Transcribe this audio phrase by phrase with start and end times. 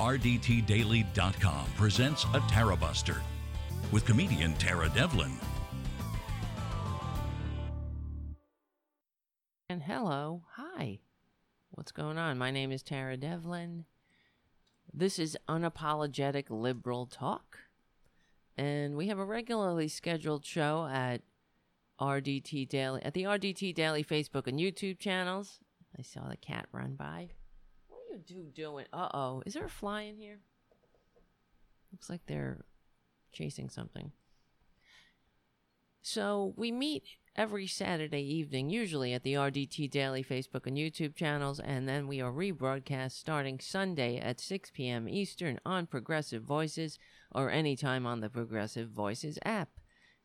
[0.00, 3.20] RDTDaily.com presents a Tara Buster
[3.92, 5.32] with comedian Tara Devlin.
[9.68, 11.00] And hello, hi.
[11.72, 12.38] What's going on?
[12.38, 13.84] My name is Tara Devlin.
[14.90, 17.58] This is Unapologetic Liberal Talk.
[18.56, 21.20] And we have a regularly scheduled show at
[22.00, 25.60] RDT Daily, at the RDT Daily Facebook and YouTube channels.
[25.98, 27.32] I saw the cat run by.
[28.26, 28.86] You doing?
[28.92, 29.42] Uh oh.
[29.46, 30.40] Is there a fly in here?
[31.92, 32.64] Looks like they're
[33.32, 34.12] chasing something.
[36.02, 37.04] So we meet
[37.36, 42.20] every Saturday evening, usually at the RDT Daily Facebook and YouTube channels, and then we
[42.20, 45.08] are rebroadcast starting Sunday at 6 p.m.
[45.08, 46.98] Eastern on Progressive Voices
[47.32, 49.68] or anytime on the Progressive Voices app.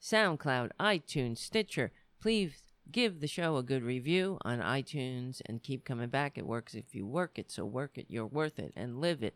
[0.02, 1.92] SoundCloud, iTunes, Stitcher.
[2.22, 6.38] Please give the show a good review on iTunes and keep coming back.
[6.38, 8.06] It works if you work it, so work it.
[8.10, 9.36] You're worth it and live it.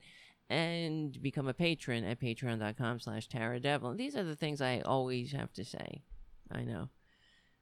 [0.49, 3.97] And become a patron at patreon.com slash Tara Devlin.
[3.97, 6.01] These are the things I always have to say.
[6.51, 6.89] I know.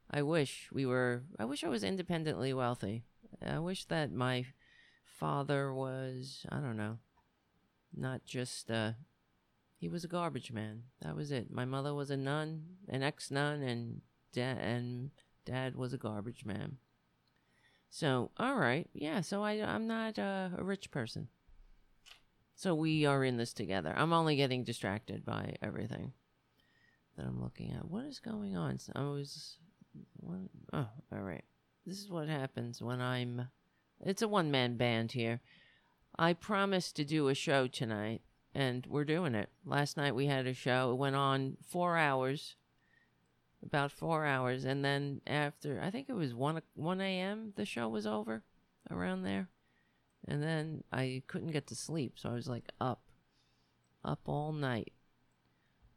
[0.09, 3.03] I wish we were, I wish I was independently wealthy.
[3.45, 4.45] I wish that my
[5.03, 6.99] father was, I don't know,
[7.93, 8.93] not just, uh,
[9.77, 10.83] he was a garbage man.
[11.02, 11.52] That was it.
[11.52, 14.02] My mother was a nun, an ex nun, and
[14.33, 15.11] dad, and
[15.47, 16.77] dad was a garbage man.
[17.89, 18.89] So, all right.
[18.93, 21.29] Yeah, so I, I'm not uh, a rich person.
[22.55, 23.93] So we are in this together.
[23.95, 26.13] I'm only getting distracted by everything
[27.15, 27.89] that I'm looking at.
[27.89, 28.79] What is going on?
[28.95, 29.57] I was
[30.15, 30.39] what?
[30.73, 31.45] Oh, all right.
[31.85, 33.47] This is what happens when I'm.
[34.01, 35.41] It's a one man band here.
[36.19, 38.21] I promised to do a show tonight,
[38.53, 39.49] and we're doing it.
[39.65, 40.91] Last night we had a show.
[40.91, 42.55] It went on four hours,
[43.63, 47.53] about four hours, and then after I think it was one one a.m.
[47.55, 48.44] the show was over,
[48.89, 49.49] around there,
[50.27, 53.02] and then I couldn't get to sleep, so I was like up,
[54.04, 54.93] up all night,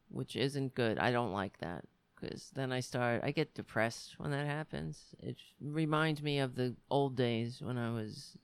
[0.08, 0.98] which isn't good.
[0.98, 1.84] I don't like that
[2.20, 5.14] because then I start, I get depressed when that happens.
[5.22, 8.36] It reminds me of the old days when I was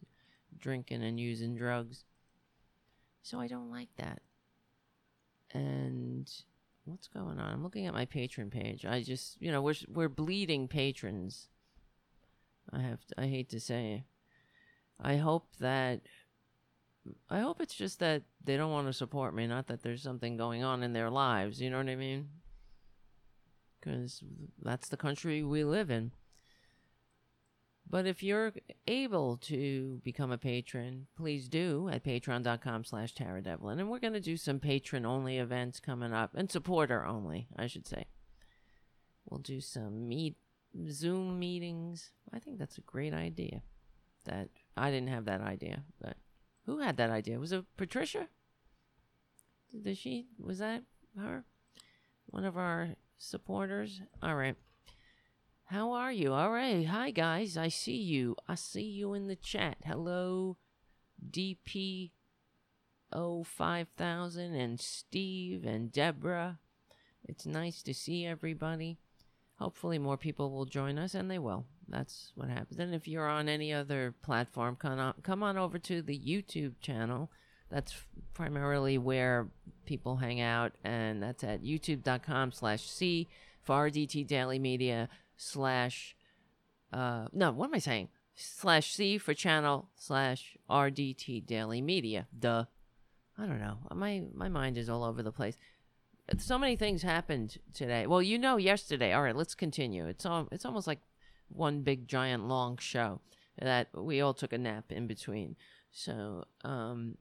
[0.58, 2.04] drinking and using drugs.
[3.22, 4.22] So I don't like that.
[5.52, 6.30] And
[6.86, 7.52] what's going on?
[7.52, 8.84] I'm looking at my patron page.
[8.84, 11.48] I just, you know, we're we're bleeding patrons.
[12.72, 14.04] I have to, I hate to say.
[15.00, 16.00] I hope that
[17.30, 20.36] I hope it's just that they don't want to support me, not that there's something
[20.36, 22.28] going on in their lives, you know what I mean?
[23.86, 24.22] because
[24.62, 26.12] that's the country we live in.
[27.88, 28.52] But if you're
[28.88, 33.78] able to become a patron, please do at patreon.com slash Tara Devlin.
[33.78, 37.68] And we're going to do some patron only events coming up and supporter only, I
[37.68, 38.06] should say.
[39.28, 40.36] We'll do some meet
[40.90, 42.10] Zoom meetings.
[42.32, 43.62] I think that's a great idea.
[44.24, 46.16] That I didn't have that idea, but
[46.64, 47.38] who had that idea?
[47.38, 48.28] Was it Patricia?
[49.82, 50.82] Did she was that
[51.16, 51.44] her?
[52.26, 54.00] One of our supporters.
[54.22, 54.56] All right.
[55.66, 56.32] How are you?
[56.32, 56.86] All right.
[56.86, 57.56] Hi, guys.
[57.56, 58.36] I see you.
[58.46, 59.78] I see you in the chat.
[59.84, 60.58] Hello,
[61.28, 62.12] DP
[63.12, 66.60] 5000 and Steve and Deborah.
[67.24, 68.98] It's nice to see everybody.
[69.58, 71.64] Hopefully, more people will join us, and they will.
[71.88, 72.78] That's what happens.
[72.78, 76.74] And if you're on any other platform, come on, come on over to the YouTube
[76.80, 77.28] channel
[77.70, 77.92] that's
[78.34, 79.48] primarily where
[79.84, 83.26] people hang out, and that's at youtube.com slash C
[83.64, 86.16] for RDT Daily Media slash,
[86.92, 88.08] uh, no, what am I saying?
[88.34, 92.26] Slash C for channel slash RDT Daily Media.
[92.38, 92.64] Duh.
[93.38, 93.78] I don't know.
[93.94, 95.56] My, my mind is all over the place.
[96.38, 98.06] So many things happened today.
[98.06, 99.12] Well, you know, yesterday.
[99.12, 100.06] All right, let's continue.
[100.06, 101.00] It's all, it's almost like
[101.48, 103.20] one big giant long show
[103.60, 105.56] that we all took a nap in between.
[105.92, 107.16] So, um,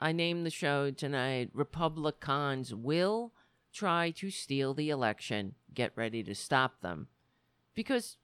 [0.00, 3.32] I named the show tonight Republicans Will
[3.76, 5.54] Try to Steal the Election.
[5.74, 7.08] Get ready to stop them.
[7.76, 8.16] Because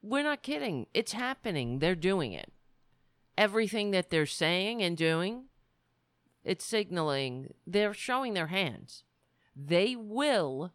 [0.00, 0.86] we're not kidding.
[0.94, 1.80] It's happening.
[1.80, 2.52] They're doing it.
[3.36, 5.46] Everything that they're saying and doing,
[6.44, 9.02] it's signaling, they're showing their hands.
[9.56, 10.72] They will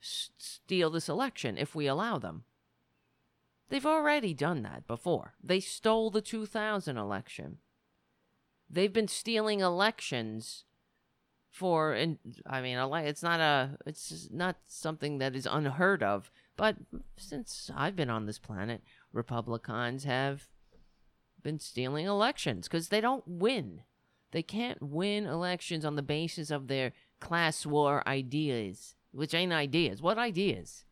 [0.00, 2.44] s- steal this election if we allow them.
[3.70, 5.34] They've already done that before.
[5.42, 7.58] They stole the 2000 election.
[8.68, 10.64] They've been stealing elections
[11.50, 16.76] for and I mean it's not a it's not something that is unheard of but
[17.16, 20.48] since I've been on this planet Republicans have
[21.42, 23.82] been stealing elections cuz they don't win.
[24.30, 30.02] They can't win elections on the basis of their class war ideas which ain't ideas.
[30.02, 30.84] What ideas?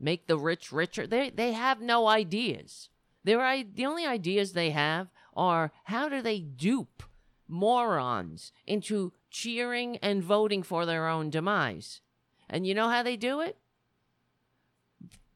[0.00, 1.06] Make the rich richer?
[1.06, 2.90] They they have no ideas.
[3.24, 7.02] Their the only ideas they have are how do they dupe
[7.46, 12.00] morons into cheering and voting for their own demise.
[12.48, 13.56] And you know how they do it?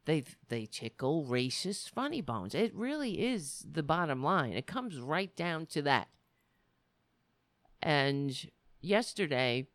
[0.04, 2.54] They they tickle racist funny bones.
[2.54, 4.52] It really is the bottom line.
[4.52, 6.08] It comes right down to that.
[7.80, 8.50] And
[8.80, 9.68] yesterday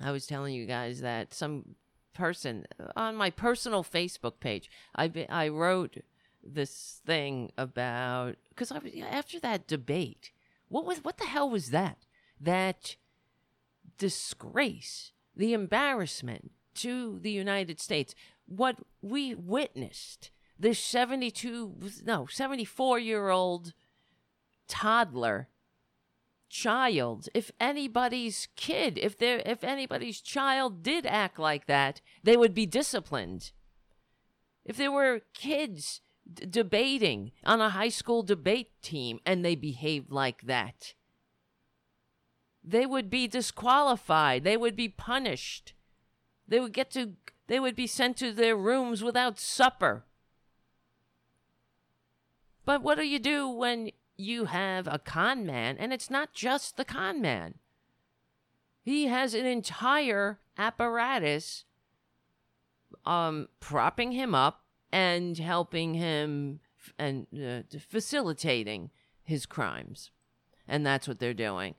[0.00, 1.76] I was telling you guys that some
[2.14, 2.66] person
[2.96, 5.98] on my personal Facebook page, I I wrote
[6.42, 10.30] this thing about because I was after that debate,
[10.68, 11.98] what was what the hell was that?
[12.40, 12.96] That
[13.98, 18.14] disgrace, the embarrassment to the United States,
[18.46, 20.30] what we witnessed.
[20.58, 21.74] This 72
[22.04, 23.72] no, 74 year old
[24.68, 25.48] toddler
[26.48, 27.28] child.
[27.34, 32.66] If anybody's kid if there if anybody's child did act like that they would be
[32.66, 33.52] disciplined.
[34.64, 36.00] If there were kids
[36.32, 40.94] d- debating on a high school debate team and they behaved like that
[42.64, 44.44] they would be disqualified.
[44.44, 45.74] They would be punished.
[46.46, 47.14] They would get to
[47.52, 50.04] they would be sent to their rooms without supper
[52.64, 56.76] but what do you do when you have a con man, and it's not just
[56.76, 57.54] the con man.
[58.82, 61.64] He has an entire apparatus
[63.04, 68.90] um, propping him up and helping him f- and uh, facilitating
[69.22, 70.10] his crimes.
[70.68, 71.74] And that's what they're doing.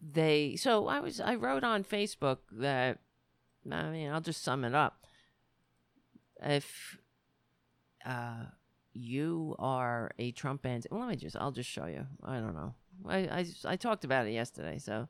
[0.00, 2.98] They so I was I wrote on Facebook that
[3.70, 5.06] I mean I'll just sum it up.
[6.42, 6.98] If
[8.04, 8.46] uh
[8.96, 10.88] you are a Trump anti.
[10.90, 11.36] Well, let me just.
[11.36, 12.06] I'll just show you.
[12.24, 12.74] I don't know.
[13.06, 15.08] I I, I talked about it yesterday, so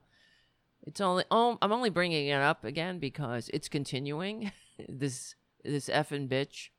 [0.82, 1.24] it's only.
[1.30, 4.50] Oh, I'm only bringing it up again because it's continuing.
[4.88, 6.70] this this effing bitch,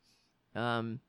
[0.60, 1.00] um,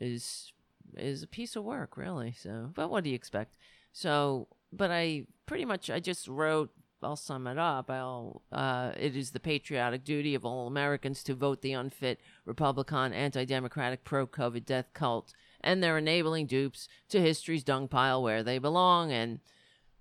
[0.00, 0.52] is
[0.96, 2.32] is a piece of work, really.
[2.32, 3.56] So, but what do you expect?
[3.92, 6.70] So, but I pretty much I just wrote
[7.04, 7.90] I'll sum it up.
[7.90, 13.12] I'll, uh, it is the patriotic duty of all Americans to vote the unfit Republican,
[13.12, 15.34] anti democratic, pro COVID death cult
[15.64, 19.10] and their enabling dupes to history's dung pile where they belong.
[19.10, 19.40] And,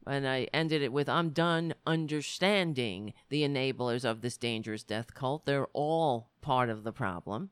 [0.05, 5.45] and I ended it with I'm done understanding the enablers of this dangerous death cult.
[5.45, 7.49] They're all part of the problem.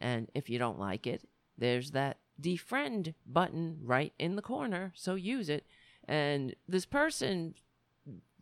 [0.00, 1.26] And if you don't like it,
[1.56, 4.92] there's that defriend button right in the corner.
[4.94, 5.66] So use it.
[6.06, 7.54] And this person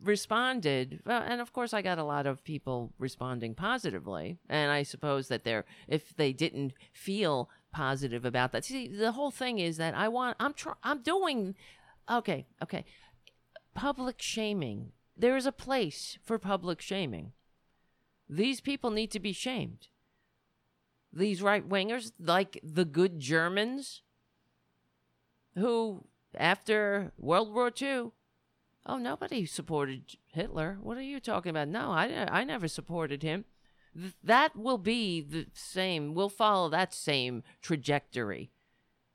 [0.03, 5.29] responded and of course i got a lot of people responding positively and i suppose
[5.29, 9.95] that they're if they didn't feel positive about that see the whole thing is that
[9.95, 11.55] i want i'm trying i'm doing
[12.09, 12.83] okay okay
[13.73, 14.91] public shaming.
[15.15, 17.33] There is a place for public shaming.
[18.29, 19.87] These people need to be shamed.
[21.11, 24.01] These right wingers like the good germans
[25.55, 28.05] who after world war ii
[28.85, 30.77] Oh, nobody supported Hitler.
[30.81, 31.69] What are you talking about?
[31.69, 33.45] No, I, I never supported him.
[33.97, 36.13] Th- that will be the same.
[36.13, 38.51] We'll follow that same trajectory.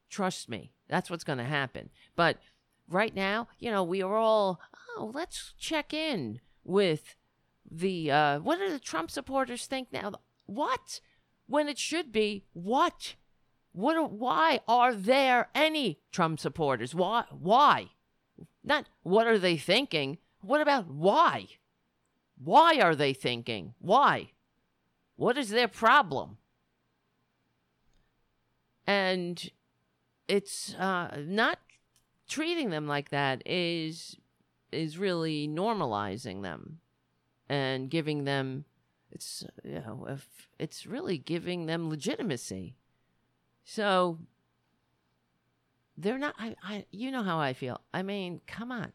[0.09, 1.91] Trust me, that's what's going to happen.
[2.17, 2.39] But
[2.89, 4.59] right now, you know, we are all,
[4.97, 7.17] oh, let's check in with
[7.71, 10.13] the, uh, what do the Trump supporters think now?
[10.47, 11.01] What?
[11.47, 13.17] When it should be, what?
[13.73, 14.13] What?
[14.13, 16.95] Why are there any Trump supporters?
[16.95, 17.25] Why?
[17.31, 17.91] Why?
[18.69, 20.19] Not what are they thinking?
[20.43, 21.47] What about why?
[22.37, 23.73] Why are they thinking?
[23.79, 24.33] Why?
[25.17, 26.37] What is their problem?
[28.87, 29.51] And
[30.29, 31.59] it's uh, not
[32.29, 34.19] treating them like that is
[34.71, 36.81] is really normalizing them
[37.49, 38.67] and giving them
[39.11, 42.77] it's you know if it's really giving them legitimacy.
[43.65, 44.19] So
[45.99, 46.35] they're not.
[46.39, 47.81] I, I, you know how I feel.
[47.93, 48.93] I mean, come on.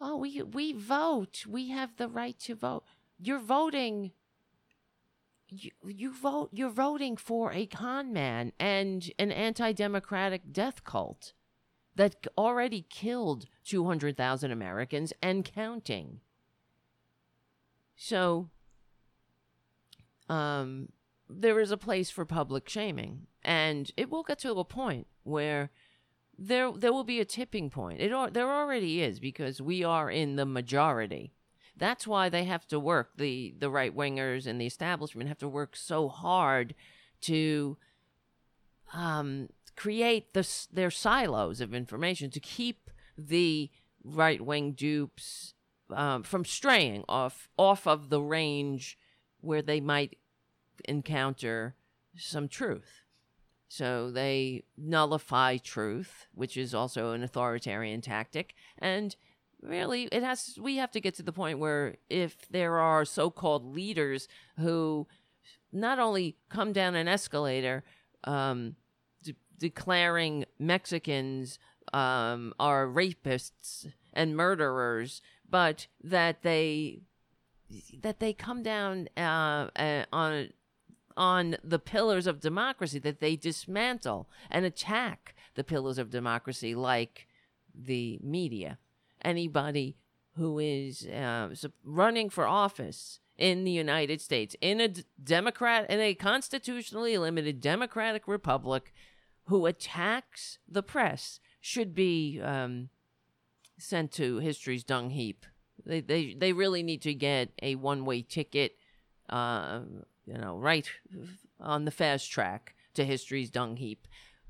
[0.00, 1.44] Oh, we we vote.
[1.46, 2.84] We have the right to vote.
[3.18, 4.12] You're voting.
[5.48, 6.48] You, you vote.
[6.52, 11.34] You're voting for a con man and an anti-democratic death cult
[11.94, 16.20] that already killed two hundred thousand Americans and counting.
[17.96, 18.48] So,
[20.28, 20.90] um,
[21.28, 25.70] there is a place for public shaming, and it will get to a point where
[26.38, 28.00] there there will be a tipping point.
[28.00, 31.32] It or, there already is because we are in the majority.
[31.76, 35.48] That's why they have to work the the right wingers and the establishment have to
[35.48, 36.74] work so hard
[37.22, 37.76] to
[38.94, 43.70] um, create the, their silos of information to keep the
[44.04, 45.54] right wing dupes
[45.90, 48.98] um, from straying off off of the range
[49.40, 50.18] where they might
[50.84, 51.74] encounter
[52.16, 53.05] some truth.
[53.68, 58.54] So they nullify truth, which is also an authoritarian tactic.
[58.78, 59.14] And
[59.60, 63.74] really, it has we have to get to the point where if there are so-called
[63.74, 65.06] leaders who
[65.72, 67.84] not only come down an escalator
[68.24, 68.76] um,
[69.22, 71.58] de- declaring Mexicans
[71.92, 77.00] um, are rapists and murderers, but that they
[78.00, 80.50] that they come down uh, uh, on
[81.16, 87.26] on the pillars of democracy, that they dismantle and attack the pillars of democracy, like
[87.74, 88.78] the media.
[89.22, 89.96] Anybody
[90.36, 91.48] who is uh,
[91.82, 94.88] running for office in the United States, in a
[95.22, 98.92] democrat, in a constitutionally limited democratic republic,
[99.46, 102.88] who attacks the press should be um,
[103.78, 105.46] sent to history's dung heap.
[105.84, 108.76] They, they, they really need to get a one way ticket.
[109.28, 109.80] Uh,
[110.26, 110.90] you know, right
[111.60, 114.06] on the fast track to history's dung heap.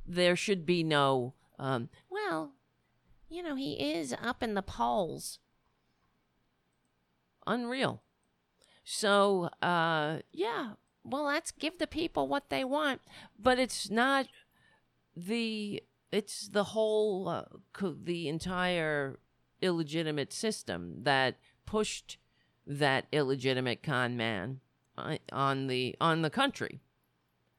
[0.07, 2.53] There should be no, um, well,
[3.29, 5.39] you know, he is up in the polls.
[7.47, 8.03] Unreal.
[8.85, 10.73] So, uh, yeah,
[11.05, 13.01] well, let's give the people what they want,
[13.39, 14.27] but it's not
[15.17, 17.45] the it's the whole uh,
[18.03, 19.19] the entire
[19.61, 22.19] illegitimate system that pushed
[22.67, 24.61] that illegitimate con man
[25.33, 26.81] on the on the country.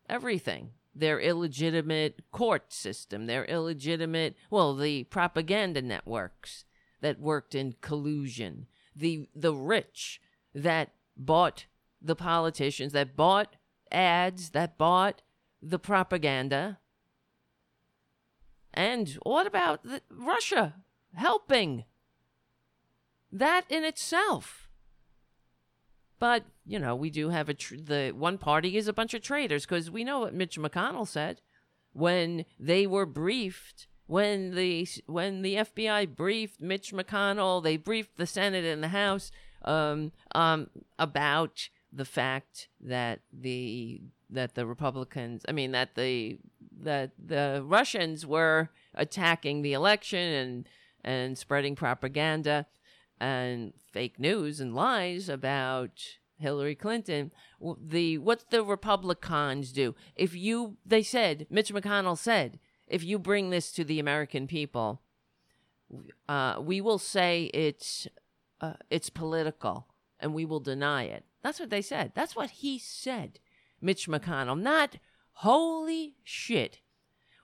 [0.09, 0.71] Everything.
[0.95, 6.65] Their illegitimate court system, their illegitimate well, the propaganda networks
[7.01, 10.19] that worked in collusion, the the rich
[10.55, 11.65] that bought
[12.01, 13.55] the politicians, that bought
[13.91, 15.21] ads, that bought
[15.61, 16.79] the propaganda.
[18.73, 20.75] And what about the, Russia
[21.15, 21.85] helping?
[23.31, 24.66] That in itself
[26.19, 29.21] but you know, we do have a tr- the one party is a bunch of
[29.21, 31.41] traitors because we know what Mitch McConnell said.
[31.93, 38.25] When they were briefed when the when the FBI briefed Mitch McConnell, they briefed the
[38.25, 39.31] Senate and the House
[39.65, 46.39] um, um, about the fact that the that the Republicans, I mean that the
[46.79, 50.69] that the Russians were attacking the election and
[51.03, 52.65] and spreading propaganda
[53.19, 56.03] and fake news and lies about
[56.37, 57.31] Hillary Clinton.
[57.81, 59.95] The what the Republicans do?
[60.15, 65.01] If you, they said, Mitch McConnell said, if you bring this to the American people,
[66.27, 68.07] uh, we will say it's
[68.61, 69.87] uh, it's political,
[70.19, 71.25] and we will deny it.
[71.43, 72.11] That's what they said.
[72.15, 73.39] That's what he said,
[73.81, 74.59] Mitch McConnell.
[74.59, 74.97] Not
[75.33, 76.79] holy shit.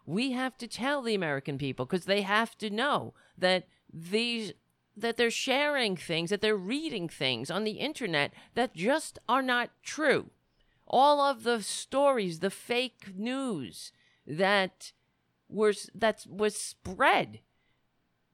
[0.05, 4.53] We have to tell the American people because they have to know that these
[4.95, 9.71] that they're sharing things, that they're reading things on the internet that just are not
[9.81, 10.29] true.
[10.87, 13.91] All of the stories, the fake news
[14.27, 14.91] that
[15.49, 17.39] was that was spread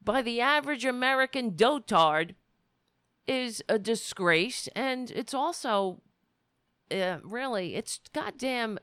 [0.04, 2.36] by the average American dotard
[3.28, 6.02] is a disgrace, and it's also
[6.92, 8.80] uh, really it's goddamn.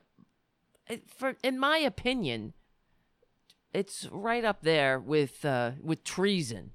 [1.05, 2.53] For in my opinion,
[3.73, 6.71] it's right up there with uh, with treason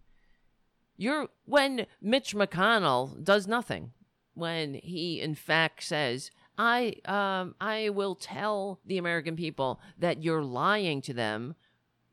[0.97, 3.93] you're when Mitch McConnell does nothing,
[4.35, 10.45] when he in fact says, "I um I will tell the American people that you're
[10.45, 11.55] lying to them."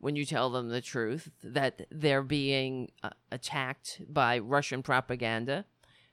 [0.02, 5.66] When you tell them the truth that they're being uh, attacked by Russian propaganda,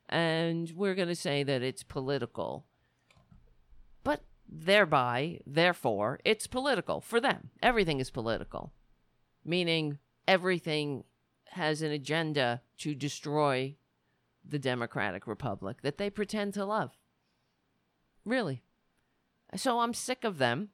[0.09, 2.65] and we're going to say that it's political.
[4.03, 7.51] But thereby, therefore, it's political for them.
[7.61, 8.73] Everything is political,
[9.45, 11.05] meaning everything
[11.51, 13.75] has an agenda to destroy
[14.47, 16.91] the Democratic Republic that they pretend to love.
[18.25, 18.63] Really.
[19.55, 20.69] So I'm sick of them.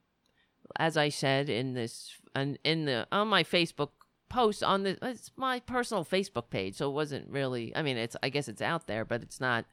[0.78, 3.90] As I said in this and in the on my Facebook
[4.30, 8.16] post on the it's my personal Facebook page, so it wasn't really I mean it's
[8.24, 9.66] I guess it's out there, but it's not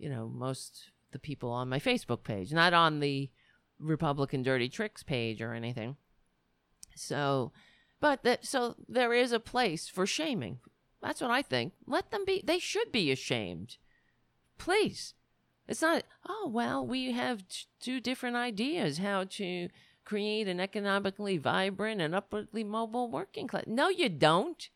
[0.00, 3.30] you know, most the people on my Facebook page, not on the
[3.78, 5.96] Republican Dirty Tricks page or anything.
[6.94, 7.52] So
[8.00, 10.58] but that so there is a place for shaming.
[11.02, 11.72] That's what I think.
[11.86, 12.42] Let them be.
[12.44, 13.76] They should be ashamed.
[14.58, 15.14] Please.
[15.68, 16.02] It's not.
[16.28, 19.68] Oh well, we have t- two different ideas how to
[20.04, 23.64] create an economically vibrant and upwardly mobile working class.
[23.66, 24.68] No, you don't.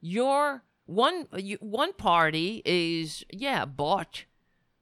[0.00, 4.24] Your one you, one party is yeah bought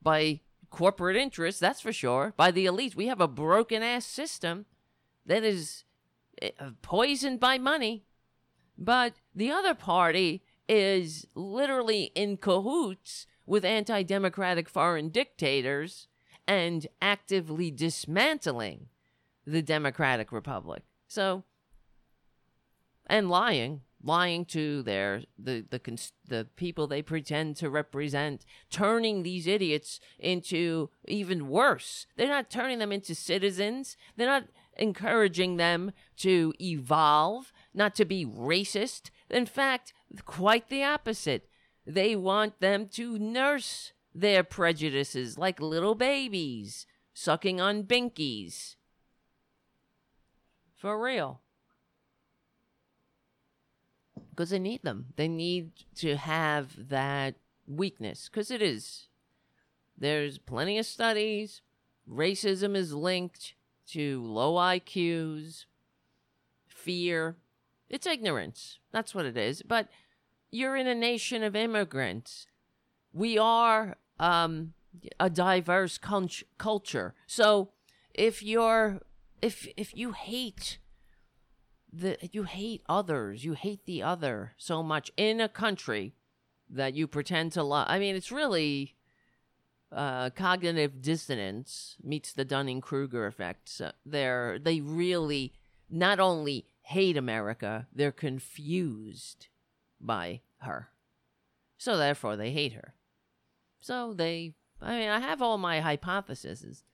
[0.03, 1.61] by corporate interests.
[1.61, 2.33] That's for sure.
[2.37, 2.95] By the elites.
[2.95, 4.67] We have a broken ass system
[5.27, 5.85] that is
[6.41, 6.51] Eh,
[6.83, 8.05] poisoned by money.
[8.79, 16.07] But the other party is literally in cahoots with anti democratic foreign dictators
[16.47, 18.89] and actively dismantling
[19.47, 20.83] the Democratic Republic.
[21.09, 21.45] So,
[23.07, 29.47] and lying, lying to their the the the people they pretend to represent, turning these
[29.47, 32.07] idiots into even worse.
[32.17, 33.97] They're not turning them into citizens.
[34.17, 34.45] They're not
[34.77, 39.11] encouraging them to evolve, not to be racist.
[39.29, 39.93] In fact,
[40.25, 41.49] quite the opposite.
[41.87, 48.77] They want them to nurse their prejudices like little babies, sucking on binkies.
[50.77, 51.41] For real.
[54.31, 55.07] Because they need them.
[55.17, 57.35] They need to have that
[57.67, 59.09] weakness, because it is.
[59.99, 61.61] There's plenty of studies.
[62.09, 63.55] Racism is linked
[63.93, 65.65] to low IQs,
[66.67, 67.37] fear.
[67.89, 68.79] It's ignorance.
[68.93, 69.63] That's what it is.
[69.63, 69.89] But
[70.51, 72.47] you're in a nation of immigrants.
[73.13, 74.75] We are um,
[75.19, 77.15] a diverse culture.
[77.27, 77.71] So
[78.15, 79.01] if you're
[79.43, 80.79] if if you hate
[81.93, 86.15] the you hate others, you hate the other so much in a country
[86.69, 87.87] that you pretend to love.
[87.89, 88.95] I mean, it's really
[89.93, 93.69] uh, cognitive dissonance meets the Dunning Kruger effect.
[93.69, 95.53] So they're they really
[95.89, 99.49] not only hate America, they're confused
[100.01, 100.89] by her.
[101.79, 102.95] So therefore, they hate her.
[103.81, 106.85] So they, I mean, I have all my hypotheses,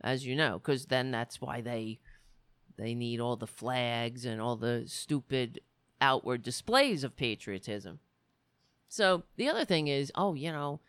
[0.00, 2.00] as you know, because then that's why they
[2.76, 5.60] they need all the flags and all the stupid
[6.00, 8.00] outward displays of patriotism.
[8.88, 10.80] So the other thing is, oh, you know,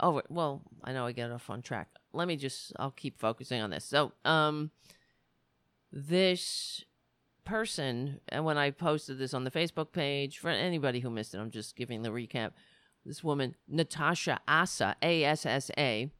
[0.00, 1.88] oh well, I know I get off on track.
[2.12, 3.84] Let me just, I'll keep focusing on this.
[3.84, 4.70] So, um,
[5.90, 6.84] this
[7.44, 11.38] person, and when I posted this on the Facebook page, for anybody who missed it,
[11.38, 12.52] I'm just giving the recap.
[13.04, 16.10] This woman, Natasha Assa, A S S A,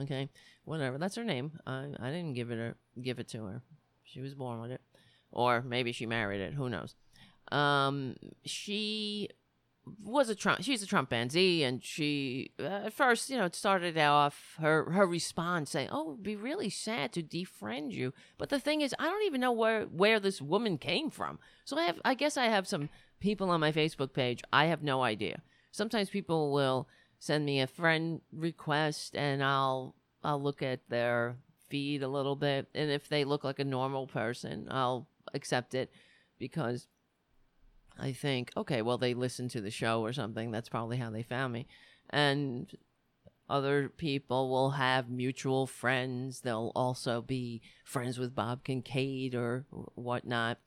[0.00, 0.28] okay,
[0.64, 1.52] whatever, that's her name.
[1.66, 3.62] I, I didn't give it her, give it to her.
[4.02, 4.80] She was born with it,
[5.30, 6.54] or maybe she married it.
[6.54, 6.96] Who knows?
[7.52, 9.28] Um, she
[10.02, 10.62] was a Trump.
[10.62, 15.06] She's a Trumpanzee, and she uh, at first, you know, it started off her her
[15.06, 19.04] response saying, "Oh, it'd be really sad to defriend you." But the thing is, I
[19.04, 21.38] don't even know where where this woman came from.
[21.64, 22.90] So I have, I guess, I have some
[23.20, 24.42] people on my Facebook page.
[24.52, 25.42] I have no idea.
[25.72, 31.36] Sometimes people will send me a friend request, and I'll I'll look at their
[31.68, 35.90] feed a little bit, and if they look like a normal person, I'll accept it
[36.38, 36.86] because
[37.98, 40.50] I think, okay, well, they listened to the show or something.
[40.50, 41.66] That's probably how they found me.
[42.10, 42.70] And
[43.48, 46.40] other people will have mutual friends.
[46.40, 50.58] They'll also be friends with Bob Kincaid or whatnot.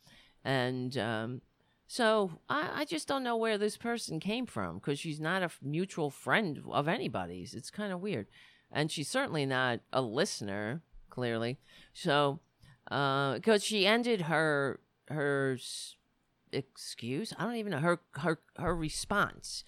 [0.44, 1.42] And um,
[1.88, 5.50] so I, I, just don't know where this person came from because she's not a
[5.62, 7.56] mutual friend of anybody's.
[7.56, 8.28] It's kind of weird.
[8.72, 11.58] And she's certainly not a listener, clearly.
[11.94, 12.40] So,
[12.84, 15.58] because uh, she ended her her
[16.52, 17.34] excuse.
[17.38, 19.64] I don't even know her her her response.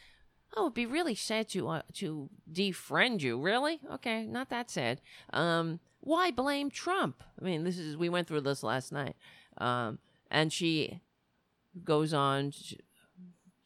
[0.55, 3.39] Oh, it'd be really sad to uh, to defriend you.
[3.39, 3.79] Really?
[3.93, 5.01] Okay, not that sad.
[5.31, 7.23] Um, why blame Trump?
[7.39, 9.15] I mean, this is we went through this last night.
[9.57, 11.01] Um, and she
[11.83, 12.77] goes on to,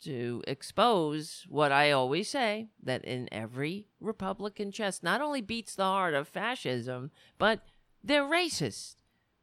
[0.04, 5.84] to expose what I always say that in every Republican chest not only beats the
[5.84, 7.62] heart of fascism, but
[8.04, 8.96] they're racist.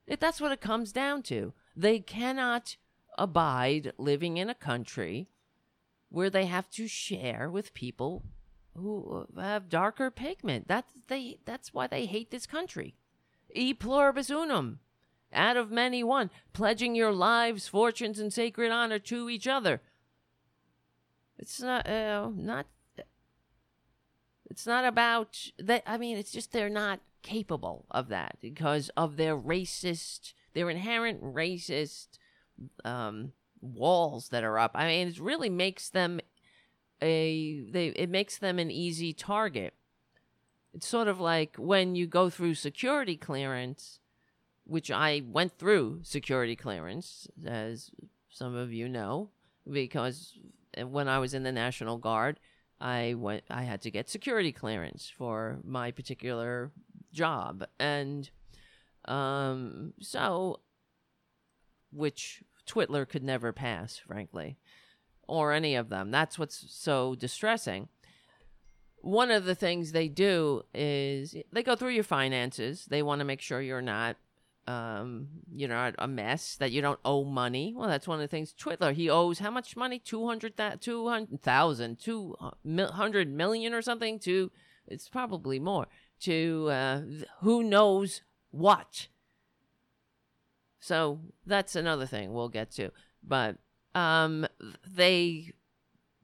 [0.07, 1.53] That's what it comes down to.
[1.77, 2.77] They cannot
[3.19, 5.29] abide living in a country
[6.09, 8.25] where they have to share with people
[8.75, 10.69] who have darker pigment.
[10.69, 11.39] That's they.
[11.45, 12.95] That's why they hate this country.
[13.55, 14.79] E pluribus unum,
[15.33, 19.83] out of many one, pledging your lives, fortunes, and sacred honor to each other.
[21.39, 22.67] It's not uh, not.
[24.51, 25.83] It's not about that.
[25.87, 31.23] I mean, it's just they're not capable of that because of their racist, their inherent
[31.23, 32.19] racist
[32.85, 34.73] um, walls that are up.
[34.75, 36.21] I mean, it really makes them
[37.01, 39.75] a they it makes them an easy target.
[40.75, 44.01] It's sort of like when you go through security clearance,
[44.65, 47.91] which I went through security clearance, as
[48.29, 49.31] some of you know,
[49.71, 50.39] because
[50.77, 52.39] when I was in the National Guard,
[52.81, 56.71] I went I had to get security clearance for my particular
[57.13, 58.29] job and
[59.07, 60.61] um so
[61.91, 64.59] which Twitler could never pass, frankly,
[65.27, 66.11] or any of them.
[66.11, 67.89] That's what's so distressing.
[69.01, 72.87] One of the things they do is they go through your finances.
[72.87, 74.17] They want to make sure you're not,
[74.67, 77.73] um, you know, a mess, that you don't owe money.
[77.77, 78.53] Well, that's one of the things.
[78.53, 79.99] Twitler, he owes how much money?
[79.99, 84.51] 200,000, 200,000, 200 million or something to,
[84.87, 85.87] it's probably more,
[86.21, 87.03] to uh,
[87.41, 89.09] who knows what
[90.81, 92.91] So that's another thing we'll get to.
[93.23, 93.57] But
[93.95, 94.47] um,
[94.87, 95.53] they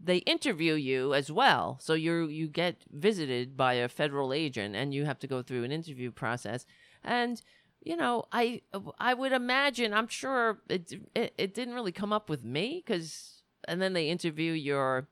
[0.00, 1.78] they interview you as well.
[1.80, 5.64] So you you get visited by a federal agent, and you have to go through
[5.64, 6.66] an interview process.
[7.02, 7.40] And
[7.82, 8.62] you know, I
[8.98, 13.42] I would imagine, I'm sure it it, it didn't really come up with me because,
[13.66, 15.08] and then they interview your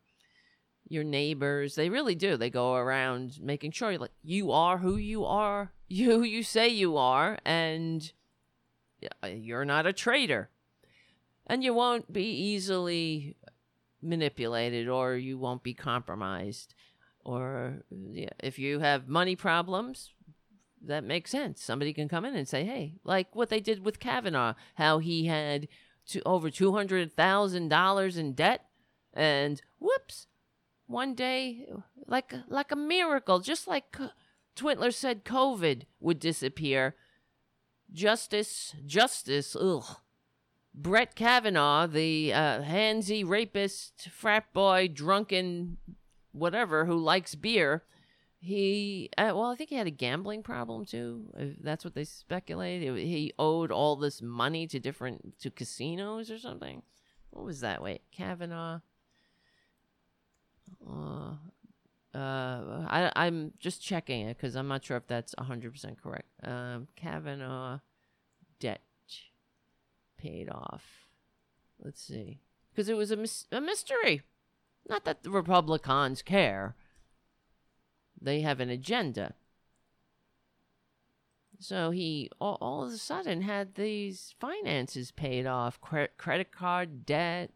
[0.88, 1.74] your neighbors.
[1.74, 2.36] They really do.
[2.36, 6.68] They go around making sure like you are who you are, you who you say
[6.68, 8.12] you are, and
[9.22, 10.50] Uh, you're not a traitor.
[11.46, 13.36] And you won't be easily
[14.00, 16.74] manipulated or you won't be compromised.
[17.24, 20.10] Or yeah, if you have money problems,
[20.84, 21.62] that makes sense.
[21.62, 25.26] Somebody can come in and say, hey, like what they did with Kavanaugh, how he
[25.26, 25.68] had
[26.08, 28.66] to, over $200,000 in debt.
[29.14, 30.26] And whoops,
[30.86, 31.66] one day,
[32.06, 33.96] like, like a miracle, just like
[34.56, 36.96] Twitler said COVID would disappear.
[37.92, 39.96] Justice, justice, ugh.
[40.74, 45.76] Brett Kavanaugh, the uh, handsy rapist, frat boy, drunken,
[46.32, 47.82] whatever, who likes beer,
[48.44, 51.30] he, uh, well, I think he had a gambling problem too.
[51.60, 52.82] that's what they speculate.
[52.82, 56.82] He owed all this money to different to casinos or something.
[57.30, 57.80] What was that?
[57.80, 58.80] Wait, Kavanaugh.
[60.84, 61.34] Uh,
[62.14, 66.28] uh, I, I'm just checking it because I'm not sure if that's 100% correct.
[66.42, 67.80] Um, Kavanaugh
[68.60, 68.82] debt
[70.18, 70.84] paid off.
[71.82, 72.40] Let's see.
[72.70, 74.22] Because it was a, mis- a mystery.
[74.88, 76.76] Not that the Republicans care,
[78.20, 79.34] they have an agenda.
[81.58, 87.06] So he all, all of a sudden had these finances paid off, cre- credit card
[87.06, 87.50] debt.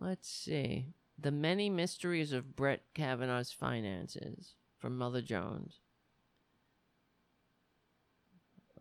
[0.00, 0.86] Let's see.
[1.18, 5.80] The Many Mysteries of Brett Kavanaugh's Finances from Mother Jones.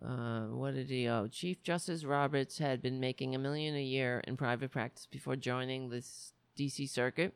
[0.05, 1.27] Uh, what did he owe?
[1.27, 5.89] Chief Justice Roberts had been making a million a year in private practice before joining
[5.89, 7.33] this DC circuit.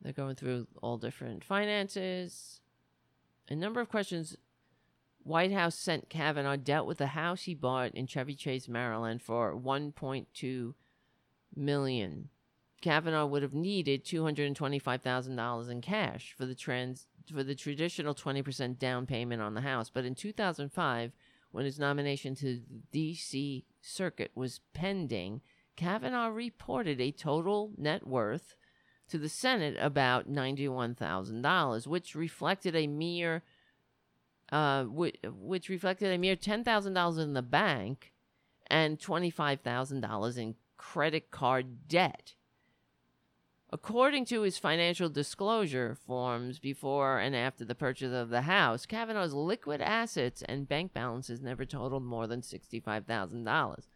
[0.00, 2.60] They're going through all different finances.
[3.48, 4.36] A number of questions.
[5.22, 9.54] White House sent Kavanaugh dealt with the house he bought in Chevy Chase, Maryland for
[9.54, 10.74] 1.2
[11.56, 12.28] million.
[12.84, 19.06] Kavanaugh would have needed $225,000 in cash for the trans for the traditional 20% down
[19.06, 21.12] payment on the house, but in 2005
[21.50, 22.60] when his nomination to
[22.92, 25.40] the DC Circuit was pending,
[25.76, 28.54] Kavanaugh reported a total net worth
[29.08, 33.42] to the Senate about $91,000, which reflected a mere
[34.52, 38.12] uh, which, which reflected a mere $10,000 in the bank
[38.66, 42.34] and $25,000 in credit card debt.
[43.74, 49.34] According to his financial disclosure forms before and after the purchase of the house, Kavanaugh's
[49.34, 53.88] liquid assets and bank balances never totaled more than $65,000.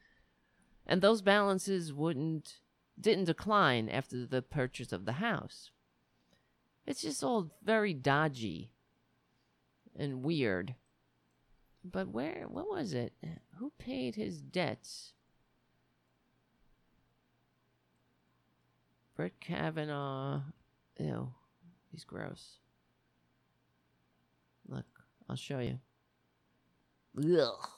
[0.84, 2.54] And those balances wouldn't
[3.00, 5.70] didn't decline after the purchase of the house.
[6.84, 8.72] It's just all very dodgy
[9.96, 10.74] and weird.
[11.84, 13.12] But where what was it?
[13.58, 15.12] Who paid his debts?
[19.18, 20.42] Brett Kavanaugh.
[21.00, 21.33] Ew.
[21.90, 22.59] He's gross.
[24.68, 24.87] Look,
[25.28, 25.81] I'll show you.
[27.18, 27.68] Ugh.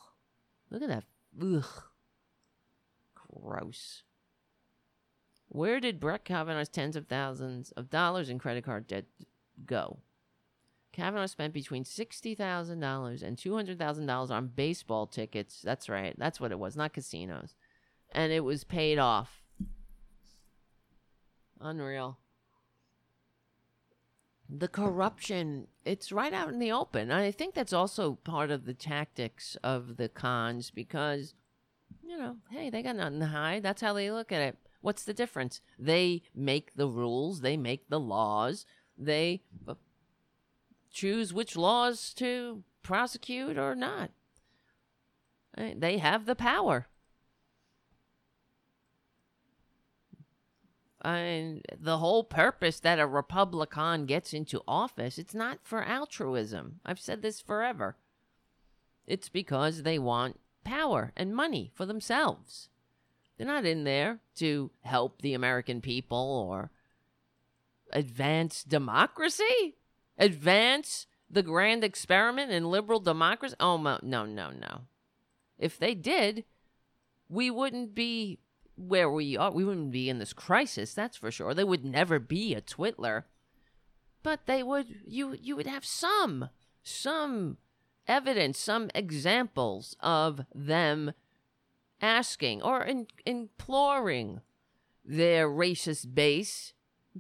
[0.71, 1.05] Look at that.
[1.43, 1.65] Ugh.
[3.15, 4.03] Gross.
[5.49, 9.07] Where did Brett Kavanaugh's tens of thousands of dollars in credit card debt
[9.65, 10.01] go?
[10.93, 15.63] Kavanaugh spent between $60,000 and $200,000 on baseball tickets.
[15.63, 16.15] That's right.
[16.19, 17.55] That's what it was, not casinos.
[18.13, 19.40] And it was paid off
[21.61, 22.19] Unreal.
[24.49, 27.13] The corruption, it's right out in the open.
[27.13, 31.35] I think that's also part of the tactics of the cons because,
[32.03, 33.63] you know, hey, they got nothing to hide.
[33.63, 34.59] That's how they look at it.
[34.81, 35.61] What's the difference?
[35.79, 38.65] They make the rules, they make the laws,
[38.97, 39.75] they uh,
[40.91, 44.11] choose which laws to prosecute or not.
[45.57, 46.89] They have the power.
[51.03, 56.81] And the whole purpose that a Republican gets into office, it's not for altruism.
[56.85, 57.97] I've said this forever.
[59.07, 62.69] It's because they want power and money for themselves.
[63.37, 66.71] They're not in there to help the American people or
[67.93, 69.77] advance democracy,
[70.19, 73.57] advance the grand experiment in liberal democracy.
[73.59, 74.83] Oh, no, no, no.
[75.59, 76.45] If they did,
[77.29, 78.41] we wouldn't be
[78.81, 79.51] where we are.
[79.51, 81.55] We wouldn't be in this crisis, that's for sure.
[81.55, 83.25] There would never be a Twitler,
[84.23, 84.87] but they would.
[85.07, 86.49] You you would have some
[86.83, 87.59] some
[88.07, 91.13] evidence, some examples of them
[92.01, 94.41] asking or in, imploring
[95.05, 96.73] their racist base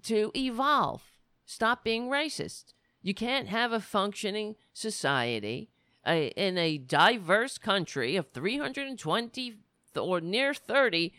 [0.02, 1.12] to evolve,
[1.44, 2.72] stop being racist.
[3.02, 5.70] You can't have a functioning society
[6.06, 9.56] a, in a diverse country of 320
[9.96, 11.12] or near 30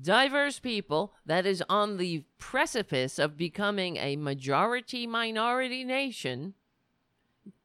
[0.00, 6.54] diverse people that is on the precipice of becoming a majority minority nation.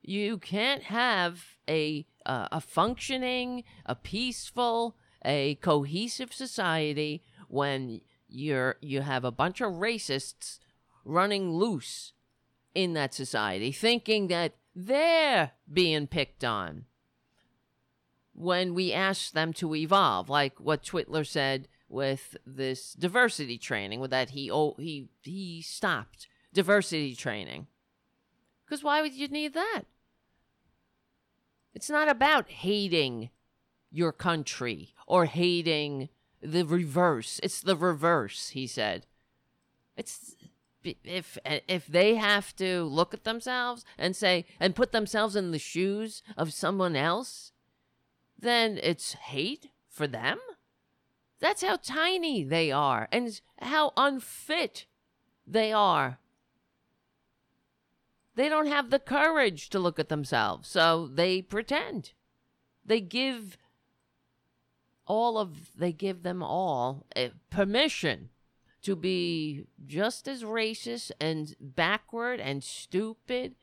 [0.02, 9.02] You can't have a uh, a functioning, a peaceful, a cohesive society when you're you
[9.02, 10.60] have a bunch of racists
[11.06, 12.13] running loose
[12.76, 16.86] in that society thinking that they're being picked on
[18.34, 24.12] when we ask them to evolve like what Twitler said with this diversity training with
[24.12, 27.67] that he oh he he stopped diversity training
[28.65, 29.84] because why would you need that
[31.73, 33.30] it's not about hating
[33.91, 36.10] your country or hating
[36.41, 37.39] the reverse.
[37.43, 39.06] It's the reverse, he said.
[39.95, 40.36] It's
[40.84, 45.60] if if they have to look at themselves and say and put themselves in the
[45.60, 47.52] shoes of someone else,
[48.38, 50.38] then it's hate for them.
[51.39, 54.86] That's how tiny they are and how unfit
[55.45, 56.19] they are
[58.38, 62.12] they don't have the courage to look at themselves, so they pretend.
[62.86, 63.58] They give
[65.08, 68.30] all of they give them all eh, permission
[68.84, 73.56] to be just as racist and backward and stupid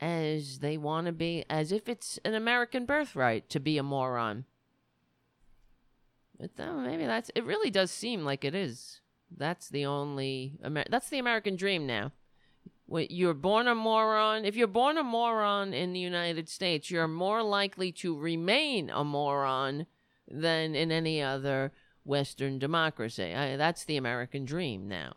[0.00, 4.44] as they want to be as if it's an American birthright to be a moron.
[6.40, 9.00] But then maybe that's it really does seem like it is.
[9.36, 12.12] That's the only Amer- that's the American dream now
[12.90, 17.42] you're born a moron, if you're born a moron in the United States, you're more
[17.42, 19.86] likely to remain a moron
[20.28, 21.72] than in any other
[22.04, 23.34] Western democracy.
[23.34, 25.14] I, that's the American dream now.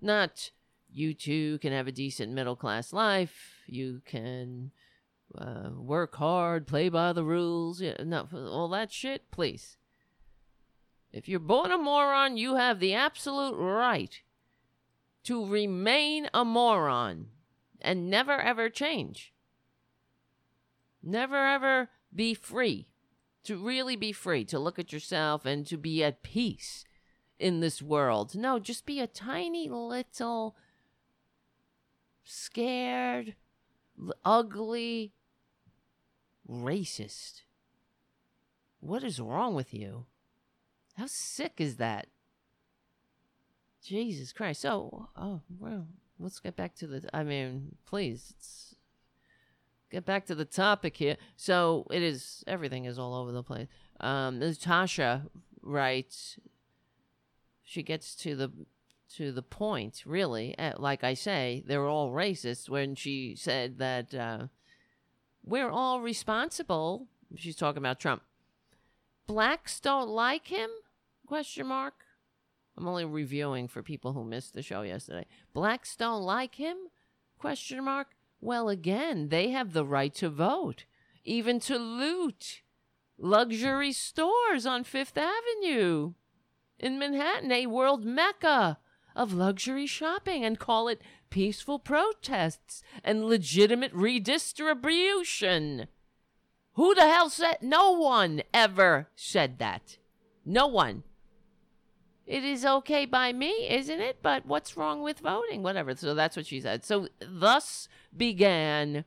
[0.00, 0.50] Not
[0.92, 3.62] you too can have a decent middle class life.
[3.66, 4.72] You can
[5.38, 7.80] uh, work hard, play by the rules.
[7.80, 9.76] Yeah, no, all that shit, please.
[11.12, 14.20] If you're born a moron, you have the absolute right
[15.24, 17.28] to remain a moron
[17.80, 19.32] and never ever change.
[21.02, 22.88] Never ever be free.
[23.44, 26.84] To really be free, to look at yourself and to be at peace
[27.40, 28.36] in this world.
[28.36, 30.54] No, just be a tiny little
[32.22, 33.34] scared,
[34.24, 35.12] ugly
[36.48, 37.42] racist.
[38.78, 40.06] What is wrong with you?
[40.96, 42.08] How sick is that?
[43.82, 44.60] Jesus Christ.
[44.60, 45.86] So, oh, well,
[46.18, 47.08] let's get back to the.
[47.12, 48.74] I mean, please,
[49.90, 51.16] get back to the topic here.
[51.36, 53.68] So it is everything is all over the place.
[54.00, 55.26] Um, Natasha
[55.62, 56.38] writes.
[57.64, 58.52] She gets to the
[59.16, 60.54] to the point, really.
[60.76, 62.68] Like I say, they're all racist.
[62.68, 64.46] When she said that uh,
[65.44, 67.08] we're all responsible.
[67.34, 68.22] She's talking about Trump.
[69.26, 70.68] Blacks don't like him?
[71.32, 71.94] Question mark.
[72.76, 75.24] I'm only reviewing for people who missed the show yesterday.
[75.54, 76.76] Blacks don't like him?
[77.38, 78.08] Question mark.
[78.42, 80.84] Well, again, they have the right to vote,
[81.24, 82.60] even to loot
[83.16, 86.12] luxury stores on Fifth Avenue
[86.78, 88.76] in Manhattan, a world mecca
[89.16, 95.88] of luxury shopping, and call it peaceful protests and legitimate redistribution.
[96.74, 97.56] Who the hell said?
[97.62, 99.96] No one ever said that.
[100.44, 101.04] No one.
[102.26, 104.18] It is okay by me, isn't it?
[104.22, 105.62] But what's wrong with voting?
[105.62, 105.94] Whatever.
[105.96, 106.84] So that's what she said.
[106.84, 109.04] So thus began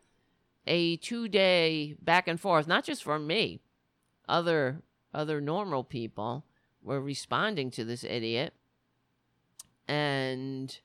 [0.67, 3.61] a two day back and forth, not just from me,
[4.27, 4.81] other
[5.13, 6.45] other normal people
[6.81, 8.53] were responding to this idiot.
[9.87, 10.77] And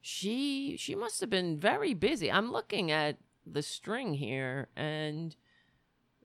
[0.00, 2.30] she she must have been very busy.
[2.30, 5.34] I'm looking at the string here and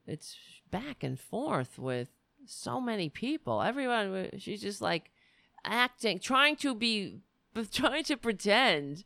[0.06, 0.38] it's
[0.71, 2.10] back and forth with
[2.50, 3.62] so many people.
[3.62, 5.12] Everyone, she's just like
[5.64, 7.22] acting, trying to be,
[7.72, 9.04] trying to pretend.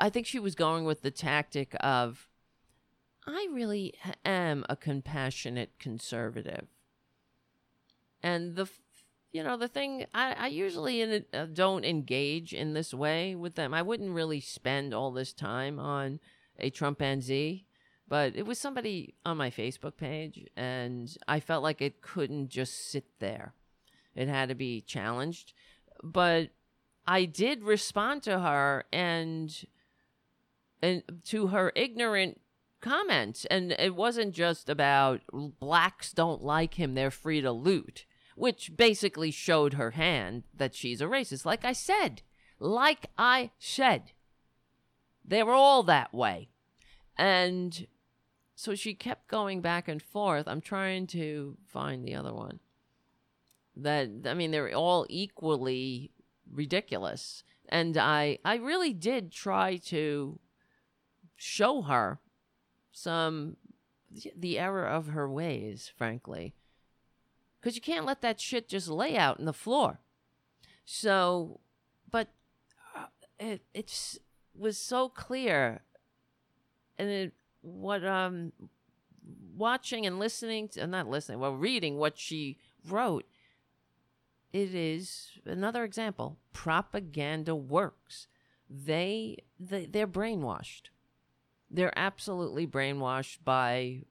[0.00, 2.28] I think she was going with the tactic of,
[3.26, 6.66] I really am a compassionate conservative.
[8.22, 8.66] And the,
[9.32, 13.54] you know, the thing, I, I usually in, uh, don't engage in this way with
[13.54, 13.74] them.
[13.74, 16.20] I wouldn't really spend all this time on
[16.58, 17.64] a Trumpanzee
[18.08, 22.90] but it was somebody on my Facebook page, and I felt like it couldn't just
[22.90, 23.54] sit there.
[24.14, 25.54] It had to be challenged.
[26.02, 26.50] But
[27.06, 29.66] I did respond to her and
[30.82, 32.40] and to her ignorant
[32.84, 33.46] comments.
[33.46, 38.04] And it wasn't just about blacks don't like him, they're free to loot,
[38.36, 41.46] which basically showed her hand that she's a racist.
[41.46, 42.22] Like I said,
[42.60, 44.12] like I said,
[45.24, 46.50] they were all that way.
[47.16, 47.86] And
[48.54, 50.46] so she kept going back and forth.
[50.46, 52.60] I'm trying to find the other one.
[53.76, 56.12] That I mean, they're all equally
[56.50, 57.42] ridiculous.
[57.68, 60.38] And I I really did try to
[61.34, 62.20] show her
[62.92, 63.56] some
[64.36, 66.54] the error of her ways, frankly.
[67.60, 69.98] Cuz you can't let that shit just lay out in the floor.
[70.84, 71.60] So,
[72.08, 72.28] but
[72.94, 73.06] uh,
[73.40, 74.20] it it's
[74.54, 75.82] was so clear
[76.96, 78.52] and it what um
[79.56, 83.24] watching and listening to not listening well reading what she wrote
[84.52, 86.38] it is another example.
[86.52, 88.28] Propaganda works.
[88.70, 90.90] They, they they're brainwashed.
[91.68, 94.02] They're absolutely brainwashed by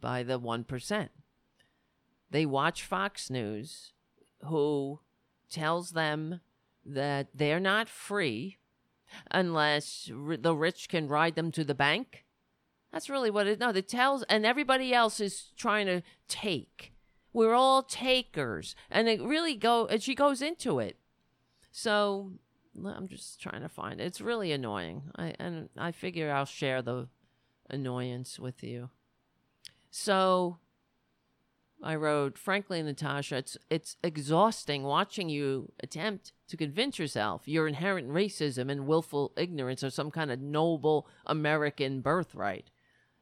[0.00, 1.08] by the 1%
[2.34, 3.92] they watch fox news
[4.46, 4.98] who
[5.48, 6.40] tells them
[6.84, 8.58] that they're not free
[9.30, 12.23] unless r- the rich can ride them to the bank.
[12.94, 16.92] That's really what it no, it tells and everybody else is trying to take.
[17.32, 18.76] We're all takers.
[18.88, 20.96] And it really go and she goes into it.
[21.72, 22.34] So
[22.86, 24.04] I'm just trying to find it.
[24.04, 25.10] It's really annoying.
[25.16, 27.08] I and I figure I'll share the
[27.68, 28.90] annoyance with you.
[29.90, 30.58] So
[31.82, 38.08] I wrote, frankly, Natasha, it's it's exhausting watching you attempt to convince yourself your inherent
[38.08, 42.70] racism and willful ignorance are some kind of noble American birthright.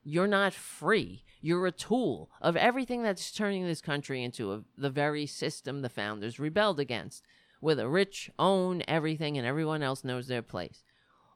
[0.05, 1.25] You're not free.
[1.41, 5.89] You're a tool of everything that's turning this country into a, the very system the
[5.89, 7.25] founders rebelled against,
[7.61, 10.85] where the rich own everything and everyone else knows their place.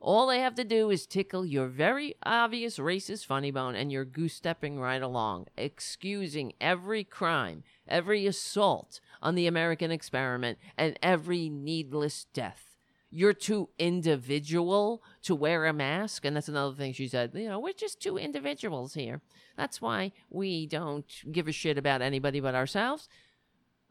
[0.00, 4.04] All they have to do is tickle your very obvious racist funny bone, and you're
[4.04, 11.48] goose stepping right along, excusing every crime, every assault on the American experiment, and every
[11.48, 12.75] needless death.
[13.10, 16.24] You're too individual to wear a mask.
[16.24, 17.32] And that's another thing she said.
[17.34, 19.20] You know, we're just two individuals here.
[19.56, 23.08] That's why we don't give a shit about anybody but ourselves.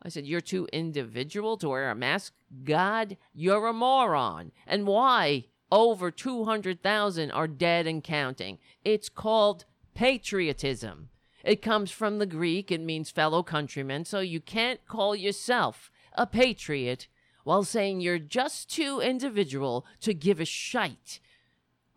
[0.03, 2.33] I said, You're too individual to wear a mask?
[2.63, 4.51] God, you're a moron.
[4.67, 5.45] And why?
[5.71, 8.57] over 200,000 are dead and counting.
[8.83, 11.09] It's called patriotism.
[11.43, 16.25] It comes from the Greek, it means fellow countrymen, so you can't call yourself a
[16.25, 17.07] patriot
[17.45, 21.21] while saying you're just too individual to give a shite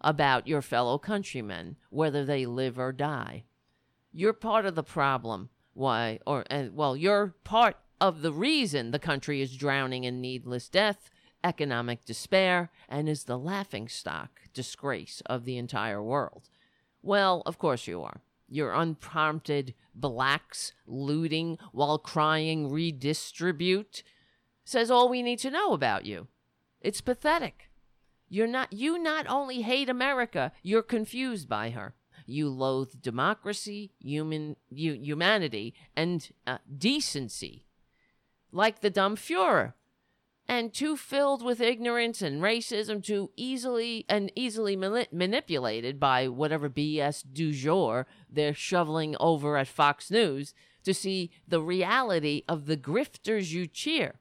[0.00, 3.42] about your fellow countrymen, whether they live or die.
[4.12, 5.50] You're part of the problem.
[5.74, 10.68] Why, or, uh, well, you're part of the reason the country is drowning in needless
[10.68, 11.11] death
[11.44, 16.48] economic despair, and is the laughing stock disgrace of the entire world.
[17.02, 18.20] Well, of course you are.
[18.48, 24.02] Your unprompted blacks looting while crying redistribute
[24.68, 26.28] says all we need to know about you.
[26.83, 27.70] It's pathetic.
[28.28, 31.94] You're not you not only hate America, you're confused by her.
[32.26, 37.64] You loathe democracy, human you, humanity, and uh, decency.
[38.52, 39.72] Like the dumb Fuhrer,
[40.46, 46.68] and too filled with ignorance and racism too easily and easily mani- manipulated by whatever
[46.68, 50.52] BS du jour they're shoveling over at Fox News
[50.85, 54.20] to see the reality of the grifters you cheer.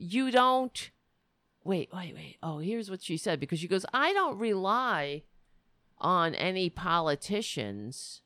[0.00, 0.90] You don't.
[1.62, 2.38] Wait, wait, wait.
[2.42, 5.24] Oh, here's what she said because she goes, I don't rely
[5.98, 8.22] on any politicians.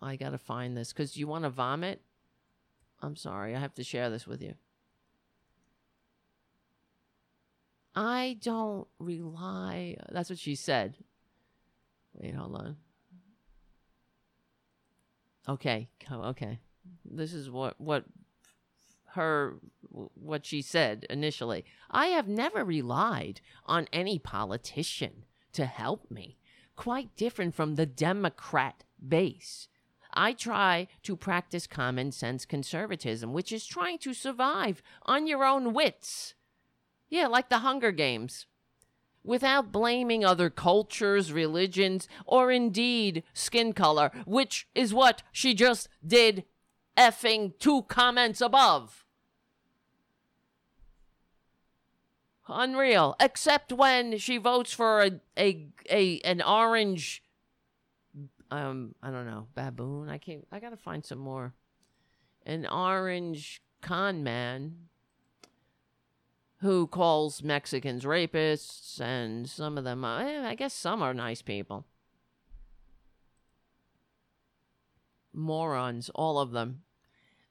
[0.00, 2.00] I got to find this because you want to vomit?
[3.02, 4.54] I'm sorry, I have to share this with you.
[7.94, 9.96] I don't rely.
[10.10, 10.96] That's what she said.
[12.14, 12.76] Wait, hold on.
[15.46, 16.60] Okay, okay.
[17.04, 18.04] This is what what
[19.16, 19.56] her
[20.14, 21.64] what she said initially.
[21.90, 26.38] I have never relied on any politician to help me.
[26.76, 29.68] Quite different from the Democrat base.
[30.12, 35.72] I try to practice common sense conservatism, which is trying to survive on your own
[35.72, 36.34] wits.
[37.08, 38.46] Yeah, like the Hunger Games.
[39.22, 46.44] Without blaming other cultures, religions, or indeed skin color, which is what she just did
[46.96, 49.05] effing two comments above.
[52.48, 53.16] Unreal.
[53.20, 57.22] Except when she votes for a, a, a an orange
[58.50, 60.08] um I don't know baboon.
[60.08, 60.46] I can't.
[60.52, 61.54] I gotta find some more.
[62.44, 64.86] An orange con man
[66.58, 71.84] who calls Mexicans rapists, and some of them, uh, I guess some are nice people.
[75.32, 76.82] Morons, all of them.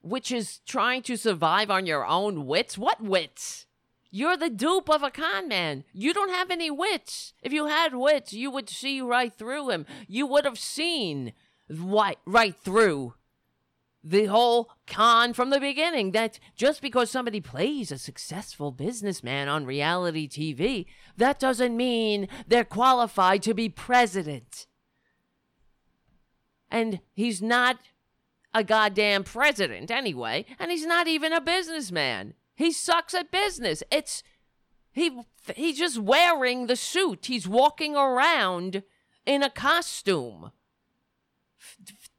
[0.02, 2.78] Which is trying to survive on your own wits?
[2.78, 3.65] What wits?
[4.16, 5.84] You're the dupe of a con man.
[5.92, 7.34] You don't have any wits.
[7.44, 9.86] If you had wits, you would see right through him.
[10.08, 11.34] You would have seen
[11.70, 13.16] right, right through
[14.02, 19.66] the whole con from the beginning that just because somebody plays a successful businessman on
[19.66, 20.86] reality TV,
[21.18, 24.66] that doesn't mean they're qualified to be president.
[26.72, 27.80] And he's not
[28.54, 32.34] a goddamn president anyway, and he's not even a businessman.
[32.56, 33.84] He sucks at business.
[33.92, 34.24] It's
[34.92, 35.20] he
[35.56, 37.26] he's just wearing the suit.
[37.26, 38.84] He's walking around
[39.26, 40.52] in a costume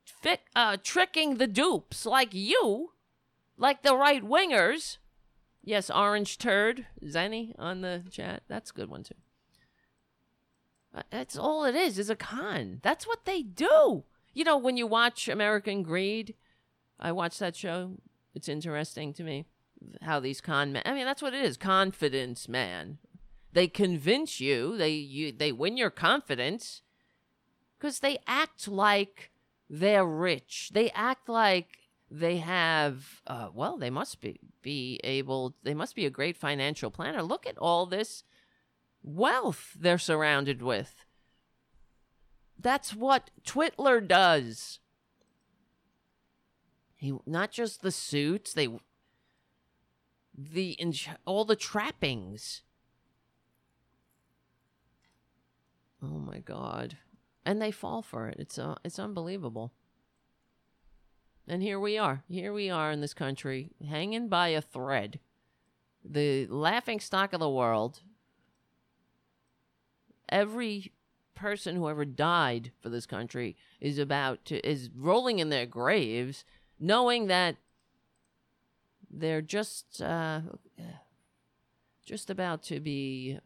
[0.04, 2.92] fi- uh, tricking the dupes like you,
[3.56, 4.98] like the right wingers.
[5.64, 8.42] Yes, Orange Turd, Zenny on the chat.
[8.46, 9.14] That's a good one too.
[10.94, 12.80] Uh, that's all it is, is a con.
[12.82, 14.04] That's what they do.
[14.32, 16.34] You know, when you watch American Greed,
[17.00, 17.92] I watch that show.
[18.34, 19.46] It's interesting to me
[20.02, 20.82] how these con men.
[20.84, 21.56] I mean, that's what it is.
[21.56, 22.98] Confidence man.
[23.52, 24.76] They convince you.
[24.76, 26.82] They you they win your confidence
[27.78, 29.30] because they act like
[29.68, 30.70] they're rich.
[30.72, 31.78] They act like
[32.10, 36.90] they have uh, well they must be be able they must be a great financial
[36.90, 38.22] planner look at all this
[39.02, 41.04] wealth they're surrounded with
[42.58, 44.78] that's what twitler does
[46.96, 48.68] he not just the suits they
[50.36, 50.78] the
[51.24, 52.62] all the trappings
[56.02, 56.96] oh my god
[57.46, 58.36] and they fall for it.
[58.38, 59.72] It's uh, it's unbelievable.
[61.48, 62.24] And here we are.
[62.28, 65.20] Here we are in this country, hanging by a thread.
[66.04, 68.00] The laughing stock of the world.
[70.28, 70.92] Every
[71.36, 76.44] person who ever died for this country is about to is rolling in their graves,
[76.80, 77.56] knowing that
[79.10, 80.40] they're just uh,
[82.04, 83.38] just about to be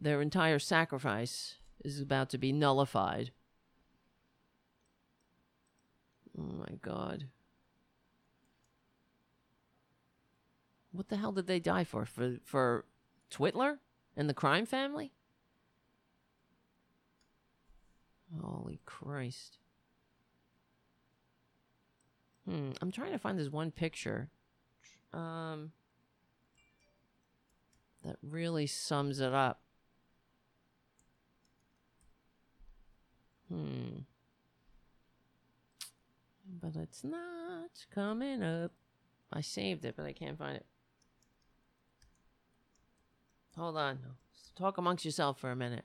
[0.00, 3.32] their entire sacrifice is about to be nullified.
[6.38, 7.28] Oh my god.
[10.92, 12.04] What the hell did they die for?
[12.04, 12.84] For for
[13.30, 13.78] Twitler
[14.16, 15.12] and the crime family?
[18.42, 19.58] Holy Christ.
[22.48, 24.30] Hmm, I'm trying to find this one picture.
[25.12, 25.72] Um
[28.04, 29.60] that really sums it up.
[33.48, 34.00] Hmm.
[36.60, 38.72] But it's not coming up.
[39.32, 40.66] I saved it, but I can't find it.
[43.56, 43.98] Hold on.
[44.54, 45.84] Talk amongst yourself for a minute.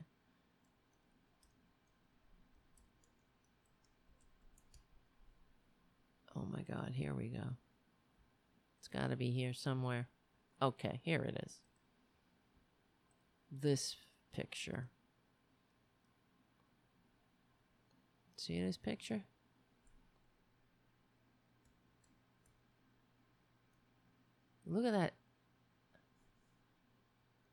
[6.36, 7.44] Oh my god, here we go.
[8.94, 10.08] Got to be here somewhere.
[10.62, 11.60] Okay, here it is.
[13.52, 13.96] This
[14.34, 14.90] picture.
[18.36, 19.24] See this picture?
[24.66, 25.14] Look at that.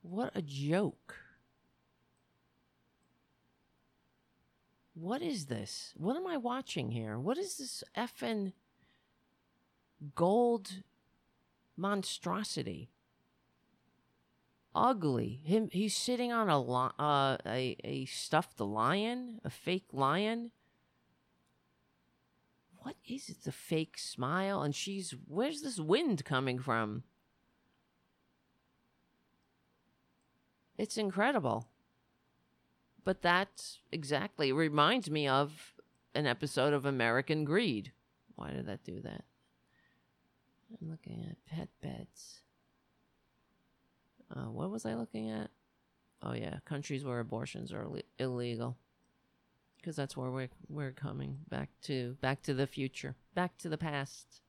[0.02, 1.16] What a joke.
[4.94, 5.92] What is this?
[5.96, 7.18] What am I watching here?
[7.18, 8.52] What is this effing
[10.14, 10.82] gold
[11.78, 12.90] monstrosity?
[14.74, 15.40] Ugly.
[15.44, 15.68] Him.
[15.72, 20.50] He's sitting on a li- uh, a a stuffed lion, a fake lion
[22.88, 23.44] what is it?
[23.44, 24.62] The fake smile?
[24.62, 27.02] And she's, where's this wind coming from?
[30.76, 31.68] It's incredible.
[33.04, 35.74] But that exactly reminds me of
[36.14, 37.92] an episode of American Greed.
[38.36, 39.24] Why did that do that?
[40.70, 42.42] I'm looking at pet beds.
[44.34, 45.50] Uh, what was I looking at?
[46.22, 47.86] Oh yeah, countries where abortions are
[48.18, 48.76] illegal
[49.76, 53.78] because that's where we're we're coming back to back to the future, back to the
[53.78, 54.40] past.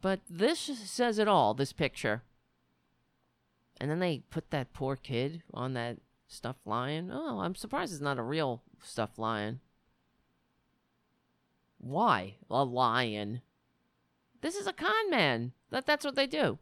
[0.00, 2.22] But this says it all, this picture.
[3.80, 5.96] And then they put that poor kid on that
[6.28, 7.10] stuffed lion.
[7.12, 9.60] Oh, I'm surprised it's not a real stuffed lion.
[11.84, 12.36] Why?
[12.50, 13.42] A lion.
[14.40, 15.52] This is a con man.
[15.70, 16.58] That that's what they do.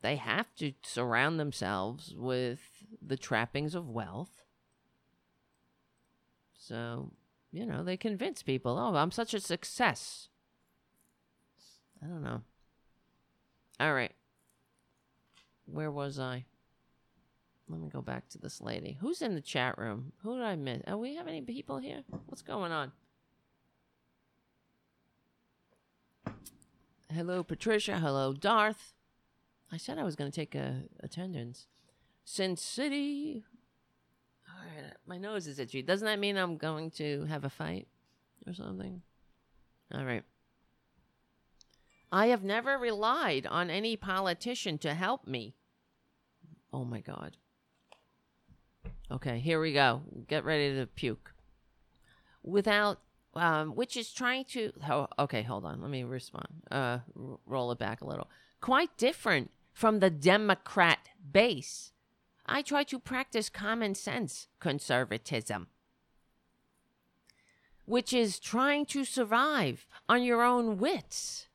[0.00, 2.60] They have to surround themselves with
[3.04, 4.44] the trappings of wealth.
[6.56, 7.10] So,
[7.50, 10.28] you know, they convince people, oh, I'm such a success.
[12.02, 12.42] I don't know.
[13.80, 14.12] All right.
[15.66, 16.44] Where was I?
[17.70, 18.98] Let me go back to this lady.
[19.00, 20.12] Who's in the chat room?
[20.22, 20.82] Who did I miss?
[20.88, 22.02] Oh, we have any people here?
[22.26, 22.90] What's going on?
[27.12, 27.98] Hello, Patricia.
[27.98, 28.92] Hello, Darth.
[29.70, 31.68] I said I was going to take a attendance.
[32.24, 33.44] Sin City.
[34.48, 35.82] All right, my nose is itchy.
[35.82, 37.86] Doesn't that mean I'm going to have a fight
[38.48, 39.02] or something?
[39.94, 40.24] All right.
[42.10, 45.54] I have never relied on any politician to help me.
[46.72, 47.36] Oh my God.
[49.10, 50.02] Okay, here we go.
[50.28, 51.32] Get ready to puke.
[52.42, 53.00] Without,
[53.34, 54.72] um, which is trying to.
[54.88, 55.80] Oh, okay, hold on.
[55.80, 56.46] Let me respond.
[56.70, 58.28] Uh, r- roll it back a little.
[58.60, 61.92] Quite different from the Democrat base.
[62.46, 65.68] I try to practice common sense conservatism,
[67.84, 71.48] which is trying to survive on your own wits.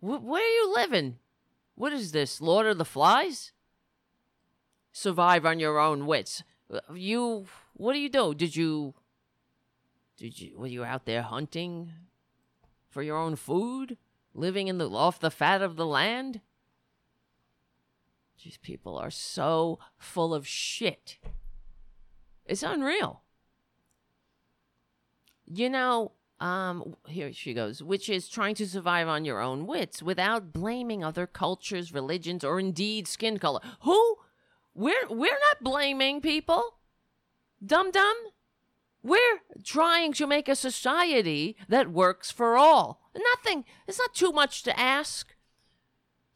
[0.00, 1.18] Wh- where are you living?
[1.74, 3.52] What is this, Lord of the Flies?
[4.96, 6.44] Survive on your own wits.
[6.72, 8.32] Uh, You, what do you do?
[8.32, 8.94] Did you,
[10.16, 11.90] did you, were you out there hunting
[12.88, 13.98] for your own food?
[14.34, 16.40] Living in the, off the fat of the land?
[18.44, 21.18] These people are so full of shit.
[22.46, 23.22] It's unreal.
[25.44, 30.04] You know, um, here she goes, which is trying to survive on your own wits
[30.04, 33.60] without blaming other cultures, religions, or indeed skin color.
[33.80, 34.18] Who?
[34.74, 36.76] We're we're not blaming people.
[37.64, 38.14] Dum dum.
[39.02, 43.02] We're trying to make a society that works for all.
[43.16, 43.64] Nothing.
[43.86, 45.34] It's not too much to ask.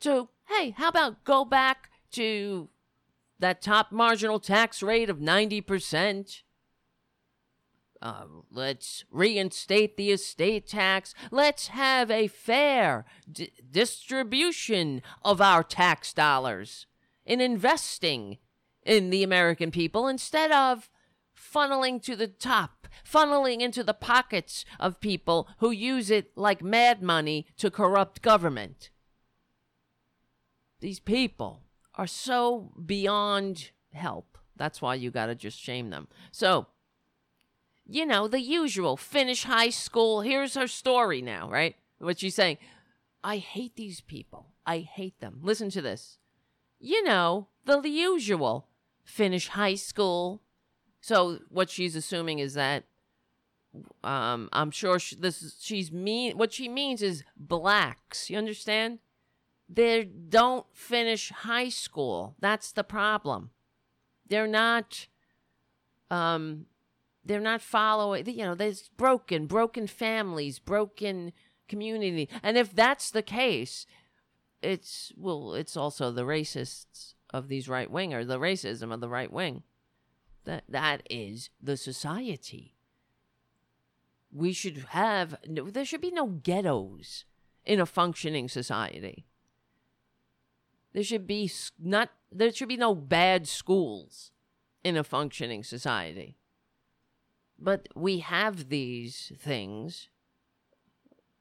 [0.00, 2.68] To hey, how about go back to
[3.40, 6.42] that top marginal tax rate of ninety percent?
[8.00, 11.14] Uh, let's reinstate the estate tax.
[11.32, 13.04] Let's have a fair
[13.72, 16.86] distribution of our tax dollars
[17.28, 18.38] in investing
[18.82, 20.90] in the American people instead of
[21.36, 27.02] funneling to the top, funneling into the pockets of people who use it like mad
[27.02, 28.90] money to corrupt government.
[30.80, 31.64] These people
[31.94, 34.38] are so beyond help.
[34.56, 36.08] That's why you got to just shame them.
[36.32, 36.66] So,
[37.84, 40.22] you know, the usual finish high school.
[40.22, 41.76] Here's her story now, right?
[41.98, 42.56] What she's saying.
[43.22, 44.54] I hate these people.
[44.64, 45.40] I hate them.
[45.42, 46.18] Listen to this.
[46.80, 48.68] You know, the usual
[49.04, 50.42] finish high school.
[51.00, 52.84] So what she's assuming is that
[54.02, 58.30] um I'm sure she, this is, she's mean what she means is blacks.
[58.30, 58.98] You understand?
[59.68, 62.34] They don't finish high school.
[62.40, 63.50] That's the problem.
[64.26, 65.06] They're not
[66.10, 66.66] um
[67.24, 71.32] they're not following you know there's broken broken families broken
[71.68, 73.84] community and if that's the case
[74.62, 79.32] it's well it's also the racists of these right wingers the racism of the right
[79.32, 79.62] wing.
[80.44, 82.74] That that is the society.
[84.32, 87.24] We should have no, there should be no ghettos
[87.64, 89.26] in a functioning society.
[90.92, 94.32] There should be not there should be no bad schools
[94.82, 96.38] in a functioning society.
[97.58, 100.08] But we have these things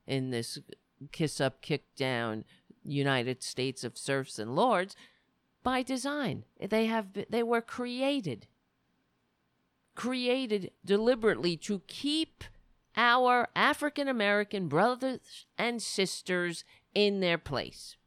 [0.06, 0.60] in this
[1.12, 2.44] kiss up, kick down
[2.88, 4.96] United States of serfs and lords
[5.64, 6.46] by design.
[6.60, 8.48] They have be- they were created
[9.98, 12.44] created deliberately to keep
[12.96, 16.64] our African American brothers and sisters
[16.94, 17.98] in their place.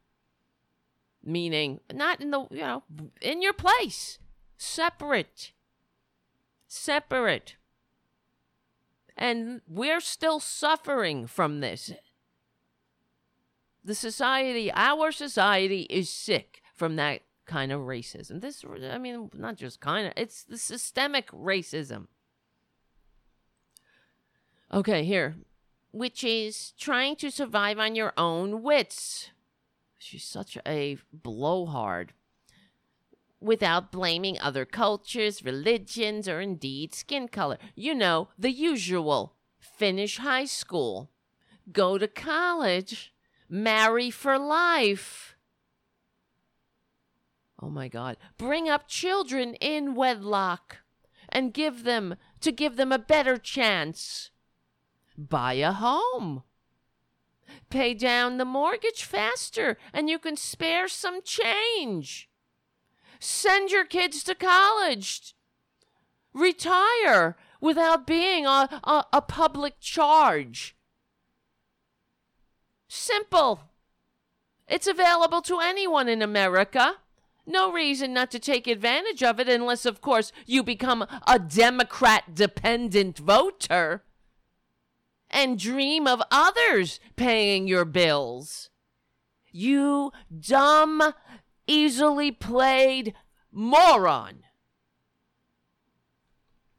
[1.23, 2.83] Meaning not in the, you know,
[3.21, 4.17] in your place.
[4.57, 5.51] Separate.
[6.67, 7.57] Separate.
[9.17, 11.91] And we're still suffering from this.
[13.83, 18.41] The society, our society, is sick from that kind of racism.
[18.41, 22.07] This, I mean, not just kind of, it's the systemic racism.
[24.71, 25.35] Okay, here.
[25.91, 29.31] Which is trying to survive on your own wits.
[29.97, 32.13] She's such a blowhard
[33.41, 37.57] without blaming other cultures, religions, or indeed skin color.
[37.75, 41.09] You know, the usual finish high school,
[41.71, 43.10] go to college,
[43.51, 45.35] marry for life.
[47.61, 48.17] Oh my God.
[48.37, 50.77] Bring up children in wedlock
[51.29, 54.31] and give them, to give them a better chance.
[55.17, 56.43] Buy a home.
[57.69, 62.29] Pay down the mortgage faster and you can spare some change.
[63.19, 65.35] Send your kids to college.
[66.33, 70.75] Retire without being a, a, a public charge.
[72.93, 73.61] Simple.
[74.67, 76.97] It's available to anyone in America.
[77.45, 82.35] No reason not to take advantage of it unless, of course, you become a Democrat
[82.35, 84.03] dependent voter
[85.29, 88.69] and dream of others paying your bills.
[89.53, 91.13] You dumb,
[91.67, 93.13] easily played
[93.53, 94.43] moron.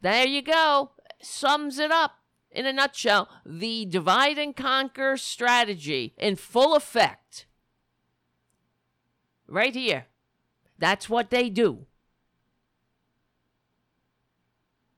[0.02, 0.90] There you go.
[1.22, 2.21] Sums it up
[2.52, 3.28] in a nutshell.
[3.44, 7.46] The divide and conquer strategy in full effect.
[9.46, 10.06] Right here.
[10.78, 11.86] That's what they do.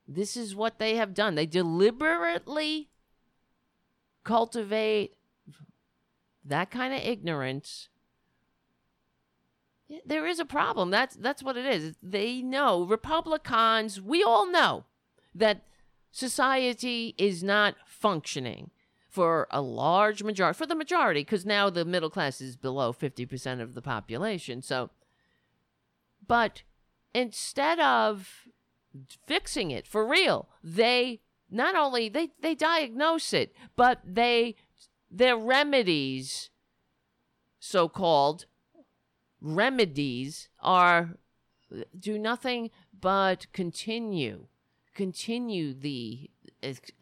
[0.07, 1.34] This is what they have done.
[1.34, 2.90] They deliberately
[4.22, 5.16] cultivate
[6.44, 7.88] that kind of ignorance
[10.05, 14.84] there is a problem that's that's what it is they know republicans we all know
[15.34, 15.62] that
[16.14, 18.70] society is not functioning
[19.08, 23.60] for a large majority for the majority because now the middle class is below 50%
[23.60, 24.90] of the population so
[26.26, 26.62] but
[27.14, 28.46] instead of
[29.26, 31.20] fixing it for real they
[31.54, 34.56] not only they they diagnose it, but they
[35.10, 36.50] their remedies,
[37.60, 38.46] so called
[39.40, 41.16] remedies, are
[41.98, 44.46] do nothing but continue
[44.95, 46.30] continue the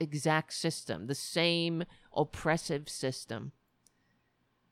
[0.01, 1.85] exact system, the same
[2.15, 3.53] oppressive system.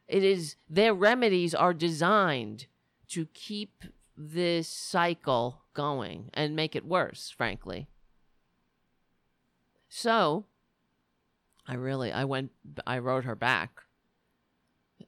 [0.09, 2.67] It is their remedies are designed
[3.09, 3.85] to keep
[4.17, 7.89] this cycle going and make it worse, frankly.
[9.89, 10.47] So
[11.67, 12.51] I really, I went,
[12.87, 13.83] I wrote her back.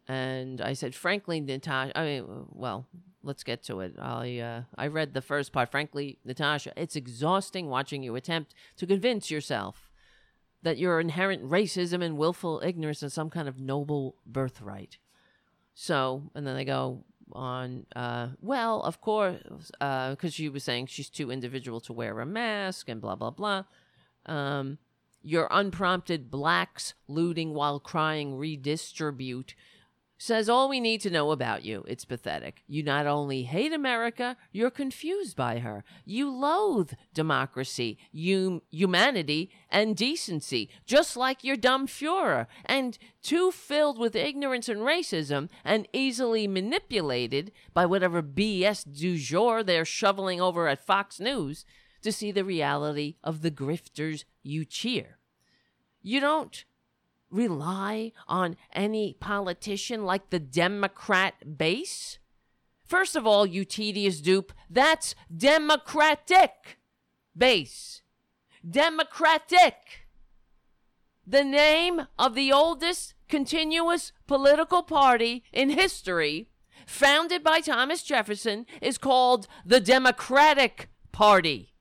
[0.09, 2.87] And I said, frankly, Natasha, I mean, well,
[3.23, 3.95] let's get to it.
[3.99, 5.71] I, uh, I read the first part.
[5.71, 9.91] Frankly, Natasha, it's exhausting watching you attempt to convince yourself
[10.63, 14.99] that your inherent racism and willful ignorance is some kind of noble birthright.
[15.75, 19.41] So, and then they go on, uh, well, of course,
[19.73, 23.31] because uh, she was saying she's too individual to wear a mask and blah, blah,
[23.31, 23.65] blah.
[24.27, 24.79] Um,
[25.23, 29.55] your unprompted blacks looting while crying redistribute
[30.23, 31.85] says all we need to know about you.
[31.89, 32.63] It's pathetic.
[32.69, 35.83] You not only hate America, you're confused by her.
[36.05, 42.47] You loathe democracy, you, humanity, and decency, just like your dumb Fuhrer.
[42.65, 49.65] And too filled with ignorance and racism and easily manipulated by whatever BS du jour
[49.65, 51.65] they're shoveling over at Fox News
[52.01, 55.19] to see the reality of the grifters you cheer.
[56.01, 56.65] You don't
[57.33, 62.19] rely on any politician like the Democrat base?
[62.85, 66.79] First of all, you tedious dupe, that's Democratic
[67.37, 68.03] base.
[68.69, 70.07] Democratic.
[71.27, 76.51] The name of the oldest continuous political party in history,
[76.87, 81.72] founded by Thomas Jefferson, is called the Democratic Party.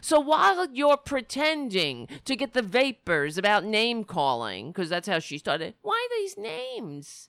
[0.00, 5.38] So while you're pretending to get the vapors about name calling, because that's how she
[5.38, 7.28] started, why these names?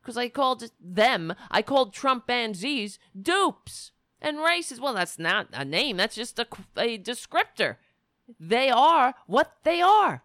[0.00, 4.80] Because I called them, I called Trump and Z's dupes and racists.
[4.80, 6.46] Well, that's not a name, that's just a,
[6.76, 7.76] a descriptor.
[8.38, 10.22] They are what they are.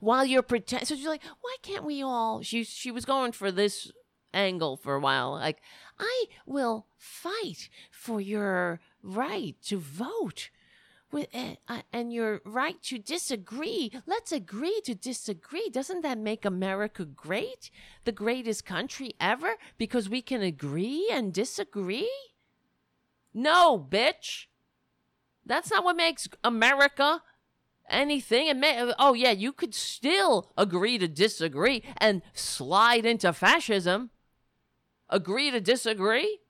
[0.00, 2.42] While you're pretending, so she's like, why can't we all?
[2.42, 3.90] She she was going for this
[4.34, 5.32] angle for a while.
[5.32, 5.62] Like,
[5.98, 10.50] I will fight for your right to vote
[11.12, 11.28] with
[11.68, 13.92] uh, and your right to disagree.
[14.06, 15.68] Let's agree to disagree.
[15.70, 17.70] Doesn't that make America great?
[18.04, 22.10] The greatest country ever because we can agree and disagree?
[23.32, 24.46] No, bitch.
[25.46, 27.22] That's not what makes America
[27.88, 28.48] anything.
[28.48, 34.10] It may, oh yeah, you could still agree to disagree and slide into fascism.
[35.08, 36.40] Agree to disagree?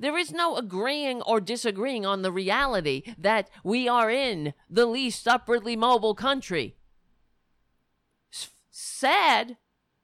[0.00, 5.28] There is no agreeing or disagreeing on the reality that we are in the least
[5.28, 6.74] upwardly mobile country.
[8.70, 9.58] Sad,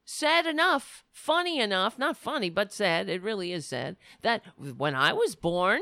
[0.05, 5.15] sad enough, funny enough, not funny, but sad, it really is sad, that when I
[5.15, 5.81] was born,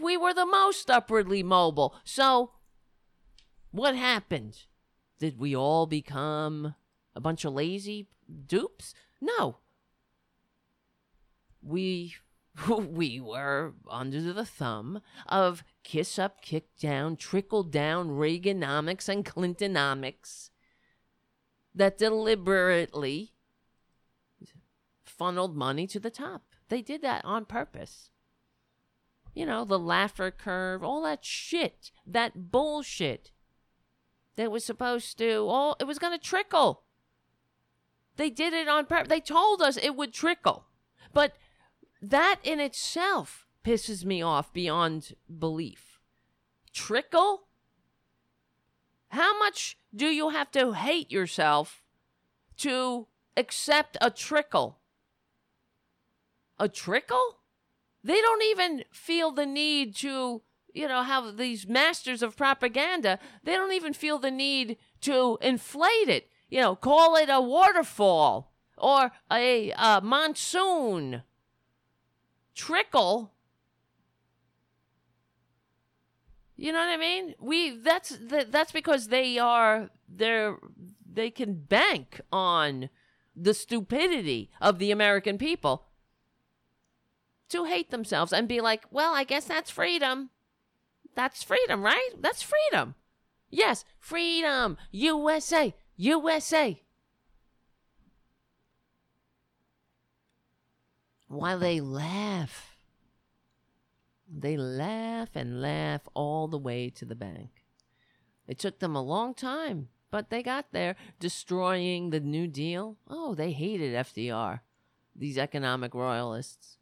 [0.00, 1.96] we were the most upwardly mobile.
[2.04, 2.52] So,
[3.72, 4.66] what happened?
[5.18, 6.76] Did we all become
[7.16, 8.06] a bunch of lazy
[8.46, 8.94] dupes?
[9.20, 9.56] No.
[11.60, 12.14] We
[12.68, 20.50] we were under the thumb of kiss up, kick down, trickle down Reaganomics and Clintonomics
[21.74, 23.32] that deliberately
[25.04, 26.42] funneled money to the top.
[26.68, 28.10] They did that on purpose.
[29.34, 33.30] You know, the Laffer curve, all that shit, that bullshit
[34.36, 36.82] that was supposed to, all it was going to trickle.
[38.16, 39.08] They did it on purpose.
[39.08, 40.66] They told us it would trickle.
[41.12, 41.36] But
[42.00, 46.00] that in itself pisses me off beyond belief.
[46.72, 47.48] Trickle?
[49.10, 51.82] How much do you have to hate yourself
[52.58, 54.78] to accept a trickle?
[56.58, 57.38] A trickle?
[58.04, 60.42] They don't even feel the need to,
[60.72, 63.18] you know, have these masters of propaganda.
[63.42, 66.30] They don't even feel the need to inflate it.
[66.48, 71.22] You know, call it a waterfall or a, a monsoon.
[72.58, 73.32] Trickle
[76.60, 77.36] You know what I mean?
[77.38, 80.56] We that's that's because they are they're
[81.10, 82.90] they can bank on
[83.36, 85.84] the stupidity of the American people
[87.50, 90.30] to hate themselves and be like, "Well, I guess that's freedom.
[91.14, 92.10] That's freedom, right?
[92.18, 92.96] That's freedom."
[93.50, 94.78] Yes, freedom.
[94.90, 95.76] USA.
[95.96, 96.82] USA.
[101.28, 102.78] While they laugh
[104.30, 107.64] they laugh and laugh all the way to the bank.
[108.46, 112.96] It took them a long time, but they got there, destroying the New Deal.
[113.08, 114.60] Oh, they hated FDR,
[115.16, 116.78] these economic royalists.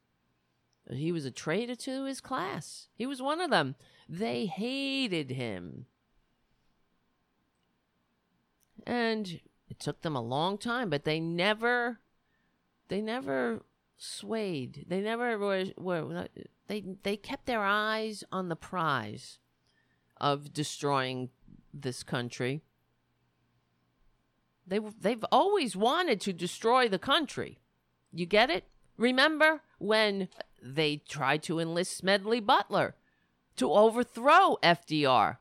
[0.90, 2.88] He was a traitor to his class.
[2.94, 3.74] He was one of them.
[4.08, 5.86] They hated him.
[8.86, 11.98] And it took them a long time, but they never
[12.88, 13.62] they never
[13.96, 14.84] swayed.
[14.88, 16.28] They never were, were
[16.66, 19.38] they they kept their eyes on the prize
[20.18, 21.30] of destroying
[21.72, 22.62] this country.
[24.66, 27.58] They they've always wanted to destroy the country.
[28.12, 28.64] You get it?
[28.96, 30.28] Remember when
[30.62, 32.96] they tried to enlist Smedley Butler
[33.56, 35.36] to overthrow FDR?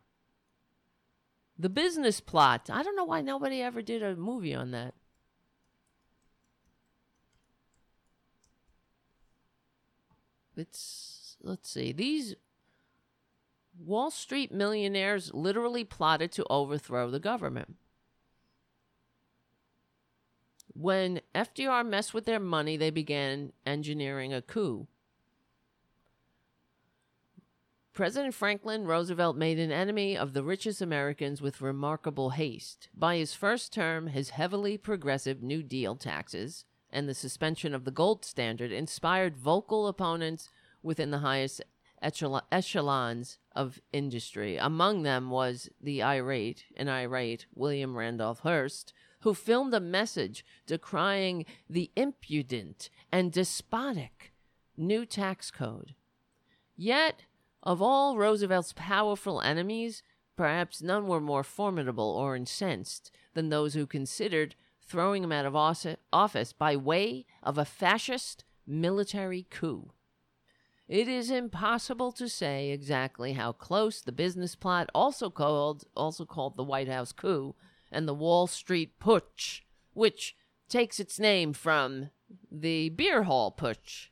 [1.57, 2.69] The business plot.
[2.71, 4.93] I don't know why nobody ever did a movie on that.
[10.57, 11.91] It's let's see.
[11.91, 12.35] These
[13.77, 17.75] Wall Street millionaires literally plotted to overthrow the government.
[20.73, 24.87] When FDR messed with their money, they began engineering a coup.
[27.93, 32.89] President Franklin Roosevelt made an enemy of the richest Americans with remarkable haste.
[32.93, 36.65] By his first term, his heavily progressive New Deal taxes
[36.95, 40.49] and the suspension of the gold standard inspired vocal opponents
[40.81, 41.61] within the highest
[42.01, 44.55] echelons of industry.
[44.55, 51.45] Among them was the irate and irate William Randolph Hearst, who filmed a message decrying
[51.69, 54.31] the impudent and despotic
[54.77, 55.95] new tax code.
[56.77, 57.23] Yet,
[57.61, 60.01] of all Roosevelt's powerful enemies,
[60.37, 64.55] perhaps none were more formidable or incensed than those who considered
[64.85, 65.55] throwing him out of
[66.13, 69.91] office by way of a fascist military coup.
[70.87, 76.55] It is impossible to say exactly how close the business plot, also called also called
[76.55, 77.55] the White House coup,
[77.91, 79.61] and the Wall Street Putsch,
[79.93, 80.35] which
[80.69, 82.11] takes its name from
[82.51, 84.09] the beer hall putsch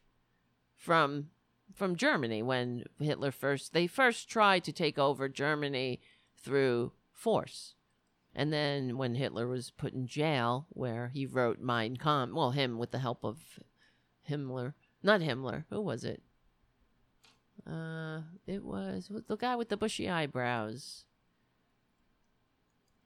[0.76, 1.30] from
[1.74, 5.99] from Germany when Hitler first they first tried to take over Germany
[6.38, 7.76] through force.
[8.36, 12.77] And then when Hitler was put in jail, where he wrote Mein Kampf, well, him
[12.77, 13.38] with the help of
[14.29, 14.73] Himmler,
[15.03, 16.23] not Himmler, who was it?
[17.69, 21.05] Uh, it was the guy with the bushy eyebrows.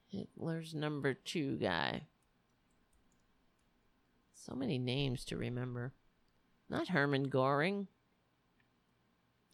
[0.08, 2.04] Hitler's number two guy.
[4.34, 5.94] So many names to remember.
[6.70, 7.88] Not Hermann Goring.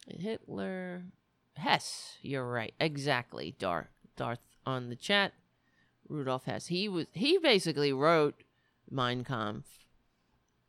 [0.07, 1.05] Hitler.
[1.55, 2.17] Hess.
[2.21, 2.73] You're right.
[2.79, 3.55] Exactly.
[3.57, 3.87] Darth.
[4.15, 5.33] Darth on the chat.
[6.13, 6.67] Rudolf Hess.
[6.67, 8.43] He was he basically wrote
[8.89, 9.67] Mein Kampf.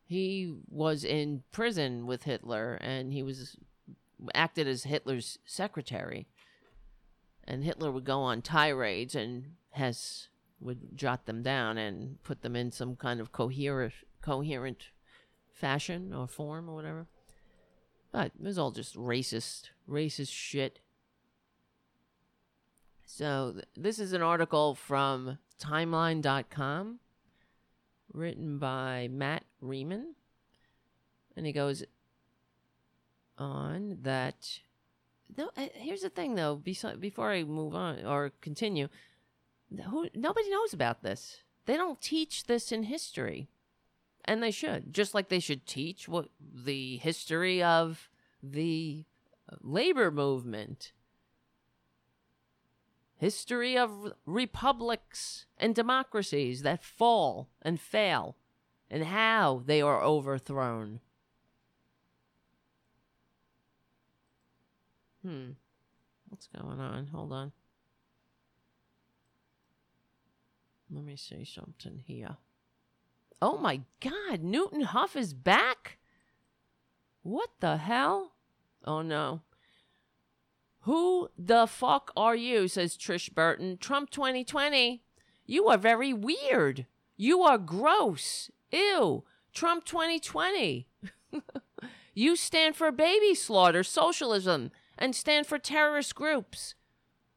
[0.06, 3.56] He was in prison with Hitler and he was
[4.34, 6.26] acted as Hitler's secretary.
[7.44, 10.28] And Hitler would go on tirades and Hess
[10.60, 13.92] would jot them down and put them in some kind of coherent
[14.22, 14.84] coherent
[15.52, 17.06] fashion or form or whatever.
[18.12, 20.78] But it was all just racist, racist shit.
[23.16, 26.98] So th- this is an article from timeline.com
[28.12, 30.16] written by Matt Riemann.
[31.36, 31.84] And he goes
[33.38, 34.58] on that
[35.36, 38.88] no uh, here's the thing though before I move on or continue
[39.90, 41.38] who nobody knows about this.
[41.66, 43.46] They don't teach this in history.
[44.24, 48.08] And they should, just like they should teach what the history of
[48.42, 49.04] the
[49.60, 50.92] labor movement
[53.16, 58.36] history of republics and democracies that fall and fail
[58.90, 61.00] and how they are overthrown.
[65.22, 65.52] Hmm.
[66.28, 67.06] What's going on?
[67.06, 67.52] Hold on.
[70.90, 72.36] Let me say something here.
[73.40, 75.98] Oh my God, Newton Huff is back?
[77.22, 78.32] What the hell?
[78.84, 79.40] Oh no.
[80.84, 82.68] Who the fuck are you?
[82.68, 83.78] says Trish Burton.
[83.78, 85.02] Trump 2020.
[85.46, 86.84] You are very weird.
[87.16, 88.50] You are gross.
[88.70, 89.24] Ew.
[89.54, 90.86] Trump 2020.
[92.14, 96.74] you stand for baby slaughter, socialism, and stand for terrorist groups.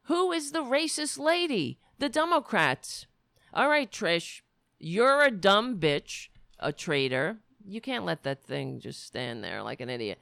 [0.04, 1.80] Who is the racist lady?
[2.00, 3.06] The Democrats.
[3.54, 4.42] All right, Trish,
[4.78, 6.28] you're a dumb bitch,
[6.60, 7.38] a traitor.
[7.66, 10.20] You can't let that thing just stand there like an idiot.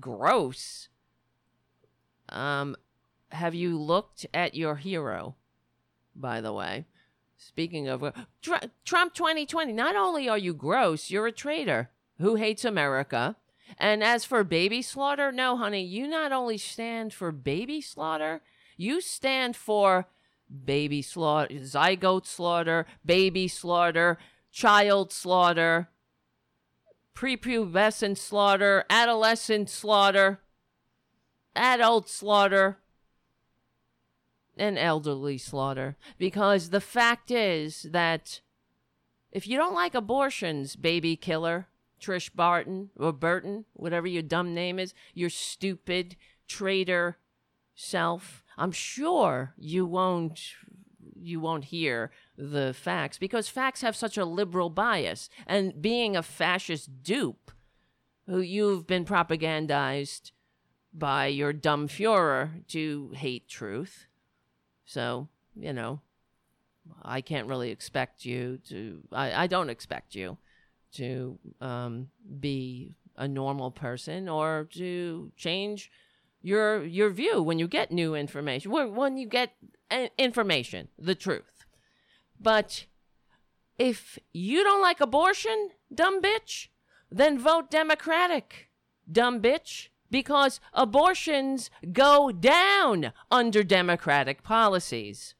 [0.00, 0.88] Gross.
[2.28, 2.76] Um,
[3.30, 5.34] have you looked at your hero,
[6.14, 6.86] by the way?
[7.36, 8.12] Speaking of uh,
[8.84, 13.36] Trump 2020, not only are you gross, you're a traitor who hates America.
[13.78, 18.42] And as for baby slaughter, no, honey, you not only stand for baby slaughter,
[18.76, 20.06] you stand for
[20.64, 24.18] baby slaughter, zygote slaughter, baby slaughter,
[24.52, 25.88] child slaughter,
[27.14, 30.40] prepubescent slaughter, adolescent slaughter,
[31.56, 32.78] adult slaughter,
[34.56, 35.96] and elderly slaughter.
[36.18, 38.40] Because the fact is that
[39.32, 41.66] if you don't like abortions, baby killer,
[42.00, 47.18] Trish Barton or Burton, whatever your dumb name is, your stupid traitor
[47.74, 50.40] self, I'm sure you won't
[51.16, 56.22] you won't hear the facts because facts have such a liberal bias and being a
[56.22, 57.50] fascist dupe
[58.26, 60.32] who you've been propagandized
[60.94, 64.06] by your dumb Fuhrer to hate truth.
[64.84, 66.00] So, you know,
[67.02, 70.38] I can't really expect you to, I, I don't expect you
[70.94, 72.08] to um,
[72.40, 75.90] be a normal person or to change
[76.42, 79.54] your your view when you get new information when you get
[79.90, 81.64] uh, information the truth
[82.38, 82.84] but
[83.78, 86.68] if you don't like abortion dumb bitch
[87.10, 88.68] then vote democratic
[89.10, 95.34] dumb bitch because abortions go down under democratic policies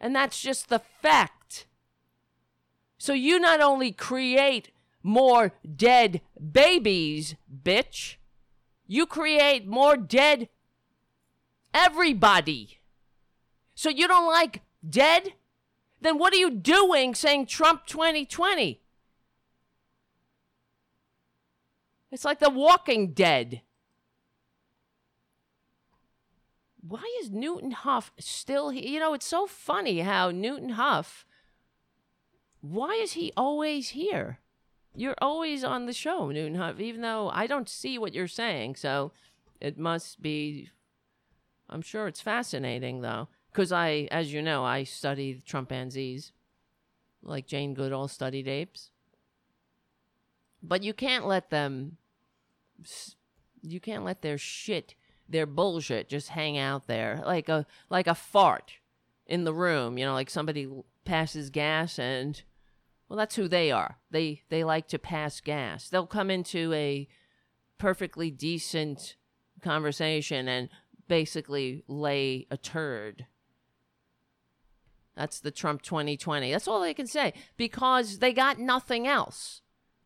[0.00, 1.66] and that's just the fact
[2.96, 4.70] so you not only create
[5.02, 8.16] more dead babies bitch
[8.86, 10.48] you create more dead
[11.72, 12.78] everybody.
[13.74, 15.32] So you don't like dead?
[16.00, 18.81] Then what are you doing saying Trump 2020?
[22.12, 23.62] It's like the walking dead.
[26.86, 28.84] Why is Newton Huff still here?
[28.84, 31.24] You know, it's so funny how Newton Huff,
[32.60, 34.40] why is he always here?
[34.94, 38.76] You're always on the show, Newton Huff, even though I don't see what you're saying.
[38.76, 39.12] So
[39.58, 40.68] it must be,
[41.70, 43.28] I'm sure it's fascinating, though.
[43.50, 46.32] Because I, as you know, I study chimpanzees
[47.22, 48.90] like Jane Goodall studied apes.
[50.62, 51.96] But you can't let them,
[53.62, 54.94] you can't let their shit,
[55.28, 58.74] their bullshit just hang out there like a, like a fart
[59.26, 60.68] in the room, you know, like somebody
[61.04, 62.42] passes gas and
[63.08, 63.98] well, that's who they are.
[64.10, 65.88] They they like to pass gas.
[65.88, 67.08] They'll come into a
[67.76, 69.16] perfectly decent
[69.60, 70.70] conversation and
[71.08, 73.26] basically lay a turd.
[75.16, 76.52] That's the Trump 2020.
[76.52, 79.61] That's all they can say because they got nothing else.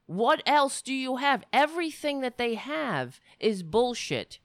[0.07, 1.45] What else do you have?
[1.53, 4.39] Everything that they have is bullshit.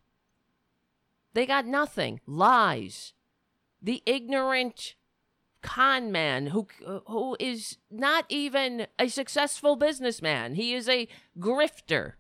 [1.34, 2.20] They got nothing.
[2.26, 3.14] Lies.
[3.82, 4.96] The ignorant
[5.62, 6.68] con man who
[7.08, 10.56] who is not even a successful businessman.
[10.56, 11.08] He is a
[11.40, 12.14] grifter.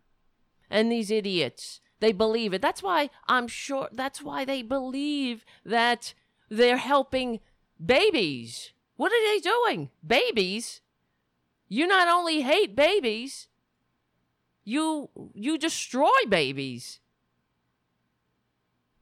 [0.70, 2.62] And these idiots, they believe it.
[2.62, 6.14] That's why I'm sure that's why they believe that
[6.50, 7.40] they're helping
[7.84, 8.74] babies.
[8.96, 9.90] What are they doing?
[10.06, 10.81] Babies?
[11.72, 13.48] You not only hate babies,
[14.66, 17.00] you you destroy babies.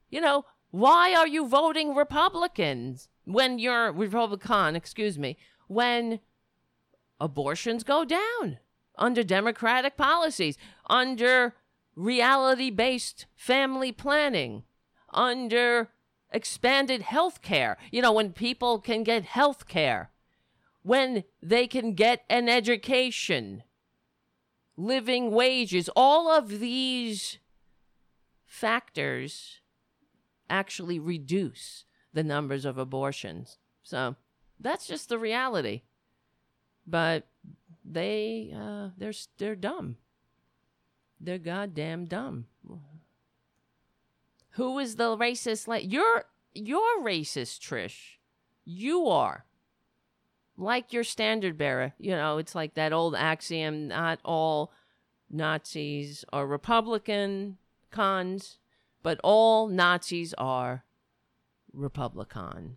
[0.08, 3.08] You know, why are you voting Republicans?
[3.32, 5.36] when you're Republican, excuse me,
[5.68, 6.20] when
[7.20, 8.58] abortions go down
[8.96, 10.56] under Democratic policies,
[10.88, 11.54] under
[11.94, 14.64] reality based family planning,
[15.12, 15.90] under
[16.32, 17.76] expanded health care.
[17.90, 20.10] You know, when people can get health care,
[20.82, 23.62] when they can get an education,
[24.76, 27.38] living wages, all of these
[28.46, 29.60] factors
[30.48, 33.58] actually reduce the numbers of abortions.
[33.82, 34.16] So
[34.58, 35.82] that's just the reality.
[36.86, 37.28] But
[37.84, 39.96] they uh, they're they're dumb.
[41.20, 42.46] They're goddamn dumb.
[44.52, 45.68] Who is the racist?
[45.68, 46.24] Like you're
[46.54, 48.16] you're racist, Trish.
[48.64, 49.44] You are.
[50.60, 51.94] Like your standard bearer.
[51.98, 54.72] You know, it's like that old axiom: not all
[55.30, 57.56] Nazis are Republican
[57.90, 58.58] cons,
[59.02, 60.84] but all Nazis are
[61.72, 62.76] Republican.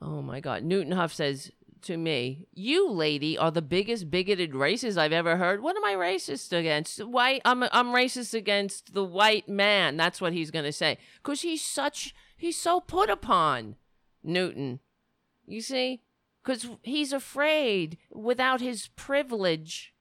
[0.00, 0.64] Oh my God.
[0.64, 5.62] Newton Huff says to me, You, lady, are the biggest bigoted racist I've ever heard.
[5.62, 7.04] What am I racist against?
[7.04, 7.42] White?
[7.44, 9.96] I'm, I'm racist against the white man.
[9.96, 10.98] That's what he's going to say.
[11.22, 13.76] Because he's such, he's so put upon,
[14.22, 14.80] Newton.
[15.46, 16.02] You see?
[16.42, 19.94] Because he's afraid without his privilege,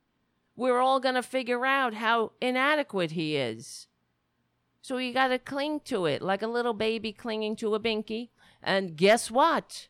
[0.55, 3.87] we're all going to figure out how inadequate he is.
[4.81, 8.29] So you got to cling to it like a little baby clinging to a binky.
[8.63, 9.87] And guess what?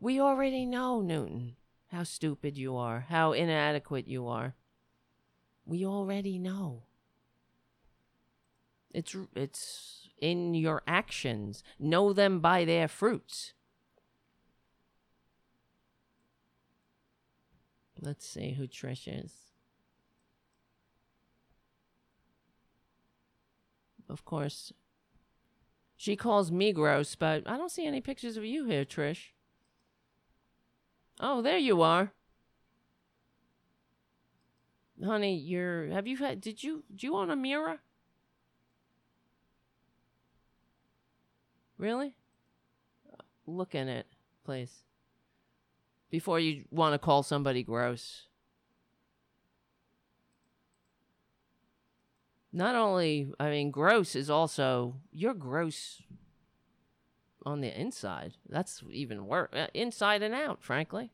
[0.00, 1.56] We already know, Newton,
[1.88, 4.54] how stupid you are, how inadequate you are.
[5.64, 6.82] We already know.
[8.92, 11.62] It's it's in your actions.
[11.78, 13.54] Know them by their fruits.
[18.00, 19.32] Let's see who Trish is.
[24.08, 24.72] Of course,
[25.96, 29.32] she calls me gross, but I don't see any pictures of you here, Trish.
[31.20, 32.12] Oh, there you are.
[35.04, 37.80] Honey, you're have you had did you do you own a mirror?
[41.80, 42.12] Really?
[43.46, 44.06] Look in it,
[44.44, 44.70] please.
[46.10, 48.26] Before you want to call somebody gross.
[52.52, 56.02] Not only, I mean, gross is also, you're gross
[57.46, 58.34] on the inside.
[58.46, 59.48] That's even worse.
[59.50, 61.12] Uh, inside and out, frankly.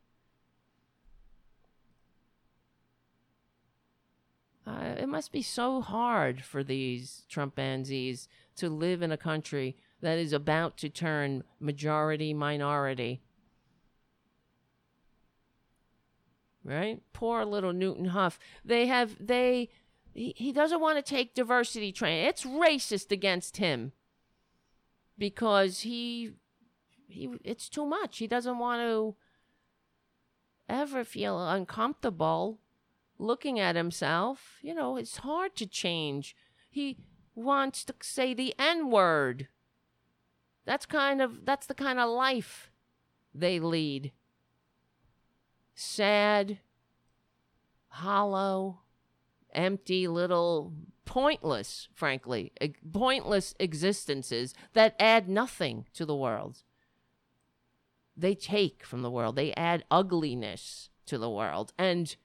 [4.67, 9.77] Uh, it must be so hard for these Trumpanzees to live in a country
[10.07, 13.21] that is about to turn majority minority.
[16.63, 17.03] Right?
[17.13, 18.39] Poor little Newton Huff.
[18.65, 19.69] They have, they,
[20.15, 22.25] he, he doesn't want to take diversity training.
[22.25, 23.91] It's racist against him
[25.19, 26.35] because he
[27.09, 28.19] he it's too much.
[28.19, 29.17] He doesn't want to
[30.69, 32.59] ever feel uncomfortable
[33.19, 34.59] looking at himself.
[34.63, 36.37] You know, it's hard to change.
[36.71, 36.99] He
[37.35, 39.49] wants to say the N word.
[40.67, 42.71] That's kind of that's the kind of life
[43.35, 44.12] they lead.
[45.75, 46.59] Sad,
[47.89, 48.81] hollow,
[49.55, 50.73] empty little
[51.05, 52.53] pointless, frankly,
[52.93, 56.64] pointless existences that add nothing to the world.
[58.17, 59.37] They take from the world.
[59.37, 61.73] They add ugliness to the world.
[61.79, 62.17] And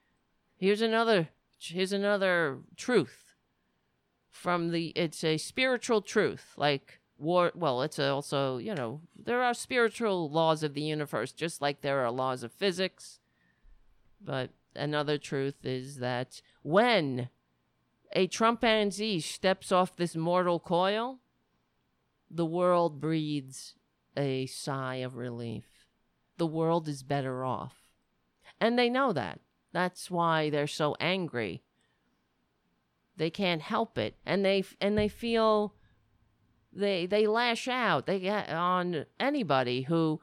[0.56, 1.28] here's another
[1.60, 3.34] here's another truth
[4.30, 9.54] from the it's a spiritual truth like war well it's also you know there are
[9.54, 13.20] spiritual laws of the universe just like there are laws of physics
[14.20, 17.28] but another truth is that when
[18.12, 21.18] a chimpanzee steps off this mortal coil,
[22.30, 23.74] the world breathes
[24.16, 25.86] a sigh of relief.
[26.36, 27.74] The world is better off.
[28.60, 29.40] And they know that.
[29.72, 31.62] That's why they're so angry.
[33.16, 34.16] They can't help it.
[34.24, 35.74] And they and they feel
[36.72, 38.06] they they lash out.
[38.06, 40.20] They get on anybody who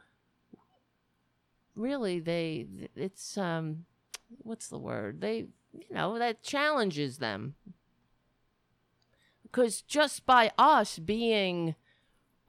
[1.76, 3.86] really they it's um
[4.40, 5.22] what's the word?
[5.22, 7.56] They you know that challenges them
[9.44, 11.76] because just by us being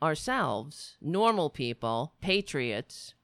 [0.03, 3.15] ourselves, normal people, patriots,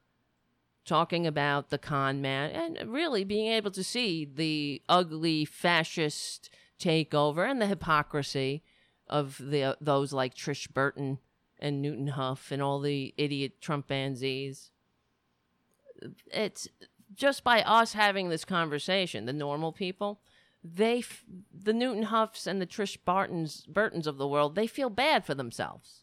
[0.85, 7.51] talking about the con man, and really being able to see the ugly fascist takeover
[7.51, 8.63] and the hypocrisy
[9.09, 11.19] of the uh, those like Trish Burton
[11.59, 14.71] and Newton Huff and all the idiot Trumpanzees.
[16.33, 16.69] It's
[17.15, 20.21] just by us having this conversation, the normal people,
[20.63, 24.91] they f- the Newton Huffs and the Trish Bartons Burtons of the world, they feel
[24.91, 26.03] bad for themselves.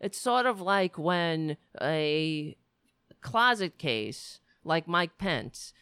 [0.00, 2.56] It's sort of like when a
[3.20, 5.72] closet case like Mike Pence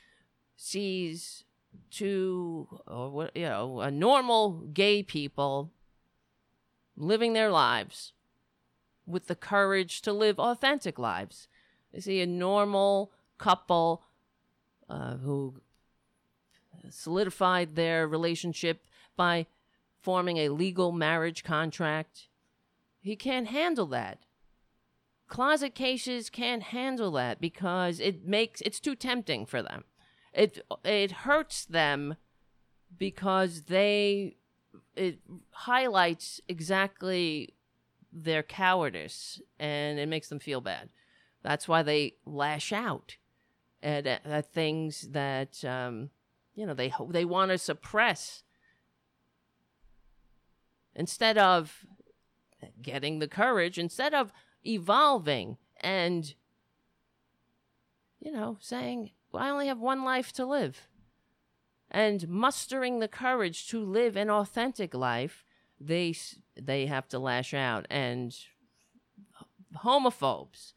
[0.56, 1.44] sees
[1.90, 5.72] two or what you know, a normal gay people
[6.96, 8.12] living their lives
[9.06, 11.48] with the courage to live authentic lives.
[11.92, 14.02] They see a normal couple
[14.88, 15.60] uh, who
[16.90, 18.84] solidified their relationship
[19.16, 19.46] by
[20.00, 22.28] forming a legal marriage contract.
[23.00, 24.18] He can't handle that.
[25.28, 29.84] closet cases can't handle that because it makes it's too tempting for them.
[30.32, 32.16] It it hurts them
[32.96, 34.36] because they
[34.96, 35.18] it
[35.50, 37.54] highlights exactly
[38.12, 40.88] their cowardice and it makes them feel bad.
[41.42, 43.16] That's why they lash out
[43.82, 46.10] at, at things that um,
[46.54, 48.42] you know they they want to suppress
[50.94, 51.84] instead of
[52.82, 54.32] getting the courage, instead of
[54.64, 56.34] evolving and
[58.18, 60.88] you know saying well, I only have one life to live
[61.96, 65.46] and mustering the courage to live an authentic life
[65.80, 66.14] they
[66.54, 67.86] they have to lash out.
[67.88, 68.36] And
[69.78, 70.74] homophobes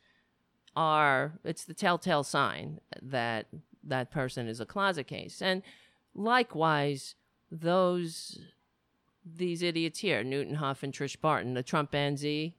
[0.78, 3.48] are it's the telltale sign that
[3.84, 5.42] that person is a closet case.
[5.42, 5.62] And
[6.16, 7.16] likewise
[7.52, 8.40] those
[9.26, 12.56] these idiots here newton huff and trish barton the trump z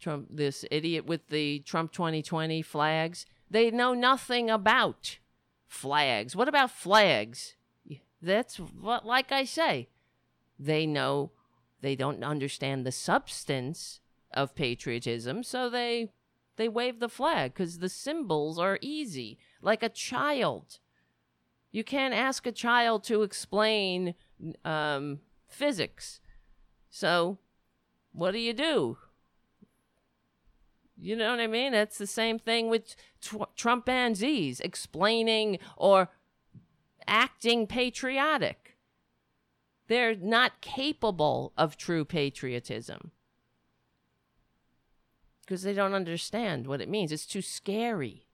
[0.00, 5.18] trump this idiot with the trump 2020 flags they know nothing about
[5.74, 7.54] flags what about flags
[8.22, 9.88] that's what like i say
[10.58, 11.30] they know
[11.80, 14.00] they don't understand the substance
[14.32, 16.10] of patriotism, so they
[16.56, 20.78] they wave the flag because the symbols are easy, like a child.
[21.72, 24.14] You can't ask a child to explain
[24.64, 26.20] um, physics.
[26.90, 27.38] So,
[28.12, 28.98] what do you do?
[30.96, 31.74] You know what I mean?
[31.74, 36.10] It's the same thing with tr- Trumpanzees explaining or
[37.06, 38.76] acting patriotic.
[39.88, 43.10] They're not capable of true patriotism
[45.40, 47.12] because they don't understand what it means.
[47.12, 48.26] It's too scary.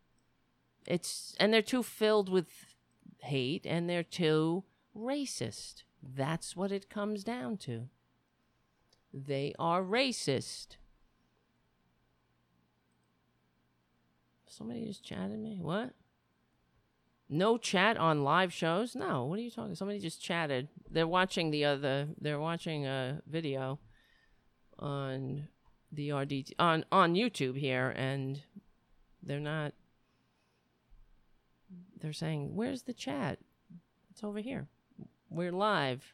[0.86, 2.66] It's and they're too filled with
[3.18, 4.64] hate and they're too
[4.96, 5.82] racist.
[6.02, 7.88] That's what it comes down to.
[9.12, 10.76] They are racist.
[14.60, 15.58] Somebody just chatted me.
[15.58, 15.94] What?
[17.30, 18.94] No chat on live shows?
[18.94, 19.24] No.
[19.24, 19.74] What are you talking?
[19.74, 20.68] Somebody just chatted.
[20.90, 22.08] They're watching the other.
[22.20, 23.78] They're watching a video
[24.78, 25.48] on
[25.90, 28.42] the RDT on on YouTube here, and
[29.22, 29.72] they're not.
[31.98, 33.38] They're saying, "Where's the chat?
[34.10, 34.68] It's over here.
[35.30, 36.12] We're live."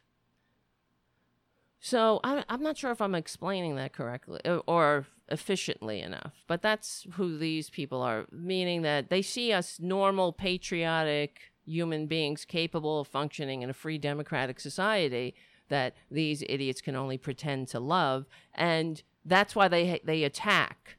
[1.81, 7.05] So I'm I'm not sure if I'm explaining that correctly or efficiently enough, but that's
[7.13, 13.07] who these people are, meaning that they see us normal, patriotic human beings capable of
[13.07, 15.35] functioning in a free democratic society
[15.69, 20.97] that these idiots can only pretend to love, and that's why they they attack.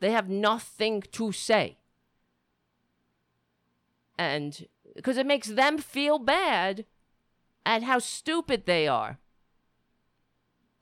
[0.00, 1.78] They have nothing to say,
[4.18, 4.66] and
[4.96, 6.84] because it makes them feel bad
[7.64, 9.18] at how stupid they are.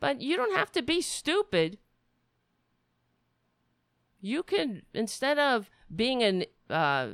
[0.00, 1.78] But you don't have to be stupid.
[4.20, 7.08] You can, instead of being an, uh,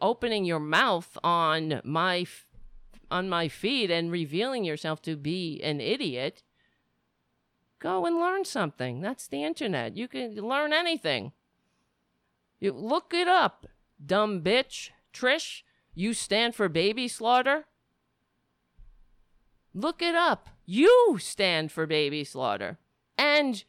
[0.00, 2.26] opening your mouth on my,
[3.10, 6.42] on my feed and revealing yourself to be an idiot,
[7.78, 9.00] go and learn something.
[9.00, 9.96] That's the internet.
[9.96, 11.32] You can learn anything.
[12.60, 13.66] You look it up.
[14.04, 14.90] Dumb bitch.
[15.12, 15.62] Trish,
[15.94, 17.64] you stand for baby slaughter?
[19.74, 20.50] Look it up.
[20.66, 22.78] You stand for baby slaughter
[23.16, 23.64] and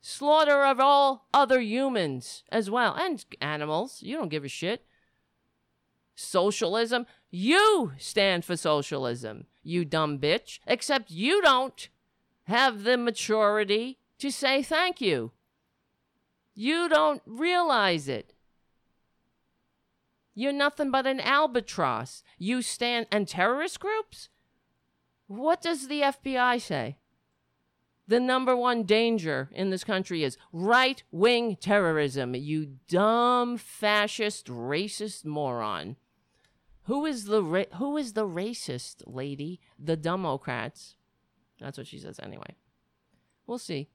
[0.00, 4.02] slaughter of all other humans as well and animals.
[4.02, 4.84] You don't give a shit.
[6.14, 7.06] Socialism.
[7.30, 10.58] You stand for socialism, you dumb bitch.
[10.66, 11.88] Except you don't
[12.44, 15.32] have the maturity to say thank you.
[16.54, 18.34] You don't realize it.
[20.34, 22.22] You're nothing but an albatross.
[22.38, 24.28] You stand, and terrorist groups?
[25.26, 26.96] What does the FBI say?
[28.10, 35.24] The number one danger in this country is right wing terrorism, you dumb fascist racist
[35.24, 35.94] moron.
[36.86, 39.60] Who is the ra- who is the racist lady?
[39.78, 40.96] The Democrats.
[41.60, 42.56] That's what she says anyway.
[43.46, 43.90] We'll see.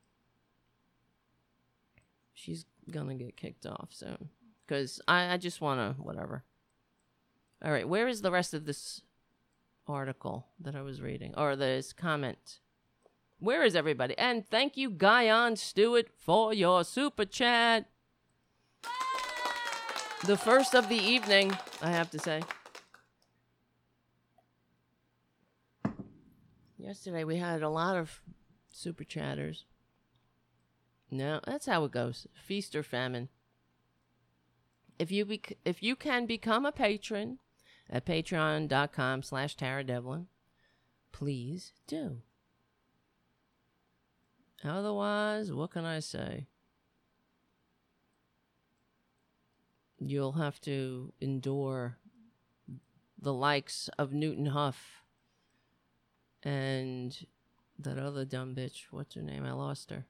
[2.34, 4.30] She's gonna get kicked off soon
[4.66, 6.46] because I, I just want to whatever.
[7.62, 9.02] All right, where is the rest of this
[9.90, 12.62] article that I was reading, or this comment.
[13.40, 14.18] Where is everybody?
[14.18, 17.90] And thank you, Guyon Stewart, for your super chat.
[20.26, 22.42] The first of the evening, I have to say.
[26.78, 28.22] Yesterday we had a lot of
[28.72, 29.66] super chatters.
[31.12, 32.28] No, that's how it goes.
[32.36, 33.30] Feast or famine.
[34.98, 37.40] If you bec- if you can become a patron,
[37.90, 40.28] at patreon.com slash Tara Devlin,
[41.12, 42.22] please do.
[44.64, 46.48] Otherwise, what can I say?
[50.00, 51.98] you'll have to endure
[53.20, 55.04] the likes of Newton Huff
[56.44, 57.26] and
[57.80, 58.86] that other dumb bitch.
[58.92, 59.46] What's her name?
[59.46, 60.06] I lost her.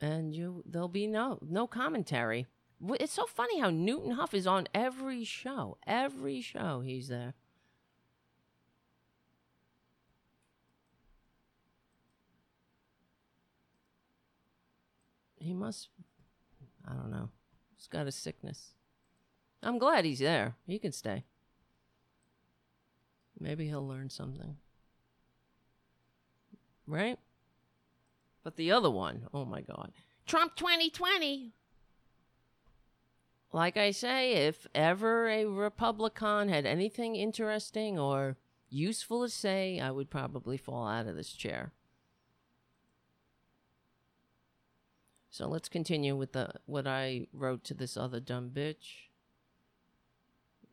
[0.00, 2.46] And you, there'll be no no commentary.
[3.00, 5.78] It's so funny how Newton Huff is on every show.
[5.86, 7.32] Every show he's there.
[15.46, 15.90] He must,
[16.84, 17.30] I don't know.
[17.76, 18.74] He's got a sickness.
[19.62, 20.56] I'm glad he's there.
[20.66, 21.22] He can stay.
[23.38, 24.56] Maybe he'll learn something.
[26.84, 27.16] Right?
[28.42, 29.92] But the other one, oh my God.
[30.26, 31.52] Trump 2020.
[33.52, 38.36] Like I say, if ever a Republican had anything interesting or
[38.68, 41.72] useful to say, I would probably fall out of this chair.
[45.36, 49.10] So let's continue with the what I wrote to this other dumb bitch.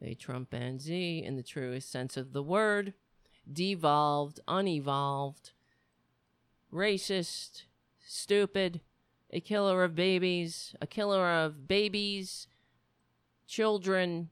[0.02, 2.94] A Trumpanzee in the truest sense of the word,
[3.52, 5.52] devolved, unevolved,
[6.74, 7.64] racist,
[8.08, 8.80] stupid,
[9.32, 12.48] a killer of babies, a killer of babies,
[13.46, 14.30] children,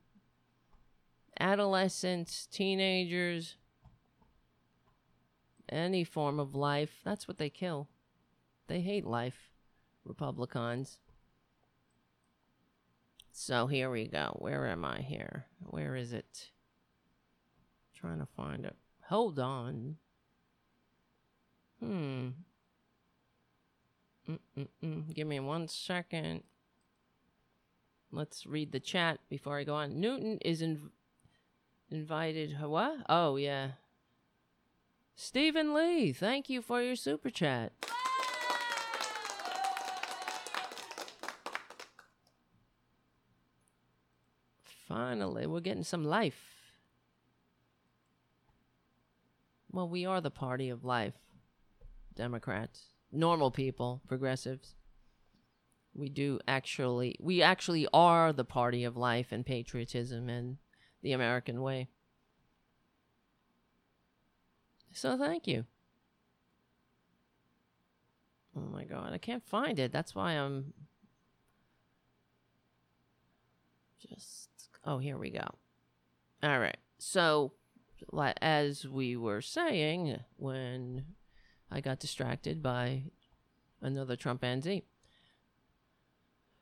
[1.42, 3.58] adolescents, teenagers,
[5.68, 7.02] any form of life.
[7.04, 7.90] That's what they kill.
[8.68, 9.51] They hate life.
[10.06, 11.00] Republicans.
[13.32, 14.36] So here we go.
[14.40, 15.46] Where am I here?
[15.60, 16.52] Where is it?
[18.02, 18.76] trying to find it.
[19.08, 19.98] Hold on.
[21.80, 22.30] Hmm.
[24.30, 25.14] Mm-mm-mm.
[25.14, 26.44] Give me one second.
[28.12, 30.00] Let's read the chat before I go on.
[30.00, 30.90] Newton is in-
[31.90, 32.60] invited.
[32.60, 32.98] What?
[33.08, 33.72] Oh, yeah.
[35.16, 37.74] Stephen Lee, thank you for your super chat.
[44.92, 46.74] Finally, we're getting some life.
[49.72, 51.14] Well, we are the party of life.
[52.14, 54.76] Democrats, normal people, progressives.
[55.94, 60.58] We do actually, we actually are the party of life and patriotism and
[61.02, 61.88] the American way.
[64.92, 65.64] So thank you.
[68.58, 69.94] Oh my god, I can't find it.
[69.94, 70.74] That's why I'm
[74.06, 74.51] just
[74.84, 75.48] Oh, here we go.
[76.44, 76.78] All right.
[76.98, 77.54] So,
[78.42, 81.06] as we were saying, when
[81.72, 83.04] I got distracted by
[83.82, 84.84] another Trumpanzee.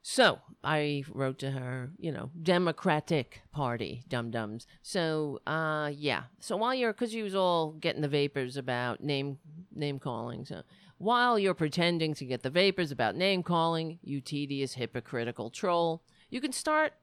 [0.02, 4.66] So I wrote to her, you know, Democratic Party, dum dums.
[4.82, 6.24] So, uh, yeah.
[6.40, 9.40] So while you're, because you was all getting the vapors about name
[9.76, 10.46] name calling.
[10.46, 10.62] So
[10.98, 16.40] while you're pretending to get the vapors about name calling, you tedious hypocritical troll, you
[16.40, 16.94] can start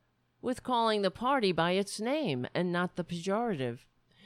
[0.40, 3.80] with calling the party by its name and not the pejorative.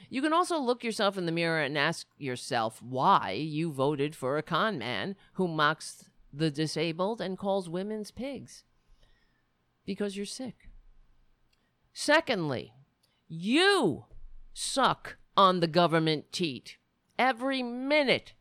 [0.09, 4.37] You can also look yourself in the mirror and ask yourself why you voted for
[4.37, 8.65] a con man who mocks the disabled and calls women's pigs.
[9.85, 10.69] Because you're sick.
[11.93, 12.73] Secondly,
[13.27, 14.05] you
[14.53, 16.77] suck on the government teat
[17.17, 18.33] every minute,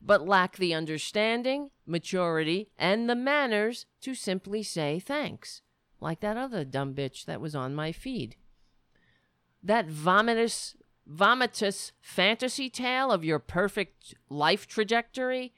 [0.00, 5.62] but lack the understanding, maturity, and the manners to simply say thanks
[6.00, 8.36] like that other dumb bitch that was on my feed.
[9.62, 10.76] That vomitous,
[11.10, 15.52] vomitous fantasy tale of your perfect life trajectory.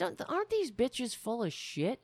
[0.00, 2.00] Aren't these bitches full of shit?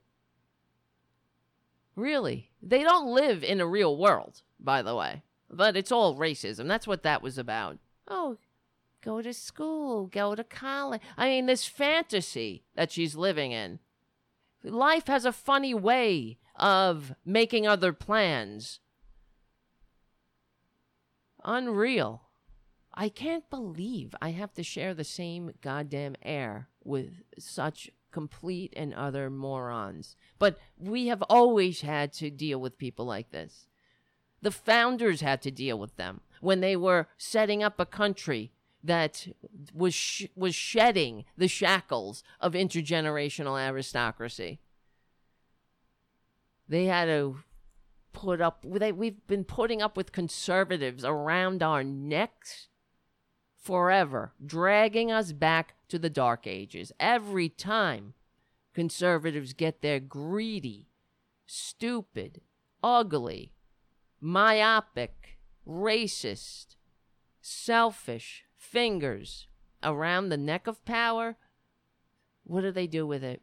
[1.97, 2.51] Really?
[2.63, 5.23] They don't live in a real world, by the way.
[5.51, 6.69] But it's all racism.
[6.69, 7.79] That's what that was about.
[8.07, 8.37] Oh,
[9.03, 11.01] go to school, go to college.
[11.17, 13.81] I mean, this fantasy that she's living in.
[14.63, 18.79] Life has a funny way of making other plans.
[21.43, 22.23] Unreal.
[22.93, 28.93] I can't believe I have to share the same goddamn air with such complete and
[28.95, 30.17] utter morons.
[30.39, 33.67] But we have always had to deal with people like this.
[34.43, 39.29] The founders had to deal with them when they were setting up a country that
[39.75, 44.61] was sh- was shedding the shackles of intergenerational aristocracy.
[46.71, 47.41] They had to
[48.13, 52.69] put up they, we've been putting up with conservatives around our necks
[53.61, 56.93] forever, dragging us back to the dark ages.
[57.01, 58.15] Every time
[58.73, 60.87] conservatives get their greedy,
[61.45, 62.41] stupid,
[62.85, 63.53] ugly,
[64.21, 66.77] myopic, racist,
[67.41, 69.49] selfish fingers
[69.83, 71.37] around the neck of power,
[72.45, 73.43] what do they do with it?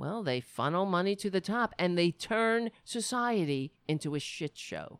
[0.00, 4.98] Well, they funnel money to the top and they turn society into a shit show.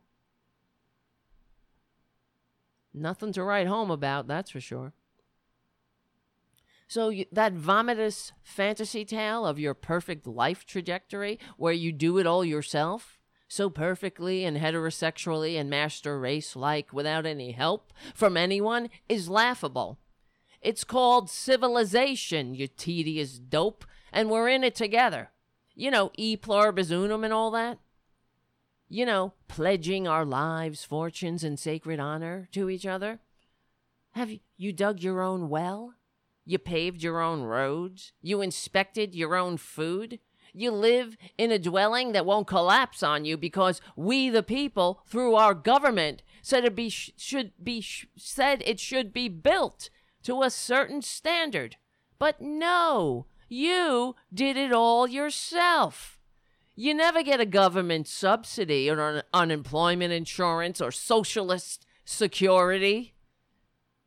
[2.92, 4.92] Nothing to write home about, that's for sure.
[6.86, 12.26] So you, that vomitous fantasy tale of your perfect life trajectory where you do it
[12.26, 13.18] all yourself
[13.48, 19.98] so perfectly and heterosexually and master race like without any help from anyone is laughable.
[20.60, 25.30] It's called civilization, you tedious dope, and we're in it together.
[25.74, 27.78] You know, e pluribus unum and all that.
[28.88, 33.20] You know, pledging our lives, fortunes, and sacred honor to each other.
[34.12, 35.94] Have you dug your own well?
[36.44, 38.12] You paved your own roads.
[38.20, 40.18] You inspected your own food.
[40.52, 45.36] You live in a dwelling that won't collapse on you because we, the people, through
[45.36, 47.84] our government, said it be should be
[48.16, 49.90] said it should be built
[50.24, 51.76] to a certain standard.
[52.18, 56.18] But no, you did it all yourself.
[56.76, 63.12] You never get a government subsidy or un- unemployment insurance or socialist security.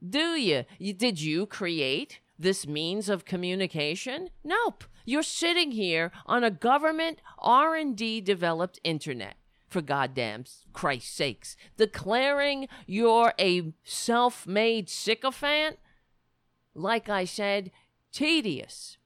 [0.07, 0.63] Do you?
[0.79, 0.93] you?
[0.93, 4.29] Did you create this means of communication?
[4.43, 4.85] Nope.
[5.05, 9.35] You're sitting here on a government R&D developed internet
[9.67, 15.79] for goddamn Christ's sakes, declaring you're a self-made sycophant?
[16.73, 17.71] Like I said,
[18.11, 18.97] tedious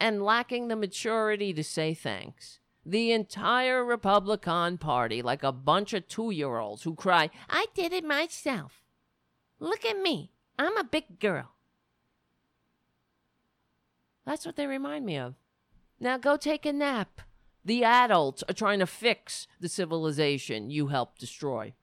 [0.00, 2.58] and lacking the maturity to say thanks.
[2.84, 7.92] The entire Republican Party, like a bunch of two year olds who cry, I did
[7.92, 8.82] it myself.
[9.60, 10.32] Look at me.
[10.58, 11.52] I'm a big girl.
[14.24, 15.34] That's what they remind me of.
[16.00, 17.20] Now go take a nap.
[17.64, 21.74] The adults are trying to fix the civilization you helped destroy.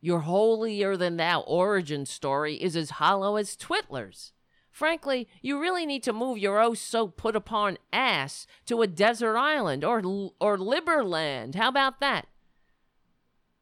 [0.00, 4.32] Your holier than thou origin story is as hollow as Twitler's.
[4.70, 9.36] Frankly, you really need to move your oh so put upon ass to a desert
[9.36, 9.98] island or
[10.40, 11.54] or Liberland.
[11.54, 12.28] How about that?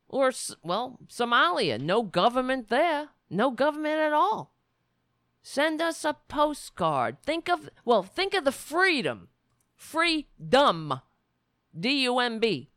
[0.08, 0.32] Or
[0.62, 4.54] well, Somalia, no government there, no government at all.
[5.42, 7.22] Send us a postcard.
[7.22, 9.28] Think of, well, think of the freedom.
[9.76, 11.00] Freedom.
[11.78, 12.70] D U M B.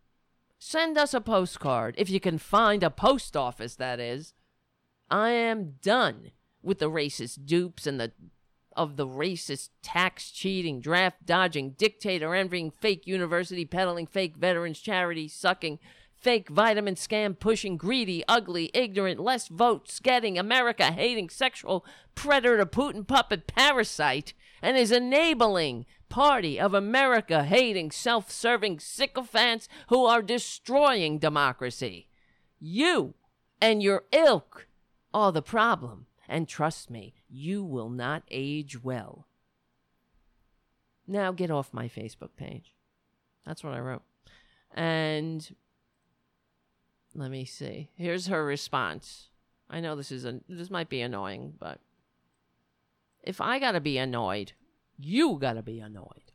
[0.58, 1.96] Send us a postcard.
[1.98, 4.34] If you can find a post office, that is.
[5.10, 6.32] I am done
[6.62, 8.12] with the racist dupes and the
[8.76, 15.28] of the racist, tax cheating, draft dodging, dictator envying, fake university peddling, fake veterans charity
[15.28, 15.78] sucking,
[16.16, 21.86] fake vitamin scam pushing, greedy, ugly, ignorant, less votes getting, America hating, sexual
[22.16, 30.06] predator, Putin puppet parasite, and his enabling party of America hating, self serving sycophants who
[30.06, 32.08] are destroying democracy.
[32.60, 33.16] You
[33.60, 34.68] and your ilk
[35.14, 36.06] are the problem.
[36.32, 39.28] And trust me, you will not age well.
[41.06, 42.74] Now get off my Facebook page.
[43.46, 44.04] That's what I wrote.
[44.74, 45.54] And
[47.14, 47.90] let me see.
[47.98, 49.28] Here's her response.
[49.70, 51.82] I know this is a this might be annoying, but
[53.22, 54.54] if I got to be annoyed,
[54.98, 56.32] you got to be annoyed.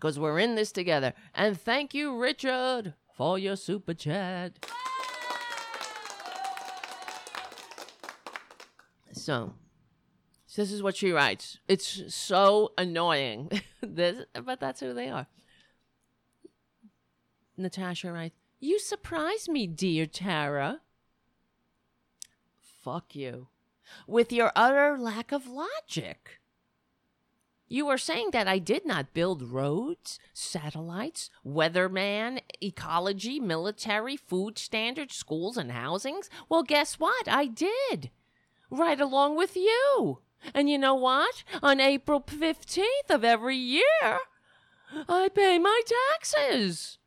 [0.00, 1.14] Cuz we're in this together.
[1.34, 4.66] And thank you Richard for your super chat.
[9.28, 9.52] So,
[10.56, 11.58] this is what she writes.
[11.68, 13.50] It's so annoying.
[13.82, 15.26] this, but that's who they are.
[17.54, 20.80] Natasha writes, You surprise me, dear Tara.
[22.82, 23.48] Fuck you.
[24.06, 26.40] With your utter lack of logic.
[27.68, 35.16] You are saying that I did not build roads, satellites, weatherman, ecology, military, food standards,
[35.16, 36.30] schools, and housings?
[36.48, 37.28] Well, guess what?
[37.28, 38.10] I did.
[38.70, 40.18] Right along with you.
[40.54, 41.42] And you know what?
[41.62, 44.18] On April 15th of every year,
[45.08, 45.82] I pay my
[46.12, 46.98] taxes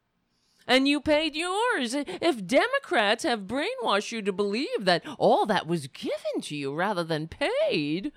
[0.67, 1.93] and you paid yours.
[1.95, 7.03] If Democrats have brainwashed you to believe that all that was given to you rather
[7.03, 8.11] than paid,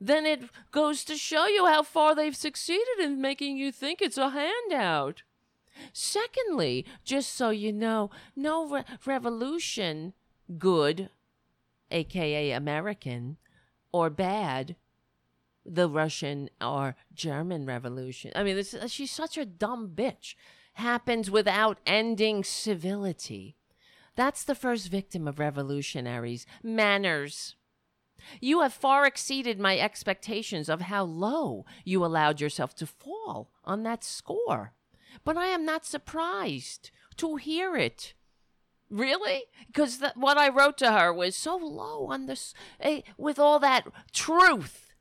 [0.00, 0.42] then it
[0.72, 5.22] goes to show you how far they've succeeded in making you think it's a handout.
[5.92, 10.14] Secondly, just so you know, no re- revolution,
[10.58, 11.10] good,
[11.90, 13.36] aka American,
[13.92, 14.76] or bad,
[15.64, 18.32] the Russian or German Revolution.
[18.34, 20.34] I mean, this, uh, she's such a dumb bitch
[20.74, 23.56] happens without ending civility.
[24.14, 27.56] That's the first victim of revolutionaries manners.
[28.40, 33.82] You have far exceeded my expectations of how low you allowed yourself to fall on
[33.82, 34.72] that score.
[35.24, 38.14] But I am not surprised to hear it.
[38.90, 39.44] Really?
[39.66, 43.86] Because what I wrote to her was so low on this, eh, with all that
[44.12, 44.94] truth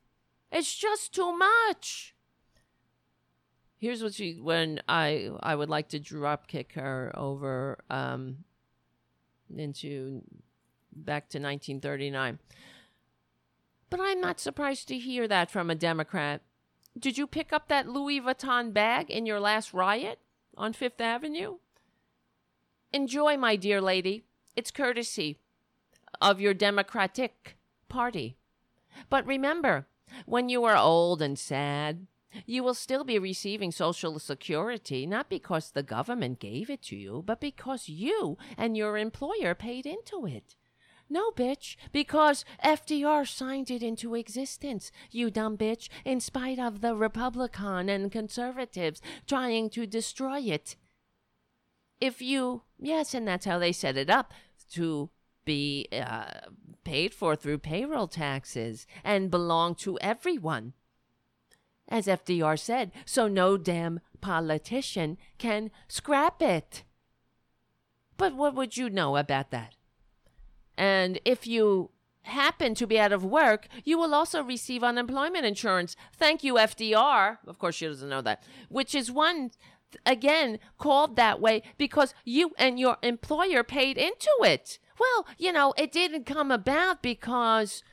[0.51, 2.15] It's just too much.
[3.77, 8.45] Here's what she when I I would like to drop kick her over um
[9.55, 10.21] into
[10.93, 12.39] back to 1939.
[13.89, 16.41] But I'm not surprised to hear that from a Democrat.
[16.97, 20.19] Did you pick up that Louis Vuitton bag in your last riot
[20.57, 21.57] on Fifth Avenue?
[22.95, 24.23] Enjoy, my dear lady.
[24.55, 25.37] It's courtesy
[26.21, 27.57] of your Democratic
[27.89, 28.37] Party.
[29.09, 29.87] But remember,
[30.25, 32.07] when you are old and sad,
[32.45, 37.21] you will still be receiving Social Security, not because the government gave it to you,
[37.25, 40.55] but because you and your employer paid into it.
[41.09, 46.95] No, bitch, because FDR signed it into existence, you dumb bitch, in spite of the
[46.95, 50.77] Republican and conservatives trying to destroy it.
[52.01, 54.33] If you, yes, and that's how they set it up
[54.71, 55.09] to
[55.45, 56.25] be uh,
[56.83, 60.73] paid for through payroll taxes and belong to everyone.
[61.87, 66.83] As FDR said, so no damn politician can scrap it.
[68.17, 69.75] But what would you know about that?
[70.77, 71.91] And if you
[72.23, 75.95] happen to be out of work, you will also receive unemployment insurance.
[76.13, 77.37] Thank you, FDR.
[77.45, 79.51] Of course, she doesn't know that, which is one,
[80.05, 84.79] again, called that way because you and your employer paid into it.
[84.99, 87.83] Well, you know, it didn't come about because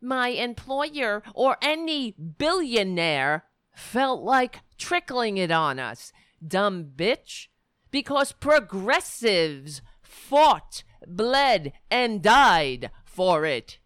[0.00, 3.44] my employer or any billionaire
[3.74, 6.12] felt like trickling it on us.
[6.46, 7.48] Dumb bitch.
[7.90, 13.78] Because progressives fought bled, and died for it.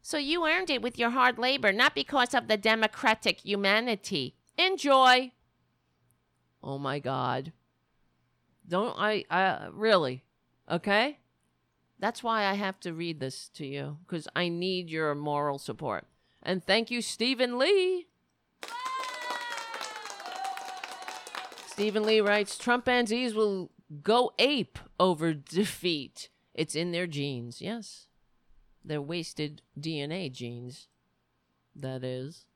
[0.00, 4.34] So you earned it with your hard labor, not because of the democratic humanity.
[4.58, 5.32] Enjoy.
[6.62, 7.52] Oh my God.
[8.68, 10.24] Don't I, I really,
[10.70, 11.18] okay?
[11.98, 16.06] That's why I have to read this to you, because I need your moral support.
[16.42, 18.06] And thank you, Stephen Lee.
[21.66, 23.70] Stephen Lee writes Trumpanzees will
[24.02, 26.28] go ape over defeat.
[26.54, 28.08] It's in their genes, yes.
[28.84, 30.88] Their wasted DNA genes,
[31.74, 32.46] that is.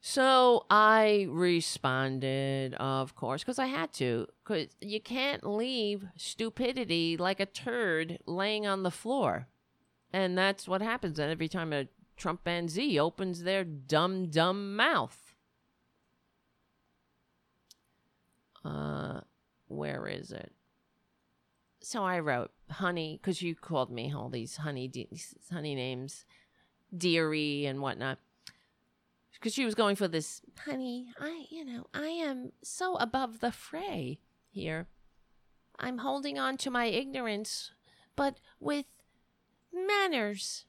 [0.00, 4.26] So I responded, of course, because I had to.
[4.42, 9.48] Because you can't leave stupidity like a turd laying on the floor.
[10.12, 11.86] And that's what happens every time a
[12.18, 15.34] Trumpanzee opens their dumb, dumb mouth.
[18.64, 19.20] Uh,
[19.68, 20.52] where is it?
[21.82, 25.08] So I wrote honey because you called me all these honey de-
[25.50, 26.26] honey names,
[26.94, 28.18] dearie and whatnot.
[29.40, 31.08] Because she was going for this honey.
[31.18, 34.86] I you know I am so above the fray here.
[35.78, 37.70] I'm holding on to my ignorance,
[38.14, 38.84] but with
[39.72, 40.66] manners,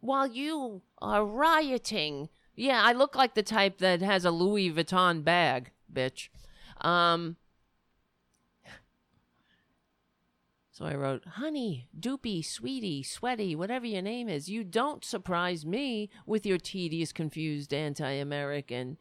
[0.00, 2.30] while you are rioting.
[2.56, 6.28] Yeah, I look like the type that has a Louis Vuitton bag, bitch.
[6.80, 7.36] Um,
[10.78, 16.08] So I wrote, Honey, Doopy, Sweetie, Sweaty, whatever your name is, you don't surprise me
[16.24, 18.96] with your tedious, confused anti American.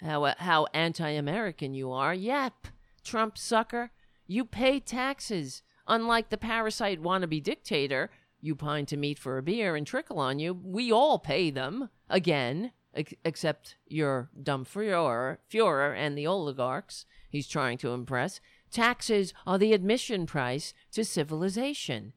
[0.00, 2.14] How, uh, how anti American you are.
[2.14, 2.68] Yep,
[3.04, 3.90] Trump sucker.
[4.26, 5.62] You pay taxes.
[5.86, 8.08] Unlike the parasite wannabe dictator
[8.40, 11.90] you pine to meet for a beer and trickle on you, we all pay them.
[12.08, 18.40] Again, ex- except your dumb Führer, Führer and the oligarchs he's trying to impress.
[18.74, 22.12] Taxes are the admission price to civilization.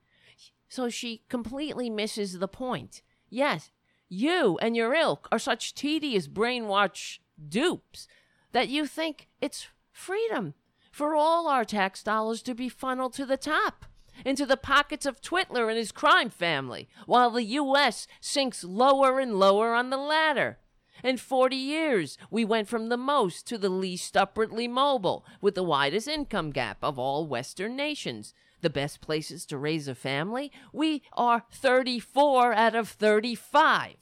[0.68, 3.04] So she completely misses the point.
[3.30, 3.70] Yes,
[4.10, 8.08] you and your ilk are such tedious brainwash dupes
[8.54, 10.56] that you think it's freedom
[10.92, 13.86] for all our tax dollars to be funneled to the top
[14.26, 18.08] into the pockets of Twitler and his crime family, while the U.S.
[18.20, 20.58] sinks lower and lower on the ladder.
[21.04, 25.64] In 40 years, we went from the most to the least upwardly mobile, with the
[25.64, 28.34] widest income gap of all Western nations.
[28.62, 30.52] The best places to raise a family?
[30.74, 33.98] We are 34 out of 35.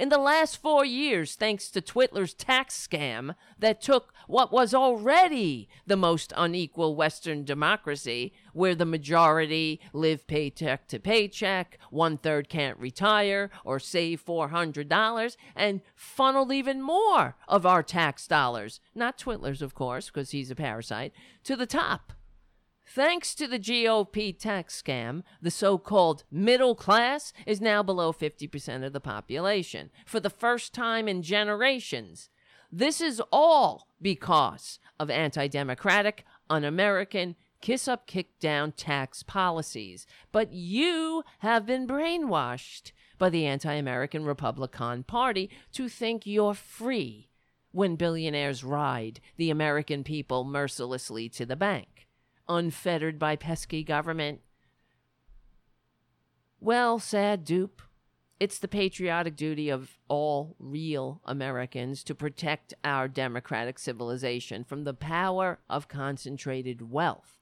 [0.00, 5.68] In the last four years, thanks to Twitler's tax scam that took what was already
[5.86, 12.78] the most unequal Western democracy, where the majority live paycheck to paycheck, one third can't
[12.78, 19.74] retire or save $400, and funneled even more of our tax dollars, not Twitler's, of
[19.74, 21.12] course, because he's a parasite,
[21.44, 22.14] to the top.
[22.92, 28.84] Thanks to the GOP tax scam, the so called middle class is now below 50%
[28.84, 32.30] of the population for the first time in generations.
[32.72, 40.04] This is all because of anti democratic, un American, kiss up, kick down tax policies.
[40.32, 47.30] But you have been brainwashed by the anti American Republican Party to think you're free
[47.72, 51.86] when billionaires ride the American people mercilessly to the bank,
[52.50, 54.40] unfettered by pesky government.
[56.60, 57.80] Well, sad dupe,
[58.38, 64.94] it's the patriotic duty of all real Americans to protect our democratic civilization from the
[64.94, 67.38] power of concentrated wealth.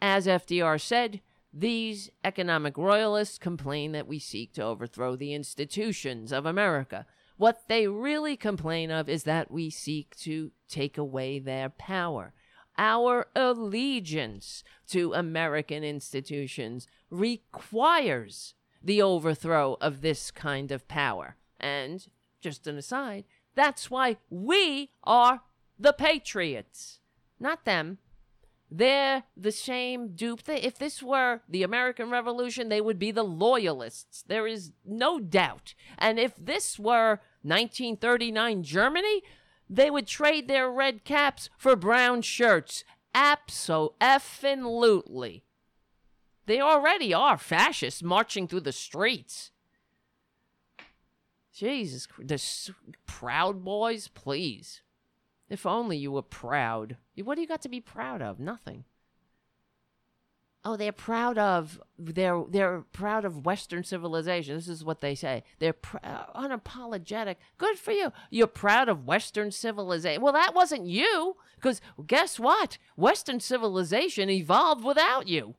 [0.00, 1.20] As FDR said,
[1.52, 7.06] these economic royalists complain that we seek to overthrow the institutions of America.
[7.36, 12.34] What they really complain of is that we seek to take away their power.
[12.78, 21.36] Our allegiance to American institutions requires the overthrow of this kind of power.
[21.58, 22.06] And,
[22.40, 23.24] just an aside,
[23.56, 25.42] that's why we are
[25.76, 27.00] the patriots,
[27.40, 27.98] not them.
[28.70, 30.46] They're the same dupe.
[30.46, 34.22] If this were the American Revolution, they would be the loyalists.
[34.26, 35.74] There is no doubt.
[35.96, 39.22] And if this were 1939 Germany,
[39.68, 42.84] they would trade their red caps for brown shirts.
[43.14, 45.44] Abso-effing-lutely.
[46.46, 49.50] They already are fascists marching through the streets.
[51.52, 52.40] Jesus, the
[53.06, 54.80] proud boys, please.
[55.50, 56.96] If only you were proud.
[57.22, 58.38] What do you got to be proud of?
[58.38, 58.84] Nothing.
[60.68, 64.54] Oh, they're proud of they're they're proud of Western civilization.
[64.54, 65.42] This is what they say.
[65.60, 67.36] They're pr- uh, unapologetic.
[67.56, 68.12] Good for you.
[68.28, 70.20] You're proud of Western civilization.
[70.20, 72.76] Well, that wasn't you, because guess what?
[72.96, 75.54] Western civilization evolved without you.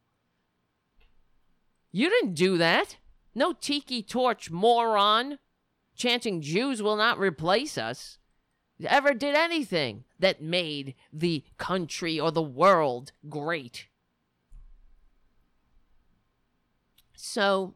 [1.92, 2.98] You didn't do that.
[3.34, 5.40] No tiki torch moron
[5.96, 8.20] chanting Jews will not replace us
[8.86, 13.89] ever did anything that made the country or the world great.
[17.22, 17.74] So,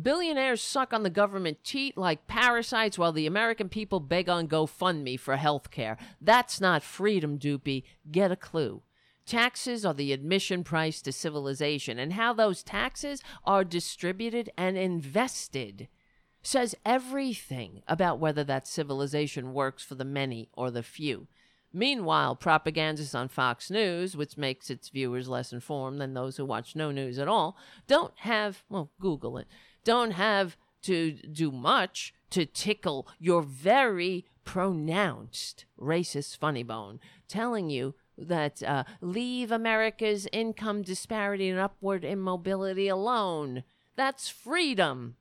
[0.00, 5.18] billionaires suck on the government teat like parasites while the American people beg on GoFundMe
[5.18, 5.96] for health care.
[6.20, 7.84] That's not freedom, Doopy.
[8.10, 8.82] Get a clue.
[9.26, 15.86] Taxes are the admission price to civilization, and how those taxes are distributed and invested
[16.42, 21.28] says everything about whether that civilization works for the many or the few.
[21.76, 26.74] Meanwhile, propagandists on Fox News, which makes its viewers less informed than those who watch
[26.74, 27.54] no news at all,
[27.86, 29.46] don't have, well, Google it,
[29.84, 36.98] don't have to do much to tickle your very pronounced racist funny bone,
[37.28, 43.64] telling you that uh, leave America's income disparity and upward immobility alone.
[43.96, 45.16] That's freedom.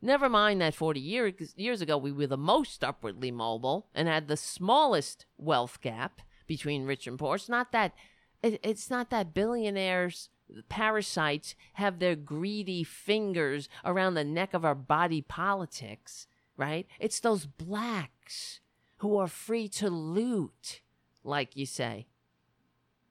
[0.00, 4.28] Never mind that 40 year, years ago we were the most upwardly mobile and had
[4.28, 7.34] the smallest wealth gap between rich and poor.
[7.34, 7.94] It's not that
[8.42, 10.30] it, it's not that billionaires
[10.68, 16.26] parasites have their greedy fingers around the neck of our body politics,
[16.56, 16.86] right?
[16.98, 18.60] It's those blacks
[18.98, 20.80] who are free to loot
[21.24, 22.06] like you say.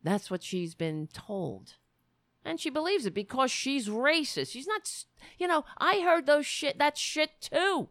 [0.03, 1.75] That's what she's been told.
[2.47, 4.51] And she believes it because she's racist.
[4.51, 4.89] She's not,
[5.37, 7.89] you know, I heard those shit, that shit too.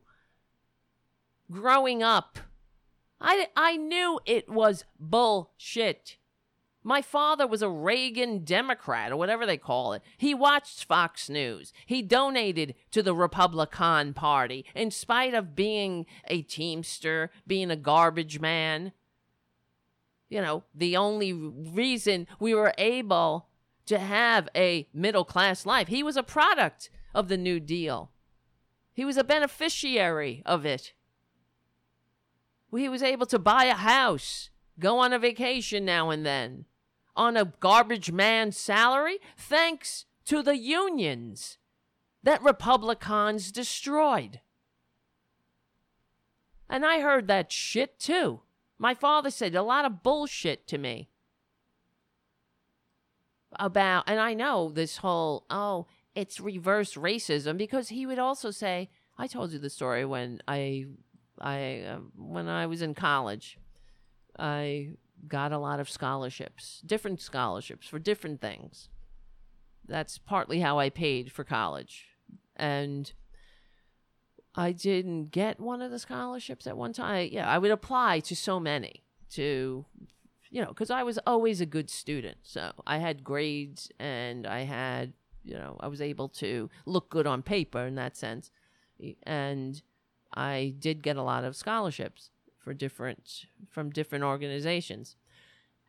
[1.50, 2.38] Growing up.
[3.20, 6.16] I, I knew it was bullshit.
[6.82, 10.02] My father was a Reagan Democrat or whatever they call it.
[10.16, 11.74] He watched Fox News.
[11.84, 18.40] He donated to the Republican Party in spite of being a Teamster, being a garbage
[18.40, 18.92] man
[20.28, 23.46] you know, the only reason we were able
[23.86, 25.88] to have a middle class life.
[25.88, 28.10] He was a product of the New Deal,
[28.92, 30.92] he was a beneficiary of it.
[32.74, 36.66] He was able to buy a house, go on a vacation now and then
[37.16, 41.56] on a garbage man's salary thanks to the unions
[42.22, 44.40] that Republicans destroyed.
[46.68, 48.40] And I heard that shit too.
[48.78, 51.08] My father said a lot of bullshit to me
[53.58, 58.90] about, and I know this whole, oh, it's reverse racism because he would also say,
[59.18, 60.86] I told you the story when I,
[61.40, 63.58] I, uh, when I was in college,
[64.38, 64.90] I
[65.28, 68.88] got a lot of scholarships, different scholarships for different things.
[69.86, 72.06] That's partly how I paid for college.
[72.56, 73.12] And
[74.54, 77.28] I didn't get one of the scholarships at one time.
[77.30, 79.84] Yeah, I would apply to so many to,
[80.50, 82.38] you know, because I was always a good student.
[82.42, 85.12] So I had grades and I had,
[85.44, 88.50] you know, I was able to look good on paper in that sense.
[89.24, 89.82] And
[90.34, 95.16] I did get a lot of scholarships for different, from different organizations.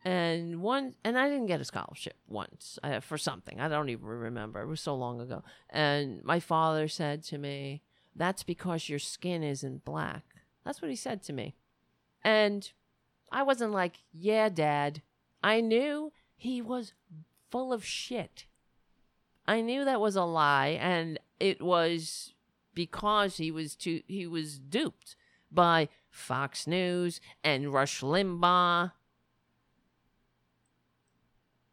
[0.04, 3.60] and one and I didn't get a scholarship once uh, for something.
[3.60, 4.60] I don't even remember.
[4.60, 5.42] It was so long ago.
[5.70, 7.82] And my father said to me,
[8.14, 10.22] "That's because your skin isn't black."
[10.64, 11.56] That's what he said to me.
[12.22, 12.70] And
[13.30, 15.02] I wasn't like, "Yeah, dad."
[15.42, 16.94] I knew he was
[17.50, 18.46] full of shit.
[19.46, 22.34] I knew that was a lie and it was
[22.74, 25.16] because he was too he was duped
[25.50, 28.92] by Fox News and Rush Limbaugh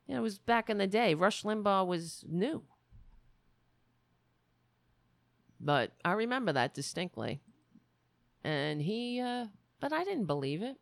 [0.07, 1.15] you know, it was back in the day.
[1.15, 2.64] Rush Limbaugh was new.
[5.60, 7.41] But I remember that distinctly.
[8.44, 9.48] And he, uh,
[9.80, 10.77] but I didn't believe it.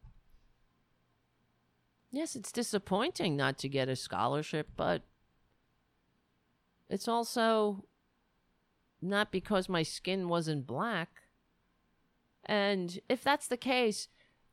[2.13, 5.01] Yes, it's disappointing not to get a scholarship, but
[6.87, 7.85] it's also
[9.01, 11.09] not because my skin wasn't black.
[12.45, 14.09] And if that's the case,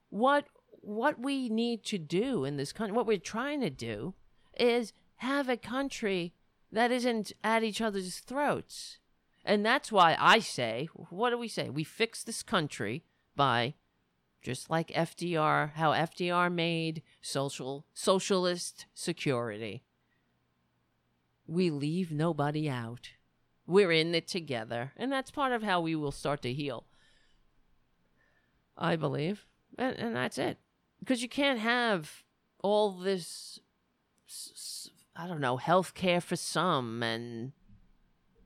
[0.09, 0.47] what
[0.81, 4.15] what we need to do in this country, what we're trying to do
[4.59, 6.33] is have a country
[6.73, 8.97] that isn't at each other's throats.
[9.45, 11.69] And that's why I say, what do we say?
[11.69, 13.05] We fix this country
[13.37, 13.75] by
[14.43, 19.83] just like FDR, how FDR made social socialist security.
[21.47, 23.11] We leave nobody out.
[23.67, 26.87] We're in it together, and that's part of how we will start to heal.
[28.77, 29.47] I believe,
[29.79, 30.59] and, and that's it.
[31.01, 32.23] Because you can't have
[32.63, 33.61] all this
[35.17, 37.53] I don't know, health care for some and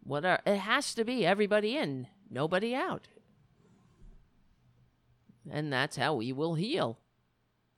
[0.02, 0.42] whatever.
[0.44, 3.06] It has to be everybody in, nobody out.
[5.50, 6.98] And that's how we will heal.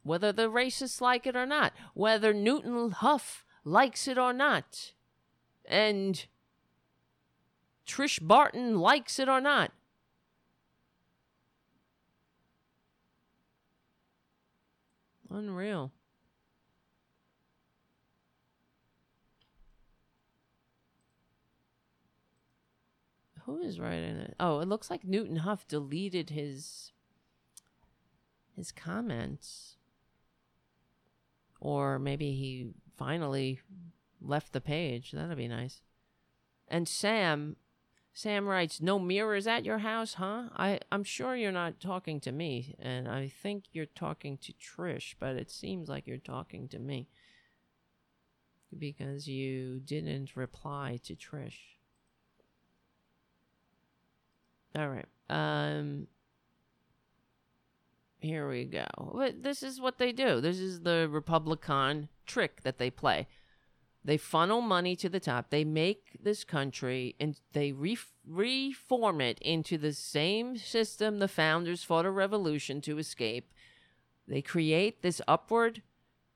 [0.03, 4.93] Whether the racists like it or not, whether Newton Huff likes it or not,
[5.65, 6.27] and
[7.87, 9.73] Trish Barton likes it or not.
[15.29, 15.93] Unreal.
[23.47, 24.35] who is writing it?
[24.39, 26.93] Oh, it looks like Newton Huff deleted his
[28.57, 29.77] his comments.
[31.61, 33.61] Or maybe he finally
[34.21, 35.13] left the page.
[35.13, 35.83] That'd be nice.
[36.69, 37.57] And Sam
[38.13, 40.49] Sam writes, "No mirrors at your house, huh?
[40.57, 45.15] I I'm sure you're not talking to me, and I think you're talking to Trish,
[45.19, 47.09] but it seems like you're talking to me
[48.77, 51.77] because you didn't reply to Trish."
[54.75, 55.09] All right.
[55.29, 56.09] Um
[58.27, 58.87] here we go.
[59.15, 60.41] But this is what they do.
[60.41, 63.27] This is the Republican trick that they play.
[64.05, 65.51] They funnel money to the top.
[65.51, 71.83] They make this country and they re- reform it into the same system the founders
[71.83, 73.53] fought a revolution to escape.
[74.29, 75.83] They create this upward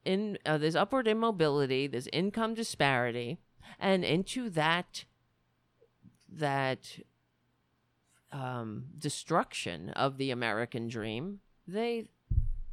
[0.04, 3.38] in uh, this upward immobility, this income disparity,
[3.78, 5.04] and into that
[6.32, 6.98] that
[8.32, 11.40] um, destruction of the American dream,
[11.72, 12.08] they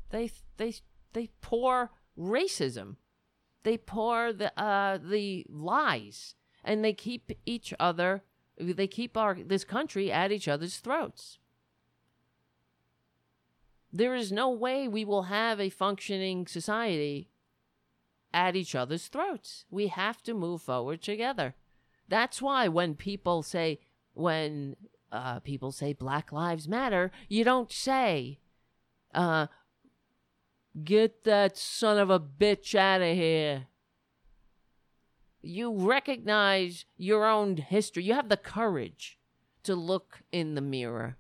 [0.10, 0.74] they they
[1.14, 2.96] they pour racism,
[3.64, 8.24] they pour the uh, the lies, and they keep each other,
[8.58, 11.40] they keep our this country at each other's throats.
[13.92, 17.30] There is no way we will have a functioning society
[18.34, 19.66] at each other's throats.
[19.72, 21.56] We have to move forward together.
[22.08, 23.80] That's why when people say,
[24.14, 24.76] when
[25.12, 28.40] uh, people say Black Lives Matter, you don't say,
[29.18, 29.48] uh,
[30.84, 33.68] get that son of a bitch out of here.
[35.42, 38.04] You recognize your own history.
[38.04, 39.18] You have the courage
[39.64, 41.18] to look in the mirror,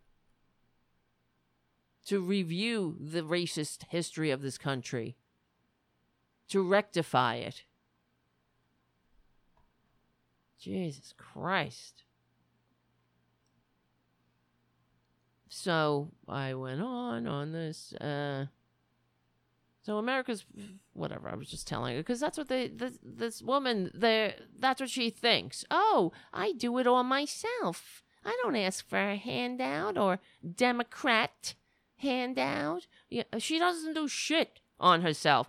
[2.05, 5.17] to review the racist history of this country,
[6.49, 7.63] to rectify it.
[10.59, 12.03] Jesus Christ.
[15.49, 17.93] So I went on on this.
[17.93, 18.47] Uh,
[19.81, 20.45] so America's
[20.93, 21.29] whatever.
[21.29, 24.35] I was just telling her because that's what they this, this woman there.
[24.59, 25.63] That's what she thinks.
[25.71, 28.03] Oh, I do it all myself.
[28.25, 30.19] I don't ask for a handout or
[30.55, 31.55] Democrat
[31.97, 32.87] handout.
[33.09, 35.47] Yeah, she doesn't do shit on herself,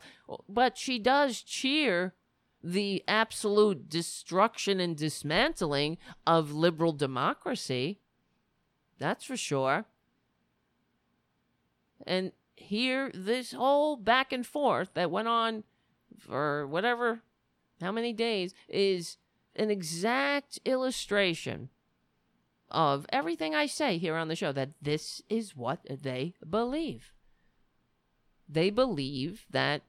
[0.48, 2.14] but she does cheer
[2.62, 8.00] the absolute destruction and dismantling of liberal democracy.
[8.98, 9.86] That's for sure.
[12.06, 15.64] And here, this whole back and forth that went on
[16.18, 17.20] for whatever,
[17.80, 19.16] how many days, is
[19.54, 21.68] an exact illustration
[22.70, 27.12] of everything I say here on the show that this is what they believe.
[28.48, 29.82] They believe that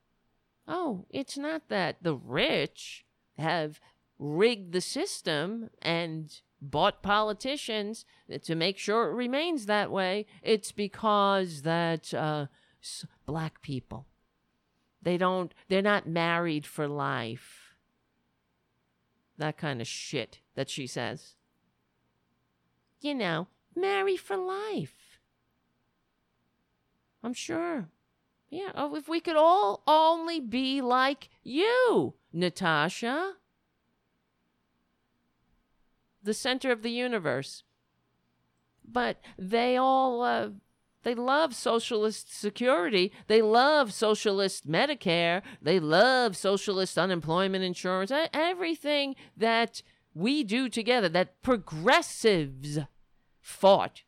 [0.67, 3.03] oh, it's not that the rich
[3.37, 3.81] have
[4.19, 8.05] rigged the system and bought politicians
[8.43, 10.25] to make sure it remains that way.
[10.43, 12.47] It's because that uh,
[13.25, 14.05] black people,
[15.01, 17.75] they don't, they're not married for life.
[19.37, 21.35] That kind of shit that she says.
[23.01, 25.19] You know, marry for life.
[27.23, 27.87] I'm sure.
[28.49, 33.33] Yeah, oh, if we could all only be like you, Natasha.
[36.21, 37.63] The center of the universe.
[38.83, 40.49] But they all, uh,
[41.03, 43.11] they love socialist security.
[43.27, 45.41] They love socialist Medicare.
[45.61, 48.11] They love socialist unemployment insurance.
[48.33, 49.81] Everything that
[50.13, 52.79] we do together, that progressives
[53.41, 54.03] fought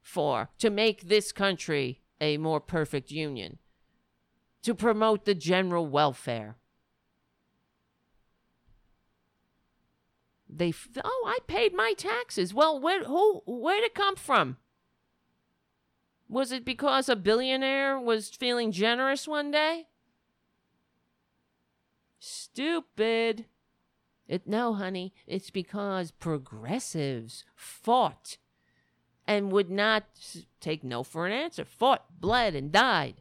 [0.00, 3.58] for to make this country a more perfect union
[4.62, 6.56] to promote the general welfare.
[10.56, 10.72] They
[11.02, 12.54] oh, I paid my taxes.
[12.54, 14.58] Well, where who where'd it come from?
[16.28, 19.86] Was it because a billionaire was feeling generous one day?
[22.18, 23.46] Stupid.
[24.26, 28.38] It no, honey, it's because progressives fought
[29.26, 30.04] and would not
[30.60, 31.64] take no for an answer.
[31.64, 33.16] Fought, bled, and died.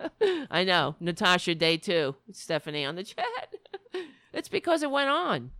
[0.50, 0.96] I know.
[1.00, 2.16] Natasha Day too.
[2.32, 3.54] Stephanie on the chat.
[4.32, 5.50] it's because it went on.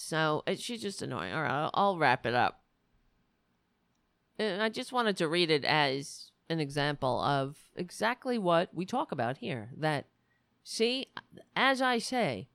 [0.00, 1.34] So she's just annoying.
[1.34, 2.60] All right, I'll, I'll wrap it up.
[4.38, 9.10] And I just wanted to read it as an example of exactly what we talk
[9.10, 9.70] about here.
[9.76, 10.06] That,
[10.62, 11.08] see,
[11.56, 12.46] as I say,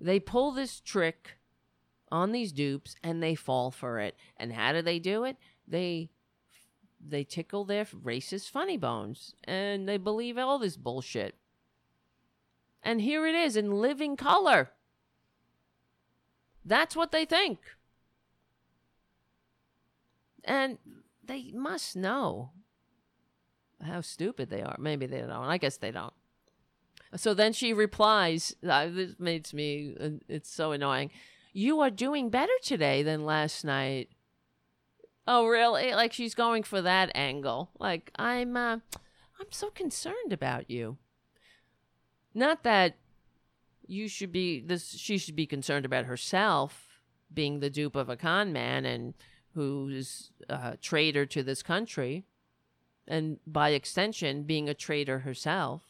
[0.00, 1.32] they pull this trick
[2.12, 4.14] on these dupes and they fall for it.
[4.36, 5.36] And how do they do it?
[5.66, 6.10] They
[7.04, 11.34] they tickle their racist funny bones and they believe all this bullshit.
[12.84, 14.70] And here it is in living color.
[16.64, 17.58] That's what they think.
[20.44, 20.78] And
[21.22, 22.50] they must know
[23.82, 24.76] how stupid they are.
[24.78, 25.30] Maybe they don't.
[25.30, 26.12] I guess they don't.
[27.16, 31.10] So then she replies, uh, this makes me, uh, it's so annoying
[31.54, 34.10] you are doing better today than last night.
[35.26, 35.94] Oh, really?
[35.94, 37.70] Like she's going for that angle.
[37.78, 38.78] Like I'm uh
[39.40, 40.98] I'm so concerned about you.
[42.34, 42.96] Not that
[43.86, 47.00] you should be this she should be concerned about herself
[47.32, 49.14] being the dupe of a con man and
[49.54, 52.24] who's a traitor to this country
[53.06, 55.82] and by extension being a traitor herself.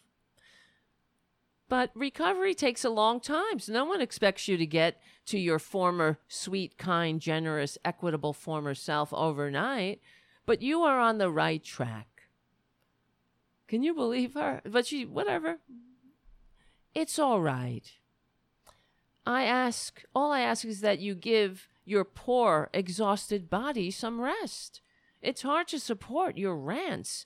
[1.69, 5.59] But recovery takes a long time, so no one expects you to get to your
[5.59, 10.01] former sweet, kind, generous, equitable former self overnight,
[10.45, 12.29] but you are on the right track.
[13.67, 14.61] Can you believe her?
[14.65, 15.59] But she, whatever.
[16.95, 17.93] It's all right.
[19.27, 24.81] I ask, all I ask is that you give your poor, exhausted body some rest.
[25.21, 27.25] It's hard to support your rants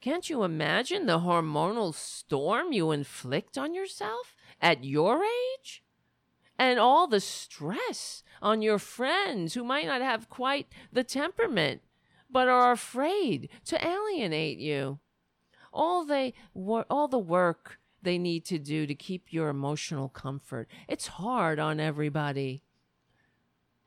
[0.00, 5.82] can't you imagine the hormonal storm you inflict on yourself at your age?
[6.56, 11.82] And all the stress on your friends who might not have quite the temperament,
[12.30, 15.00] but are afraid to alienate you.
[15.72, 20.68] All they all the work they need to do to keep your emotional comfort.
[20.88, 22.62] It's hard on everybody.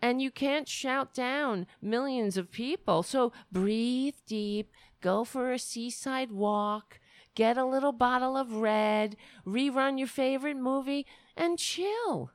[0.01, 3.03] And you can't shout down millions of people.
[3.03, 6.99] So breathe deep, go for a seaside walk,
[7.35, 9.15] get a little bottle of red,
[9.45, 11.05] rerun your favorite movie,
[11.38, 12.31] and chill.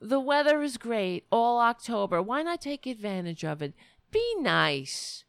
[0.00, 2.22] The weather is great all October.
[2.22, 3.74] Why not take advantage of it?
[4.10, 5.24] Be nice.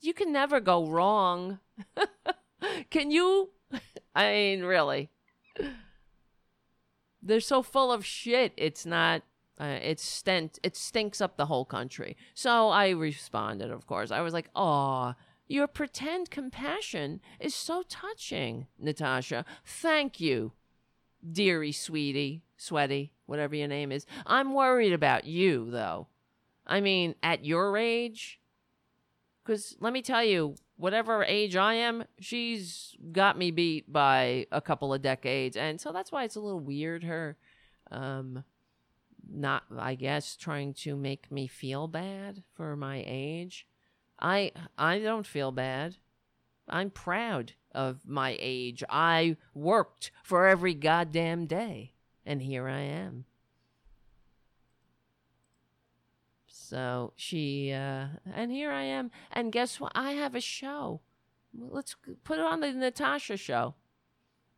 [0.00, 1.60] You can never go wrong.
[2.90, 3.50] can you?
[4.14, 5.10] I mean, really.
[7.22, 8.52] They're so full of shit.
[8.56, 9.22] It's not.
[9.58, 10.58] Uh, it stint.
[10.62, 12.16] It stinks up the whole country.
[12.34, 13.70] So I responded.
[13.70, 15.14] Of course, I was like, "Aw,
[15.46, 19.44] your pretend compassion is so touching, Natasha.
[19.64, 20.52] Thank you,
[21.30, 24.06] dearie, sweetie, sweaty, whatever your name is.
[24.26, 26.08] I'm worried about you, though.
[26.66, 28.40] I mean, at your age,
[29.44, 34.60] because let me tell you, whatever age I am, she's got me beat by a
[34.60, 35.56] couple of decades.
[35.56, 37.36] And so that's why it's a little weird, her,
[37.90, 38.44] um,
[39.30, 43.66] not, I guess, trying to make me feel bad for my age.
[44.20, 45.96] I I don't feel bad.
[46.68, 48.82] I'm proud of my age.
[48.88, 51.94] I worked for every goddamn day,
[52.24, 53.24] and here I am.
[56.74, 59.12] So she, uh, and here I am.
[59.30, 59.92] And guess what?
[59.94, 61.02] I have a show.
[61.56, 61.94] Let's
[62.24, 63.76] put it on the Natasha show.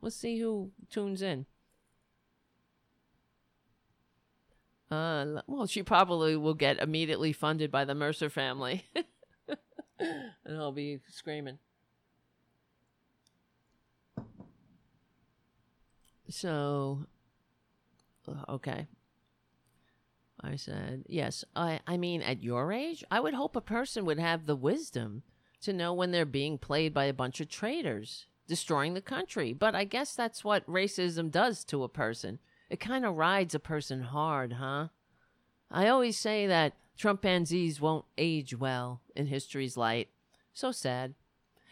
[0.00, 1.44] Let's see who tunes in.
[4.90, 8.86] Uh, well, she probably will get immediately funded by the Mercer family.
[9.98, 11.58] and I'll be screaming.
[16.30, 17.04] So,
[18.26, 18.86] uh, okay.
[20.46, 21.44] I said, yes.
[21.54, 25.22] I, I mean, at your age, I would hope a person would have the wisdom
[25.62, 29.52] to know when they're being played by a bunch of traitors, destroying the country.
[29.52, 32.38] But I guess that's what racism does to a person.
[32.70, 34.88] It kind of rides a person hard, huh?
[35.70, 40.08] I always say that Trumpanzees won't age well in history's light.
[40.52, 41.14] So sad.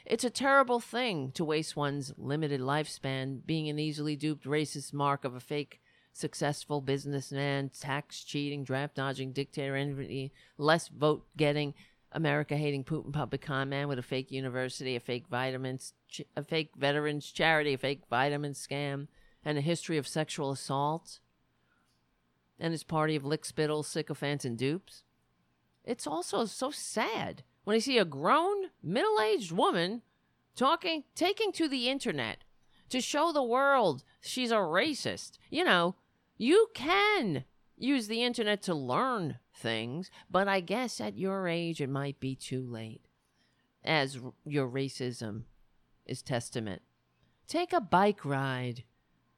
[0.04, 5.24] It's a terrible thing to waste one's limited lifespan being an easily duped racist mark
[5.24, 5.80] of a fake
[6.14, 11.74] successful businessman, tax cheating, draft dodging, dictator, envy, less vote getting,
[12.12, 15.92] America hating Putin public con man with a fake university, a fake vitamins,
[16.36, 19.08] a fake veterans charity, a fake vitamin scam,
[19.44, 21.18] and a history of sexual assault,
[22.60, 25.02] and his party of lick spittle, sycophants, and dupes.
[25.84, 30.02] It's also so sad when I see a grown, middle aged woman
[30.54, 32.44] talking, taking to the internet
[32.90, 35.32] to show the world she's a racist.
[35.50, 35.96] You know,
[36.36, 37.44] you can
[37.76, 42.34] use the internet to learn things, but I guess at your age it might be
[42.34, 43.06] too late,
[43.84, 45.42] as r- your racism
[46.06, 46.82] is testament.
[47.46, 48.84] Take a bike ride.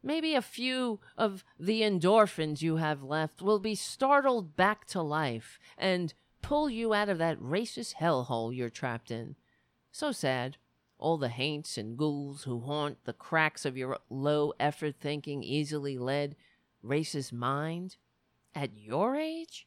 [0.02, 5.58] Maybe a few of the endorphins you have left will be startled back to life
[5.76, 9.34] and pull you out of that racist hellhole you're trapped in.
[9.90, 10.58] So sad.
[10.98, 15.98] All the haints and ghouls who haunt the cracks of your low effort thinking, easily
[15.98, 16.36] led,
[16.86, 17.96] racist mind
[18.54, 19.66] at your age?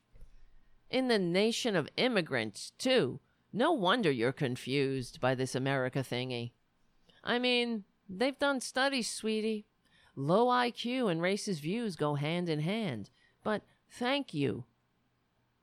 [0.90, 3.20] In the nation of immigrants, too.
[3.52, 6.52] No wonder you're confused by this America thingy.
[7.24, 9.66] I mean, they've done studies, sweetie.
[10.16, 13.10] Low IQ and racist views go hand in hand.
[13.44, 14.66] But thank you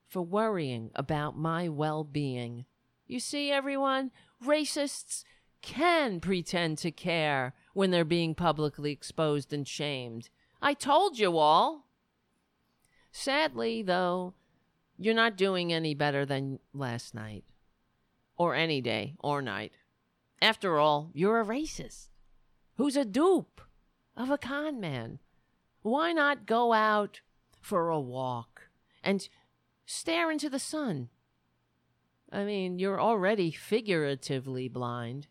[0.09, 2.65] for worrying about my well being.
[3.07, 4.11] You see, everyone,
[4.45, 5.25] racists
[5.63, 10.31] can pretend to care when they're being publicly exposed and shamed.
[10.61, 11.87] I told you all.
[13.13, 14.35] Sadly, though,
[14.99, 17.45] you're not doing any better than last night,
[18.37, 19.73] or any day or night.
[20.41, 22.09] After all, you're a racist
[22.77, 23.61] who's a dupe
[24.17, 25.19] of a con man.
[25.83, 27.21] Why not go out
[27.61, 28.69] for a walk
[29.03, 29.29] and
[29.87, 31.09] stare into the sun?
[32.31, 35.29] I mean, you're already figuratively blind.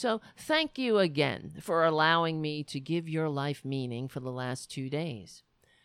[0.00, 4.70] So, thank you again for allowing me to give your life meaning for the last
[4.70, 5.42] two days.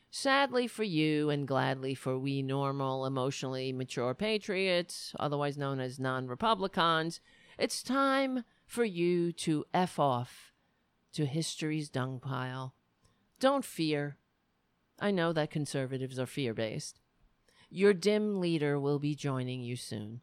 [0.09, 6.27] Sadly for you, and gladly for we normal, emotionally mature patriots, otherwise known as non
[6.27, 7.19] Republicans,
[7.59, 10.53] it's time for you to F off
[11.11, 12.73] to history's dung pile.
[13.41, 14.15] Don't fear.
[14.97, 17.01] I know that conservatives are fear based.
[17.69, 20.21] Your dim leader will be joining you soon.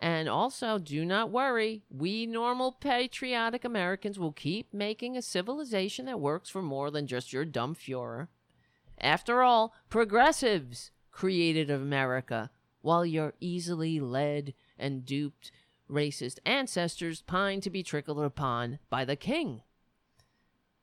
[0.00, 6.20] And also, do not worry, we normal patriotic Americans will keep making a civilization that
[6.20, 8.28] works for more than just your dumb Fuhrer.
[9.00, 12.50] After all, progressives created America,
[12.80, 15.50] while your easily led and duped
[15.90, 19.62] racist ancestors pine to be trickled upon by the king.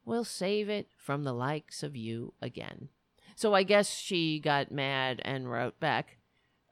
[0.03, 2.89] We'll save it from the likes of you again.
[3.35, 6.17] So I guess she got mad and wrote back,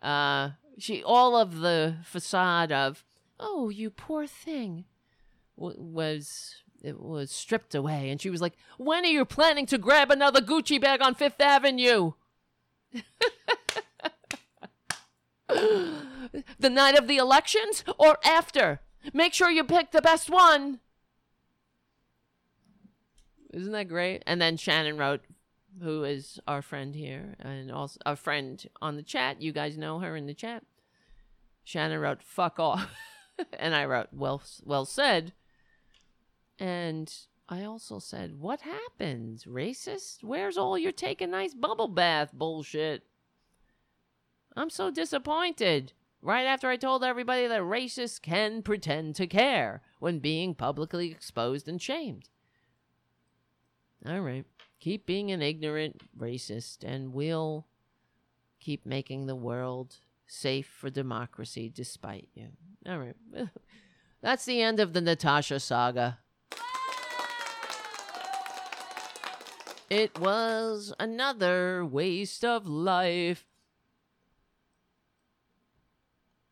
[0.01, 3.03] uh, she all of the facade of
[3.39, 4.85] oh you poor thing
[5.57, 8.09] w- was it was stripped away.
[8.09, 11.41] And she was like when are you planning to grab another gucci bag on fifth
[11.41, 12.13] avenue?
[16.59, 18.79] The night of the elections or after?
[19.13, 20.79] Make sure you pick the best one.
[23.53, 24.23] Isn't that great?
[24.25, 25.21] And then shannon wrote
[25.81, 29.41] who is our friend here and also a friend on the chat.
[29.41, 30.63] You guys know her in the chat.
[31.63, 32.91] Shannon wrote "fuck off,"
[33.59, 35.33] and I wrote "well, well said."
[36.59, 37.13] And
[37.49, 40.23] I also said, "What happened, racist?
[40.23, 43.03] Where's all your take a nice bubble bath bullshit?"
[44.55, 45.93] I'm so disappointed.
[46.21, 51.67] Right after I told everybody that racists can pretend to care when being publicly exposed
[51.67, 52.29] and shamed.
[54.05, 54.45] All right.
[54.83, 57.65] Keep being an ignorant racist, and we'll
[58.59, 59.95] keep making the world
[60.27, 62.49] safe for democracy despite you.
[62.85, 63.15] All right.
[64.21, 66.19] That's the end of the Natasha saga.
[69.89, 73.45] It was another waste of life.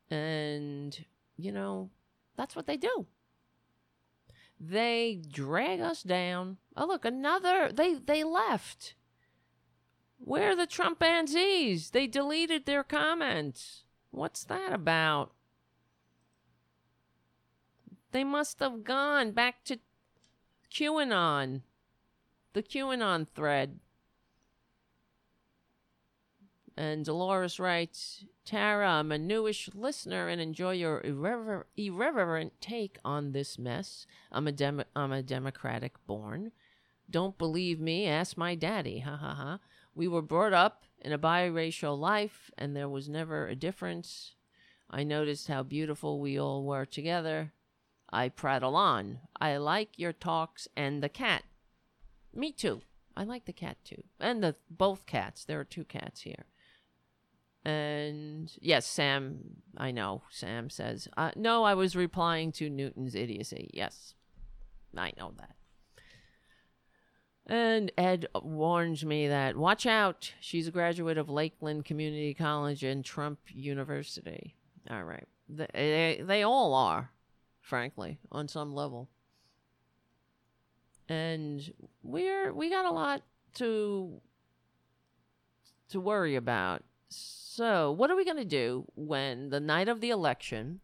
[0.10, 0.98] And,
[1.36, 1.90] you know,
[2.38, 3.08] that's what they do.
[4.58, 6.60] They drag us down.
[6.76, 7.72] Oh, look, another.
[7.73, 8.95] They they left.
[10.18, 11.91] Where are the Trumpanzees?
[11.91, 13.84] They deleted their comments.
[14.11, 15.34] What's that about?
[18.11, 19.80] They must have gone back to
[20.72, 21.61] QAnon,
[22.53, 23.80] the QAnon thread.
[26.77, 33.31] And Dolores writes, Tara, I'm a newish listener and enjoy your irrever- irreverent take on
[33.31, 34.06] this mess.
[34.31, 36.52] I'm a, dem- I'm a Democratic born.
[37.12, 38.08] Don't believe me?
[38.08, 39.00] Ask my daddy.
[39.00, 39.60] Ha ha ha.
[39.94, 44.36] We were brought up in a biracial life, and there was never a difference.
[44.90, 47.54] I noticed how beautiful we all were together.
[48.12, 49.20] I prattle on.
[49.40, 51.44] I like your talks and the cat.
[52.34, 52.82] Me too.
[53.16, 54.04] I like the cat too.
[54.20, 55.44] And the both cats.
[55.46, 56.46] There are two cats here.
[57.64, 60.24] And yes, Sam, I know.
[60.30, 63.70] Sam says, uh, no, I was replying to Newton's idiocy.
[63.74, 64.16] Yes,
[64.98, 65.56] I know that.
[67.47, 70.34] And Ed warns me that watch out.
[70.39, 74.55] She's a graduate of Lakeland Community College and Trump University.
[74.89, 75.27] All right.
[75.49, 77.11] They, they, all are,
[77.59, 79.09] frankly, on some level.
[81.09, 81.73] And
[82.03, 83.23] we're we got a lot
[83.55, 84.22] to
[85.89, 86.84] to worry about.
[87.09, 90.80] So, what are we going to do when the night of the election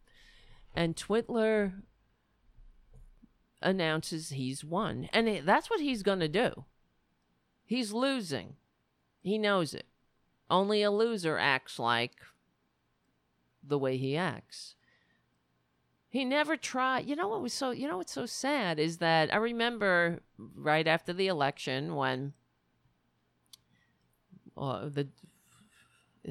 [0.75, 1.71] and Twitler
[3.61, 5.09] announces he's won?
[5.13, 6.65] And it, that's what he's going to do.
[7.65, 8.55] He's losing.
[9.21, 9.85] He knows it.
[10.49, 12.13] Only a loser acts like
[13.61, 14.75] the way he acts.
[16.09, 17.05] He never tried.
[17.05, 17.71] You know what was so?
[17.71, 22.33] You know what's so sad is that I remember right after the election when
[24.55, 25.09] uh, the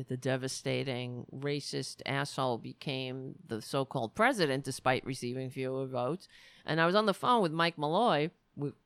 [0.05, 6.29] the devastating racist asshole became the so-called president despite receiving fewer votes.
[6.65, 8.31] And i was on the phone with mike malloy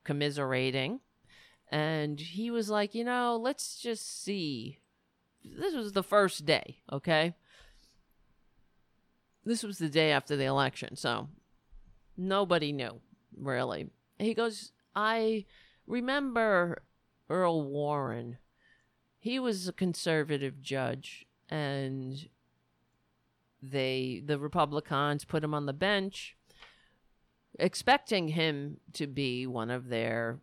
[0.05, 1.01] commiserating
[1.70, 4.78] and he was like you know let's just see.
[5.45, 7.35] This was the first day okay?
[9.45, 11.28] This was the day after the election so
[12.16, 13.01] nobody knew
[13.37, 13.91] really.
[14.19, 15.45] He goes i
[15.87, 16.82] remember
[17.28, 18.39] earl warren
[19.20, 22.28] he was a conservative judge and
[23.62, 26.36] they the republicans put him on the bench
[27.59, 30.40] expecting him to be one of their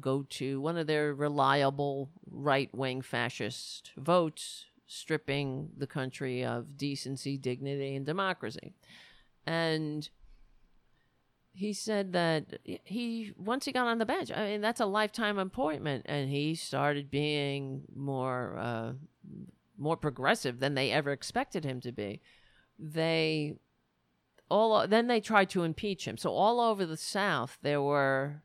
[0.00, 8.04] go-to one of their reliable right-wing fascist votes stripping the country of decency dignity and
[8.04, 8.74] democracy.
[9.46, 10.08] And
[11.52, 15.38] he said that he once he got on the bench i mean that's a lifetime
[15.38, 18.92] appointment and he started being more uh,
[19.80, 22.20] more progressive than they ever expected him to be.
[22.78, 23.56] They
[24.50, 26.16] all then they tried to impeach him.
[26.16, 28.42] So all over the south there were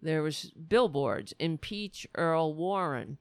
[0.00, 3.18] there was billboards impeach earl warren.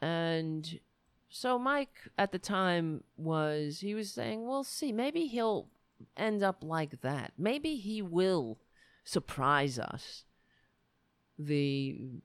[0.00, 0.80] And
[1.28, 5.68] so mike at the time was he was saying we'll see maybe he'll
[6.16, 7.32] end up like that.
[7.38, 8.58] Maybe he will
[9.04, 10.24] surprise us.
[11.38, 12.22] The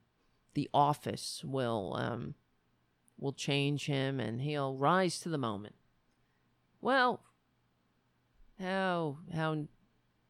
[0.54, 2.36] the office will um
[3.18, 5.76] will change him and he'll rise to the moment.
[6.82, 7.22] Well,
[8.60, 9.68] how how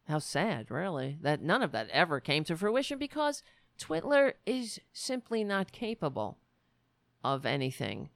[0.07, 3.43] how sad, really, that none of that ever came to fruition because
[3.79, 6.39] Twitler is simply not capable
[7.23, 8.09] of anything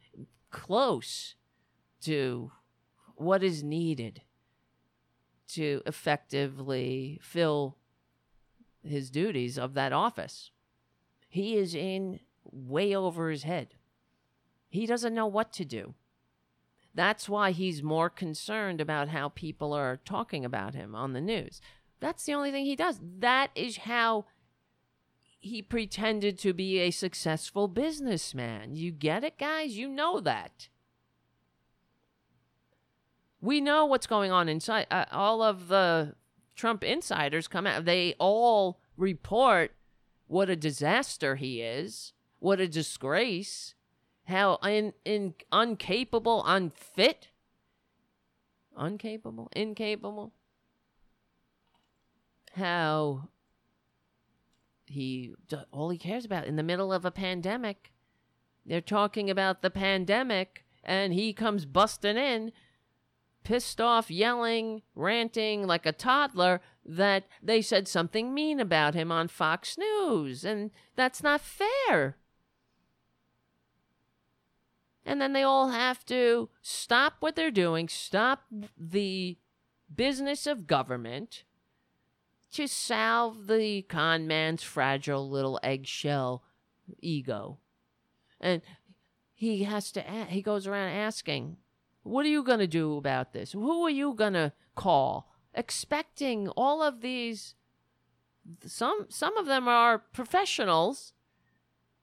[0.50, 1.36] close
[2.02, 2.52] to
[3.16, 4.22] what is needed
[5.54, 7.78] to effectively fill
[8.84, 10.52] his duties of that office.
[11.30, 12.20] He is in
[12.52, 13.76] way over his head.
[14.70, 15.94] He doesn't know what to do.
[16.96, 21.62] That's why he's more concerned about how people are talking about him on the news.
[22.00, 23.00] That's the only thing he does.
[23.20, 24.26] That is how
[25.40, 28.76] he pretended to be a successful businessman.
[28.76, 29.76] You get it, guys?
[29.76, 30.70] You know that.
[33.44, 34.88] We know what's going on inside.
[34.90, 36.16] Uh, all of the
[36.56, 37.84] Trump insiders come out.
[37.84, 39.76] They all report
[40.28, 43.76] what a disaster he is, what a disgrace,
[44.30, 47.32] how in, in uncapable, unfit,
[48.80, 50.32] uncapable, incapable,
[52.54, 53.28] how
[54.86, 55.34] he
[55.74, 57.92] all he cares about in the middle of a pandemic.
[58.66, 62.54] They're talking about the pandemic, and he comes busting in
[63.44, 69.28] pissed off, yelling, ranting like a toddler that they said something mean about him on
[69.28, 70.44] Fox News.
[70.44, 72.18] And that's not fair.
[75.06, 78.46] And then they all have to stop what they're doing, stop
[78.78, 79.38] the
[79.94, 81.44] business of government,
[82.54, 86.44] to salve the con man's fragile little eggshell
[87.02, 87.58] ego.
[88.40, 88.62] And
[89.34, 91.58] he has to, he goes around asking,
[92.04, 93.54] What are you going to do about this?
[93.54, 95.32] Who are you going to call?
[95.54, 97.56] Expecting all of these,
[98.66, 101.14] some, some of them are professionals.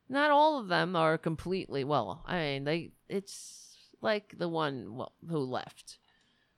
[0.09, 5.39] Not all of them are completely, well, I mean, they, it's like the one who
[5.39, 5.99] left,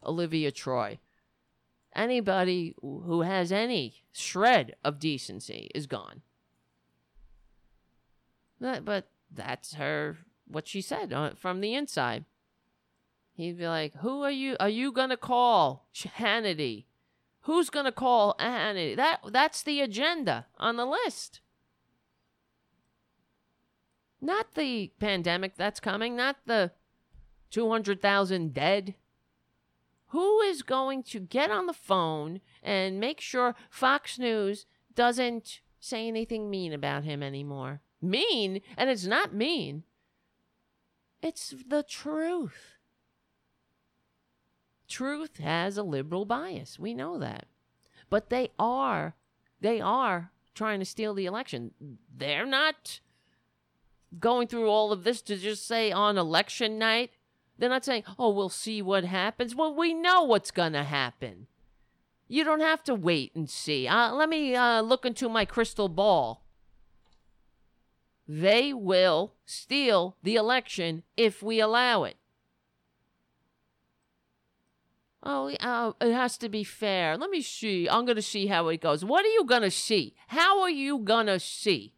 [0.04, 0.98] Olivia Troye
[1.94, 6.22] anybody who has any shred of decency is gone.
[8.60, 12.24] But, but that's her, what she said uh, from the inside.
[13.34, 14.56] He'd be like, "Who are you?
[14.60, 16.84] Are you gonna call Hannity?
[17.42, 18.96] Who's gonna call Hannity?
[18.96, 21.40] That that's the agenda on the list.
[24.20, 26.14] Not the pandemic that's coming.
[26.14, 26.72] Not the
[27.50, 28.94] two hundred thousand dead
[30.12, 36.06] who is going to get on the phone and make sure Fox News doesn't say
[36.06, 37.80] anything mean about him anymore?
[38.02, 38.60] Mean?
[38.76, 39.84] And it's not mean,
[41.22, 42.71] it's the truth.
[44.92, 46.78] Truth has a liberal bias.
[46.78, 47.46] We know that.
[48.10, 49.14] But they are,
[49.58, 51.70] they are trying to steal the election.
[52.14, 53.00] They're not
[54.20, 57.12] going through all of this to just say on election night,
[57.56, 59.54] they're not saying, oh, we'll see what happens.
[59.54, 61.46] Well, we know what's going to happen.
[62.28, 63.88] You don't have to wait and see.
[63.88, 66.44] Uh, let me uh, look into my crystal ball.
[68.28, 72.18] They will steal the election if we allow it.
[75.22, 77.16] Oh, uh, it has to be fair.
[77.16, 77.88] Let me see.
[77.88, 79.04] I'm going to see how it goes.
[79.04, 80.14] What are you going to see?
[80.28, 81.94] How are you going to see?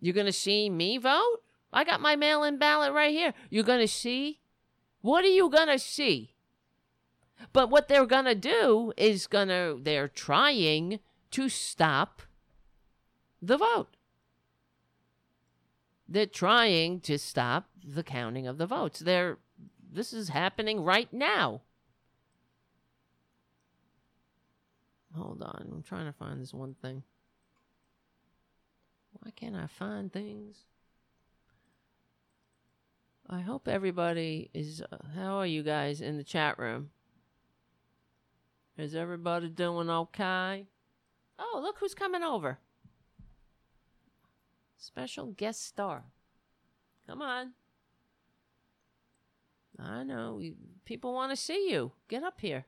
[0.00, 1.42] You're going to see me vote?
[1.72, 3.34] I got my mail in ballot right here.
[3.50, 4.40] You're going to see?
[5.02, 6.34] What are you going to see?
[7.52, 11.00] But what they're going to do is going to, they're trying
[11.32, 12.22] to stop
[13.42, 13.96] the vote.
[16.08, 19.00] They're trying to stop the counting of the votes.
[19.00, 19.38] They're,
[19.94, 21.60] this is happening right now.
[25.16, 25.68] Hold on.
[25.70, 27.04] I'm trying to find this one thing.
[29.12, 30.64] Why can't I find things?
[33.30, 34.82] I hope everybody is.
[34.82, 36.90] Uh, how are you guys in the chat room?
[38.76, 40.66] Is everybody doing okay?
[41.38, 42.58] Oh, look who's coming over.
[44.76, 46.04] Special guest star.
[47.06, 47.52] Come on.
[49.78, 50.36] I know.
[50.38, 51.92] We, people want to see you.
[52.08, 52.64] Get up here.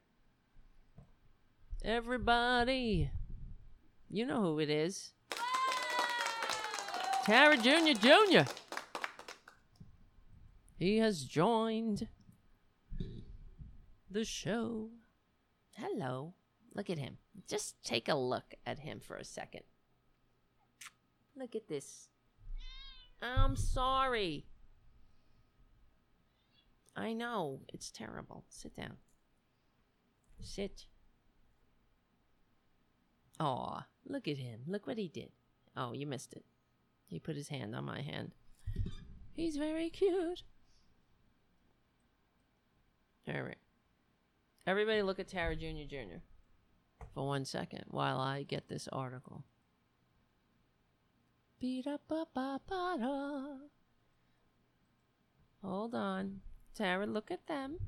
[1.85, 3.11] Everybody.
[4.11, 5.13] You know who it is.
[7.25, 7.99] Tara Jr.
[7.99, 8.51] Jr.
[10.79, 12.09] He has joined
[14.11, 14.91] the show.
[15.77, 16.35] Hello.
[16.75, 17.17] Look at him.
[17.49, 19.63] Just take a look at him for a second.
[21.35, 22.09] Look at this.
[23.23, 24.47] I'm sorry.
[26.97, 27.61] I know.
[27.73, 28.45] It's terrible.
[28.49, 28.97] Sit down.
[30.41, 30.87] Sit.
[33.39, 34.61] Aw, look at him.
[34.67, 35.31] Look what he did.
[35.77, 36.45] Oh, you missed it.
[37.07, 38.33] He put his hand on my hand.
[39.35, 40.43] He's very cute.
[43.29, 43.59] All right.
[44.67, 45.87] Everybody look at Tara Jr.
[45.89, 46.19] Jr.
[47.13, 49.45] for one second while I get this article.
[51.61, 52.61] Beat up ba ba.
[55.63, 56.41] Hold on.
[56.77, 57.79] Tara, look at them.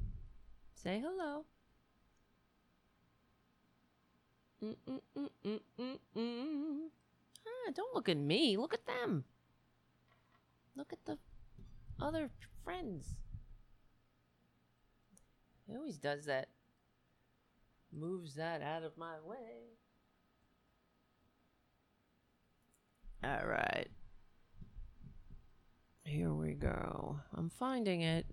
[0.74, 1.44] Say hello.
[4.62, 4.70] Ah,
[7.74, 8.56] don't look at me.
[8.56, 9.24] Look at them.
[10.74, 11.19] Look at the
[12.01, 12.31] other
[12.65, 13.16] friends.
[15.66, 16.48] He always does that.
[17.93, 19.77] Moves that out of my way.
[23.23, 23.89] All right.
[26.05, 27.20] Here we go.
[27.35, 28.24] I'm finding it.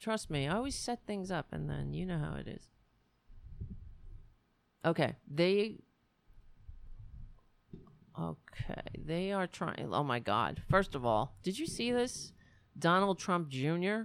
[0.00, 2.68] Trust me, I always set things up and then you know how it is.
[4.84, 5.76] Okay, they.
[8.18, 9.90] Okay, they are trying.
[9.92, 10.62] Oh my God.
[10.68, 12.32] First of all, did you see this?
[12.78, 14.02] Donald Trump Jr.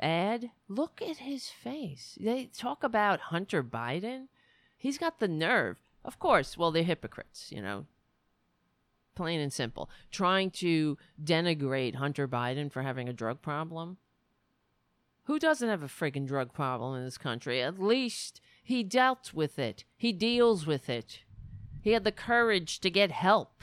[0.00, 0.50] ad?
[0.68, 2.18] Look at his face.
[2.20, 4.26] They talk about Hunter Biden.
[4.76, 5.78] He's got the nerve.
[6.04, 7.86] Of course, well, they're hypocrites, you know,
[9.14, 9.90] plain and simple.
[10.10, 13.98] Trying to denigrate Hunter Biden for having a drug problem.
[15.28, 17.60] Who doesn't have a friggin' drug problem in this country?
[17.60, 19.84] At least he dealt with it.
[19.94, 21.20] He deals with it.
[21.82, 23.62] He had the courage to get help.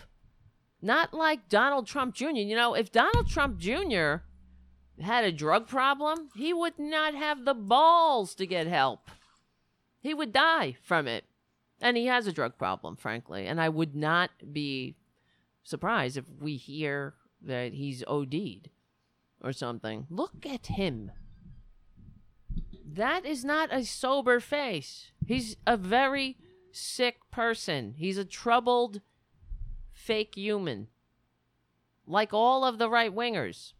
[0.80, 2.30] Not like Donald Trump Jr.
[2.36, 4.18] You know, if Donald Trump Jr.
[5.02, 9.10] had a drug problem, he would not have the balls to get help.
[10.02, 11.24] He would die from it.
[11.82, 13.48] And he has a drug problem, frankly.
[13.48, 14.98] And I would not be
[15.64, 18.70] surprised if we hear that he's OD'd
[19.42, 20.06] or something.
[20.12, 21.10] Look at him.
[22.96, 25.12] That is not a sober face.
[25.26, 26.38] He's a very
[26.72, 27.96] sick person.
[27.98, 29.02] He's a troubled
[29.92, 30.88] fake human.
[32.08, 33.74] Like all of the right wingers.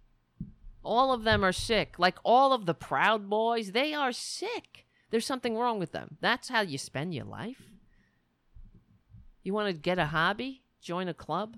[0.84, 1.98] All of them are sick.
[1.98, 4.86] Like all of the Proud Boys, they are sick.
[5.12, 6.18] There's something wrong with them.
[6.20, 7.72] That's how you spend your life.
[9.44, 10.64] You want to get a hobby?
[10.82, 11.56] Join a club?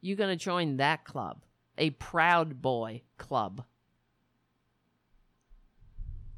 [0.00, 1.44] You're going to join that club,
[1.78, 3.64] a Proud Boy club.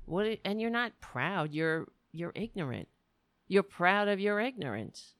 [0.07, 0.39] What?
[0.45, 1.53] And you're not proud.
[1.53, 2.89] You're you're ignorant.
[3.49, 5.15] You're proud of your ignorance.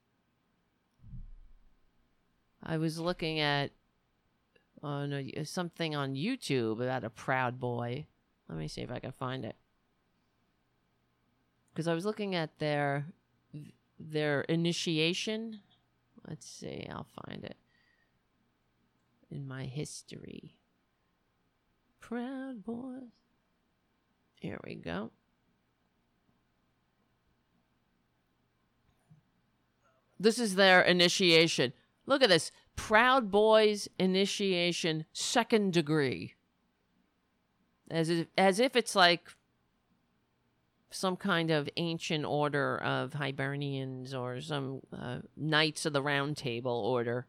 [2.63, 3.73] I was looking at
[4.83, 8.07] oh no, something on YouTube about a proud boy.
[8.49, 9.57] Let me see if I can find it.
[11.73, 13.07] Because I was looking at their
[13.99, 15.61] their initiation.
[16.29, 17.57] Let's see, I'll find it
[19.31, 20.57] in my history.
[22.01, 23.24] Proud boys.
[24.45, 25.11] Here we go.
[30.21, 31.73] This is their initiation.
[32.05, 32.53] Look at this.
[32.77, 36.35] Proud Boys initiation second degree.
[37.91, 39.31] As if, as if it's like
[40.91, 46.83] some kind of ancient order of Hibernians or some uh, Knights of the Round Table
[46.85, 47.27] order.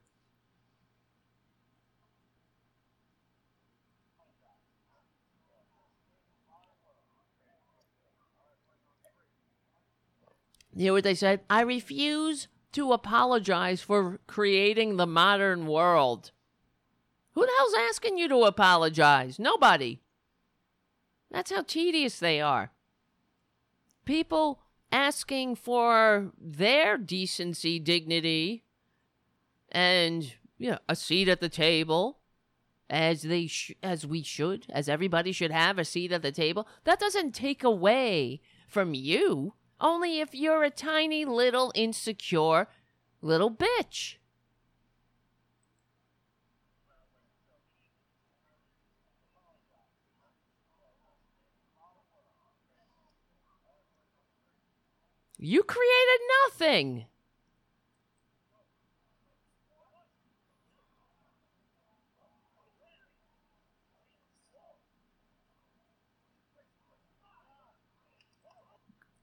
[10.76, 11.41] You know what they said?
[11.49, 16.31] I refuse to apologize for creating the modern world.
[17.31, 19.39] Who the hell's asking you to apologize?
[19.39, 20.02] Nobody.
[21.31, 22.72] That's how tedious they are.
[24.03, 24.61] People
[24.91, 28.64] asking for their decency, dignity,
[29.72, 32.19] and you know, a seat at the table,
[32.89, 36.68] as they sh- as we should, as everybody should have a seat at the table.
[36.84, 39.53] That doesn't take away from you.
[39.80, 42.68] Only if you're a tiny little insecure
[43.22, 44.15] little bitch.
[55.38, 57.06] You created nothing.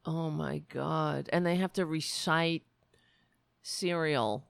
[0.05, 1.29] Oh my god.
[1.33, 2.63] And they have to recite
[3.63, 4.45] cereal.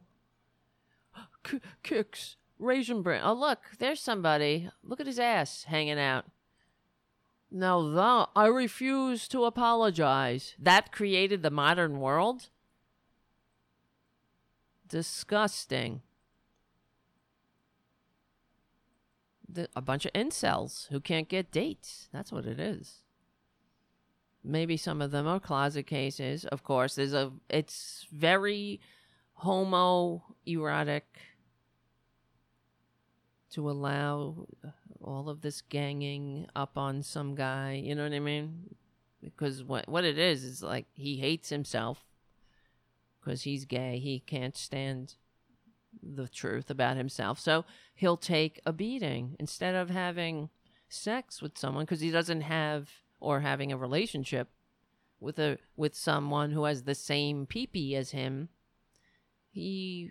[1.44, 3.22] K- Kix, raisin bran.
[3.24, 4.70] Oh, look, there's somebody.
[4.82, 6.24] Look at his ass hanging out.
[7.50, 10.54] Now that I refuse to apologize.
[10.58, 12.48] That created the modern world?
[14.88, 16.00] Disgusting.
[19.46, 22.08] The, a bunch of incels who can't get dates.
[22.10, 23.02] That's what it is
[24.44, 26.94] maybe some of them are closet cases of course.
[26.94, 28.80] There's a it's very
[29.34, 31.06] homo erotic
[33.50, 34.46] to allow
[35.00, 38.74] all of this ganging up on some guy you know what i mean?
[39.22, 42.04] Because what what it is is like he hates himself
[43.22, 43.98] because he's gay.
[43.98, 45.14] He can't stand
[46.02, 47.38] the truth about himself.
[47.38, 47.64] So
[47.94, 50.50] he'll take a beating instead of having
[50.88, 52.90] sex with someone because he doesn't have
[53.22, 54.48] or having a relationship
[55.20, 58.48] with a with someone who has the same peepee as him,
[59.48, 60.10] he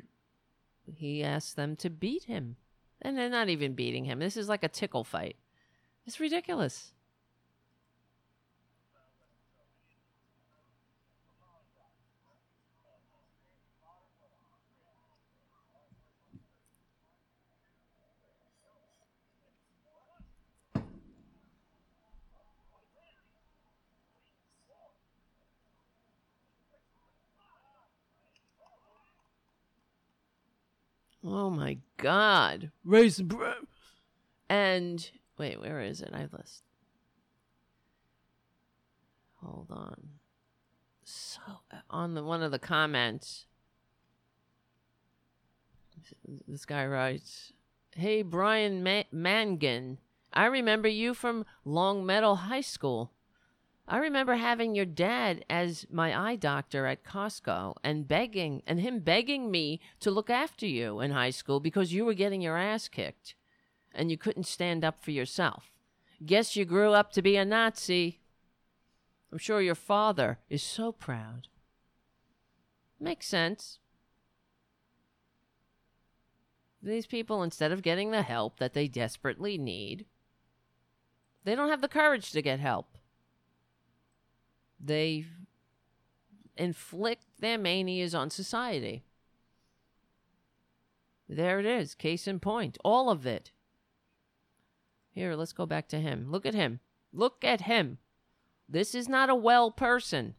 [0.86, 2.56] he asks them to beat him.
[3.02, 4.20] And they're not even beating him.
[4.20, 5.36] This is like a tickle fight.
[6.06, 6.94] It's ridiculous.
[31.34, 32.72] Oh my god.
[32.84, 33.56] Raisin bread.
[34.50, 36.10] And wait, where is it?
[36.14, 36.64] I list.
[39.36, 40.10] Hold on.
[41.06, 41.40] So
[41.72, 43.46] uh, on the one of the comments,
[46.48, 47.54] this guy writes,
[47.96, 50.00] "Hey Brian Ma- Mangan,
[50.34, 53.14] I remember you from Longmeadow High School.
[53.92, 59.00] I remember having your dad as my eye doctor at Costco and begging and him
[59.00, 62.88] begging me to look after you in high school because you were getting your ass
[62.88, 63.36] kicked
[63.94, 65.74] and you couldn't stand up for yourself.
[66.26, 68.22] Guess you grew up to be a Nazi.
[69.30, 71.50] I'm sure your father is so proud.
[72.98, 73.80] Makes sense.
[76.82, 80.06] These people, instead of getting the help that they desperately need,
[81.44, 82.91] they don't have the courage to get help.
[84.84, 85.26] They
[86.58, 89.04] inflict their manias on society.
[91.30, 92.78] There it is, case in point.
[92.84, 93.52] All of it.
[95.12, 96.30] Here, let's go back to him.
[96.30, 96.80] Look at him.
[97.14, 98.00] Look at him.
[98.68, 100.36] This is not a well person.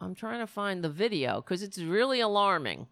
[0.00, 2.86] I'm trying to find the video because it's really alarming.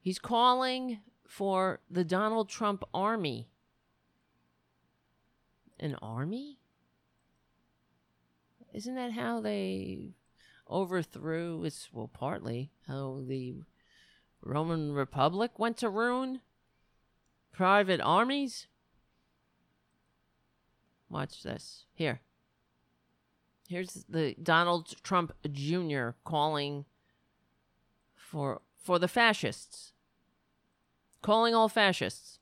[0.00, 3.51] He's calling for the Donald Trump army.
[5.82, 6.58] An army?
[8.72, 10.14] Isn't that how they
[10.70, 11.64] overthrew?
[11.64, 13.56] It's, well, partly how the
[14.40, 16.40] Roman Republic went to ruin?
[17.50, 18.68] Private armies?
[21.10, 21.84] Watch this.
[21.92, 22.20] Here.
[23.68, 26.10] Here's the Donald Trump Jr.
[26.24, 26.84] calling
[28.14, 29.92] for for the fascists.
[31.22, 32.38] Calling all fascists.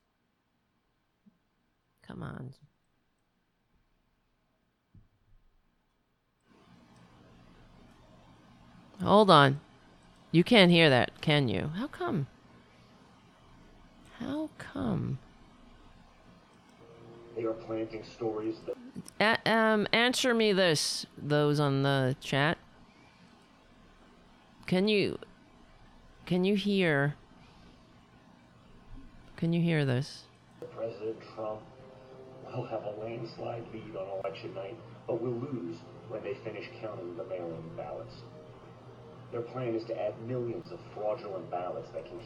[2.07, 2.55] Come on.
[9.03, 9.61] Hold on.
[10.31, 11.71] You can't hear that, can you?
[11.77, 12.27] How come?
[14.19, 15.19] How come?
[17.35, 18.77] They are planting stories that.
[19.47, 22.59] A- um, answer me this, those on the chat.
[24.67, 25.19] Can you,
[26.27, 27.17] can you hear?
[29.37, 30.25] Can you hear this?
[30.77, 31.61] President Trump
[32.55, 35.77] will have a landslide lead on election night, but will lose
[36.09, 38.17] when they finish counting the mail-in ballots.
[39.33, 42.19] Their plan is to add millions of fraudulent ballots that can.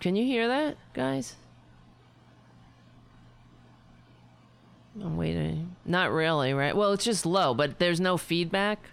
[0.00, 1.36] Can you hear that, guys?
[5.00, 5.76] I'm waiting.
[5.84, 6.76] Not really, right?
[6.76, 8.90] Well, it's just low, but there's no feedback.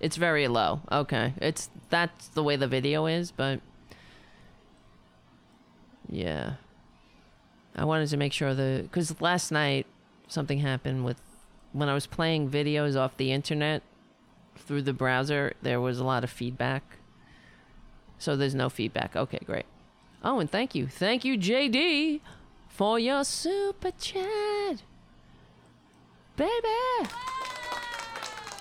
[0.00, 0.80] It's very low.
[0.92, 1.34] Okay.
[1.38, 3.60] It's that's the way the video is, but
[6.08, 6.54] yeah.
[7.74, 9.86] I wanted to make sure the cuz last night
[10.28, 11.20] something happened with
[11.72, 13.82] when I was playing videos off the internet
[14.58, 16.82] through the browser, there was a lot of feedback.
[18.18, 19.14] So there's no feedback.
[19.16, 19.66] Okay, great.
[20.24, 20.88] Oh, and thank you.
[20.88, 22.20] Thank you, JD,
[22.68, 24.82] for your super chat.
[26.36, 27.10] Baby.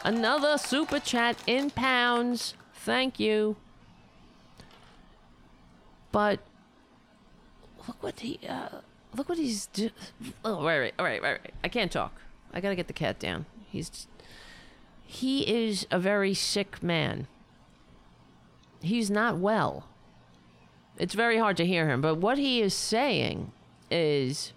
[0.03, 2.53] Another super chat in pounds.
[2.73, 3.55] Thank you.
[6.11, 6.39] But
[7.87, 8.81] look what he uh,
[9.15, 9.89] look what he's do-
[10.45, 11.53] Oh, right, right, all right, right, right.
[11.63, 12.13] I can't talk.
[12.53, 13.45] I gotta get the cat down.
[13.69, 14.07] He's
[15.07, 17.27] he is a very sick man.
[18.81, 19.87] He's not well.
[20.97, 23.53] It's very hard to hear him, but what he is saying
[23.89, 24.51] is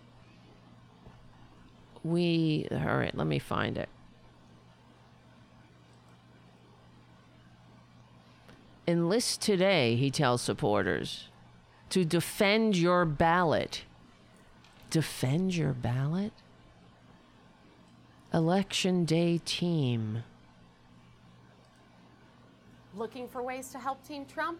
[2.02, 3.88] we all right, let me find it.
[8.88, 11.28] Enlist today, he tells supporters,
[11.90, 13.84] to defend your ballot.
[14.90, 16.32] Defend your ballot?
[18.34, 20.24] Election day team.
[22.96, 24.58] Looking for ways to help Team Trump?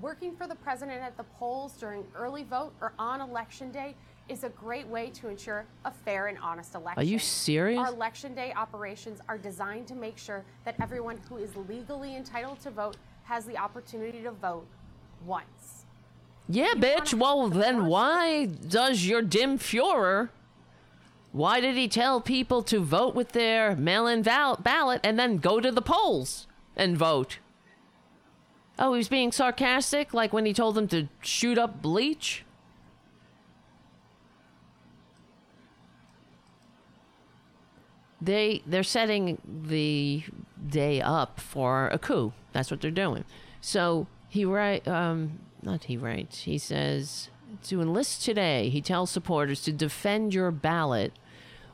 [0.00, 3.94] Working for the president at the polls during early vote or on election day
[4.28, 7.00] is a great way to ensure a fair and honest election.
[7.00, 7.78] Are you serious?
[7.78, 12.60] Our election day operations are designed to make sure that everyone who is legally entitled
[12.60, 14.66] to vote has the opportunity to vote
[15.24, 15.84] once.
[16.48, 17.14] Yeah, You bitch.
[17.14, 20.30] Well, the then why does your dim Fuhrer?
[21.32, 25.60] Why did he tell people to vote with their mail-in val- ballot and then go
[25.60, 26.46] to the polls
[26.76, 27.38] and vote?
[28.78, 32.44] Oh, he was being sarcastic, like when he told them to shoot up bleach.
[38.20, 40.24] They they're setting the
[40.68, 42.32] day up for a coup.
[42.52, 43.24] That's what they're doing.
[43.60, 46.42] So he write um not he writes.
[46.42, 47.30] He says
[47.64, 48.68] to enlist today.
[48.70, 51.12] He tells supporters to defend your ballot,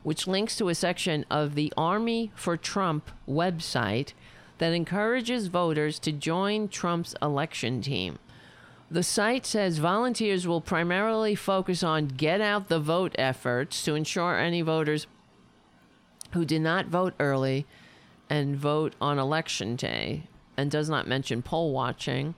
[0.02, 4.12] which links to a section of the Army for Trump website
[4.58, 8.18] that encourages voters to join Trump's election team.
[8.90, 14.38] The site says volunteers will primarily focus on get out the vote efforts to ensure
[14.38, 15.06] any voters
[16.32, 17.66] who did not vote early
[18.30, 20.24] and vote on election day
[20.56, 22.34] and does not mention poll watching.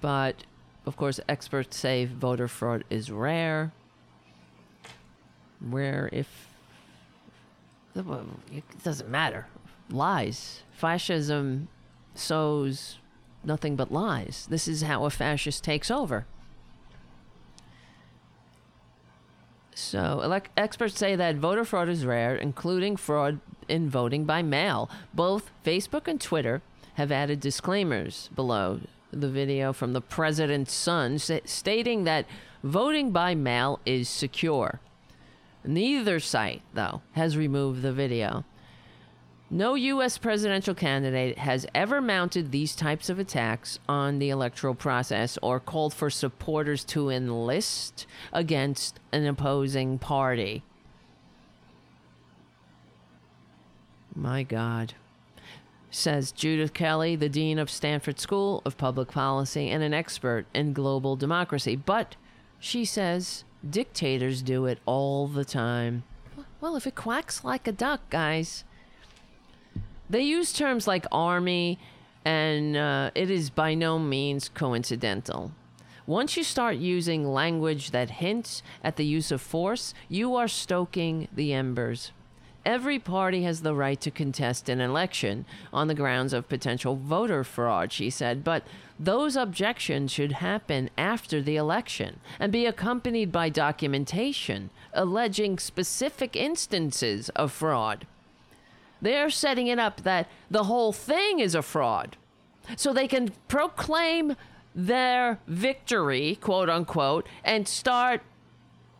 [0.00, 0.44] But
[0.86, 3.72] of course, experts say voter fraud is rare.
[5.60, 6.48] Rare if
[7.94, 9.46] it doesn't matter.
[9.90, 10.62] Lies.
[10.80, 11.68] Fascism
[12.14, 13.00] sows
[13.44, 14.46] nothing but lies.
[14.48, 16.24] This is how a fascist takes over.
[19.74, 24.88] So, elec experts say that voter fraud is rare, including fraud in voting by mail.
[25.12, 26.62] Both Facebook and Twitter
[26.94, 28.80] have added disclaimers below
[29.12, 32.24] the video from the president's son stating that
[32.64, 34.80] voting by mail is secure.
[35.62, 38.46] Neither site, though, has removed the video.
[39.52, 40.16] No U.S.
[40.16, 45.92] presidential candidate has ever mounted these types of attacks on the electoral process or called
[45.92, 50.62] for supporters to enlist against an opposing party.
[54.14, 54.94] My God.
[55.90, 60.72] Says Judith Kelley, the Dean of Sanford School of Public Policy and an expert in
[60.72, 61.74] global democracy.
[61.74, 62.14] But
[62.60, 66.04] she says dictators do it all the time.
[66.60, 68.62] Well, if it quacks like a duck, guys
[70.10, 71.78] they use terms like army,
[72.24, 75.52] and uh, it is by no means coincidental.
[76.06, 81.28] Once you start using language that hints at the use of force, you are stoking
[81.32, 82.10] the embers.
[82.66, 87.44] Every party has the right to contest an election on the grounds of potential voter
[87.44, 88.64] fraud, she said, but
[88.98, 97.28] those objections should happen after the election and be accompanied by documentation alleging specific instances
[97.30, 98.06] of fraud.
[99.02, 102.16] They're setting it up that the whole thing is a fraud.
[102.76, 104.36] So they can proclaim
[104.74, 108.22] their victory, quote unquote, and start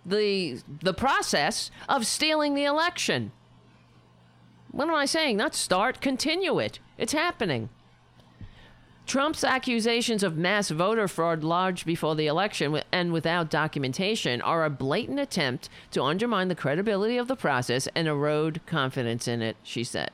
[0.04, 3.32] the the process of stealing the election.
[4.72, 5.36] What am I saying?
[5.36, 6.78] Not start, continue it.
[6.96, 7.68] It's happening.
[9.10, 14.70] Trump's accusations of mass voter fraud lodged before the election and without documentation are a
[14.70, 19.82] blatant attempt to undermine the credibility of the process and erode confidence in it, she
[19.82, 20.12] said.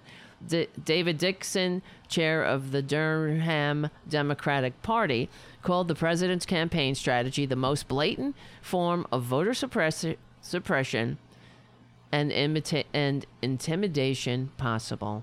[0.49, 5.29] D- David Dixon, chair of the Durham Democratic Party,
[5.61, 11.19] called the president's campaign strategy the most blatant form of voter suppress- suppression
[12.11, 15.23] and, imita- and intimidation possible.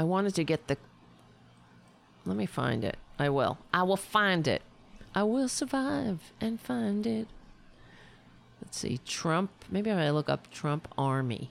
[0.00, 0.78] I wanted to get the.
[2.24, 2.96] Let me find it.
[3.18, 3.58] I will.
[3.74, 4.62] I will find it.
[5.14, 7.28] I will survive and find it.
[8.62, 8.98] Let's see.
[9.04, 9.50] Trump.
[9.70, 11.50] Maybe I look up Trump Army.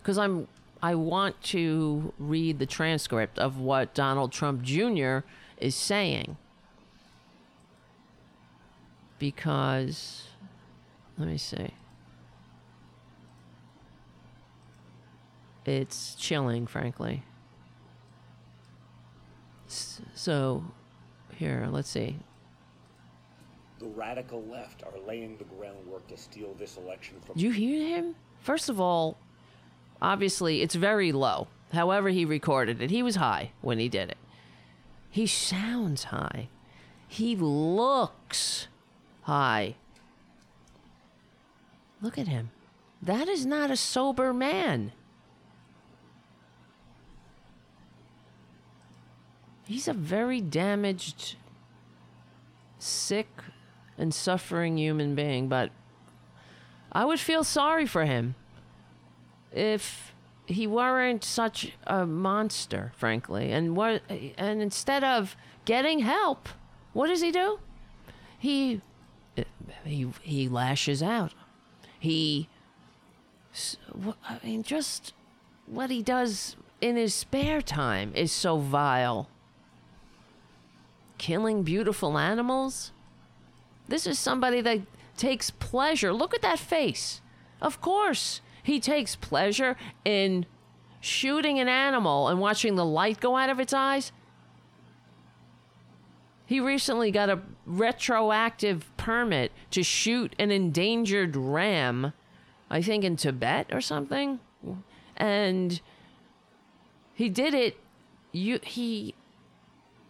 [0.00, 0.48] Because I'm.
[0.82, 5.18] I want to read the transcript of what Donald Trump Jr.
[5.58, 6.38] is saying.
[9.18, 10.28] Because.
[11.18, 11.74] Let me see.
[15.68, 17.22] It's chilling, frankly.
[20.14, 20.64] So,
[21.36, 22.18] here, let's see.
[23.78, 27.34] The radical left are laying the groundwork to steal this election from.
[27.34, 28.16] Did you hear him?
[28.40, 29.18] First of all,
[30.00, 31.48] obviously, it's very low.
[31.72, 34.16] However, he recorded it, he was high when he did it.
[35.10, 36.48] He sounds high.
[37.06, 38.68] He looks
[39.22, 39.76] high.
[42.00, 42.50] Look at him.
[43.02, 44.92] That is not a sober man.
[49.68, 51.36] He's a very damaged,
[52.78, 53.28] sick,
[53.98, 55.70] and suffering human being, but
[56.90, 58.34] I would feel sorry for him
[59.52, 60.14] if
[60.46, 63.52] he weren't such a monster, frankly.
[63.52, 65.36] And what and instead of
[65.66, 66.48] getting help,
[66.94, 67.58] what does he do?
[68.38, 68.80] He
[69.84, 71.34] he he lashes out.
[71.98, 72.48] He
[74.24, 75.12] I mean just
[75.66, 79.28] what he does in his spare time is so vile
[81.18, 82.92] killing beautiful animals.
[83.86, 84.80] This is somebody that
[85.16, 86.12] takes pleasure.
[86.12, 87.20] Look at that face.
[87.60, 90.46] Of course, he takes pleasure in
[91.00, 94.12] shooting an animal and watching the light go out of its eyes.
[96.46, 102.14] He recently got a retroactive permit to shoot an endangered ram,
[102.70, 104.40] I think in Tibet or something.
[105.16, 105.80] And
[107.14, 107.76] he did it
[108.32, 109.14] you he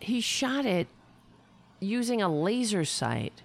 [0.01, 0.86] he shot it
[1.80, 3.42] using a laser sight.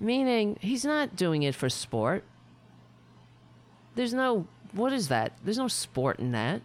[0.00, 2.24] Meaning, he's not doing it for sport.
[3.94, 5.32] There's no, what is that?
[5.44, 6.62] There's no sport in that.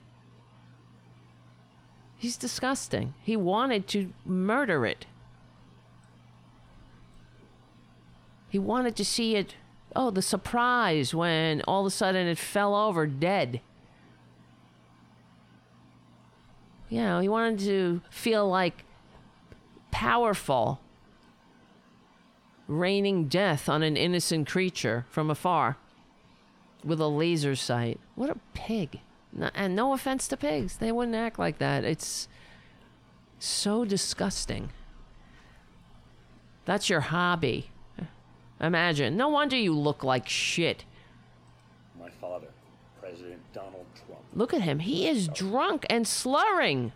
[2.18, 3.14] He's disgusting.
[3.22, 5.06] He wanted to murder it.
[8.50, 9.56] He wanted to see it.
[9.96, 13.62] Oh, the surprise when all of a sudden it fell over dead.
[16.90, 18.86] You know, he wanted to feel like
[19.92, 20.80] powerful,
[22.68, 25.78] raining death on an innocent creature from afar
[26.84, 28.00] with a laser sight.
[28.16, 29.00] What a pig.
[29.54, 31.84] And no offense to pigs, they wouldn't act like that.
[31.84, 32.28] It's
[33.40, 34.70] so disgusting.
[36.66, 37.70] That's your hobby.
[38.60, 39.16] Imagine.
[39.16, 40.86] No wonder you look like shit.
[44.38, 44.80] Look at him.
[44.80, 46.92] He is drunk and slurring.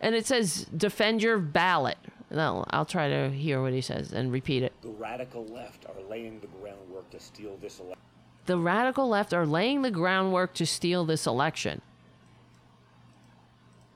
[0.00, 1.98] And it says, defend your ballot.
[2.32, 4.72] No, I'll try to hear what he says and repeat it.
[4.82, 8.00] The radical left are laying the groundwork to steal this election.
[8.46, 11.80] The radical left are laying the groundwork to steal this election.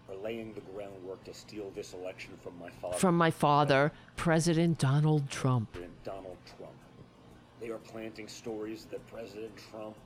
[0.09, 2.97] Are laying the groundwork to steal this election from my father.
[2.97, 5.73] From my father, President Donald Trump.
[5.73, 6.73] President Donald Trump.
[7.61, 9.97] They are planting stories that President Trump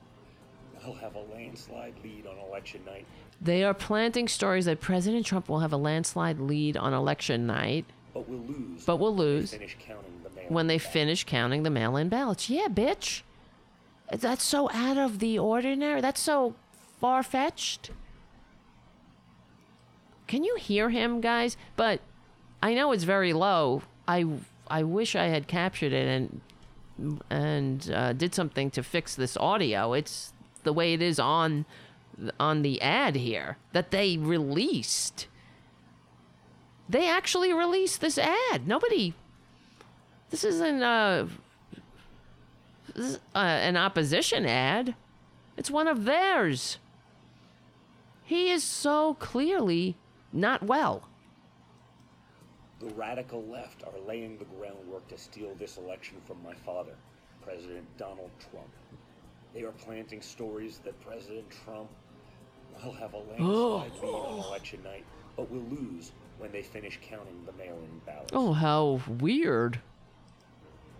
[0.85, 3.05] will have a landslide lead on election night.
[3.41, 7.85] They are planting stories that President Trump will have a landslide lead on election night
[8.13, 8.85] But we'll lose.
[8.85, 10.45] But we'll when they lose Finish counting the mail.
[10.49, 12.49] when they finish counting the mail in ballots.
[12.49, 13.21] Yeah, bitch.
[14.11, 16.01] That's so out of the ordinary.
[16.01, 16.55] That's so
[16.99, 17.89] far fetched.
[20.27, 21.57] Can you hear him, guys?
[21.75, 22.01] But
[22.61, 23.83] I know it's very low.
[24.07, 24.25] I
[24.67, 26.41] I wish I had captured it and
[27.29, 29.93] and uh, did something to fix this audio.
[29.93, 30.32] It's
[30.63, 31.65] the way it is on
[32.39, 35.27] on the ad here that they released.
[36.87, 38.67] They actually released this ad.
[38.67, 39.13] Nobody.
[40.29, 41.27] This isn't uh,
[42.95, 44.95] this is, uh, an opposition ad.
[45.57, 46.77] It's one of theirs.
[48.23, 49.97] He is so clearly
[50.31, 51.07] not well.
[52.79, 56.95] The radical left are laying the groundwork to steal this election from my father,
[57.41, 58.67] President Donald Trump.
[59.53, 61.89] They are planting stories that President Trump
[62.83, 63.85] will have a landslide oh.
[64.01, 65.05] lead on election night,
[65.35, 68.31] but will lose when they finish counting the mail-in ballots.
[68.33, 69.79] Oh, how weird.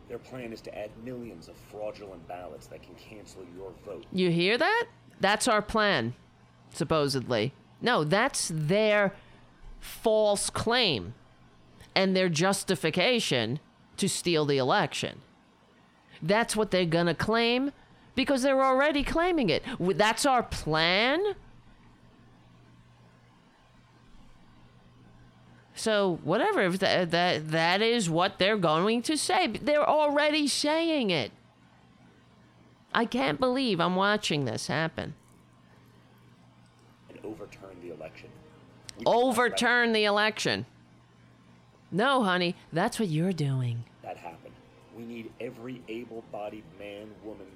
[0.08, 4.06] Their plan is to add millions of fraudulent ballots that can cancel your vote.
[4.12, 4.86] You hear that?
[5.20, 6.14] That's our plan,
[6.74, 7.54] supposedly.
[7.82, 9.14] No, that's their
[9.80, 11.14] false claim
[11.96, 13.60] and their justification
[13.98, 15.22] to steal the election.
[16.22, 17.72] That's what they're going to claim
[18.16, 19.64] because they're already claiming it.
[19.80, 21.36] That's our plan?
[25.76, 31.10] So, whatever, if that, that, that is what they're going to say, they're already saying
[31.10, 31.32] it.
[32.94, 35.16] I can't believe I'm watching this happen.
[37.10, 38.30] and overturn the election.
[39.00, 40.68] We Overturn the election.
[41.92, 43.84] No, honey, that's what you're doing.
[44.04, 44.54] That happened.
[44.96, 47.48] We need every able-bodied man, woman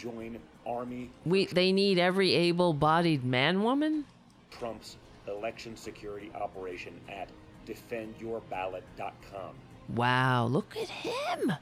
[0.00, 4.04] join Army We they need every able-bodied man woman?
[4.50, 4.96] Trump's
[5.28, 7.28] election security operation at
[7.66, 9.54] defendyourballot.com.
[9.94, 11.52] Wow, look at him.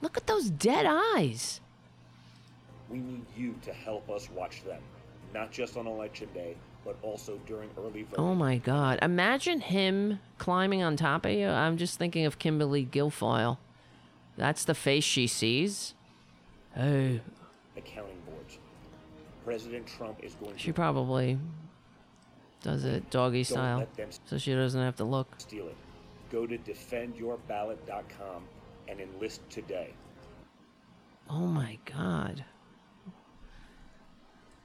[0.00, 1.60] Look at those dead eyes.
[2.88, 4.80] We need you to help us watch them,
[5.34, 8.24] not just on election day, but also during early voting.
[8.24, 8.98] Oh my god.
[9.02, 11.48] Imagine him climbing on top of you.
[11.48, 13.58] I'm just thinking of Kimberly Guilfoyle.
[14.36, 15.94] That's the face she sees.
[16.74, 17.20] Hey,
[17.78, 18.58] accounting boards.
[19.44, 21.38] President Trump is going she probably
[22.62, 23.86] does it doggy style
[24.26, 25.28] so she doesn't have to look.
[25.38, 25.76] steal it.
[26.30, 28.42] Go to defendyourballot.com
[28.88, 29.94] and enlist today.
[31.30, 32.44] Oh my god.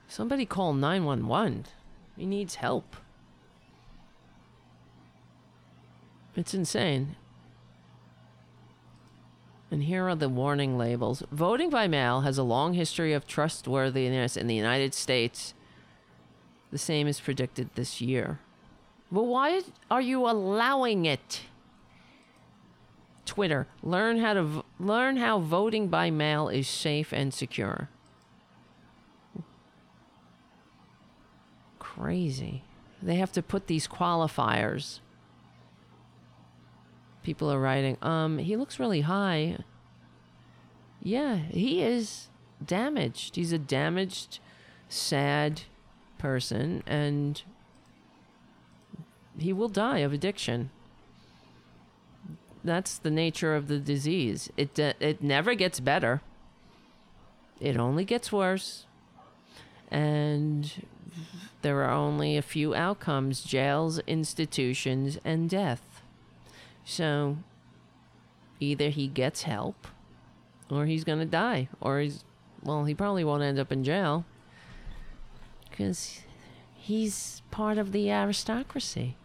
[0.08, 1.66] Somebody call 911.
[2.18, 2.96] He needs help.
[6.36, 7.16] It's insane.
[9.74, 11.24] And here are the warning labels.
[11.32, 15.56] Voting by mail has a long history of trustworthiness in the United States.
[16.70, 18.38] The same is predicted this year.
[19.12, 21.42] But why are you allowing it?
[23.26, 23.66] Twitter.
[23.82, 27.90] Learn how to v- learn how voting by mail is safe and secure.
[31.80, 32.62] Crazy.
[33.02, 35.00] They have to put these qualifiers.
[37.24, 39.58] People are writing, um, he looks really high.
[41.02, 42.28] Yeah, he is
[42.64, 43.36] damaged.
[43.36, 44.40] He's a damaged,
[44.90, 45.64] sad
[46.18, 47.42] person, and
[49.38, 50.70] he will die of addiction
[52.64, 54.50] that's the nature of the disease.
[54.58, 56.22] It uh, it never gets better.
[57.60, 58.86] It only gets worse.
[59.92, 60.88] And
[61.62, 65.93] there are only a few outcomes: jails, institutions, and death.
[66.86, 67.38] So
[68.60, 69.88] either he gets help
[70.70, 72.24] or he's going to die or he's
[72.64, 74.26] well, he probably won't end up in jail
[75.72, 76.22] cuz
[76.74, 79.16] he's part of the aristocracy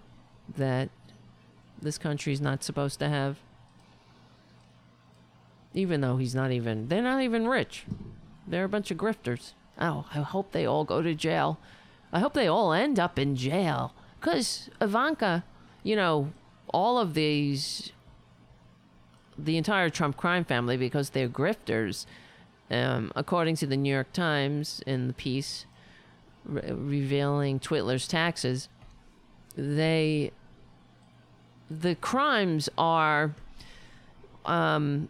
[0.56, 0.88] that
[1.80, 3.38] this country's not supposed to have.
[5.74, 7.84] Even though he's not even, they're not even rich.
[8.46, 9.52] They're a bunch of grifters.
[9.80, 11.58] Oh, I hope they all go to jail.
[12.12, 13.92] I hope they all end up in jail.
[14.18, 15.44] Because Ivanka,
[15.82, 16.32] you know,
[16.70, 17.92] all of these
[19.38, 22.06] the entire Trump crime family because they're grifters.
[22.70, 25.64] Um, according to the New York Times in the piece
[26.44, 28.68] re- revealing Twitler's taxes,
[29.56, 30.32] they
[31.70, 33.34] the crimes are
[34.44, 35.08] um,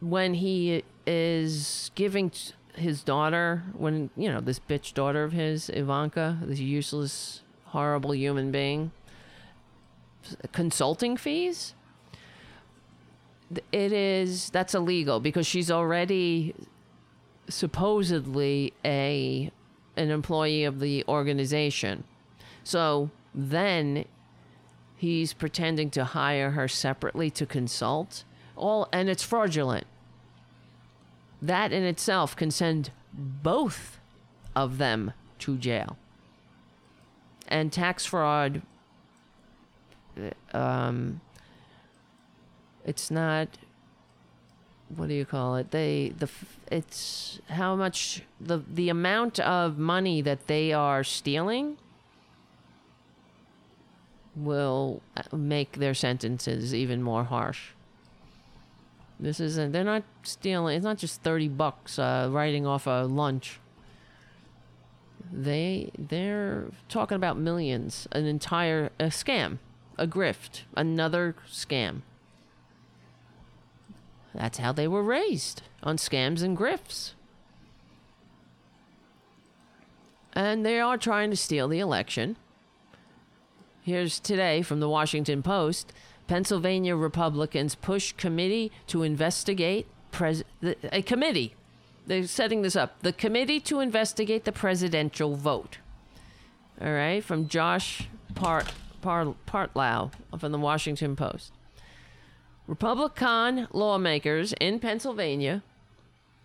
[0.00, 5.68] when he is giving t- his daughter, when you know this bitch daughter of his,
[5.70, 8.92] Ivanka, this useless, horrible human being,
[10.52, 11.74] consulting fees.
[13.72, 16.54] It is that's illegal because she's already
[17.48, 19.50] supposedly a
[19.96, 22.04] an employee of the organization.
[22.62, 24.04] So then
[24.96, 28.24] he's pretending to hire her separately to consult
[28.56, 29.86] all and it's fraudulent
[31.40, 33.98] that in itself can send both
[34.54, 35.96] of them to jail
[37.48, 38.62] and tax fraud
[40.52, 41.20] um
[42.84, 43.48] it's not
[44.96, 45.70] what do you call it?
[45.70, 46.28] They the
[46.70, 51.78] it's how much the the amount of money that they are stealing
[54.34, 57.68] will uh, make their sentences even more harsh.
[59.18, 63.60] This isn't they're not stealing it's not just 30 bucks uh, writing off a lunch.
[65.32, 69.58] They they're talking about millions an entire a scam
[70.00, 72.02] a grift another scam
[74.34, 77.12] that's how they were raised on scams and grifts.
[80.32, 82.36] And they are trying to steal the election.
[83.82, 85.92] Here's today from the Washington Post
[86.28, 91.54] Pennsylvania Republicans push committee to investigate pres- the, a committee.
[92.06, 93.02] They're setting this up.
[93.02, 95.78] The committee to investigate the presidential vote.
[96.80, 101.52] All right, from Josh Part, Part, Partlow from the Washington Post.
[102.66, 105.62] Republican lawmakers in Pennsylvania,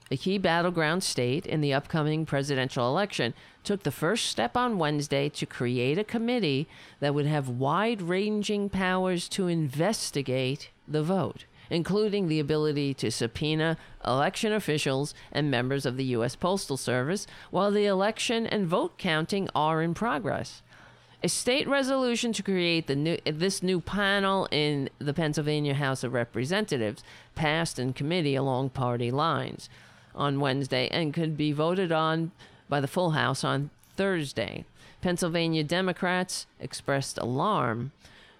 [0.10, 5.30] a key battleground state in the upcoming presidential election, took the first step on Wednesday
[5.30, 6.68] to create a committee
[7.00, 13.78] that would have wide ranging powers to investigate the vote, including the ability to subpoena
[14.06, 16.36] election officials and members of the U.S.
[16.36, 20.62] Postal Service while the election and vote counting are in progress
[21.26, 26.14] a state resolution to create the new this new panel in the Pennsylvania House of
[26.14, 29.68] Representatives passed in committee along party lines
[30.14, 32.32] on Wednesday and could be voted on
[32.70, 34.66] by the full House on Thursday.
[35.02, 37.92] Pennsylvania Democrats expressed alarm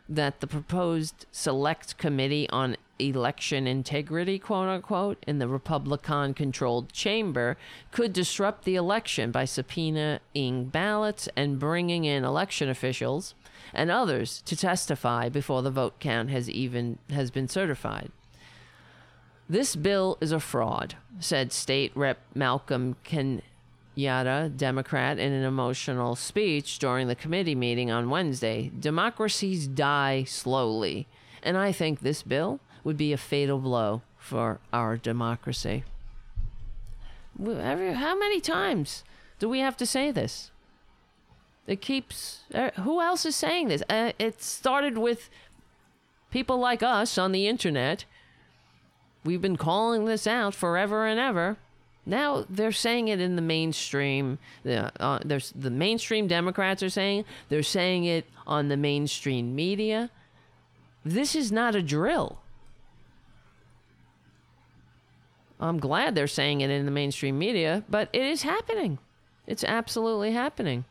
[0.08, 7.58] that the proposed select committee on election integrity, quote unquote, in the Republican controlled chamber
[7.92, 13.36] could disrupt the election by subpoenaing ballots and bringing in election officials
[13.74, 18.12] and others to testify before the vote count has even has been certified.
[19.48, 26.80] This bill is a fraud, said State Rep Malcolm Kenyatta, Democrat, in an emotional speech
[26.80, 28.72] during the committee meeting on Wednesday.
[28.80, 31.06] Democracies die slowly,
[31.44, 35.84] and I think this bill would be a fatal blow for our democracy.
[37.38, 39.04] How many times
[39.40, 40.52] do we have to say this?
[41.68, 42.44] It keeps.
[42.54, 43.84] Uh, who else is saying this?
[43.90, 45.30] Uh, it started with
[46.30, 48.06] people like us on the internet.
[49.24, 51.58] We've been calling this out forever and ever.
[52.06, 54.38] Now they're saying it in the mainstream.
[54.64, 57.26] Uh, there's the mainstream Democrats are saying.
[57.50, 60.12] They're saying it on the mainstream media.
[61.04, 62.40] This is not a drill.
[65.66, 69.00] I'm glad they're saying it in the mainstream media, but it is happening.
[69.48, 70.86] It's absolutely happening.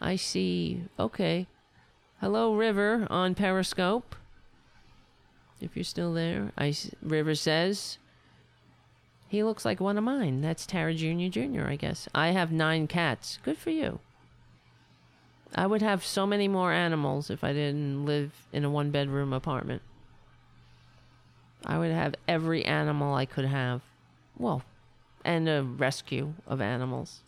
[0.00, 0.84] I see.
[0.98, 1.46] Okay.
[2.20, 4.14] Hello, River on Periscope.
[5.60, 7.98] If you're still there, I River says
[9.28, 10.40] he looks like one of mine.
[10.40, 11.28] That's Tara Jr.
[11.28, 11.66] Jr.
[11.66, 12.08] I guess.
[12.14, 13.38] I have nine cats.
[13.42, 14.00] Good for you.
[15.54, 19.32] I would have so many more animals if I didn't live in a one bedroom
[19.32, 19.82] apartment.
[21.66, 23.82] I would have every animal I could have.
[24.38, 24.62] Well,
[25.24, 27.20] and a rescue of animals.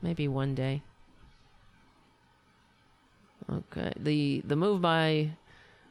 [0.00, 0.82] Maybe one day.
[3.50, 3.92] Okay.
[3.98, 5.30] The the move by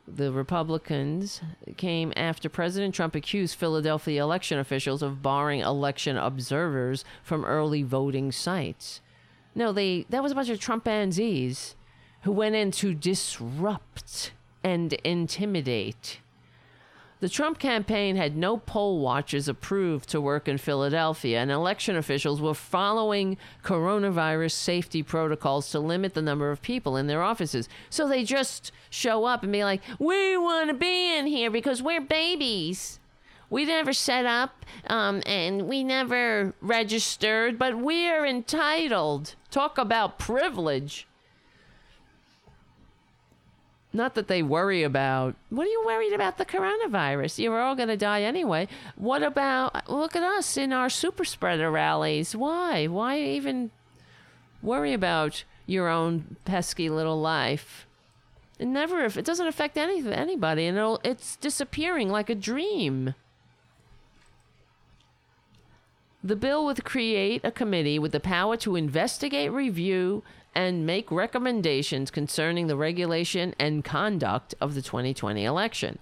[0.07, 1.41] the Republicans
[1.75, 8.31] came after President Trump accused Philadelphia election officials of barring election observers from early voting
[8.31, 9.01] sites.
[9.53, 11.75] No, they that was a bunch of Trumpanzees
[12.21, 14.31] who went in to disrupt
[14.63, 16.19] and intimidate
[17.19, 22.39] The Trump campaign had no poll watchers approved to work in Philadelphia, and election officials
[22.39, 27.67] were following coronavirus safety protocols to limit the number of people in their offices.
[27.89, 31.81] So they just show up and be like, We want to be in here because
[31.81, 32.99] we're babies.
[33.49, 39.35] We never set up um, and we never registered, but we're entitled.
[39.49, 41.07] Talk about privilege.
[43.97, 47.39] Not that they worry about, what are you worried about the coronavirus?
[47.39, 48.67] You're all going to die anyway.
[48.95, 52.35] What about, look at us in our super spreader rallies.
[52.35, 52.85] Why?
[52.85, 53.71] Why even
[54.61, 57.87] worry about your own pesky little life?
[58.59, 63.15] It never, if it doesn't affect any, anybody, and it'll, it's disappearing like a dream.
[66.23, 70.21] The bill would create a committee with the power to investigate, review,
[70.57, 75.99] and make recommendations concerning the regulation and conduct of the 2020 election.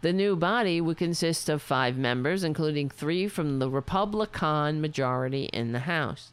[0.00, 5.72] The new body would consist of five members, including three from the Republican majority in
[5.72, 6.32] the House.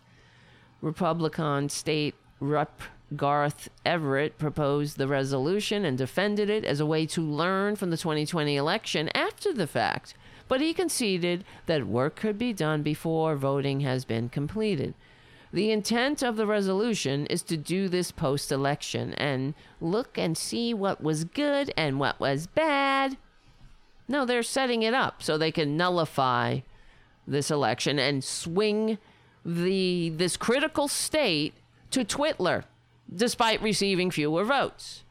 [0.82, 2.82] Republican State Rep.
[3.16, 7.98] Garth Everett proposed the resolution and defended it as a way to learn from the
[7.98, 10.16] 2020 election after the fact,
[10.48, 14.96] but he conceded that work could be done before voting has been completed.
[15.54, 20.74] The intent of the resolution is to do this post election and look and see
[20.74, 23.18] what was good and what was bad.
[24.08, 26.60] No, they're setting it up so they can nullify
[27.28, 28.98] this election and swing
[29.44, 31.54] the this critical state
[31.92, 32.64] to Twitler
[33.14, 35.04] despite receiving fewer votes.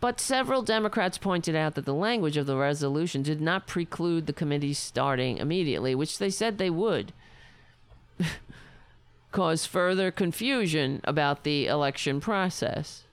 [0.00, 4.32] But several Democrats pointed out that the language of the resolution did not preclude the
[4.32, 7.12] committee starting immediately, which they said they would.
[9.32, 13.04] Cause further confusion about the election process.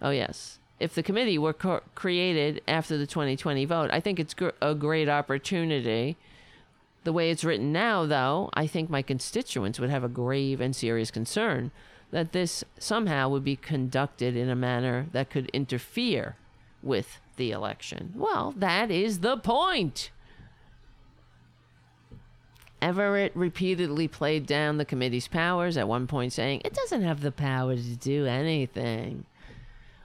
[0.00, 0.58] Oh, yes.
[0.78, 4.74] If the committee were co- created after the 2020 vote, I think it's gr- a
[4.74, 6.16] great opportunity.
[7.04, 10.74] The way it's written now, though, I think my constituents would have a grave and
[10.74, 11.70] serious concern
[12.10, 16.36] that this somehow would be conducted in a manner that could interfere
[16.82, 18.12] with the election.
[18.14, 20.10] Well, that is the point.
[22.82, 27.32] Everett repeatedly played down the committee's powers, at one point saying, It doesn't have the
[27.32, 29.24] power to do anything.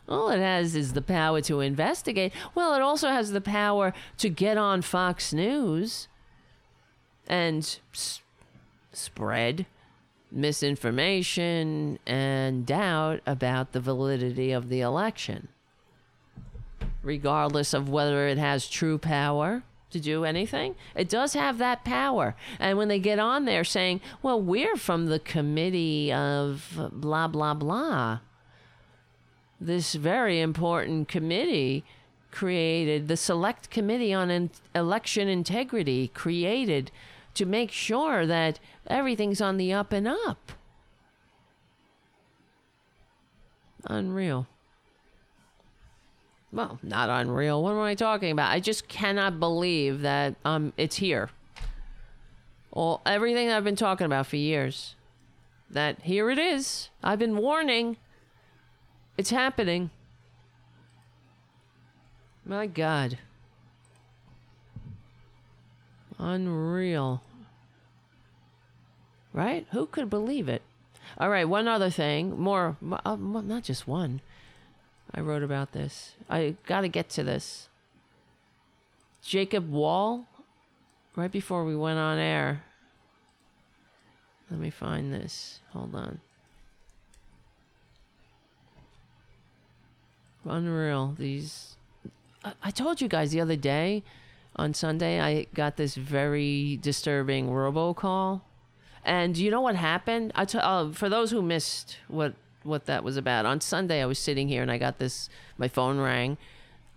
[0.08, 2.34] All it has is the power to investigate.
[2.56, 6.08] Well, it also has the power to get on Fox News
[7.28, 8.22] and s-
[8.92, 9.66] spread
[10.32, 15.50] misinformation and doubt about the validity of the election,
[17.04, 20.76] regardless of whether it has true power to do anything.
[20.96, 22.36] It does have that power.
[22.60, 27.54] And when they get on there saying, well, we're from the committee of blah, blah,
[27.54, 28.20] blah,
[29.60, 31.86] this very important committee
[32.32, 36.90] created the select committee on in- election integrity created
[37.34, 40.54] to make sure that everything's on the up and up.
[43.86, 44.48] Unreal.
[46.54, 47.64] Well, not unreal.
[47.64, 48.52] What am I talking about?
[48.52, 51.30] I just cannot believe that um it's here.
[52.72, 54.96] All everything I've been talking about for years.
[55.70, 56.90] That here it is.
[57.02, 57.98] I've been warning.
[59.18, 59.92] It's happening.
[62.46, 63.18] My God.
[66.18, 67.22] Unreal.
[69.34, 69.66] Right?
[69.72, 70.62] Who could believe it?
[71.18, 72.40] All right, one other thing.
[72.40, 74.22] More, uh, not just one.
[75.14, 76.14] I wrote about this.
[76.30, 77.68] I got to get to this.
[79.22, 80.26] Jacob Wohl,
[81.16, 82.64] right before we went on air.
[84.50, 85.60] Let me find this.
[85.72, 86.20] Hold on.
[90.46, 91.16] Unreal.
[91.18, 91.76] These.
[92.64, 94.04] I, told you guys the other day
[94.56, 98.42] on Sunday, I got this very disturbing robocall.
[99.06, 100.32] And you know what happened?
[100.36, 102.34] I t- uh, for those who missed what
[102.64, 105.30] what that was about, on Sunday I was sitting here and I got this.
[105.58, 106.38] My phone rang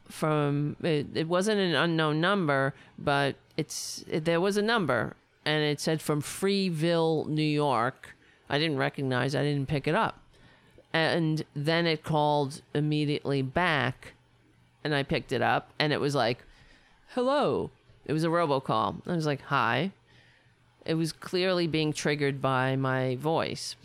[0.09, 5.63] from it, it wasn't an unknown number, but it's it, there was a number and
[5.63, 8.17] it said from Freeville, New York.
[8.49, 9.35] I didn't recognize.
[9.35, 10.21] I didn't pick it up,
[10.93, 14.13] and then it called immediately back,
[14.83, 16.45] and I picked it up, and it was like
[17.15, 17.71] hello.
[18.07, 19.01] It was a robocall.
[19.07, 19.93] I was like, hi.
[20.85, 23.77] It was clearly being triggered by my voice.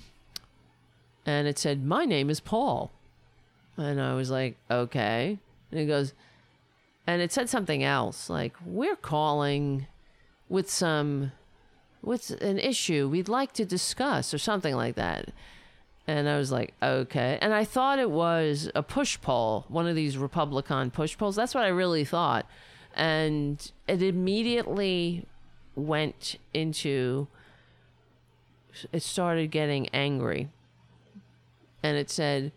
[1.29, 2.91] And it said, my name is Paul.
[3.77, 5.37] And I was like, okay.
[5.69, 6.13] And it goes,
[7.05, 9.85] and it said something else like, we're calling
[10.49, 11.31] with some,
[12.01, 15.29] with an issue we'd like to discuss or something like that.
[16.07, 17.37] And I was like, okay.
[17.43, 21.35] And I thought it was a push poll, one of these Republican push polls.
[21.35, 22.47] That's what I really thought.
[22.95, 25.27] And it immediately
[25.75, 27.27] went into,
[28.91, 30.49] it started getting angry.
[31.83, 32.51] And it said,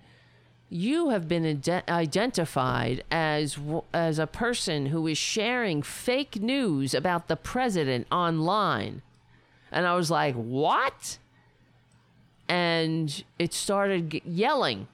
[0.69, 6.95] you have been ide- identified as w- as a person who is sharing fake news
[6.95, 9.03] about the president online.
[9.71, 11.19] And I was like, "What?"
[12.49, 14.89] And it started g- yelling.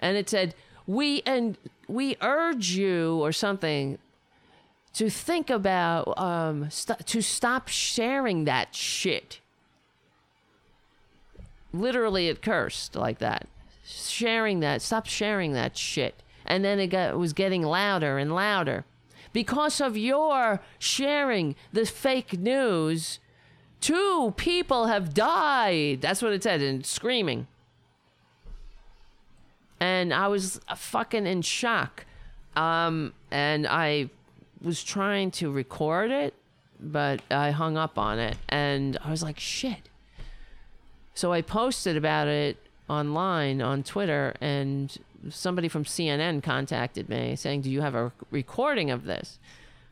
[0.00, 0.54] And it said,
[0.86, 3.98] "We and we urge you or something
[4.94, 9.38] to think about um st- to stop sharing that shit."
[11.72, 13.48] Literally it cursed like that
[13.84, 14.82] sharing that.
[14.82, 16.22] Stop sharing that shit.
[16.44, 18.84] And then it got it was getting louder and louder.
[19.32, 23.18] Because of your sharing the fake news,
[23.80, 26.00] two people have died.
[26.02, 27.46] That's what it said, and screaming.
[29.80, 32.04] And I was fucking in shock.
[32.54, 34.10] Um, and I
[34.60, 36.34] was trying to record it,
[36.78, 38.36] but I hung up on it.
[38.48, 39.88] And I was like, shit.
[41.14, 42.56] So I posted about it
[42.88, 44.96] online on Twitter, and
[45.28, 49.38] somebody from CNN contacted me saying, "Do you have a recording of this?"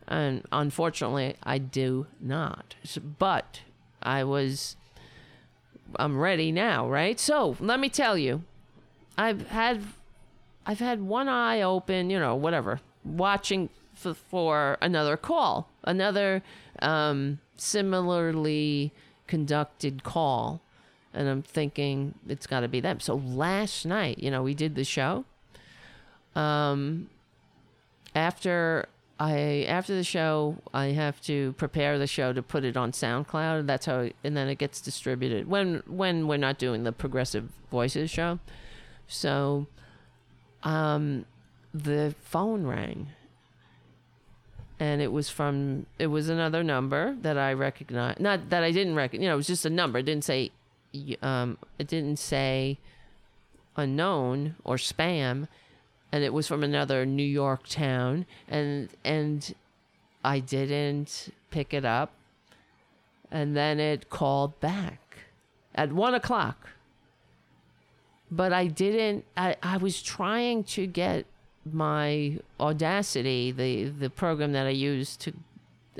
[0.08, 2.74] And unfortunately, I do not.
[3.18, 3.60] But
[4.02, 4.76] I was,
[5.96, 7.18] I'm ready now, right?
[7.20, 8.42] So let me tell you,
[9.16, 9.82] I've had,
[10.66, 16.42] I've had one eye open, you know, whatever, watching for, for another call, another
[16.80, 18.92] um, similarly
[19.28, 20.60] conducted call
[21.12, 23.00] and I'm thinking it's got to be them.
[23.00, 25.24] So last night, you know, we did the show.
[26.34, 27.10] Um,
[28.14, 28.86] after
[29.18, 33.66] I after the show, I have to prepare the show to put it on SoundCloud.
[33.66, 38.10] That's how, and then it gets distributed when when we're not doing the Progressive Voices
[38.10, 38.38] show.
[39.06, 39.66] So,
[40.62, 41.26] um,
[41.74, 43.08] the phone rang.
[44.78, 48.20] And it was from it was another number that I recognized.
[48.20, 49.22] Not that I didn't recognize.
[49.22, 49.98] You know, it was just a number.
[49.98, 50.52] It didn't say
[51.22, 52.78] um, it didn't say
[53.76, 55.48] unknown or spam,
[56.12, 59.54] and it was from another New York town, and and
[60.24, 62.12] I didn't pick it up,
[63.30, 65.18] and then it called back
[65.74, 66.70] at one o'clock.
[68.30, 69.24] But I didn't.
[69.36, 71.26] I, I was trying to get
[71.70, 75.32] my Audacity, the the program that I use to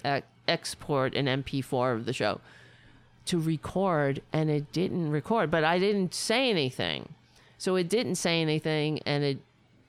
[0.05, 2.41] uh, export an MP4 of the show
[3.27, 7.15] to record and it didn't record but i didn't say anything.
[7.59, 9.39] So it didn't say anything and it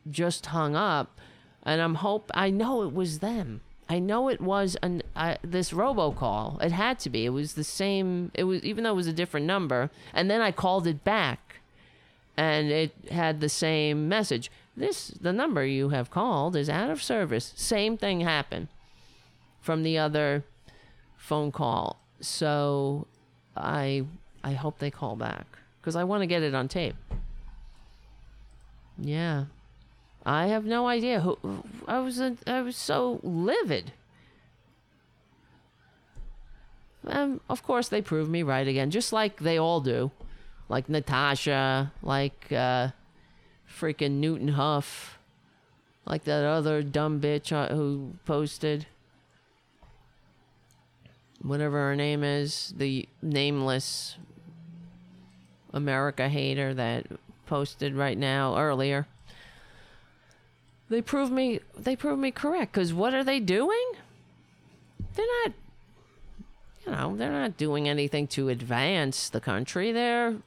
[0.09, 1.19] just hung up
[1.63, 3.61] and i'm hope i know it was them.
[3.89, 6.61] I know it was an uh, this robocall.
[6.63, 7.25] It had to be.
[7.25, 10.41] It was the same it was even though it was a different number and then
[10.41, 11.51] i called it back
[12.37, 14.49] and it had the same message.
[14.75, 17.53] This the number you have called is out of service.
[17.55, 18.67] Same thing happened
[19.61, 20.43] from the other
[21.17, 21.99] phone call.
[22.19, 23.07] So
[23.55, 24.03] I
[24.43, 25.45] I hope they call back
[25.79, 26.95] because I want to get it on tape.
[28.97, 29.45] Yeah,
[30.25, 31.37] I have no idea who.
[31.87, 33.93] I was a, I was so livid.
[37.07, 40.11] Um, of course they proved me right again, just like they all do,
[40.69, 42.89] like Natasha, like uh,
[43.67, 45.17] freaking Newton Huff,
[46.05, 48.85] like that other dumb bitch uh, who posted
[51.43, 54.17] whatever her name is, the nameless
[55.73, 57.07] America hater that
[57.45, 59.07] posted right now earlier.
[60.89, 63.91] They prove me they prove me correct cuz what are they doing?
[65.15, 65.53] They're not
[66.85, 69.91] you know, they're not doing anything to advance the country.
[69.91, 70.37] They're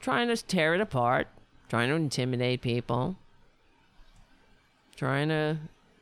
[0.00, 1.28] trying to tear it apart,
[1.68, 3.16] trying to intimidate people,
[4.96, 5.58] trying to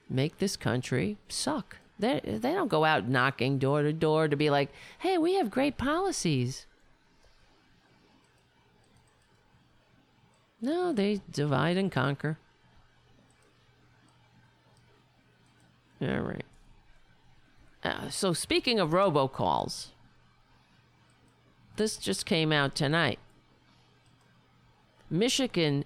[0.09, 1.79] make this country suck.
[1.99, 5.51] They they don't go out knocking door to door to be like, "Hey, we have
[5.51, 6.67] great policies."
[10.61, 12.39] No, they divide and conquer.
[16.01, 16.45] All right.
[17.83, 19.89] Uh, so speaking of robocalls,
[21.77, 23.19] this just came out tonight.
[25.11, 25.85] Michigan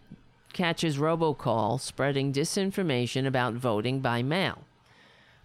[0.53, 4.66] catches robocall spreading disinformation about voting by mail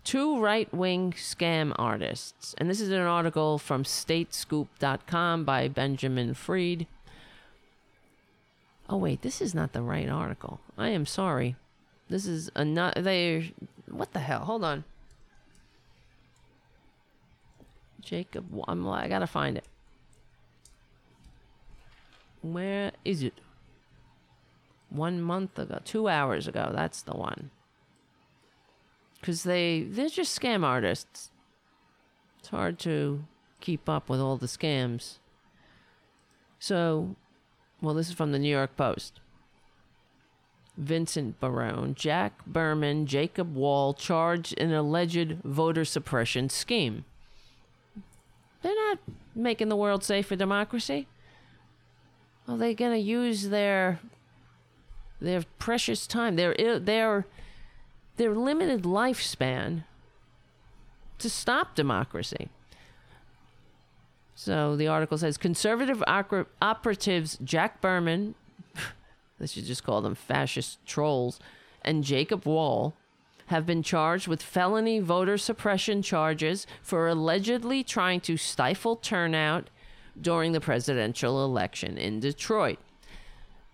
[0.03, 2.55] two right wing scam artists.
[2.57, 6.87] And this is an article from statescoop.com by Benjamin Freed.
[8.89, 10.59] Oh, wait, this is not the right article.
[10.77, 11.55] I am sorry.
[12.09, 12.95] This is a not.
[12.95, 13.53] They.
[13.89, 14.41] What the hell?
[14.41, 14.83] Hold on.
[18.01, 18.45] Jacob.
[18.67, 19.65] I'm, I gotta find it.
[22.41, 23.35] where is it?
[24.89, 26.71] One month ago, two hours ago.
[26.73, 27.51] That's the one.
[29.21, 31.31] Because they they're just scam artists.
[32.39, 33.23] It's hard to
[33.61, 35.19] keep up with all the scams.
[36.59, 37.15] So,
[37.81, 39.19] well, this is from the New York Post.
[40.77, 47.05] Vincent Barone, Jack Burkman, Jacob Wohl charged in alleged voter suppression scheme.
[48.61, 48.99] They're not
[49.35, 51.07] making the world safe for democracy.
[52.47, 53.99] Are they going to use their
[55.19, 57.27] their precious time, their their
[58.21, 59.83] their limited lifespan
[61.17, 62.49] to stop democracy?
[64.35, 68.35] So the article says conservative oper- operatives Jack Burkman,
[69.45, 71.39] should just call them fascist trolls,
[71.81, 72.93] and Jacob Wohl
[73.47, 79.69] have been charged with felony voter suppression charges for allegedly trying to stifle turnout
[80.19, 82.77] during the presidential election in Detroit.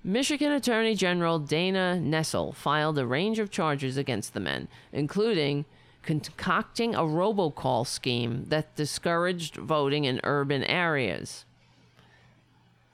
[0.07, 5.65] Michigan Attorney General Dana Nessel filed a range of charges against the men, including
[6.01, 11.43] concocting a robocall scheme that discouraged voting in urban areas.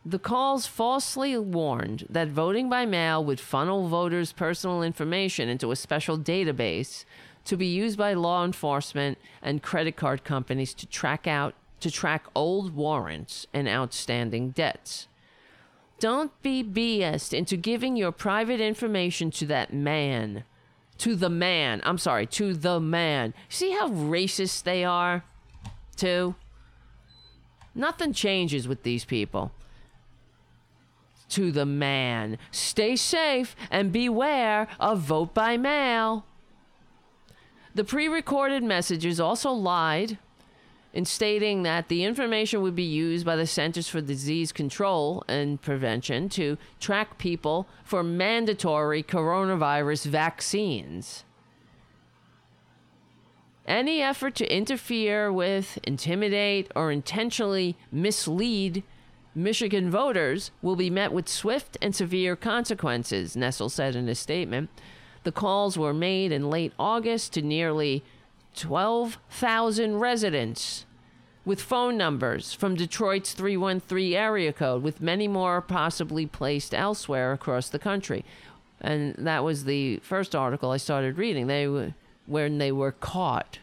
[0.04, 5.76] The calls falsely warned that voting by mail would funnel voters' personal information into a
[5.76, 7.06] special database
[7.46, 12.26] to be used by law enforcement and credit card companies to track out to track
[12.34, 15.08] old warrants and outstanding debts.
[16.04, 20.44] Don't be BSed into giving your private information to that man.
[20.98, 21.80] To the man.
[21.86, 23.34] I'm sorry, to the man.
[23.48, 25.24] See how racist they are?
[25.96, 26.36] Too?
[27.74, 29.54] Nothing changes with these people.
[31.30, 32.38] To the man.
[32.52, 36.26] Stay safe and beware of vote by mail.
[37.76, 40.18] The pre recorded messages also lied
[40.94, 45.60] in stating that the information would be used by the Centers for Disease Control and
[45.62, 51.26] Prevention to track people for mandatory coronavirus vaccines.
[53.66, 58.84] Any effort to interfere with, intimidate, or intentionally mislead
[59.36, 64.70] Michigan voters will be met with swift and severe consequences, Nessel said in a statement.
[65.24, 68.04] The calls were made in late August to nearly
[68.56, 70.86] 12,000 residents
[71.46, 77.70] with phone numbers from Detroit's 313 area code, with many more possibly placed elsewhere across
[77.70, 78.24] the country.
[78.80, 81.48] And that was the first article I started reading.
[81.48, 81.94] They
[82.26, 83.60] when they were caught.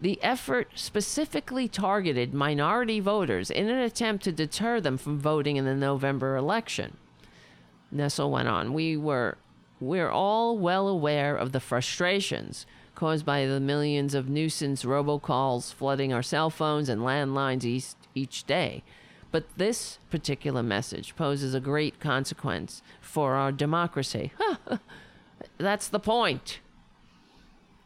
[0.00, 5.64] The effort specifically targeted minority voters in an attempt to deter them from voting in
[5.64, 6.96] the November election.
[7.94, 9.38] Nessel went on, "We were
[9.80, 16.12] we're all well aware of the frustrations caused by the millions of nuisance robocalls flooding
[16.12, 18.82] our cell phones and landlines each, each day.
[19.30, 24.32] But this particular message poses a great consequence for our democracy.
[25.58, 26.60] That's the point.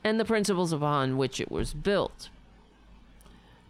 [0.04, 2.28] And the principles upon which it was built.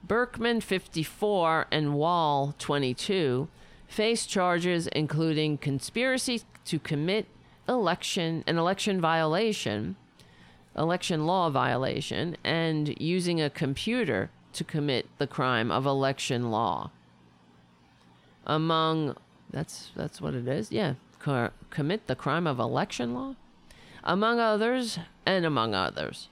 [0.05, 3.49] Burkman 54 and Wohl 22
[3.89, 7.27] face charges including conspiracy to commit
[7.71, 9.97] election an election violation,
[10.77, 16.91] election law violation, and using a computer to commit the crime of election law.
[18.47, 19.17] Among
[19.51, 20.71] that's that's what it is.
[20.71, 23.37] Yeah, co- commit the crime of election law,
[24.05, 26.29] among others, and among others.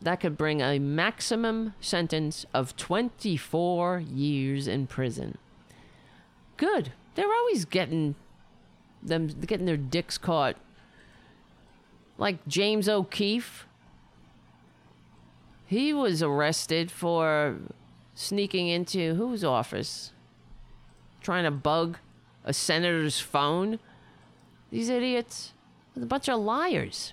[0.00, 5.38] That could bring a maximum sentence of 24 years in prison.
[6.58, 6.92] Good.
[7.14, 8.16] They're always getting
[9.04, 10.56] them getting their dicks caught.
[12.18, 13.66] Like James O'Keefe.
[15.66, 17.56] He was arrested for
[18.14, 20.12] sneaking into whose office?
[21.20, 21.98] Trying to bug
[22.44, 23.78] a senator's phone.
[24.70, 25.52] These idiots.
[25.96, 27.12] A bunch of liars.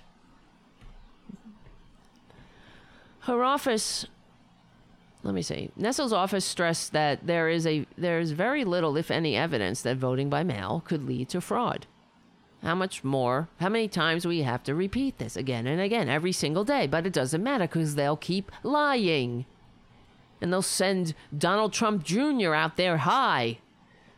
[3.20, 4.06] Her office
[5.22, 5.70] let me see.
[5.76, 9.96] Nessel's office stressed that there is a there is very little, if any, evidence that
[9.96, 11.86] voting by mail could lead to fraud.
[12.62, 13.48] How much more?
[13.58, 16.86] How many times we have to repeat this again and again every single day?
[16.86, 19.46] But it doesn't matter because they'll keep lying,
[20.40, 22.54] and they'll send Donald Trump Jr.
[22.54, 23.58] out there high,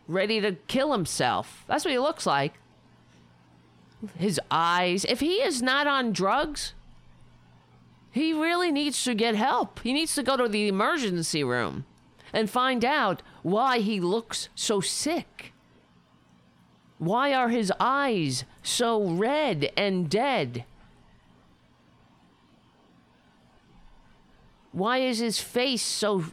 [0.07, 1.65] ready to kill himself.
[1.67, 2.55] That's what he looks like.
[4.19, 5.05] His eyes.
[5.07, 6.75] If he is not on drugs,
[8.15, 9.81] he really needs to get help.
[9.81, 11.85] He needs to go to the emergency room
[12.33, 15.53] and find out why he looks so sick.
[16.99, 20.65] Why are his eyes so red and dead?
[24.71, 26.27] Why is his face so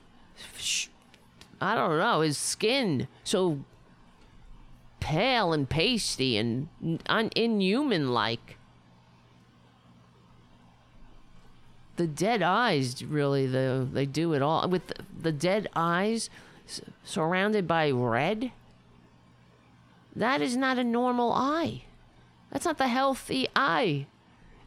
[1.59, 3.65] I don't know, his skin so
[4.99, 6.67] pale and pasty and
[7.07, 8.59] un- inhuman like.
[12.01, 14.67] The dead eyes, really, the, they do it all.
[14.67, 16.31] With the, the dead eyes
[16.67, 18.51] s- surrounded by red,
[20.15, 21.83] that is not a normal eye.
[22.51, 24.07] That's not the healthy eye.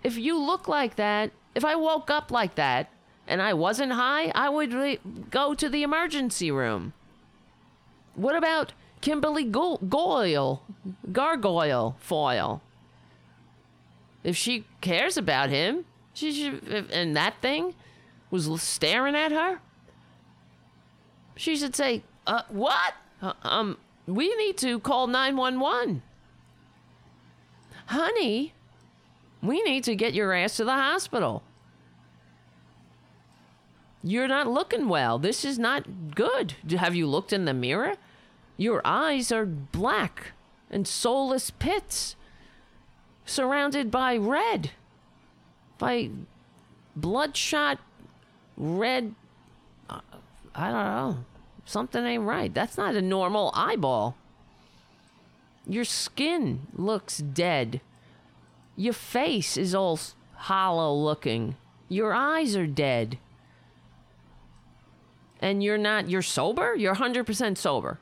[0.05, 2.89] If you look like that, if I woke up like that
[3.27, 5.01] and I wasn't high, I would re-
[5.33, 6.93] go to the emergency room.
[8.15, 10.63] What about Kimberly Go- Goyle,
[11.11, 12.63] Gargoyle Foyle?
[14.23, 17.75] If she cares about him, she if, and that thing
[18.31, 19.61] was staring at her,
[21.37, 22.95] she should say, uh, what?
[23.21, 26.03] Uh, um, we need to call 911.
[27.87, 28.55] Honey,
[29.43, 31.43] we need to get your ass to the hospital.
[34.03, 35.19] You're not looking well.
[35.19, 36.55] This is not good.
[36.77, 37.95] Have you looked in the mirror?
[38.57, 40.33] Your eyes are black
[40.71, 42.17] and soulless pits
[43.25, 44.71] surrounded by red,
[45.79, 46.11] by
[46.97, 47.79] bloodshot
[48.57, 49.15] red.
[49.91, 50.01] uh,
[50.55, 51.25] I don't know.
[51.65, 52.53] Something ain't right.
[52.53, 54.17] That's not a normal eyeball.
[55.67, 57.81] Your skin looks dead.
[58.77, 59.99] Your face is all
[60.35, 61.57] hollow looking.
[61.89, 63.19] Your eyes are dead.
[65.41, 66.75] And you're not, you're sober?
[66.75, 67.99] You're 100% sober.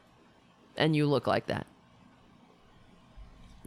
[0.77, 1.67] And you look like that.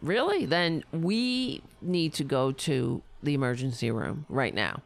[0.00, 0.44] Really?
[0.44, 4.82] Then we need to go to the emergency room right now.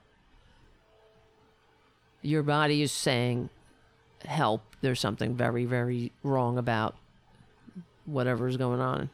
[2.23, 3.49] Your body is saying,
[4.25, 4.62] help.
[4.81, 6.97] There's something very, very wrong about
[8.05, 9.10] whatever's going on.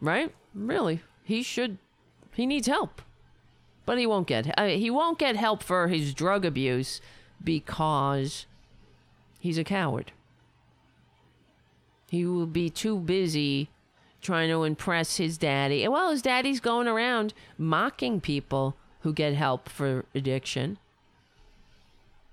[0.00, 0.34] Right?
[0.54, 1.00] Really?
[1.22, 1.78] He should.
[2.34, 3.02] He needs help,
[3.86, 4.58] but he won't get.
[4.58, 7.00] Uh, he won't get help for his drug abuse
[7.44, 8.46] because
[9.38, 10.12] he's a coward.
[12.10, 13.68] He will be too busy
[14.22, 15.86] trying to impress his daddy.
[15.88, 20.78] Well, his daddy's going around mocking people who get help for addiction.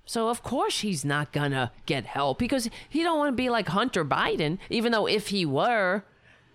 [0.06, 3.68] So of course he's not gonna get help because he don't want to be like
[3.68, 4.58] Hunter Biden.
[4.68, 6.04] Even though if he were,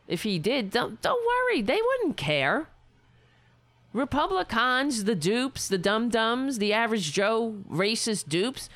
[0.07, 2.67] if he did, don't don't worry, they wouldn't care.
[3.93, 8.67] Republicans, the dupes, the dum dums, the average Joe racist dupes,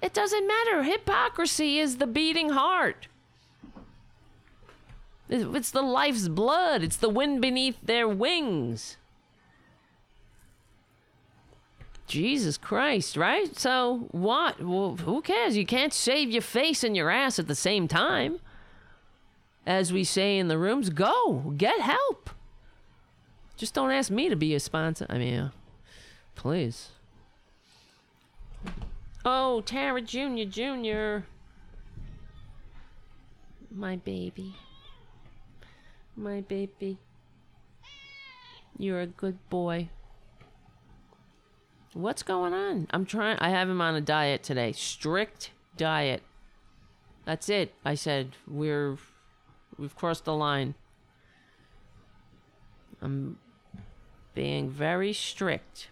[0.00, 0.84] it doesn't matter.
[0.84, 3.08] Hypocrisy is the beating heart.
[5.28, 6.82] It's the life's blood.
[6.82, 8.96] It's the wind beneath their wings.
[12.06, 13.56] Jesus Christ, right?
[13.56, 14.62] So what?
[14.62, 15.56] Well, who cares?
[15.56, 18.40] You can't save your face and your ass at the same time.
[19.66, 22.28] As we say in the rooms, go get help.
[23.56, 25.06] Just don't ask me to be a sponsor.
[25.08, 25.50] I mean, uh,
[26.34, 26.90] please.
[29.24, 30.44] Oh, Tara Jr.
[30.48, 31.24] Jr.
[33.70, 34.54] My baby.
[36.16, 36.98] My baby.
[38.78, 39.88] You're a good boy.
[41.92, 42.88] What's going on?
[42.90, 43.38] I'm trying.
[43.38, 44.72] I have him on a diet today.
[44.72, 46.22] Strict diet.
[47.24, 47.74] That's it.
[47.84, 48.98] I said we're
[49.78, 50.74] we've crossed the line.
[53.00, 53.38] I'm
[54.34, 55.88] being very strict.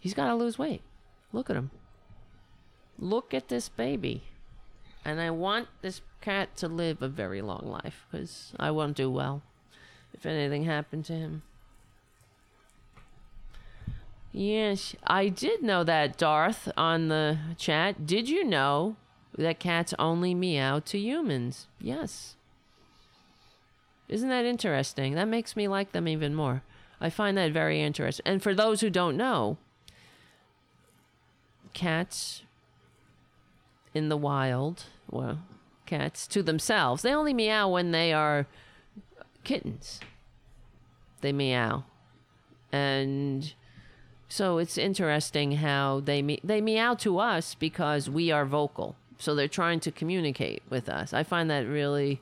[0.00, 0.82] He's got to lose weight.
[1.32, 1.70] Look at him.
[2.98, 4.22] Look at this baby.
[5.04, 9.10] And I want this cat to live a very long life because I won't do
[9.10, 9.42] well
[10.12, 11.42] if anything happened to him.
[14.32, 18.06] Yes, I did know that, Darth, on the chat.
[18.06, 18.96] Did you know
[19.36, 21.66] that cats only meow to humans?
[21.80, 22.36] Yes.
[24.08, 25.14] Isn't that interesting?
[25.14, 26.62] That makes me like them even more.
[27.00, 28.24] I find that very interesting.
[28.26, 29.56] And for those who don't know,
[31.72, 32.42] cats
[33.94, 35.38] in the wild, well,
[35.90, 38.46] cats to themselves, they only meow when they are
[39.44, 40.00] kittens.
[41.20, 41.84] They meow.
[42.72, 43.52] And
[44.28, 48.94] so it's interesting how they me- they meow to us because we are vocal.
[49.18, 51.12] So they're trying to communicate with us.
[51.12, 52.20] I find that really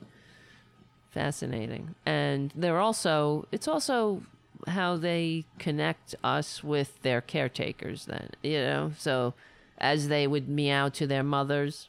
[1.11, 1.95] fascinating.
[2.07, 4.23] And they're also it's also
[4.67, 8.93] how they connect us with their caretakers then, you know?
[8.99, 9.35] So
[9.77, 11.89] as they would meow to their mothers,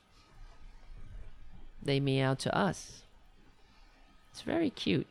[1.82, 3.04] they meow to us.
[4.32, 5.08] It's very cute.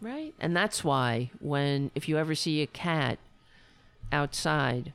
[0.00, 0.34] Right?
[0.38, 3.18] And that's why when if you ever see a cat
[4.12, 4.92] outside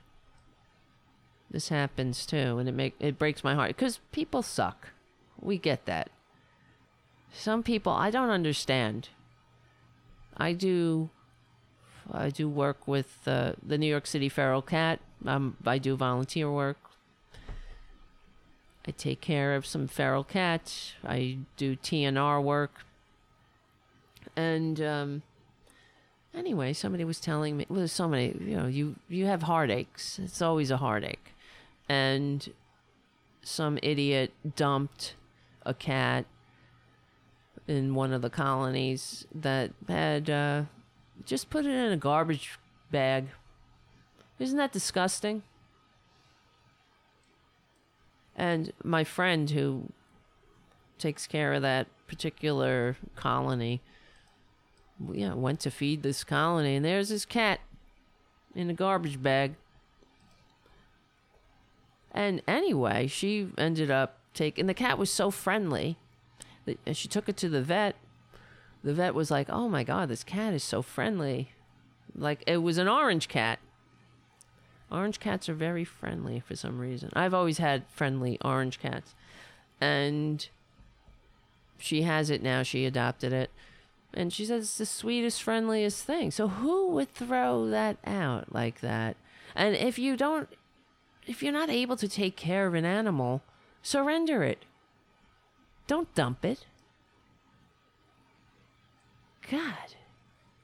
[1.52, 4.90] this happens too and it make it breaks my heart cuz people suck.
[5.40, 6.10] We get that.
[7.34, 9.10] Some people I don't understand.
[10.38, 11.10] I do
[12.12, 15.00] I do work with uh, the New York City Feral Cat.
[15.26, 16.93] Um, I do volunteer work
[18.86, 20.94] I take care of some feral cats.
[21.06, 22.86] I do TNR work.
[24.36, 25.22] And um,
[26.34, 30.20] anyway, somebody was telling me, well, somebody, you know, you, you have heartaches.
[30.22, 31.34] It's always a heartache.
[31.88, 32.52] And
[33.42, 35.16] some idiot dumped
[35.66, 36.26] a cat
[37.68, 40.64] in one of the colonies that had uh,
[41.26, 42.60] just put it in a garbage
[42.92, 43.28] bag.
[44.40, 45.44] Isn't that disgusting?
[48.36, 49.92] And my friend who
[50.98, 53.82] takes care of that particular colony,
[55.12, 57.60] yeah, went to feed this colony, and there's this cat
[58.56, 59.56] in a garbage bag.
[62.12, 65.98] And anyway, she ended up taking the cat was so friendly
[66.86, 67.96] and she took it to the vet.
[68.84, 71.50] The vet was like, "Oh my god, this cat is so friendly."
[72.16, 73.60] Like it was an orange cat.
[74.94, 77.10] Orange cats are very friendly for some reason.
[77.14, 79.16] I've always had friendly orange cats.
[79.82, 80.48] And
[81.80, 82.62] she has it now.
[82.62, 83.50] She adopted it.
[84.14, 86.30] And she says it's the sweetest, friendliest thing.
[86.30, 89.18] So who would throw that out like that?
[89.56, 90.48] And if you don't,
[91.26, 93.42] if you're not able to take care of an animal,
[93.82, 94.64] surrender it.
[95.88, 96.66] Don't dump it.
[99.50, 99.96] God,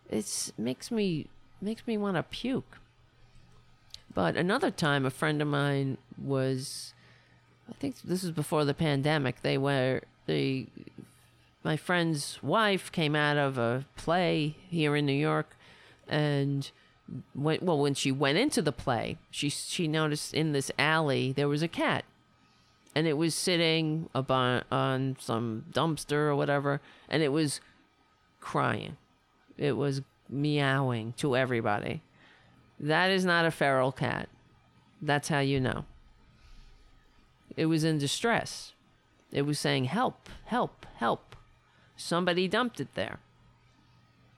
[0.09, 1.27] it makes me
[1.61, 2.77] makes me want to puke.
[4.13, 6.93] But another time, a friend of mine was,
[7.69, 9.41] I think this was before the pandemic.
[9.41, 10.67] They were they,
[11.63, 15.55] my friend's wife came out of a play here in New York,
[16.07, 16.69] and
[17.33, 21.47] when, well, when she went into the play, she she noticed in this alley there
[21.47, 22.05] was a cat
[22.95, 27.61] and it was sitting upon on some dumpster or whatever, and it was
[28.39, 28.97] crying.
[29.57, 32.01] It was meowing to everybody.
[32.79, 34.29] That is not a feral cat.
[35.01, 35.85] That's how you know.
[37.57, 38.73] It was in distress.
[39.31, 41.35] It was saying, Help, help, help.
[41.97, 43.19] Somebody dumped it there.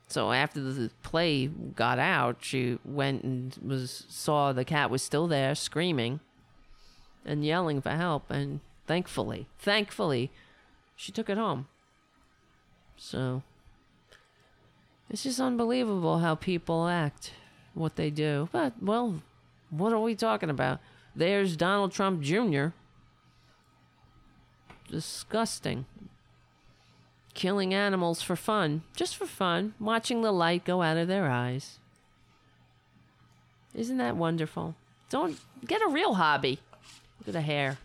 [0.07, 5.25] So after the play got out, she went and was saw the cat was still
[5.27, 6.19] there screaming
[7.23, 8.29] and yelling for help.
[8.29, 10.29] And thankfully, thankfully,
[10.97, 11.67] she took it home.
[12.97, 13.43] So
[15.09, 17.31] it's just unbelievable how people act,
[17.73, 18.49] what they do.
[18.51, 19.21] But, well,
[19.69, 20.79] what are we talking about?
[21.15, 22.67] There's Donald Trump Jr.
[24.89, 25.85] Disgusting.
[27.33, 31.79] Killing animals for fun, just for fun, watching the light go out of their eyes.
[33.73, 34.75] Isn't that wonderful?
[35.09, 36.59] Don't get a real hobby.
[37.19, 37.77] Look at the hair.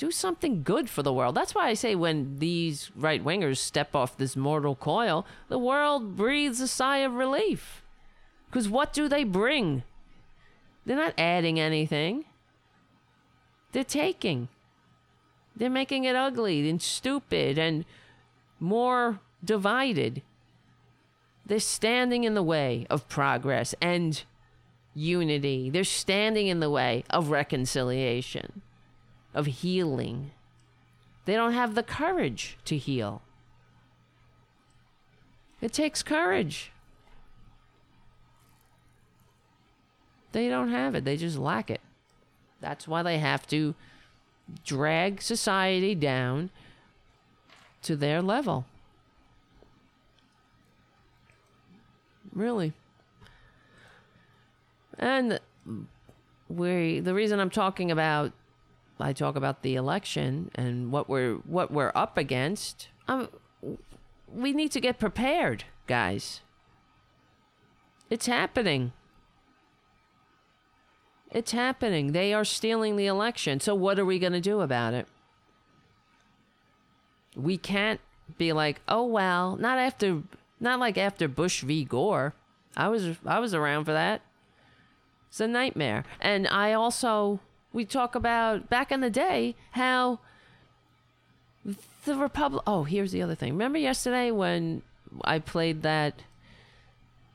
[0.00, 1.34] Do something good for the world.
[1.34, 6.16] That's why I say when these right wingers step off this mortal coil, the world
[6.16, 7.82] breathes a sigh of relief.
[8.46, 9.82] Because what do they bring?
[10.86, 12.24] They're not adding anything,
[13.72, 14.48] they're taking.
[15.54, 17.84] They're making it ugly and stupid and
[18.58, 20.22] more divided.
[21.44, 24.22] They're standing in the way of progress and
[24.94, 25.68] unity.
[25.68, 28.62] They're standing in the way of reconciliation,
[29.34, 30.30] of healing.
[31.24, 33.22] They don't have the courage to heal.
[35.60, 36.72] It takes courage.
[40.32, 41.80] They don't have it, they just lack it.
[42.60, 43.74] That's why they have to
[44.64, 46.50] drag society down
[47.82, 48.66] to their level.
[52.32, 52.72] Really.
[54.98, 55.40] And
[56.48, 58.32] we the reason I'm talking about
[59.00, 62.88] I talk about the election and what we're what we're up against.
[63.08, 63.28] Um,
[64.32, 66.40] we need to get prepared, guys.
[68.08, 68.92] It's happening.
[71.30, 72.12] It's happening.
[72.12, 73.60] They are stealing the election.
[73.60, 75.06] So what are we going to do about it?
[77.36, 78.00] We can't
[78.36, 80.22] be like, "Oh well, not after
[80.58, 81.84] not like after Bush v.
[81.84, 82.34] Gore."
[82.76, 84.22] I was I was around for that.
[85.30, 86.04] It's a nightmare.
[86.20, 87.38] And I also,
[87.72, 90.20] we talk about back in the day how
[92.04, 92.62] the Republic.
[92.66, 93.52] Oh, here's the other thing.
[93.52, 94.82] Remember yesterday when
[95.24, 96.22] I played that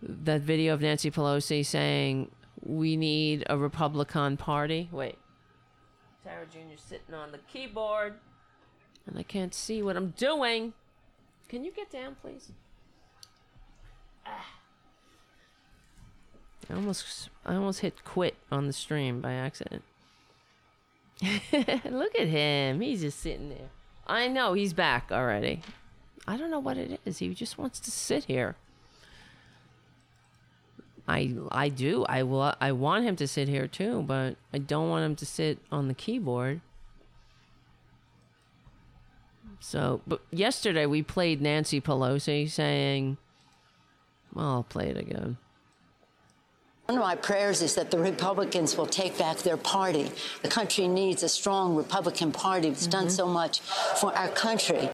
[0.02, 2.32] that video of Nancy Pelosi saying
[2.62, 4.90] we need a Republican Party?
[4.92, 5.18] Wait.
[6.24, 6.78] Tara Jr.
[6.78, 8.16] sitting on the keyboard,
[9.06, 10.74] and I can't see what I'm doing.
[11.48, 12.52] Can you get down, please?
[14.26, 14.48] Ah.
[16.68, 19.84] I almost I almost hit quit on the stream by accident.
[21.90, 22.82] Look at him.
[22.82, 23.70] He's just sitting there.
[24.08, 25.62] I know he's back already.
[26.28, 27.20] I don't know what it is.
[27.20, 28.56] He just wants to sit here.
[31.08, 32.04] I I do.
[32.10, 32.54] I will.
[32.60, 35.88] I want him to sit here too, but I don't want him to sit on
[35.88, 36.62] the keyboard.
[39.60, 43.18] So, but yesterday we played Nancy Pelosi saying,
[44.34, 45.38] well, I'll play it again.
[46.86, 50.12] One of my prayers is that the Republicans will take back their party.
[50.44, 54.90] The country needs a strong Republican Party that's done so much for our country.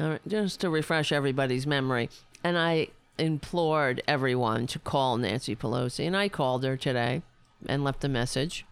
[0.00, 2.10] All right, just to refresh everybody's memory.
[2.42, 7.22] And I implored everyone to call Nancy Pelosi, and I called her today
[7.66, 8.66] and left a message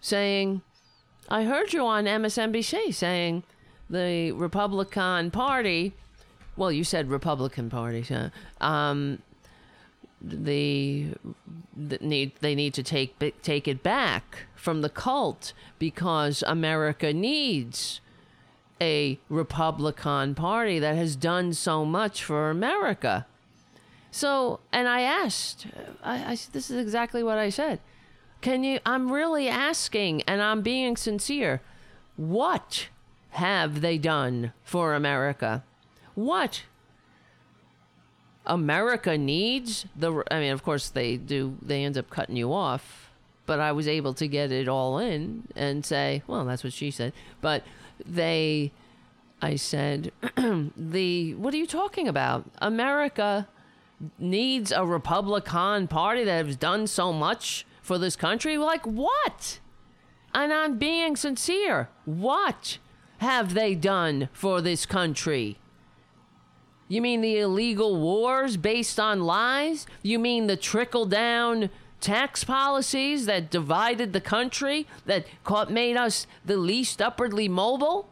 [0.00, 0.60] saying,
[1.28, 3.42] I heard you on MSNBC saying
[3.88, 5.94] the Republican Party,
[6.56, 8.28] well, you said Republican Party, huh?
[8.60, 9.22] um,
[10.20, 11.08] the,
[11.76, 18.00] the need they need to take take it back from the cult because America needs
[18.80, 23.26] a Republican Party that has done so much for America.
[24.10, 25.66] So, and I asked,
[26.02, 27.80] I, I this is exactly what I said.
[28.40, 28.80] Can you?
[28.86, 31.60] I'm really asking, and I'm being sincere.
[32.16, 32.88] What
[33.30, 35.64] have they done for America?
[36.14, 36.62] What
[38.48, 43.10] America needs the I mean of course they do they end up cutting you off
[43.46, 46.90] but I was able to get it all in and say well that's what she
[46.90, 47.12] said.
[47.40, 47.62] But
[48.04, 48.72] they
[49.40, 50.12] I said
[50.76, 52.44] the what are you talking about?
[52.60, 53.46] America
[54.18, 58.58] needs a Republican party that has done so much for this country?
[58.58, 59.60] Like what?
[60.34, 61.88] And I'm being sincere.
[62.04, 62.78] What
[63.18, 65.58] have they done for this country
[66.88, 69.86] you mean the illegal wars based on lies?
[70.02, 76.26] You mean the trickle down tax policies that divided the country, that caught, made us
[76.44, 78.08] the least upwardly mobile?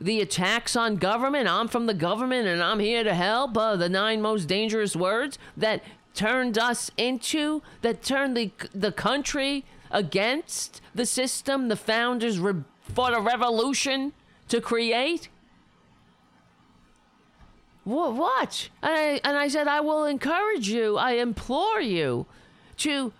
[0.00, 3.88] The attacks on government, I'm from the government and I'm here to help, uh, the
[3.88, 5.82] nine most dangerous words that
[6.14, 13.16] turned us into, that turned the, the country against the system the founders re- fought
[13.16, 14.12] a revolution
[14.48, 15.28] to create?
[17.84, 18.68] What?
[18.82, 22.26] And I, and I said, I will encourage you, I implore you
[22.78, 23.12] to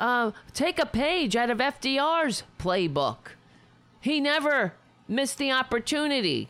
[0.00, 3.34] uh, take a page out of FDR's playbook.
[4.00, 4.74] He never
[5.08, 6.48] missed the opportunity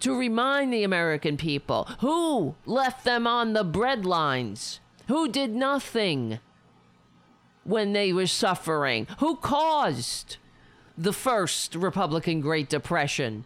[0.00, 6.38] to remind the American people who left them on the breadlines, who did nothing
[7.64, 10.36] when they were suffering, who caused
[10.96, 13.44] the first Republican Great Depression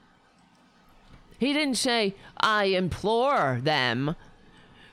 [1.40, 4.14] he didn't say, I implore them.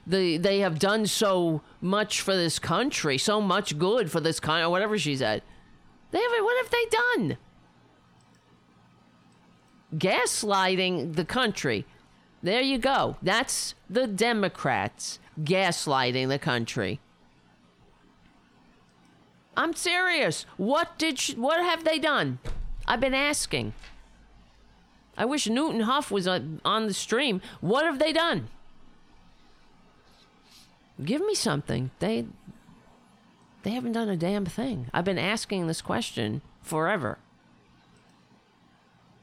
[0.08, 4.64] The, they have done so much for this country, so much good for this country,
[4.64, 5.44] or whatever she said.
[6.12, 7.38] They have, what have they done?
[9.94, 11.86] Gaslighting the country.
[12.42, 13.18] There you go.
[13.22, 17.02] That's the Democrats gaslighting the country.
[19.58, 20.46] I'm serious.
[20.56, 22.40] What did she, what have they done?
[22.88, 23.74] I've been asking.
[25.18, 27.42] I wish Newton Huff was on the stream.
[27.60, 28.50] What have they done?
[31.04, 31.92] Give me something.
[32.00, 32.26] They
[33.64, 34.88] they haven't done a damn thing.
[34.94, 37.18] I've been asking this question forever.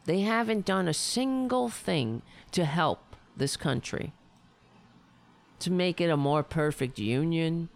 [0.05, 4.12] They haven't done a single thing to help this country.
[5.60, 7.70] To make it a more perfect union,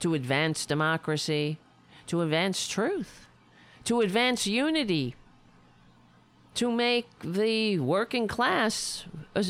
[0.00, 1.58] to advance democracy,
[2.08, 3.26] to advance truth,
[3.84, 5.14] to advance unity
[6.56, 9.04] to make the working class
[9.34, 9.42] uh,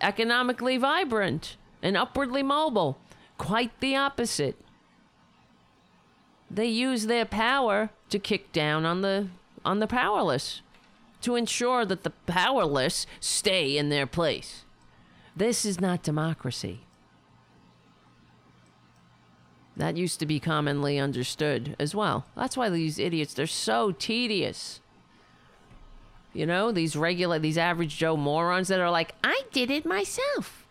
[0.00, 2.98] economically vibrant and upwardly mobile.
[3.38, 4.56] Quite the opposite.
[6.50, 9.28] They use their power to kick down on the
[9.64, 10.62] on the powerless
[11.20, 14.64] to ensure that the powerless stay in their place.
[15.36, 16.80] This is not democracy.
[19.76, 22.26] That used to be commonly understood as well.
[22.36, 24.80] That's why these idiots, they're so tedious.
[26.32, 30.66] You know, these regular, these average Joe morons that are like, I did it myself.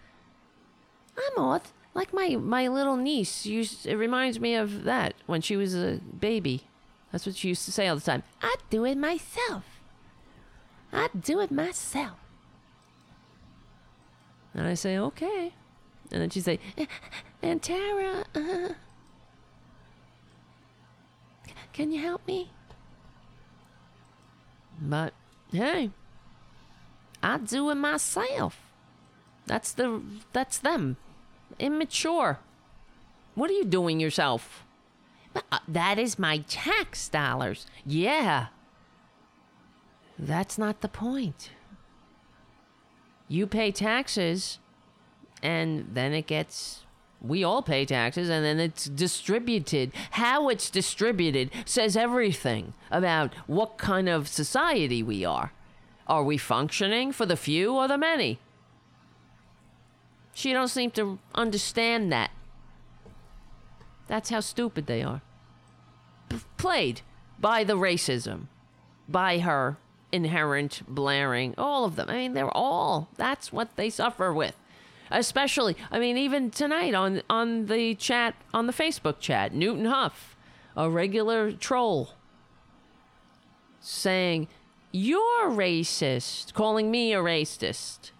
[1.18, 1.74] I'm off.
[1.94, 6.00] Like my, my little niece used, it reminds me of that when she was a
[6.18, 6.64] baby.
[7.12, 8.24] That's what she used to say all the time.
[8.42, 9.64] I do it myself.
[10.94, 12.18] I do it myself.
[14.54, 15.54] And I say, okay.
[16.12, 16.60] And then she'd say,
[17.42, 18.70] and Tara, uh,
[21.74, 22.52] can you help me?
[24.82, 25.14] But
[25.52, 25.92] Hey,
[27.24, 28.60] I do it myself.
[29.46, 30.98] That's the that's them.
[31.58, 32.40] Immature.
[33.36, 34.64] What are you doing yourself?
[35.52, 37.66] Uh, that is my tax dollars.
[37.86, 38.48] Yeah.
[40.18, 41.52] That's not the point.
[43.28, 44.60] You pay taxes
[45.42, 46.84] and then it gets
[47.22, 49.92] We all pay taxes and then it's distributed.
[50.12, 55.52] How it's distributed says everything about what kind of society we are.
[56.08, 58.40] Are we functioning for the few or the many?
[60.34, 62.32] She don't seem to understand that.
[64.08, 65.22] That's how stupid they are.
[66.30, 67.02] P- played
[67.40, 68.48] by the racism,
[69.08, 69.78] by her
[70.12, 72.10] inherent blaring, all of them.
[72.10, 74.56] I mean, they're all, that's what they suffer with.
[75.12, 80.36] Especially, I mean, even tonight on, on the chat, on the Facebook chat, Newton Huff,
[80.76, 82.12] a regular troll,
[83.82, 84.48] saying,
[84.92, 88.12] You're racist, calling me a racist.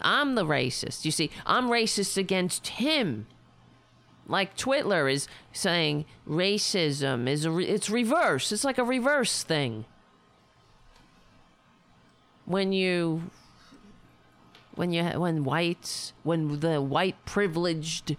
[0.00, 1.04] I'm the racist.
[1.04, 3.26] You see, I'm racist against him.
[4.28, 8.50] Like Twitler is saying racism is a re- it's reverse.
[8.50, 9.84] It's like a reverse thing.
[12.44, 13.30] When you
[14.76, 18.16] when you when whites when the white privileged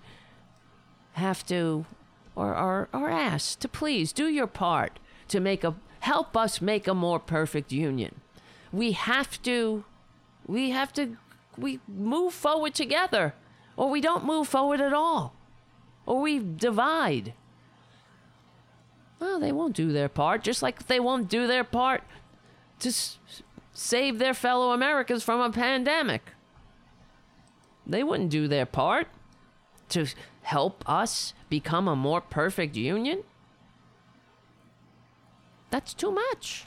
[1.14, 1.86] have to
[2.36, 6.88] or are are asked to please do your part to make a help us make
[6.88, 8.22] a more perfect union.
[8.72, 9.86] We have to
[10.46, 11.18] we have to
[11.58, 13.34] we move forward together
[13.76, 15.34] or we don't move forward at all
[16.06, 17.34] or we divide.
[19.20, 22.04] Well, they won't do their part, just like they won't do their part
[22.80, 23.18] to s-
[23.74, 26.34] save their fellow Americans from a pandemic.
[27.88, 29.08] They wouldn't do their part
[29.90, 30.08] to
[30.42, 33.24] help us become a more perfect union.
[35.72, 36.66] That's too much.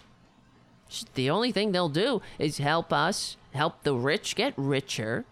[1.14, 5.24] The only thing they'll do is help us, help the rich get richer,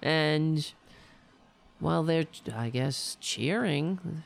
[0.00, 0.72] and
[1.80, 4.22] while they're, I guess, cheering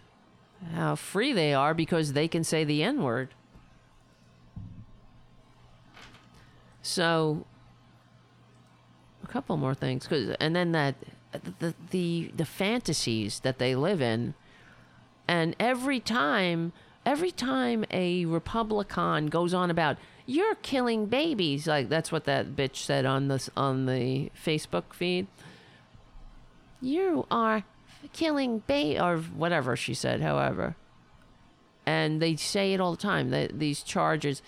[0.74, 3.34] how free they are because they can say the N word.
[6.82, 7.46] So,
[9.28, 10.94] couple more things, cause, and then that
[11.58, 14.34] the the the fantasies that they live in,
[15.26, 16.72] and every time,
[17.04, 22.76] every time a Republican goes on about you're killing babies, like that's what that bitch
[22.76, 25.26] said on this on the Facebook feed.
[26.80, 27.64] You are
[28.12, 30.76] killing ba or whatever she said however.
[31.86, 34.42] And they say it all the time that these charges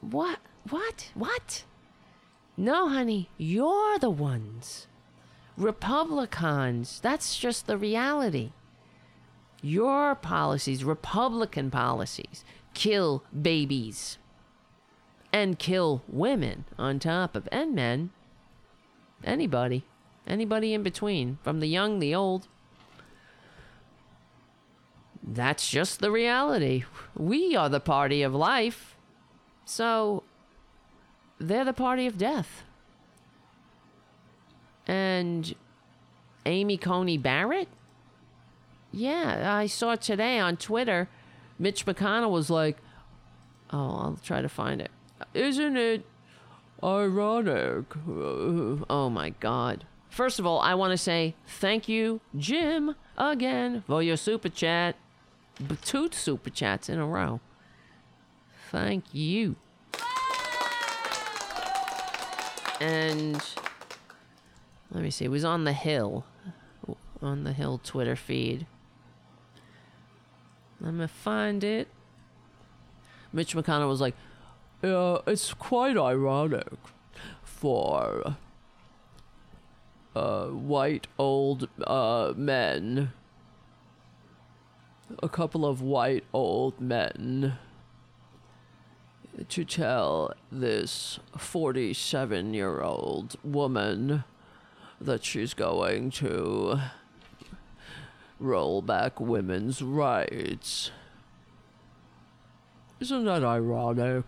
[0.00, 0.38] what?
[0.68, 1.10] What?
[1.14, 1.64] What
[2.56, 4.86] no honey you're the ones
[5.56, 8.52] republicans that's just the reality
[9.62, 14.18] your policies republican policies kill babies
[15.32, 18.10] and kill women on top of and men
[19.22, 19.84] anybody
[20.26, 22.48] Anybody in between, from the young, the old.
[25.22, 26.84] That's just the reality.
[27.14, 28.96] We are the party of life.
[29.66, 30.22] So
[31.48, 32.62] they're the party of death.
[34.86, 35.54] And
[36.46, 37.68] Amy Coney Barrett?
[38.92, 41.08] Yeah, I saw today on Twitter,
[41.58, 42.76] Mitch McConnell was like,
[43.72, 44.90] oh, I'll try to find it.
[45.32, 46.04] Isn't it
[46.82, 47.84] ironic?
[48.06, 49.84] Oh my God.
[50.10, 54.96] First of all, I want to say thank you, Jim, again for your super chat.
[55.82, 57.40] Two super chats in a row.
[58.70, 59.56] Thank you.
[62.80, 63.42] And
[64.90, 66.24] let me see, it was on the Hill,
[67.22, 68.66] on the Hill Twitter feed.
[70.80, 71.88] Let me find it.
[73.32, 74.14] Mitch McConnell was like,
[74.82, 76.68] uh, it's quite ironic
[77.42, 78.36] for
[80.14, 83.12] uh, white old uh, men.
[85.22, 87.58] A couple of white old men
[89.48, 94.24] to tell this 47 year old woman
[95.00, 96.78] that she's going to
[98.38, 100.90] roll back women's rights.
[103.00, 104.24] Isn't that ironic?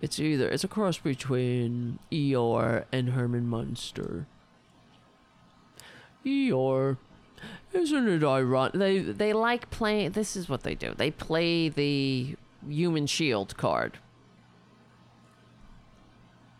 [0.00, 4.26] It's either it's a cross between Eeyore and Herman Munster.
[6.24, 6.96] Eeyore,
[7.74, 8.74] isn't it ironic?
[8.74, 10.12] They they like playing.
[10.12, 10.94] This is what they do.
[10.96, 12.36] They play the
[12.68, 13.98] human shield card.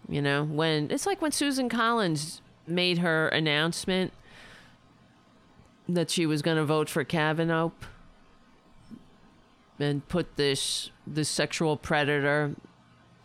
[0.08, 4.12] You know, when it's like when Susan Collins made her announcement
[5.88, 7.70] that she was going to vote for Kavanaugh
[9.78, 12.54] and put this this sexual predator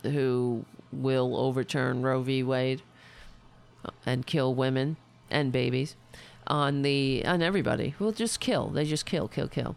[0.02, 2.42] who will overturn Roe v.
[2.42, 2.82] Wade
[4.04, 4.96] and kill women
[5.30, 5.96] and babies
[6.48, 7.94] on the on everybody.
[7.98, 8.68] Will just kill.
[8.68, 9.76] They just kill, kill, kill,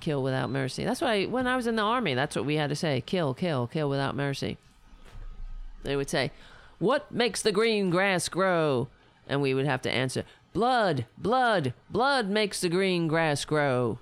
[0.00, 0.84] kill without mercy.
[0.84, 3.32] That's why when I was in the army, that's what we had to say: kill,
[3.32, 4.58] kill, kill without mercy.
[5.82, 6.32] They would say,
[6.78, 8.88] What makes the green grass grow?
[9.28, 13.98] And we would have to answer, Blood, blood, blood makes the green grass grow.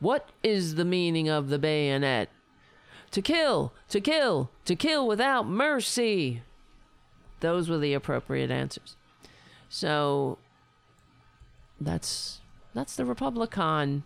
[0.00, 2.28] What is the meaning of the bayonet?
[3.12, 6.42] To kill, to kill, to kill without mercy.
[7.40, 8.96] Those were the appropriate answers.
[9.74, 10.38] So
[11.80, 12.40] that's
[12.74, 14.04] that's the Republican.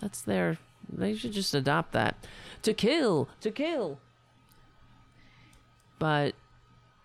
[0.00, 0.58] That's their
[0.92, 2.16] they should just adopt that.
[2.62, 4.00] To kill, to kill.
[6.00, 6.34] But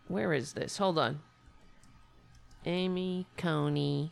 [0.07, 0.79] where is this?
[0.79, 1.19] Hold on.
[2.65, 4.11] Amy Coney.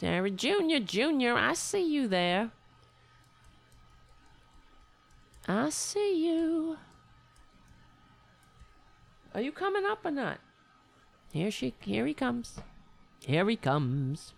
[0.00, 0.78] Dara Jr.
[0.84, 2.50] Jr., I see you there.
[5.46, 6.78] I see you.
[9.36, 10.40] Are you coming up or not?
[11.32, 12.60] Here she here he comes.
[13.24, 14.34] Here he comes.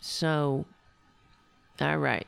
[0.00, 0.66] So
[1.80, 2.26] all right.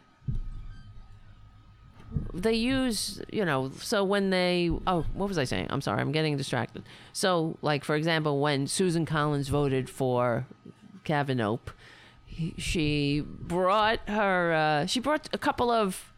[2.34, 5.68] They use, you know, so when they, oh, what was I saying?
[5.70, 6.82] I'm sorry, I'm getting distracted.
[7.12, 10.44] So, like, for example, when Susan Collins voted for
[11.04, 11.58] Kavanaugh,
[12.26, 16.12] he- she brought her, uh, she brought a couple of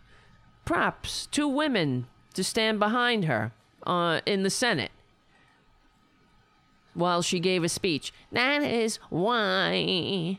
[0.65, 3.53] props, two women to stand behind her
[3.87, 4.93] uh, in the Senate
[6.95, 8.13] while she gave a speech.
[8.31, 10.39] That is why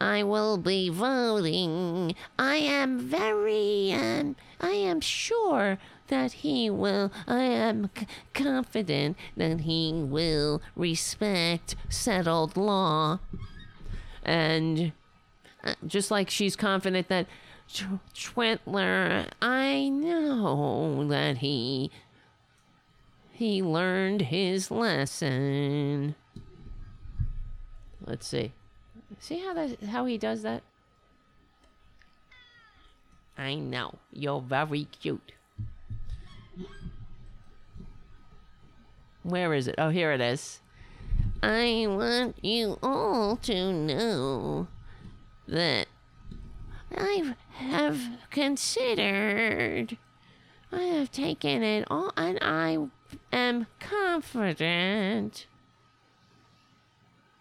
[0.00, 2.14] I will be voting.
[2.38, 9.60] I am very, um, I am sure that he will, I am c- confident that
[9.60, 13.20] he will respect settled law.
[14.24, 14.92] And
[15.62, 17.26] uh, just like she's confident that
[17.68, 21.90] Schwentler, I know that he
[23.42, 26.14] he learned his lesson.
[28.06, 28.52] Let's see.
[29.18, 30.62] See how that how he does that?
[33.36, 33.96] I know.
[34.12, 35.32] You're very cute.
[39.24, 39.74] Where is it?
[39.76, 40.60] Oh, here it is.
[41.42, 44.68] I want you all to know
[45.48, 45.88] that
[46.96, 49.96] I have considered,
[50.70, 52.78] I have taken it all, and I
[53.32, 55.46] am confident.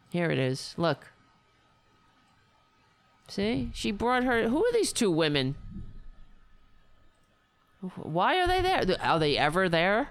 [0.10, 0.74] Here it is.
[0.78, 1.12] Look.
[3.28, 3.72] See?
[3.74, 4.50] She brought her.
[4.50, 5.56] Who are these two women?
[7.96, 8.84] Why are they there?
[9.02, 10.10] Are they ever there?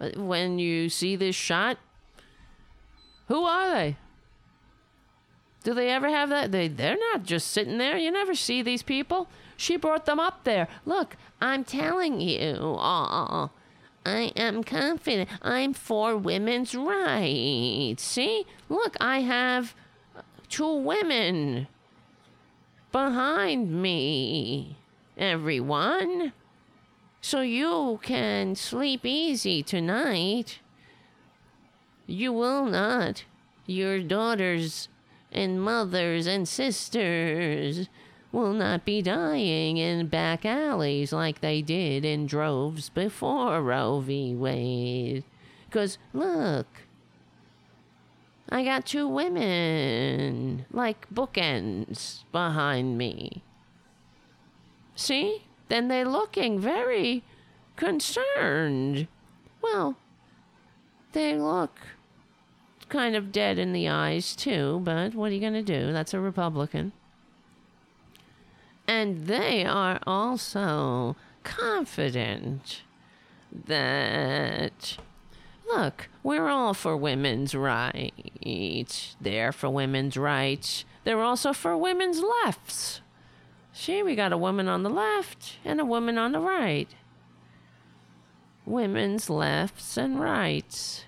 [0.00, 1.78] Uh, When you see this shot?
[3.28, 3.96] Who are they?
[5.64, 6.52] Do they ever have that?
[6.52, 7.96] They they're not just sitting there.
[7.96, 9.28] You never see these people.
[9.56, 10.68] She brought them up there.
[10.84, 12.58] Look, I'm telling you.
[12.60, 13.50] Oh,
[14.04, 15.28] I am confident.
[15.42, 18.02] I'm for women's rights.
[18.02, 18.44] See?
[18.68, 19.74] Look, I have
[20.48, 21.68] two women
[22.92, 24.76] behind me.
[25.16, 26.32] Everyone.
[27.20, 30.58] So you can sleep easy tonight.
[32.06, 33.24] You will not.
[33.66, 34.88] Your daughters
[35.32, 37.88] and mothers and sisters
[38.34, 44.34] will not be dying in back alleys like they did in droves before Roe v.
[44.34, 45.24] Wade.
[45.66, 46.66] Because, look,
[48.48, 53.42] I got two women, like bookends, behind me.
[54.96, 55.44] See?
[55.68, 57.22] Then they're looking very
[57.76, 59.08] concerned.
[59.62, 59.96] Well,
[61.12, 61.78] they look
[62.88, 65.92] kind of dead in the eyes, too, but what are you going to do?
[65.92, 66.92] That's a Republican.
[68.86, 72.82] And they are also confident
[73.66, 74.98] that,
[75.66, 79.16] look, we're all for women's rights.
[79.20, 80.84] They're for women's rights.
[81.04, 83.00] They're also for women's lefts.
[83.72, 86.88] See, we got a woman on the left and a woman on the right.
[88.64, 91.04] Women's lefts and rights.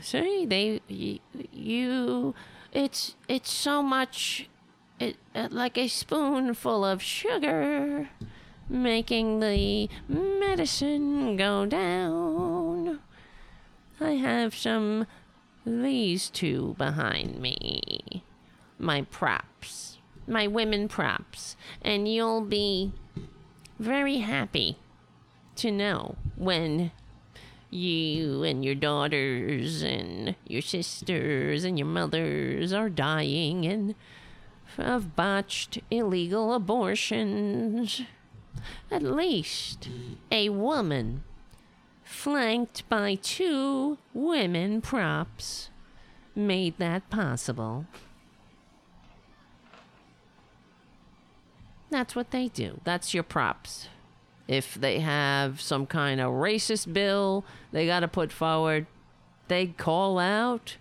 [0.00, 0.80] See, they
[1.52, 2.34] you
[2.72, 4.48] it's it's so much
[5.04, 8.08] it uh, like a spoonful of sugar
[8.68, 13.00] making the medicine go down.
[14.00, 15.06] I have some
[15.66, 18.24] these two behind me.
[18.78, 19.98] My props.
[20.26, 21.56] My women props.
[21.82, 22.92] And you'll be
[23.78, 24.78] very happy
[25.56, 26.90] to know when
[27.70, 33.94] you and your daughters and your sisters and your mothers are dying and
[34.78, 38.02] of botched illegal abortions.
[38.90, 39.88] At least
[40.30, 41.24] a woman
[42.02, 45.70] flanked by two women props
[46.34, 47.86] made that possible.
[51.90, 52.80] That's what they do.
[52.84, 53.88] That's your props.
[54.48, 58.86] If they have some kind of racist bill they got to put forward,
[59.48, 60.76] they call out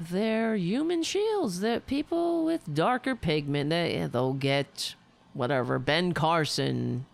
[0.00, 1.60] their human shields.
[1.60, 4.94] That people with darker pigment, they they'll get
[5.32, 7.06] whatever Ben Carson,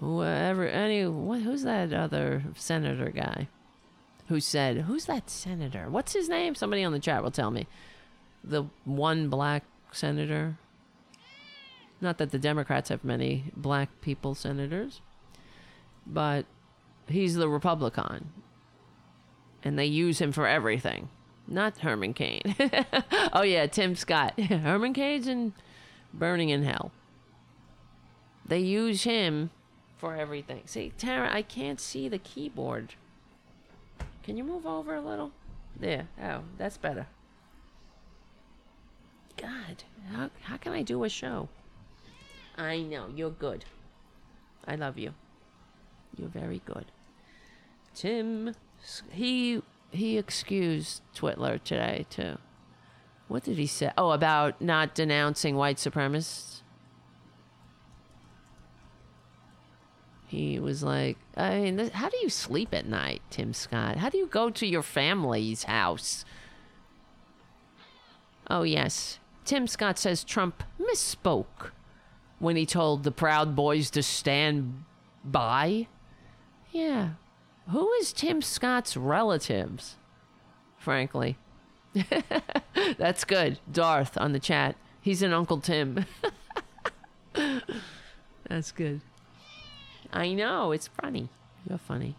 [0.00, 3.48] whoever, any what, who's that other senator guy
[4.28, 5.88] who said who's that senator?
[5.88, 6.54] What's his name?
[6.54, 7.66] Somebody on the chat will tell me.
[8.42, 10.58] The one black senator.
[12.00, 15.00] Not that the Democrats have many black people senators,
[16.06, 16.44] but
[17.08, 18.30] he's the Republican
[19.64, 21.08] and they use him for everything.
[21.48, 22.54] Not Herman Cain.
[23.32, 24.38] oh yeah, Tim Scott.
[24.40, 25.52] Herman Cain's in
[26.12, 26.92] Burning in Hell.
[28.46, 29.50] They use him
[29.96, 30.62] for everything.
[30.66, 32.94] See, Tara, I can't see the keyboard.
[34.22, 35.32] Can you move over a little?
[35.78, 36.08] There.
[36.22, 37.06] Oh, that's better.
[39.36, 41.48] God, how, how can I do a show?
[42.56, 43.64] I know, you're good.
[44.66, 45.12] I love you.
[46.16, 46.86] You're very good.
[47.94, 48.54] Tim
[49.10, 52.38] he he excused Twitler today too.
[53.28, 53.90] What did he say?
[53.96, 56.60] Oh, about not denouncing white supremacists.
[60.26, 63.98] He was like, I mean, this, how do you sleep at night, Tim Scott?
[63.98, 66.24] How do you go to your family's house?
[68.50, 69.20] Oh, yes.
[69.44, 71.70] Tim Scott says Trump misspoke
[72.40, 74.84] when he told the Proud Boys to stand
[75.24, 75.86] by.
[76.72, 77.10] Yeah,
[77.70, 79.96] who is Tim Scott's relatives?
[80.76, 81.36] Frankly.
[82.98, 83.58] That's good.
[83.70, 84.76] Darth on the chat.
[85.00, 86.04] He's an Uncle Tim.
[88.48, 89.00] That's good.
[90.12, 91.28] I know, it's funny.
[91.68, 92.16] You're funny.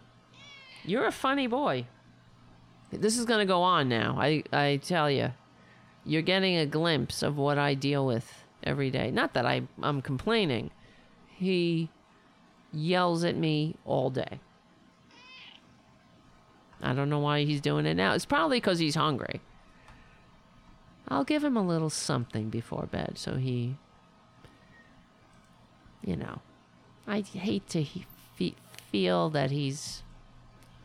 [0.84, 1.86] You're a funny boy.
[2.92, 4.18] This is going to go on now.
[4.20, 5.32] I, I tell you.
[6.06, 9.10] You're getting a glimpse of what I deal with every day.
[9.10, 10.70] Not that I, I'm complaining.
[11.28, 11.90] He
[12.72, 14.40] yells at me all day.
[16.86, 18.14] I don't know why he's doing it now.
[18.14, 19.42] It's probably because he's hungry.
[21.08, 23.76] I'll give him a little something before bed so he,
[26.04, 26.42] you know,
[27.08, 28.06] I hate to he,
[28.92, 30.04] feel that he's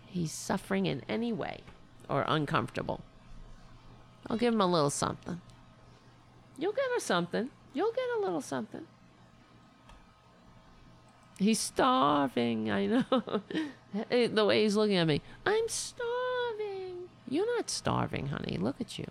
[0.06, 1.60] he's suffering in any way
[2.08, 3.02] or uncomfortable.
[4.26, 5.40] I'll give him a little something.
[6.58, 7.50] You'll get her something.
[7.72, 8.86] You'll get a little something.
[11.38, 12.70] He's starving.
[12.70, 13.04] I know.
[13.92, 15.20] the way he's looking at me.
[15.44, 17.08] I'm starving.
[17.28, 18.56] You're not starving, honey.
[18.58, 19.06] Look at you.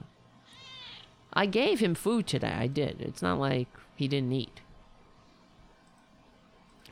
[1.34, 2.54] I gave him food today.
[2.58, 3.02] I did.
[3.02, 4.62] It's not like he didn't eat.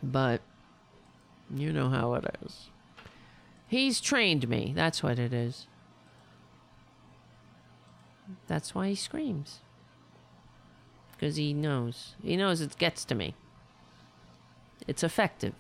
[0.04, 0.42] But
[1.54, 2.70] you know how it is.
[3.68, 4.74] He's trained me.
[4.76, 5.68] That's what it is.
[8.48, 9.60] That's why he screams.
[11.12, 12.16] Because he knows.
[12.22, 13.34] He knows it gets to me.
[14.88, 15.54] It's effective.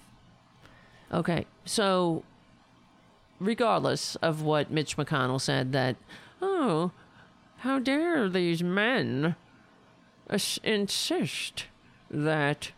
[1.13, 2.23] Okay, so
[3.39, 5.95] regardless of what Mitch McConnell said, that,
[6.41, 6.91] oh,
[7.57, 9.35] how dare these men
[10.63, 11.65] insist
[12.11, 12.71] that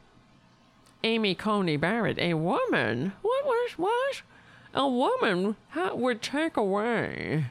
[1.04, 4.22] Amy Coney Barrett, a woman, what was, what?
[4.74, 5.56] A woman
[5.94, 7.46] would take away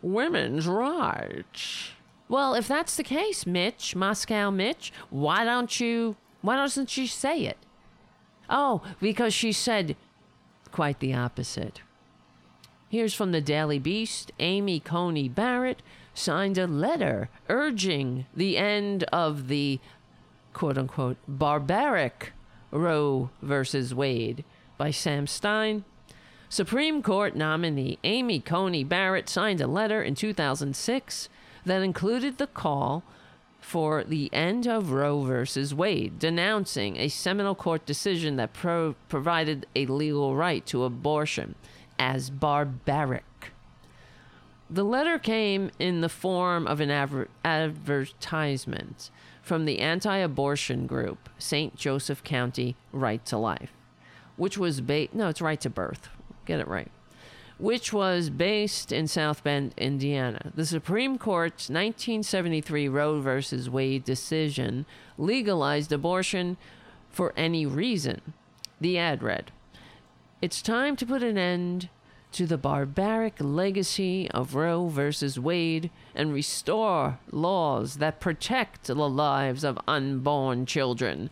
[0.00, 1.90] women's rights.
[2.28, 7.46] Well, if that's the case, Mitch, Moscow Mitch, why don't you, why doesn't she say
[7.46, 7.58] it?
[8.48, 9.96] Oh, because she said
[10.72, 11.82] quite the opposite.
[12.88, 15.82] Here's from the Daily Beast Amy Coney Barrett
[16.12, 19.78] signed a letter urging the end of the
[20.52, 22.32] quote unquote barbaric
[22.70, 24.44] Roe versus Wade
[24.76, 25.84] by Sam Stein.
[26.48, 31.28] Supreme Court nominee Amy Coney Barrett signed a letter in 2006
[31.64, 33.04] that included the call
[33.70, 39.64] for the end of Roe versus Wade, denouncing a seminal court decision that pro- provided
[39.76, 41.54] a legal right to abortion
[41.96, 43.52] as barbaric.
[44.68, 49.08] The letter came in the form of an adver- advertisement
[49.40, 51.76] from the anti abortion group, St.
[51.76, 53.72] Joseph County Right to Life,
[54.36, 56.08] which was based, no, it's Right to Birth.
[56.44, 56.90] Get it right
[57.60, 60.50] which was based in South Bend, Indiana.
[60.54, 63.68] The Supreme Court's 1973 Roe v.
[63.68, 64.86] Wade decision
[65.18, 66.56] legalized abortion
[67.10, 68.32] for any reason.
[68.80, 69.52] The ad read
[70.40, 71.90] It's time to put an end
[72.32, 75.10] to the barbaric legacy of Roe v.
[75.38, 81.28] Wade and restore laws that protect the lives of unborn children.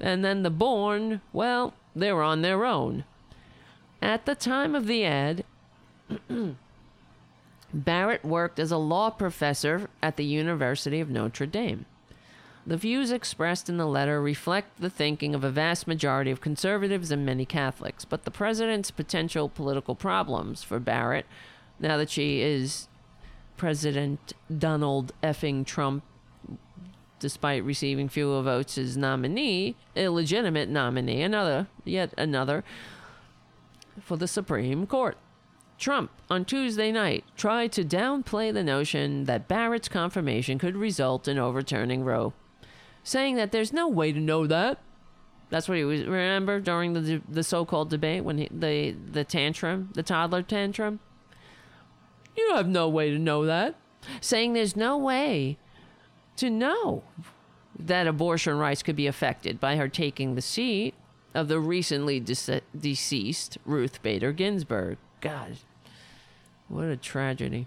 [0.00, 3.04] And then the born, well, they're on their own.
[4.06, 5.44] At the time of the ad,
[7.74, 11.86] Barrett worked as a law professor at the University of Notre Dame.
[12.64, 17.10] The views expressed in the letter reflect the thinking of a vast majority of conservatives
[17.10, 21.26] and many Catholics, but the president's potential political problems for Barrett,
[21.80, 22.86] now that she is
[23.56, 26.04] President Donald effing Trump,
[27.18, 32.62] despite receiving fewer votes as nominee, illegitimate nominee, another, yet another,
[34.00, 35.16] for the Supreme Court.
[35.78, 41.38] Trump, on Tuesday night, tried to downplay the notion that Barrett's confirmation could result in
[41.38, 42.32] overturning Roe,
[43.02, 44.78] saying that there's no way to know that.
[45.50, 46.04] That's what he was.
[46.04, 50.98] Remember during the the so-called debate when he, the the tantrum, the toddler tantrum.
[52.36, 53.76] You have no way to know that.
[54.20, 55.58] Saying there's no way
[56.36, 57.04] to know
[57.78, 60.94] that abortion rights could be affected by her taking the seat
[61.36, 64.98] of the recently dece- deceased Ruth Bader Ginsburg.
[65.20, 65.58] God,
[66.68, 67.66] what a tragedy.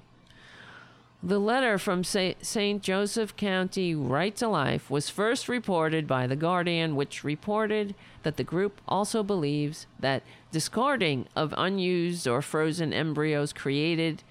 [1.22, 2.82] The letter from St.
[2.82, 8.44] Joseph County Right to Life was first reported by The Guardian, which reported that the
[8.44, 14.24] group also believes that discarding of unused or frozen embryos created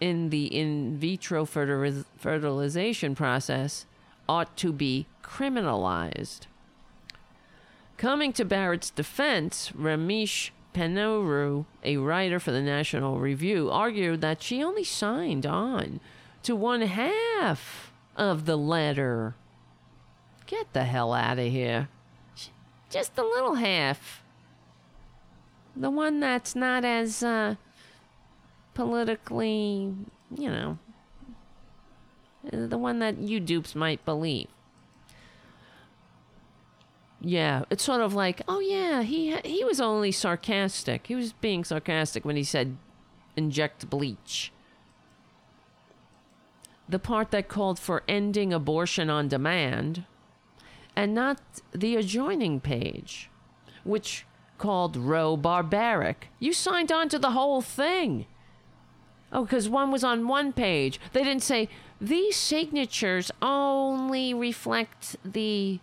[0.00, 3.86] in the in vitro fertilization process
[4.28, 6.40] ought to be criminalized.
[8.04, 14.62] Coming to Barrett's defense, Ramesh Ponnuru, a writer for the National Review, argued that she
[14.62, 16.00] only signed on
[16.42, 19.34] to one half of the letter.
[20.44, 21.88] Get the hell out of here.
[22.90, 24.22] Just the little half.
[25.74, 27.54] The one that's not as uh,
[28.74, 29.94] politically,
[30.36, 30.78] you know,
[32.52, 34.48] the one that you dupes might believe.
[37.26, 41.06] Yeah, it's sort of like, oh yeah, he he was only sarcastic.
[41.06, 42.76] He was being sarcastic when he said
[43.34, 44.52] inject bleach.
[46.86, 50.04] The part that called for ending abortion on demand
[50.94, 51.40] and not
[51.72, 53.30] the adjoining page,
[53.84, 54.26] which
[54.58, 56.28] called Roe barbaric.
[56.38, 58.26] You signed on to the whole thing.
[59.32, 61.00] Oh, because one was on one page.
[61.14, 61.70] They didn't say
[62.02, 65.80] these signatures only reflect the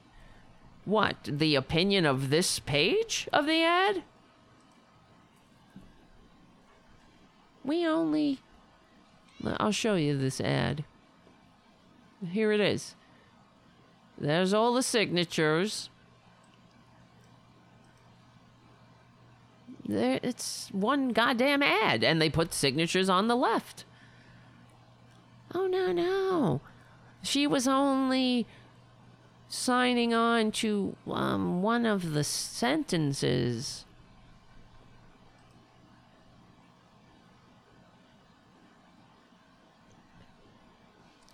[0.85, 1.18] what?
[1.24, 4.03] The opinion of this page of the ad?
[7.64, 8.40] We only.
[9.58, 10.84] I'll show you this ad.
[12.32, 12.95] Here it is.
[14.18, 15.90] There's all the signatures.
[19.88, 23.85] There, it's one goddamn ad, and they put signatures on the left.
[25.53, 26.61] Oh, no, no.
[27.24, 28.48] She was only
[29.51, 33.85] signing on to um, one of the sentences.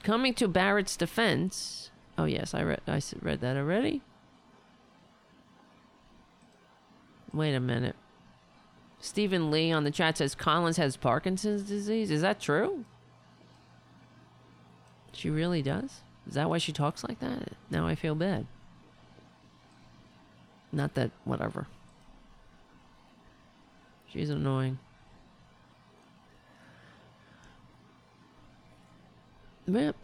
[0.01, 1.91] Coming to Barrett's defense.
[2.17, 4.01] Oh yes, I read I read that already.
[7.31, 7.95] Wait a minute.
[8.99, 12.09] Stephen Lee on the chat says Collins has Parkinson's disease.
[12.09, 12.83] Is that true?
[15.11, 16.01] She really does?
[16.27, 17.53] Is that why she talks like that?
[17.69, 18.45] Now I feel bad.
[20.71, 21.67] Not that, whatever.
[24.07, 24.79] She's annoying.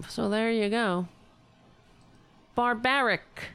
[0.08, 1.08] So there you go.
[2.56, 3.50] Barbaric.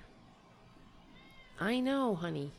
[1.61, 2.51] I know, honey.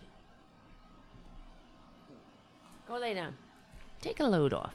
[2.88, 3.36] Go lay down.
[4.02, 4.74] Take a load off.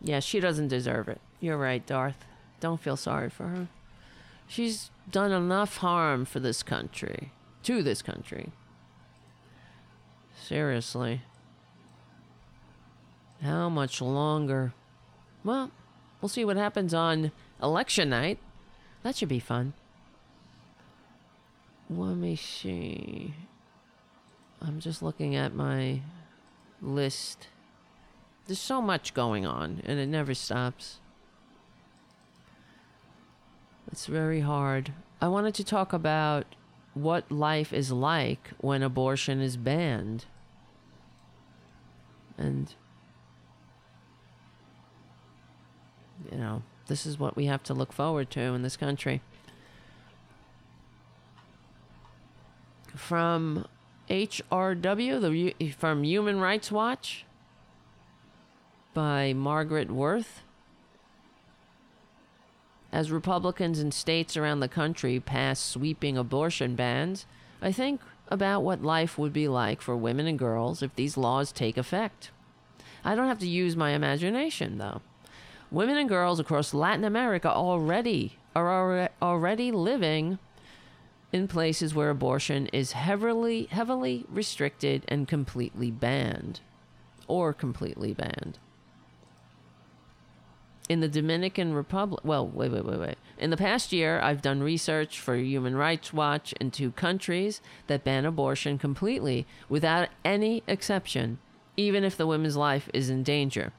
[0.00, 1.20] Yeah, she doesn't deserve it.
[1.40, 2.24] You're right, Darth.
[2.62, 3.66] Don't feel sorry for her.
[4.46, 7.32] She's done enough harm for this country.
[7.64, 8.52] To this country.
[10.40, 11.22] Seriously.
[13.42, 14.74] How much longer?
[15.42, 15.72] Well,
[16.20, 18.38] we'll see what happens on election night.
[19.02, 19.72] That should be fun.
[21.90, 23.34] Let me see.
[24.60, 26.02] I'm just looking at my
[26.80, 27.48] list.
[28.46, 31.00] There's so much going on, and it never stops.
[33.92, 34.92] It's very hard.
[35.20, 36.46] I wanted to talk about
[36.94, 40.24] what life is like when abortion is banned.
[42.38, 42.74] And,
[46.30, 49.20] you know, this is what we have to look forward to in this country.
[52.96, 53.66] From
[54.08, 57.24] HRW, the from Human Rights Watch,
[58.94, 60.40] by Margaret Wurth.
[62.92, 67.24] As Republicans in states around the country pass sweeping abortion bans,
[67.62, 71.52] I think about what life would be like for women and girls if these laws
[71.52, 72.30] take effect.
[73.04, 75.00] I don't have to use my imagination, though.
[75.70, 80.38] Women and girls across Latin America already are already living
[81.32, 86.60] in places where abortion is heavily heavily restricted and completely banned
[87.26, 88.58] or completely banned.
[90.88, 93.16] In the Dominican Republic, well, wait, wait, wait, wait.
[93.38, 98.04] In the past year, I've done research for Human Rights Watch in two countries that
[98.04, 101.38] ban abortion completely without any exception,
[101.76, 103.72] even if the woman's life is in danger.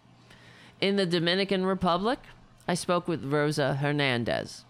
[0.79, 2.19] In the Dominican Republic,
[2.67, 4.63] I spoke with Rosa Hernandez,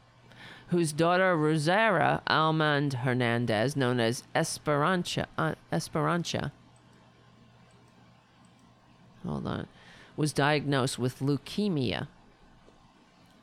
[0.68, 6.52] whose daughter Rosaura Almonte Hernandez, known as Esperanza, uh, Esperanza,
[9.26, 9.68] hold on,
[10.18, 12.08] was diagnosed with leukemia.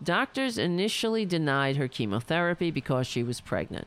[0.02, 3.86] Doctors initially denied her chemotherapy because she was pregnant.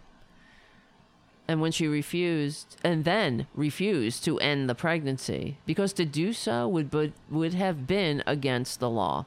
[1.48, 6.68] And when she refused, and then refused to end the pregnancy, because to do so
[6.68, 9.26] would, would have been against the law.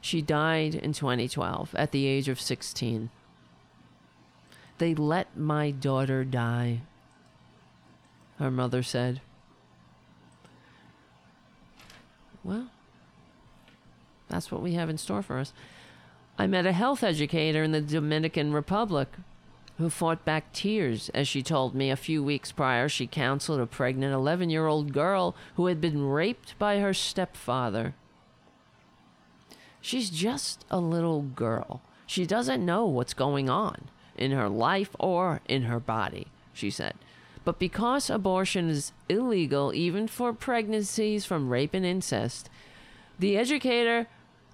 [0.00, 3.10] She died in 2012 at the age of 16.
[4.78, 6.80] They let my daughter die,
[8.38, 9.20] her mother said.
[12.42, 12.70] Well,
[14.32, 15.52] that's what we have in store for us.
[16.36, 19.08] I met a health educator in the Dominican Republic
[19.78, 23.66] who fought back tears as she told me a few weeks prior she counseled a
[23.66, 27.94] pregnant 11 year old girl who had been raped by her stepfather.
[29.80, 31.82] She's just a little girl.
[32.06, 36.94] She doesn't know what's going on in her life or in her body, she said.
[37.44, 42.48] But because abortion is illegal even for pregnancies from rape and incest,
[43.18, 44.06] the educator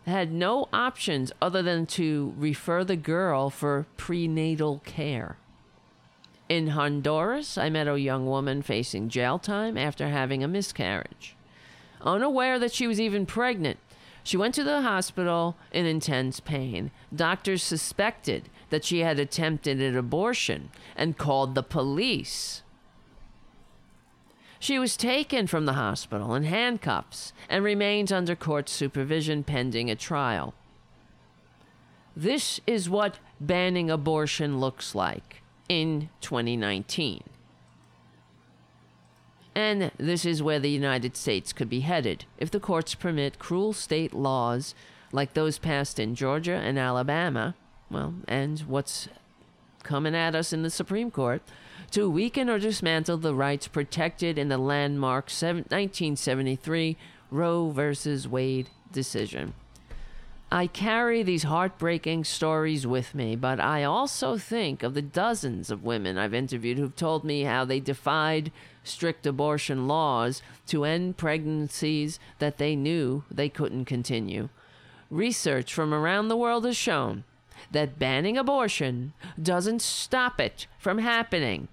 [0.09, 5.37] had no options other than to refer the girl for prenatal care.
[6.49, 11.37] In Honduras, I met a young woman facing jail time after having a miscarriage.
[12.01, 13.79] Unaware that she was even pregnant,
[14.29, 16.91] she went to the hospital in intense pain.
[17.15, 22.63] Doctors suspected that she had attempted an abortion and called the police.
[24.61, 29.95] She was taken from the hospital in handcuffs and remains under court supervision pending a
[29.95, 30.55] trial.
[32.17, 37.23] This is what banning abortion looks like in 2019.
[39.55, 43.73] And this is where the United States could be headed if the courts permit cruel
[43.73, 44.75] state laws
[45.13, 47.55] like those passed in Georgia and Alabama,
[47.91, 49.09] well, and what's
[49.89, 51.41] coming at us in the Supreme Court
[51.93, 56.97] to weaken or dismantle the rights protected in the landmark 1973
[57.31, 58.29] Roe v.
[58.29, 59.55] Wade decision.
[60.53, 65.85] I carry these heartbreaking stories with me, but I also think of the dozens of
[65.85, 68.53] women I've interviewed who've told me how they defied
[68.85, 74.51] strict abortion laws to end pregnancies that they knew they couldn't continue.
[75.11, 77.25] Research from around the world has shown
[77.71, 81.69] that banning abortion doesn't stop it from happening.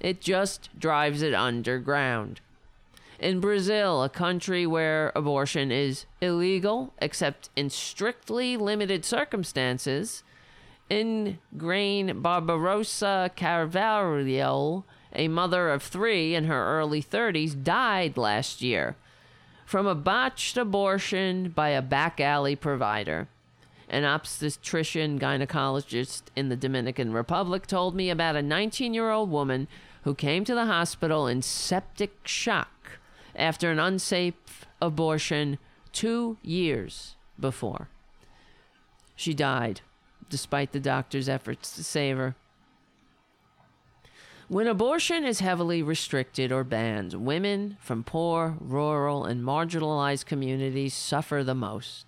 [0.00, 2.40] It just drives it underground.
[3.18, 10.22] In Brazil, a country where abortion is illegal except in strictly limited circumstances,
[10.88, 18.96] Ingriane Barbarossa Carvalho, a mother of three in her early 30s, died last year
[19.66, 23.28] from a botched abortion by a back alley provider.
[23.88, 29.66] An obstetrician gynecologist in the Dominican Republic told me about a 19 year old woman
[30.02, 32.98] who came to the hospital in septic shock
[33.34, 35.58] after an unsafe abortion
[35.92, 37.88] two years before.
[39.16, 39.80] She died,
[40.28, 42.36] despite the doctor's efforts to save her.
[44.48, 51.44] When abortion is heavily restricted or banned, women from poor, rural, and marginalized communities suffer
[51.44, 52.06] the most,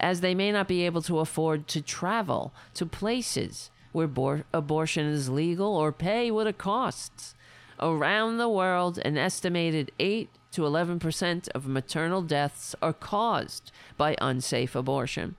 [0.00, 5.06] as they may not be able to afford to travel to places where abor- abortion
[5.06, 7.34] is legal or pay what it costs.
[7.78, 14.74] Around the world, an estimated 8 to 11% of maternal deaths are caused by unsafe
[14.74, 15.36] abortion.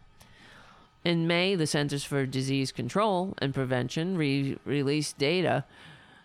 [1.04, 5.66] In May, the Centers for Disease Control and Prevention re- released data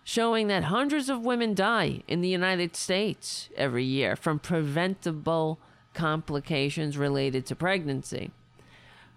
[0.03, 5.59] showing that hundreds of women die in the United States every year from preventable
[5.97, 8.29] complications related to pregnancy.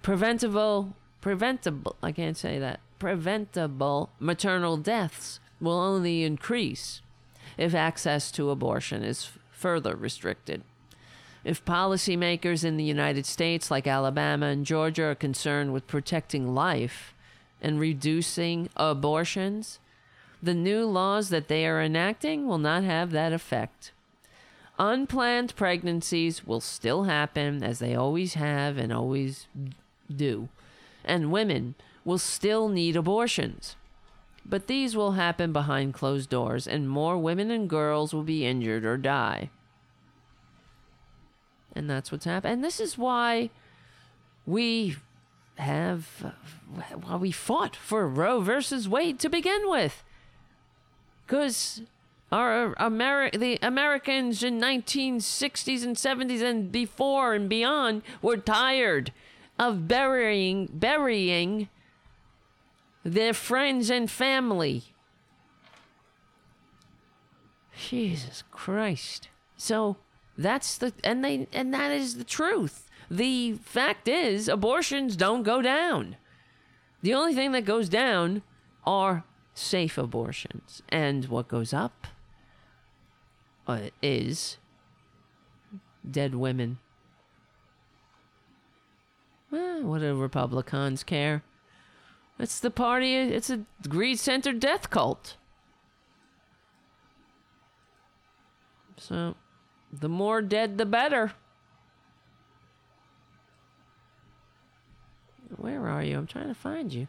[0.03, 7.03] Preventable, preventable, I can't say that preventable maternal deaths will only increase
[7.59, 10.63] if access to abortion is further restricted.
[11.45, 17.15] If policymakers in the United States, like Alabama and Georgia, are concerned with protecting life
[17.61, 19.81] and reducing abortions,
[20.43, 23.93] the new laws that they are enacting will not have that effect.
[24.81, 29.47] Unplanned pregnancies will still happen, as they always have and always
[30.15, 30.49] do
[31.05, 33.77] and women will still need abortions.
[34.45, 38.85] But these will happen behind closed doors, and more women and girls will be injured
[38.85, 39.51] or die.
[41.75, 42.55] And that's what's happened.
[42.55, 43.51] And this is why
[44.47, 44.97] we
[45.57, 46.35] have,
[47.03, 50.03] why we fought for Roe versus Wade to begin with.
[51.27, 51.83] Because
[52.33, 59.13] our Ameri- the Americans in 1960s and 70s and before and beyond were tired
[59.59, 61.69] of burying burying
[63.05, 64.85] their friends and family.
[67.89, 69.29] Jesus Christ.
[69.57, 69.97] So
[70.37, 72.89] that's the and they and that is the truth.
[73.11, 76.17] The fact is abortions don't go down.
[77.03, 78.43] The only thing that goes down
[78.87, 80.83] are safe abortions.
[80.89, 82.07] And what goes up
[83.67, 84.59] uh, is
[86.09, 86.79] dead women.
[89.51, 91.43] Well, what do Republicans care?
[92.39, 95.37] It's the party, it's a greed centered death cult.
[98.97, 99.35] So,
[99.93, 101.33] the more dead, the better.
[105.57, 106.17] Where are you?
[106.17, 107.09] I'm trying to find you.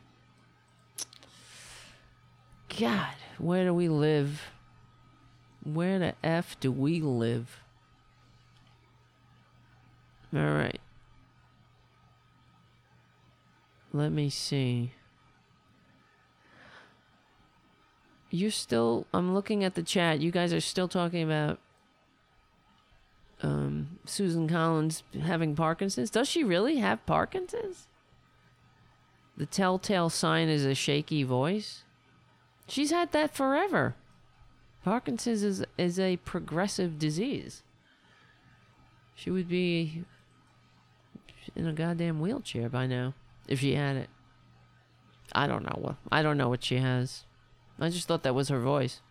[2.80, 4.42] God, where do we live?
[5.64, 7.60] Where the F do we live?
[10.34, 10.80] All right.
[13.94, 14.94] Let me see.
[18.30, 19.06] You're still.
[19.14, 20.22] I'm looking at the chat.
[20.22, 21.60] You guys are still talking about
[23.44, 26.10] um, Susan Collins having Parkinson's.
[26.10, 27.88] Does she really have Parkinson's?
[29.36, 31.84] The telltale sign is a shaky voice.
[32.68, 33.96] She's had that forever.
[34.84, 37.64] Parkinson's is, is a progressive disease.
[39.16, 40.04] She would be
[41.56, 43.14] in a goddamn wheelchair by now
[43.48, 44.10] if she had it.
[45.34, 47.26] I don't know what I don't know what she has.
[47.80, 49.02] I just thought that was her voice.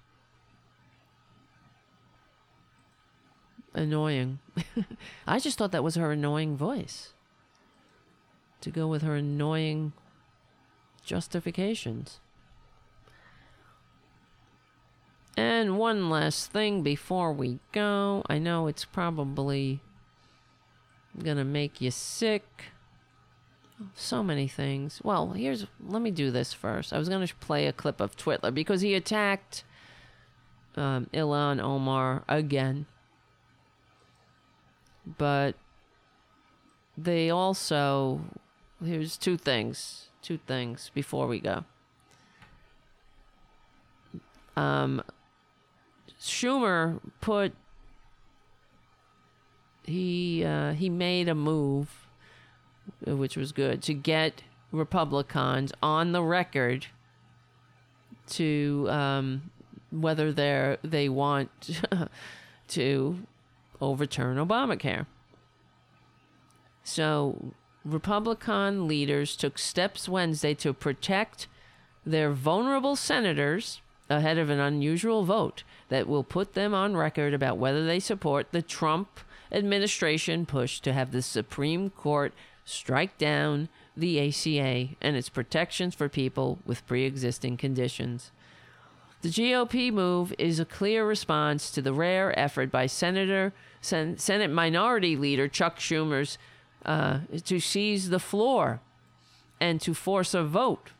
[3.72, 4.40] Annoying.
[5.26, 7.12] I just thought that was her annoying voice.
[8.62, 9.92] To go with her annoying
[11.04, 12.20] justifications.
[15.36, 18.22] And one last thing before we go.
[18.28, 19.80] I know it's probably
[21.22, 22.44] gonna make you sick.
[23.94, 25.00] So many things.
[25.02, 26.92] Well, here's let me do this first.
[26.92, 29.64] I was gonna play a clip of Twitler because he attacked
[30.76, 32.86] um, Ilhan Omar again,
[35.18, 35.54] but
[36.96, 38.20] they also
[38.84, 40.08] here's two things.
[40.22, 41.64] Two things before we go.
[44.54, 45.02] Um,
[46.20, 47.54] Schumer put
[49.84, 52.06] he uh, he made a move,
[53.04, 56.86] which was good, to get Republicans on the record
[58.28, 59.50] to um,
[59.90, 61.80] whether they they want
[62.68, 63.18] to
[63.80, 65.06] overturn Obamacare.
[66.84, 67.52] So
[67.84, 71.46] Republican leaders took steps Wednesday to protect
[72.04, 77.56] their vulnerable senators ahead of an unusual vote that will put them on record about
[77.56, 79.20] whether they support the Trump
[79.52, 86.08] administration push to have the Supreme Court strike down the ACA and its protections for
[86.08, 88.30] people with pre existing conditions.
[89.22, 94.50] The GOP move is a clear response to the rare effort by Senator Sen- Senate
[94.50, 96.38] Minority Leader Chuck Schumer's
[96.86, 98.80] uh, to seize the floor
[99.60, 100.90] and to force a vote,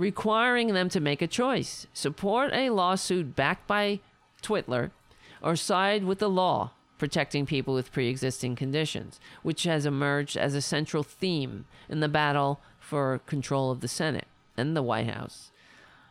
[0.00, 4.00] requiring them to make a choice support a lawsuit backed by
[4.42, 4.90] Twitler
[5.42, 10.54] or side with the law protecting people with pre existing conditions, which has emerged as
[10.54, 15.50] a central theme in the battle for control of the Senate and the White House.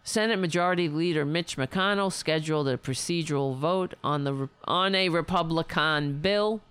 [0.04, 6.62] Senate Majority Leader Mitch McConnell scheduled a procedural vote on the on a Republican bill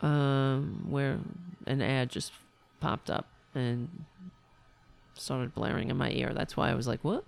[0.00, 1.18] um, where
[1.66, 2.32] an ad just
[2.80, 4.04] popped up and
[5.14, 6.32] started blaring in my ear.
[6.34, 7.24] That's why I was like, what?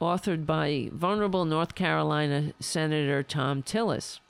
[0.00, 4.20] Authored by vulnerable North Carolina Senator Thom Tillis.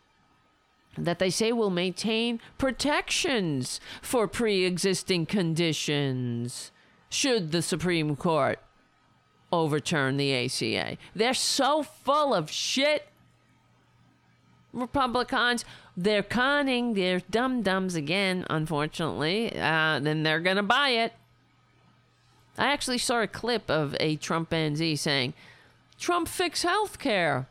[0.97, 6.73] That they say will maintain protections for pre existing conditions
[7.11, 8.59] should the Supreme Court
[9.53, 10.99] overturn the ACA.
[11.15, 13.09] They're so full of shit
[14.73, 15.65] Republicans,
[15.97, 19.57] they're conning, they're dum dums again, unfortunately.
[19.59, 21.13] Uh, then they're going to buy it.
[22.57, 25.35] I actually saw a clip of a Trumpanzee saying,
[25.99, 27.49] Trump fix health care.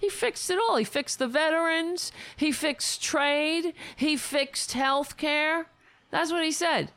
[0.00, 0.76] He fixed it all.
[0.76, 2.12] He fixed the veterans.
[2.36, 3.74] He fixed trade.
[3.96, 5.66] He fixed health care.
[6.10, 6.90] That's what he said.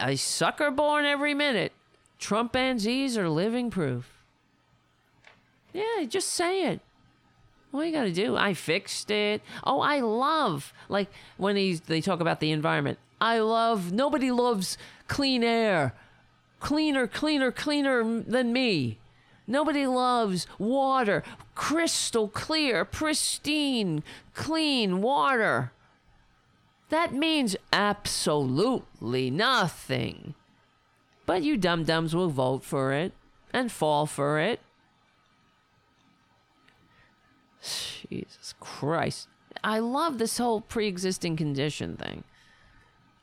[0.00, 1.72] A sucker born every minute.
[2.18, 4.15] Trumpanzees are living proof.
[5.76, 6.80] Yeah, just say it.
[7.70, 8.34] What you gotta do?
[8.34, 9.42] I fixed it.
[9.62, 12.98] Oh, I love like when he's they talk about the environment.
[13.20, 15.94] I love nobody loves clean air.
[16.60, 18.98] Cleaner, cleaner, cleaner than me.
[19.46, 21.22] Nobody loves water.
[21.54, 25.72] Crystal clear, pristine, clean water.
[26.88, 30.34] That means absolutely nothing.
[31.26, 33.12] But you dum dums will vote for it
[33.52, 34.60] and fall for it.
[37.66, 39.28] Jesus Christ.
[39.64, 42.24] I love this whole pre existing condition thing.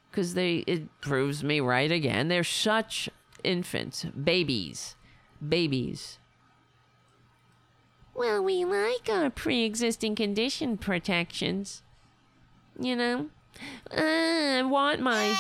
[0.10, 2.28] Because they it proves me right again.
[2.28, 3.10] They're such
[3.44, 4.96] infants, babies.
[5.48, 6.20] Babies.
[8.16, 11.82] Well, we like our pre existing condition protections.
[12.80, 13.30] You know?
[13.92, 15.36] Uh, I want my.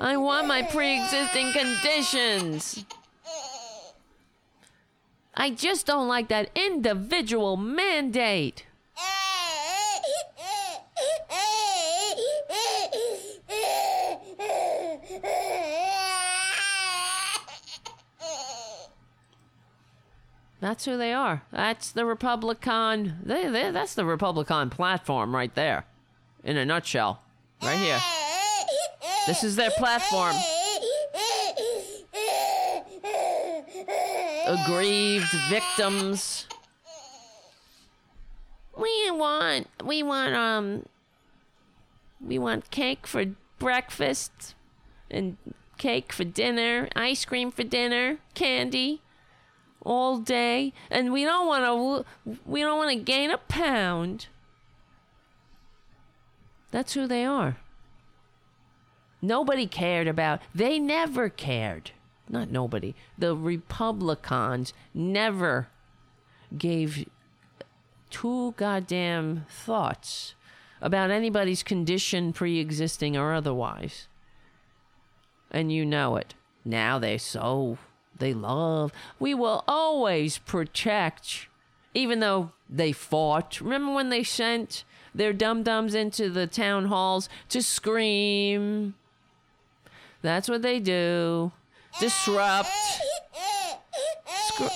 [0.00, 2.84] I want my pre existing conditions.
[5.36, 8.64] I just don't like that individual mandate.
[20.60, 21.42] That's who they are.
[21.50, 23.16] That's the Republican.
[23.22, 25.84] They, they, that's the Republican platform right there,
[26.42, 27.20] in a nutshell.
[27.62, 28.00] Right here.
[29.26, 30.34] This is their platform.
[34.46, 36.46] Aggrieved victims.
[38.76, 39.68] We want.
[39.82, 40.34] We want.
[40.34, 40.86] Um.
[42.20, 43.24] We want cake for
[43.58, 44.54] breakfast,
[45.10, 45.36] and
[45.78, 49.02] cake for dinner, ice cream for dinner, candy
[49.84, 54.28] all day, and we don't want to we don't want to gain a pound.
[56.70, 57.58] That's who they are.
[59.22, 60.40] Nobody cared about.
[60.54, 61.92] They never cared.
[62.28, 62.94] Not nobody.
[63.18, 65.68] The Republicans never
[66.56, 67.08] gave
[68.10, 70.34] two goddamn thoughts
[70.80, 74.08] about anybody's condition pre-existing or otherwise.
[75.50, 76.34] And you know it.
[76.64, 77.78] Now they so
[78.18, 78.92] they love.
[79.18, 81.48] We will always protect,
[81.92, 83.60] even though they fought.
[83.60, 88.94] Remember when they sent their dum dums into the town halls to scream?
[90.22, 91.52] That's what they do.
[92.00, 92.70] Disrupt.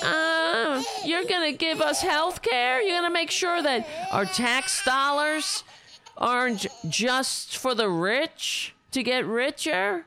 [0.03, 2.81] Uh, you're going to give us health care?
[2.83, 5.63] You're going to make sure that our tax dollars
[6.17, 10.05] aren't just for the rich to get richer?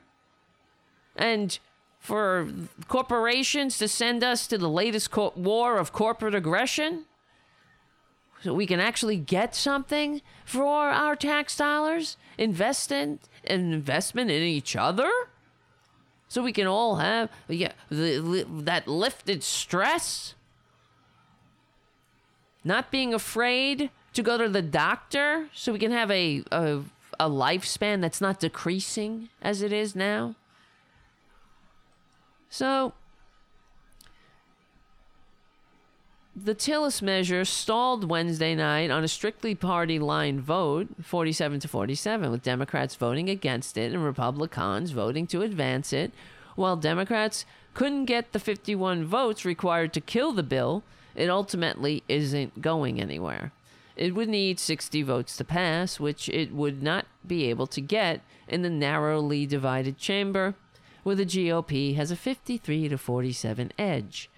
[1.16, 1.58] And
[1.98, 2.48] for
[2.88, 7.04] corporations to send us to the latest co- war of corporate aggression?
[8.42, 12.16] So we can actually get something for our tax dollars?
[12.38, 15.10] Invest in investment in each other?
[16.32, 20.34] So we can all have yeah, the, that lifted stress?
[22.64, 26.80] Not being afraid to go to the doctor so we can have a, a,
[27.20, 30.34] a lifespan that's not decreasing as it is now?
[32.48, 32.94] So,
[36.34, 42.30] the Tillis measure stalled Wednesday night on a strictly party line vote, 47 to 47,
[42.30, 46.10] with Democrats voting against it and Republicans voting to advance it.
[46.56, 47.44] While Democrats
[47.74, 50.82] couldn't get the 51 votes required to kill the bill,
[51.14, 53.52] it ultimately isn't going anywhere.
[53.94, 58.22] It would need 60 votes to pass, which it would not be able to get
[58.48, 60.54] in the narrowly divided chamber
[61.02, 64.30] where the GOP has a 53 to 47 edge.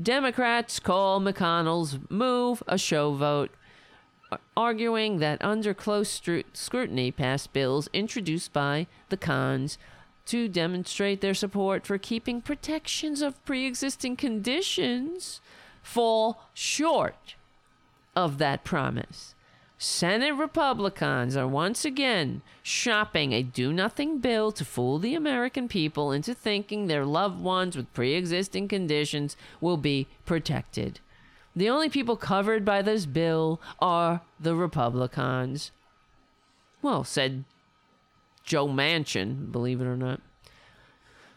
[0.00, 3.50] Democrats call McConnell's move a show vote,
[4.56, 6.20] arguing that under close
[6.52, 9.78] scrutiny, passed bills introduced by the cons
[10.26, 15.40] to demonstrate their support for keeping protections of pre existing conditions
[15.82, 17.36] fall short
[18.16, 19.33] of that promise.
[19.86, 26.10] Senate Republicans are once again shopping a do nothing bill to fool the American people
[26.10, 31.00] into thinking their loved ones with pre existing conditions will be protected.
[31.54, 35.70] The only people covered by this bill are the Republicans.
[36.80, 37.44] Well, said
[38.42, 40.22] Joe Manchin, believe it or not.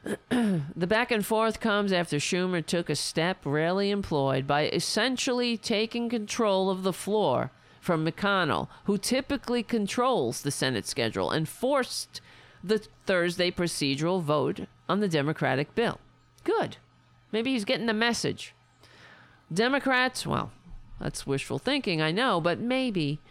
[0.29, 6.07] the back and forth comes after Schumer took a step rarely employed by essentially taking
[6.07, 7.51] control of the floor
[7.87, 12.19] from McConnell, who typically controls the Senate schedule and forced
[12.61, 15.97] the Thursday procedural vote on the Democratic bill.
[16.43, 16.75] Good.
[17.31, 18.53] Maybe he's getting the message.
[19.53, 20.51] Democrats, well,
[20.99, 23.21] that's wishful thinking, I know, but maybe.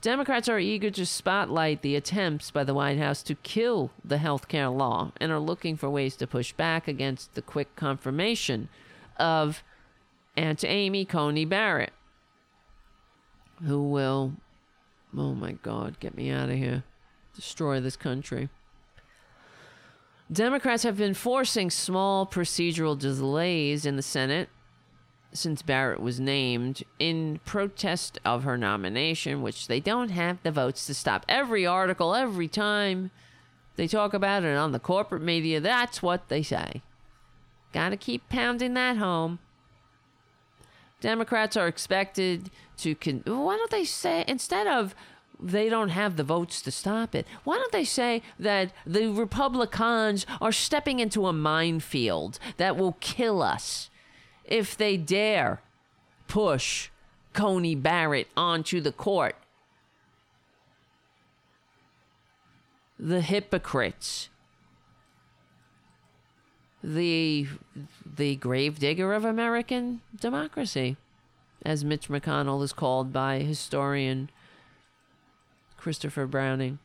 [0.00, 4.48] Democrats are eager to spotlight the attempts by the White House to kill the health
[4.48, 8.68] care law and are looking for ways to push back against the quick confirmation
[9.16, 9.62] of
[10.36, 11.92] Aunt Amy Coney Barrett,
[13.66, 14.32] who will,
[15.16, 16.84] oh my God, get me out of here,
[17.34, 18.48] destroy this country.
[20.30, 24.48] Democrats have been forcing small procedural delays in the Senate
[25.34, 30.86] since Barrett was named in protest of her nomination, which they don't have the votes
[30.86, 31.24] to stop.
[31.28, 33.10] Every article, every time
[33.76, 36.82] they talk about it on the corporate media, that's what they say.
[37.72, 39.38] Gotta keep pounding that home.
[41.02, 42.94] Democrats are expected to.
[42.94, 44.94] Con- why don't they say, instead of
[45.42, 47.26] they don't have the votes to stop it.
[47.44, 53.42] Why don't they say that the Republicans are stepping into a minefield that will kill
[53.42, 53.90] us
[54.44, 55.60] if they dare
[56.28, 56.90] push
[57.32, 59.36] Coney Barrett onto the court?
[62.98, 64.28] The hypocrites.
[66.84, 67.48] The
[68.14, 70.96] the gravedigger of American democracy,
[71.64, 74.30] as Mitch McConnell is called by historian
[75.76, 76.78] Christopher Browning.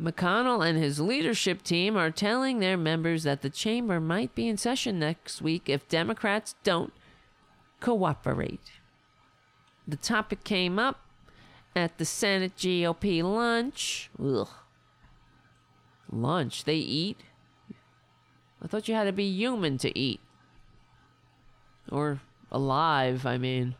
[0.00, 4.56] McConnell and his leadership team are telling their members that the chamber might be in
[4.56, 6.92] session next week if Democrats don't
[7.78, 8.72] cooperate.
[9.86, 11.00] The topic came up
[11.76, 14.10] at the Senate GOP lunch.
[14.22, 14.48] Ugh.
[16.10, 16.64] Lunch?
[16.64, 17.18] They eat?
[18.62, 20.20] I thought you had to be human to eat.
[21.90, 23.74] Or alive, I mean.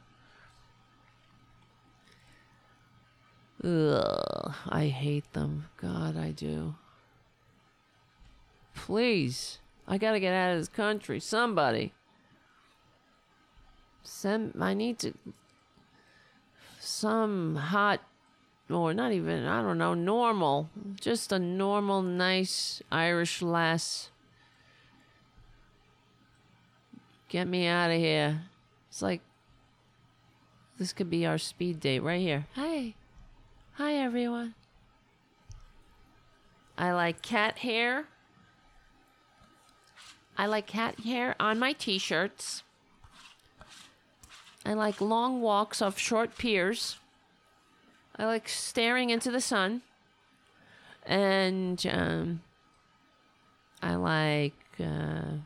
[3.62, 5.66] Ugh, I hate them.
[5.76, 6.74] God, I do.
[8.74, 11.20] Please, I gotta get out of this country.
[11.20, 11.92] Somebody.
[14.02, 14.54] Send.
[14.58, 15.14] I need to.
[16.80, 18.00] Some hot,
[18.68, 19.46] or not even.
[19.46, 19.94] I don't know.
[19.94, 20.68] Normal.
[21.00, 24.10] Just a normal, nice Irish lass.
[27.32, 28.42] Get me out of here.
[28.90, 29.22] It's like.
[30.78, 32.46] This could be our speed date right here.
[32.56, 32.92] Hi.
[33.76, 34.52] Hi, everyone.
[36.76, 38.04] I like cat hair.
[40.36, 42.64] I like cat hair on my t shirts.
[44.66, 46.98] I like long walks off short piers.
[48.16, 49.80] I like staring into the sun.
[51.06, 52.42] And um,
[53.82, 55.38] I like uh,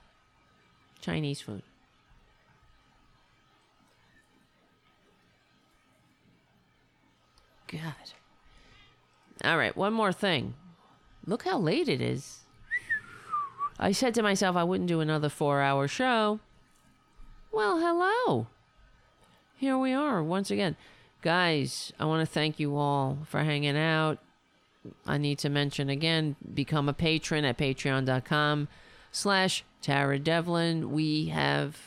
[1.00, 1.62] Chinese food.
[7.68, 8.12] God.
[9.44, 10.54] All right, one more thing.
[11.26, 12.40] Look how late it is.
[13.78, 16.40] I said to myself I wouldn't do another four hour show.
[17.52, 18.46] Well, hello.
[19.56, 20.76] Here we are once again.
[21.22, 24.18] Guys, I want to thank you all for hanging out.
[25.06, 28.68] I need to mention again, become a patron at patreon.com
[29.10, 30.92] slash Tara Devlin.
[30.92, 31.78] We have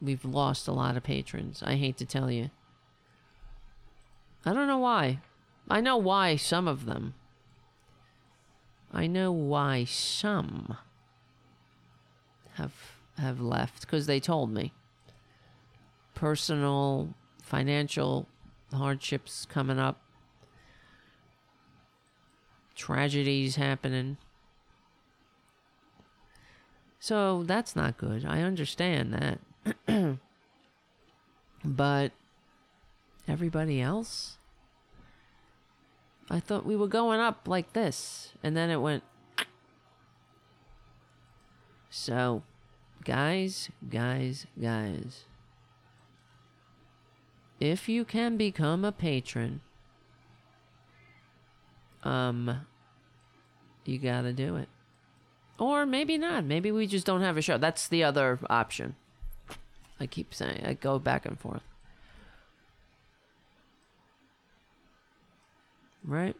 [0.00, 1.62] we've lost a lot of patrons.
[1.64, 2.50] I hate to tell you.
[4.44, 5.20] I don't know why.
[5.70, 7.14] I know why some of them.
[8.92, 10.78] I know why some
[12.54, 12.74] have
[13.18, 14.72] have left because they told me.
[16.14, 18.26] Personal, financial
[18.72, 20.00] hardships coming up.
[22.74, 24.16] Tragedies happening.
[27.00, 28.24] So that's not good.
[28.24, 29.38] I understand
[29.86, 30.18] that.
[31.64, 32.12] but
[33.28, 34.38] everybody else?
[36.30, 39.02] I thought we were going up like this, and then it went.
[41.90, 42.42] So,
[43.04, 45.24] guys, guys, guys,
[47.60, 49.62] if you can become a patron,
[52.04, 52.66] um,
[53.84, 54.68] you gotta do it.
[55.58, 56.44] Or maybe not.
[56.44, 57.58] Maybe we just don't have a show.
[57.58, 58.94] That's the other option.
[59.98, 61.62] I keep saying, I go back and forth.
[66.04, 66.36] Right?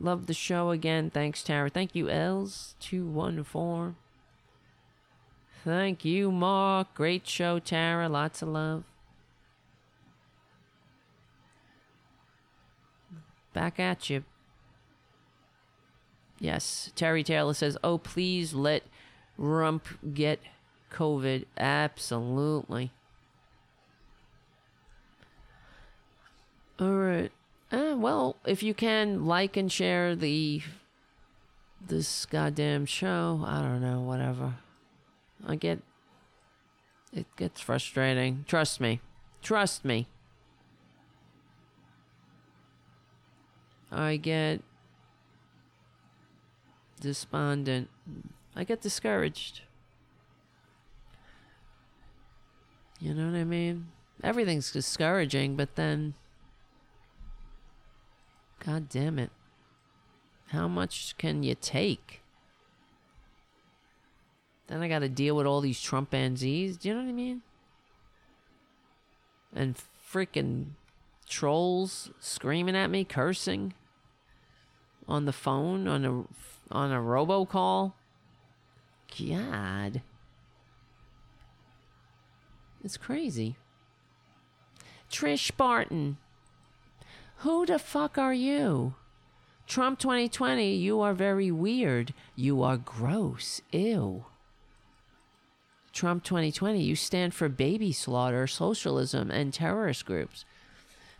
[0.00, 1.10] Love the show again.
[1.10, 1.70] Thanks, Tara.
[1.70, 3.94] Thank you, Els214.
[5.64, 6.94] Thank you, Mark.
[6.94, 8.08] Great show, Tara.
[8.08, 8.84] Lots of love.
[13.52, 14.24] Back at you.
[16.38, 18.84] Yes, Terry Taylor says, Oh, please let
[19.36, 20.40] Rump get
[20.92, 21.46] COVID.
[21.56, 22.92] Absolutely.
[26.78, 27.32] All right.
[27.70, 30.62] Uh, well, if you can like and share the
[31.86, 34.54] this goddamn show, I don't know, whatever.
[35.46, 35.80] I get
[37.12, 38.44] it gets frustrating.
[38.48, 39.00] Trust me.
[39.42, 40.08] Trust me.
[43.90, 44.62] I get
[47.00, 47.88] despondent.
[48.54, 49.62] I get discouraged.
[53.00, 53.88] You know what I mean?
[54.22, 56.14] Everything's discouraging, but then
[58.68, 59.30] God damn it.
[60.48, 62.20] How much can you take?
[64.66, 66.76] Then I got to deal with all these Trumpanzees.
[66.76, 67.40] Do you know what I mean?
[69.56, 69.74] And
[70.12, 70.72] freaking
[71.26, 73.72] trolls screaming at me, cursing
[75.08, 76.24] on the phone on a
[76.70, 77.94] on a robocall.
[79.18, 80.02] God.
[82.84, 83.56] It's crazy.
[85.10, 86.18] Trish Barton.
[87.42, 88.94] Who the fuck are you?
[89.68, 92.12] Trump 2020, you are very weird.
[92.34, 93.60] You are gross.
[93.70, 94.24] Ew.
[95.92, 100.44] Trump 2020, you stand for baby slaughter, socialism, and terrorist groups.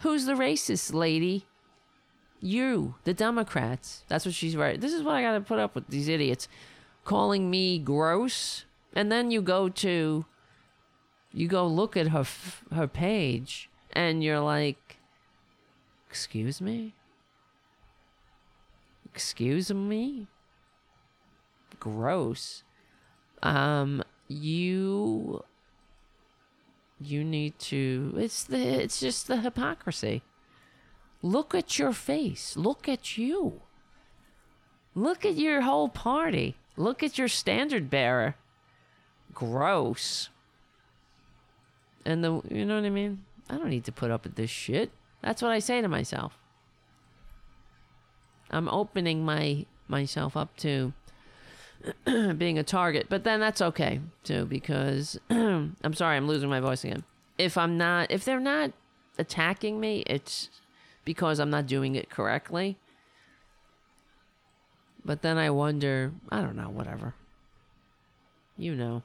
[0.01, 1.47] Who's the racist lady?
[2.41, 4.03] You, the Democrats.
[4.09, 4.81] That's what she's right.
[4.81, 6.49] This is what I got to put up with these idiots
[7.05, 8.65] calling me gross.
[8.93, 10.25] And then you go to,
[11.33, 12.25] you go look at her
[12.73, 14.98] her page, and you're like,
[16.09, 16.95] excuse me,
[19.05, 20.27] excuse me,
[21.79, 22.63] gross.
[23.43, 25.45] Um, you
[27.01, 30.23] you need to it's the it's just the hypocrisy.
[31.23, 32.57] Look at your face.
[32.57, 33.61] Look at you.
[34.95, 36.57] Look at your whole party.
[36.77, 38.37] Look at your standard bearer.
[39.35, 40.31] Gross.
[42.05, 43.25] And the you know what i mean?
[43.51, 44.91] I don't need to put up with this shit
[45.23, 46.39] that's what i say to myself
[48.51, 50.93] i'm opening my myself up to
[52.37, 53.07] being a target.
[53.09, 57.05] But then that's okay too because I'm sorry, I'm losing my voice again.
[57.37, 58.73] If I'm not, if they're not
[59.19, 60.49] attacking me, it's
[61.05, 62.77] because I'm not doing it correctly.
[65.05, 67.15] But then I wonder, I don't know, whatever.
[68.57, 69.03] You know.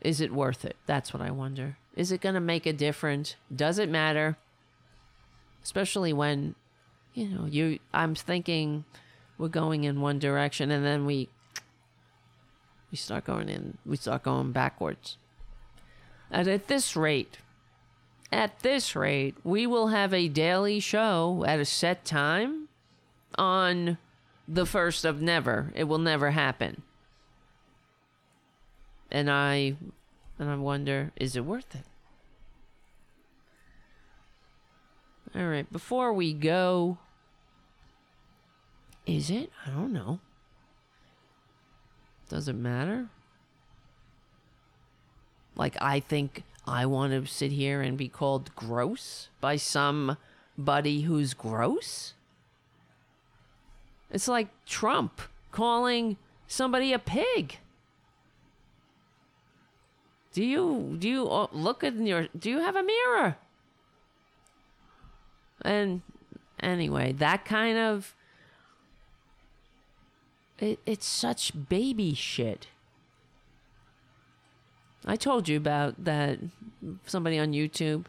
[0.00, 0.76] Is it worth it?
[0.86, 1.76] That's what I wonder.
[1.94, 3.36] Is it going to make a difference?
[3.54, 4.38] Does it matter?
[5.62, 6.54] Especially when,
[7.14, 8.84] you know, you I'm thinking
[9.38, 11.28] we're going in one direction and then we
[12.90, 15.16] we start going in, we start going backwards.
[16.30, 17.38] And at this rate,
[18.32, 22.68] at this rate, we will have a daily show at a set time
[23.36, 23.98] on
[24.46, 25.72] the first of never.
[25.74, 26.82] It will never happen.
[29.10, 29.76] And I
[30.38, 31.84] and I wonder, is it worth it?
[35.34, 36.98] All right, before we go,
[39.06, 39.50] is it?
[39.66, 40.18] I don't know.
[42.28, 43.08] Does it matter?
[45.54, 51.34] Like, I think I want to sit here and be called gross by somebody who's
[51.34, 52.14] gross?
[54.10, 55.20] It's like Trump
[55.52, 57.58] calling somebody a pig.
[60.32, 63.36] Do you do you uh, look in your do you have a mirror?
[65.62, 66.02] And
[66.60, 68.14] anyway, that kind of
[70.60, 72.68] it, it's such baby shit.
[75.06, 76.38] I told you about that
[77.06, 78.04] somebody on YouTube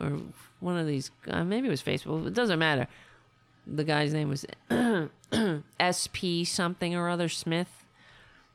[0.00, 0.20] or
[0.60, 2.86] one of these, uh, maybe it was Facebook, it doesn't matter.
[3.66, 4.46] The guy's name was
[5.82, 7.84] SP something or other Smith.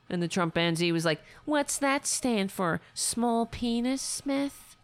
[0.09, 2.81] And the Trumpanzee was like, What's that stand for?
[2.93, 4.75] Small penis Smith?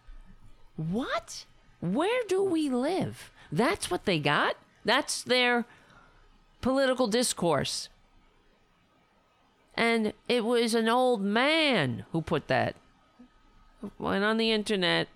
[0.76, 1.46] What?
[1.80, 3.32] Where do we live?
[3.52, 4.56] That's what they got?
[4.84, 5.66] That's their
[6.62, 7.90] political discourse.
[9.76, 12.76] And it was an old man who put that.
[14.00, 15.08] Went on the internet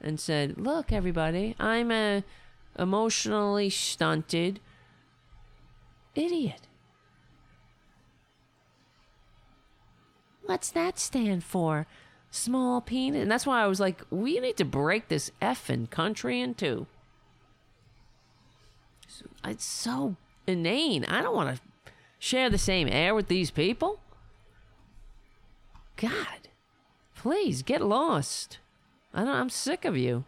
[0.00, 2.22] and said, "Look, everybody, I'm a
[2.78, 4.60] emotionally stunted
[6.14, 6.68] idiot."
[10.44, 11.86] What's that stand for?
[12.30, 13.22] Small penis.
[13.22, 16.86] And that's why I was like, we need to break this effing country in two
[19.44, 21.04] it's so inane.
[21.04, 24.00] I don't want to share the same air with these people.
[25.96, 26.48] God,
[27.14, 28.58] please get lost.
[29.12, 30.24] I don't, I'm sick of you.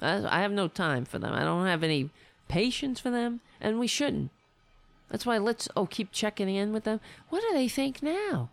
[0.00, 1.32] I, I have no time for them.
[1.32, 2.10] I don't have any
[2.48, 4.30] patience for them, and we shouldn't.
[5.10, 7.00] That's why let's oh keep checking in with them.
[7.28, 8.50] What do they think now?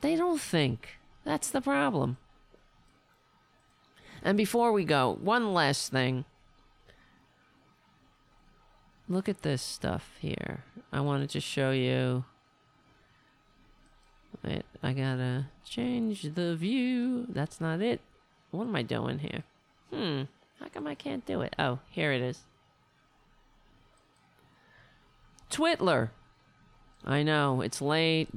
[0.00, 0.98] They don't think.
[1.24, 2.18] That's the problem.
[4.22, 6.24] And before we go, one last thing.
[9.08, 10.64] Look at this stuff here.
[10.92, 12.24] I wanted to show you.
[14.44, 17.26] Wait, I gotta change the view.
[17.28, 18.00] That's not it.
[18.50, 19.44] What am I doing here?
[19.92, 20.22] Hmm.
[20.60, 21.54] How come I can't do it?
[21.58, 22.40] Oh, here it is.
[25.50, 26.10] Twitler.
[27.04, 28.28] I know, it's late.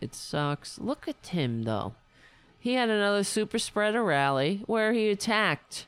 [0.00, 0.78] It sucks.
[0.78, 1.94] Look at him, though.
[2.58, 5.86] He had another super spreader rally where he attacked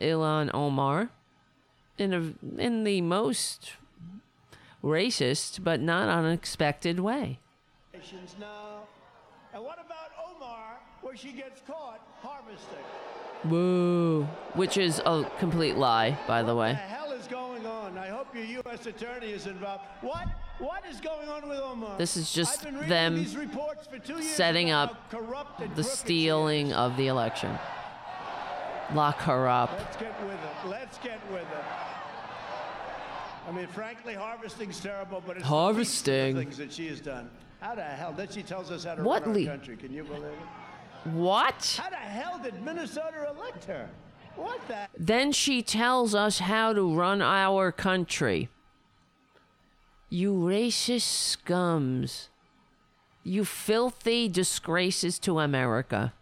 [0.00, 1.10] Ilhan Omar
[1.98, 3.72] in a in the most
[4.82, 7.38] racist but not unexpected way.
[8.40, 8.82] Now,
[9.54, 12.78] and what about Omar, where she gets caught harvesting?
[13.44, 14.24] Woo.
[14.54, 16.72] Which is a complete lie, by the way.
[16.72, 17.01] the
[17.32, 17.96] going on?
[17.96, 18.84] I hope your U.S.
[18.86, 19.84] attorney is involved.
[20.02, 20.28] What?
[20.58, 21.96] What is going on with Omar?
[21.96, 23.24] This is just I've been reading them
[23.90, 26.72] for two years setting up how corrupt and The stealing is.
[26.74, 27.58] of the election.
[28.94, 29.72] Lock her up.
[29.78, 30.68] Let's get with it.
[30.68, 31.64] Let's get with it.
[33.48, 36.36] I mean, frankly, harvesting's terrible, but it's the least of Harvesting.
[36.36, 37.28] things that she has done.
[37.60, 38.12] How the hell?
[38.12, 39.76] Then she tells us how to What run our country.
[39.76, 41.08] Can you believe it?
[41.12, 41.80] What?
[41.82, 43.88] How the hell did Minnesota elect her?
[44.36, 44.88] The?
[44.96, 48.48] Then she tells us how to run our country.
[50.08, 52.28] You racist scums.
[53.24, 56.12] You filthy disgraces to America.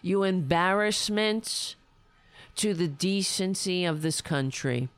[0.00, 1.76] You embarrassments
[2.56, 4.88] to the decency of this country.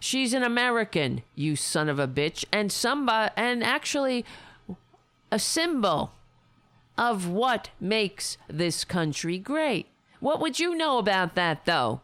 [0.00, 4.24] She's an American, you son of a bitch, and somebody, and actually
[5.32, 6.12] a symbol
[6.96, 9.86] of what makes this country great.
[10.20, 12.00] What would you know about that, though?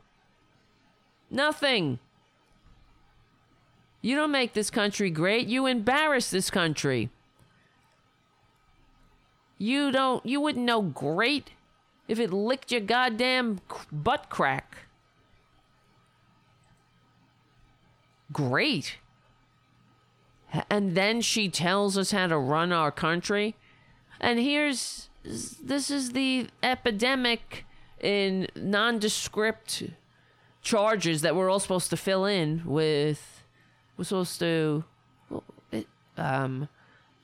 [1.31, 1.99] Nothing.
[4.01, 5.47] You don't make this country great.
[5.47, 7.11] You embarrass this country.
[9.59, 11.51] You don't, you wouldn't know great
[12.07, 13.61] if it licked your goddamn
[13.91, 14.77] butt crack.
[18.33, 18.99] Great.
[20.69, 23.55] And then she tells us how to run our country.
[24.21, 27.65] And here's this is the epidemic
[28.01, 29.85] in nondescript
[30.63, 33.43] charges that we're all supposed to fill in with.
[33.97, 34.85] We're supposed to,
[35.31, 36.69] well, it, um,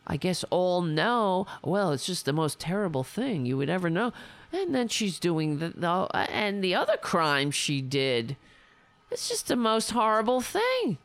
[0.06, 1.46] I guess all know.
[1.64, 4.12] Well, it's just the most terrible thing you would ever know.
[4.52, 8.36] And then she's doing the, the and the other crime she did.
[9.10, 10.98] It's just the most horrible thing.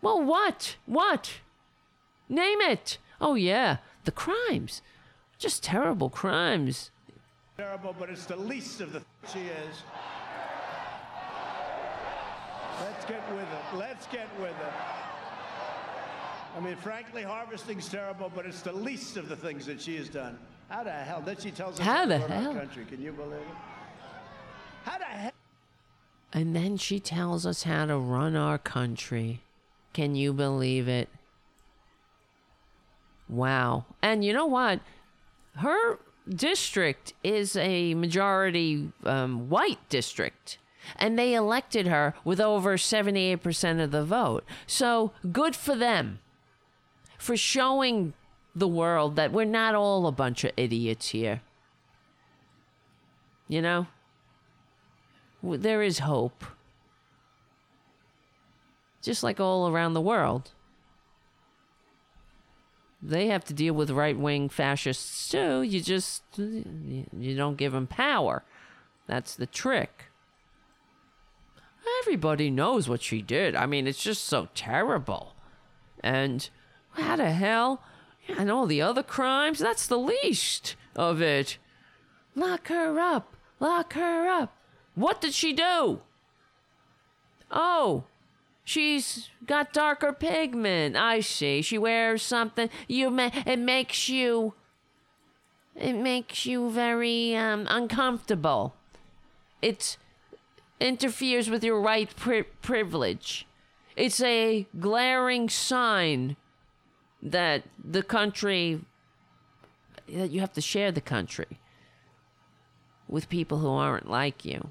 [0.00, 0.76] Well, what?
[0.86, 1.40] What?
[2.28, 2.98] Name it.
[3.20, 4.82] Oh yeah, the crimes.
[5.38, 6.90] Just terrible crimes.
[7.56, 9.76] Terrible, but it's the least of the th- she is.
[12.82, 13.76] Let's get with it.
[13.78, 14.72] Let's get with it.
[16.56, 20.08] I mean, frankly, harvesting's terrible, but it's the least of the things that she has
[20.08, 20.38] done.
[20.68, 21.22] How the hell?
[21.24, 22.52] Then she tells us How the to run hell?
[22.52, 22.84] our country.
[22.86, 23.56] Can you believe it?
[24.84, 25.32] How the hell?
[26.32, 29.40] And then she tells us how to run our country.
[29.92, 31.08] Can you believe it?
[33.28, 33.84] Wow.
[34.02, 34.80] And you know what?
[35.56, 40.58] Her district is a majority um, white district.
[40.96, 44.44] And they elected her with over 78% of the vote.
[44.66, 46.18] So good for them
[47.16, 48.12] for showing
[48.54, 51.40] the world that we're not all a bunch of idiots here.
[53.48, 53.86] You know?
[55.42, 56.44] There is hope.
[59.02, 60.52] Just like all around the world.
[63.06, 65.60] They have to deal with right wing fascists too.
[65.60, 68.44] You just, you don't give them power.
[69.06, 70.04] That's the trick.
[72.00, 73.54] Everybody knows what she did.
[73.54, 75.34] I mean, it's just so terrible.
[76.02, 76.48] And
[76.92, 77.82] how the hell?
[78.26, 81.58] And all the other crimes, that's the least of it.
[82.34, 83.36] Lock her up.
[83.60, 84.56] Lock her up.
[84.94, 86.00] What did she do?
[87.50, 88.04] Oh,
[88.64, 90.96] she's got darker pigment.
[90.96, 91.62] I see.
[91.62, 92.70] She wears something.
[92.88, 94.54] You ma- it makes you
[95.76, 98.74] it makes you very um, uncomfortable.
[99.60, 99.96] It
[100.80, 103.46] interferes with your right pri- privilege.
[103.96, 106.36] It's a glaring sign
[107.22, 108.80] that the country
[110.08, 111.58] that you have to share the country
[113.08, 114.70] with people who aren't like you.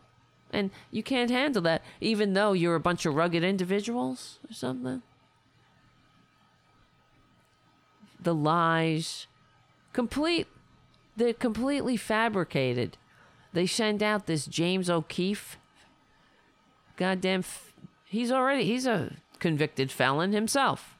[0.53, 5.01] And you can't handle that even though you're a bunch of rugged individuals or something.
[8.21, 9.27] The lies
[9.91, 10.47] complete
[11.17, 12.97] they're completely fabricated.
[13.51, 15.57] They send out this James O'Keefe
[16.95, 17.73] goddamn f-
[18.05, 20.95] he's already he's a convicted felon himself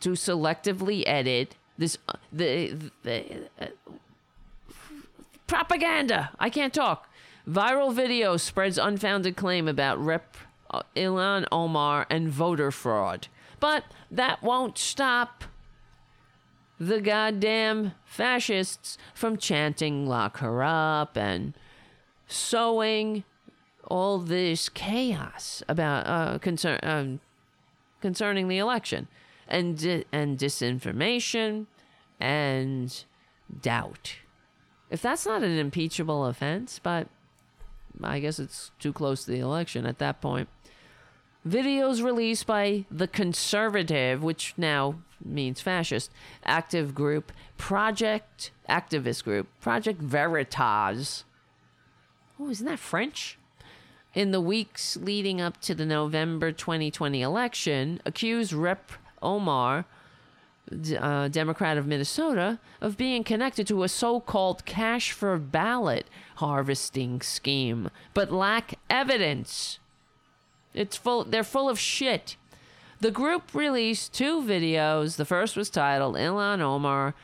[0.00, 3.66] to selectively edit this uh, the, the uh,
[5.46, 6.30] propaganda.
[6.38, 7.08] I can't talk.
[7.48, 10.36] Viral video spreads unfounded claim about Rep.
[10.70, 13.28] uh, Ilhan Omar and voter fraud.
[13.60, 15.44] But that won't stop
[16.78, 21.54] the goddamn fascists from chanting lock her up and
[22.26, 23.24] sowing
[23.86, 27.20] all this chaos about uh, concern um,
[28.00, 29.06] concerning the election
[29.46, 31.66] and di- and disinformation
[32.18, 33.04] and
[33.60, 34.16] doubt.
[34.90, 37.08] If that's not an impeachable offense, but
[38.02, 40.48] I guess it's too close to the election at that point.
[41.46, 46.10] Videos released by the conservative, which now means fascist,
[46.44, 51.24] active group, Project Activist Group, Project Veritas.
[52.38, 53.38] Oh, isn't that French?
[54.14, 58.92] In the weeks leading up to the November 2020 election, accused Rep.
[59.22, 59.84] Omar,
[60.98, 67.20] uh, Democrat of Minnesota, of being connected to a so called cash for ballot harvesting
[67.20, 69.78] scheme, but lack evidence.
[70.74, 71.24] It's full.
[71.24, 72.36] They're full of shit.
[73.00, 75.16] The group released two videos.
[75.16, 77.14] The first was titled "Ilhan Omar,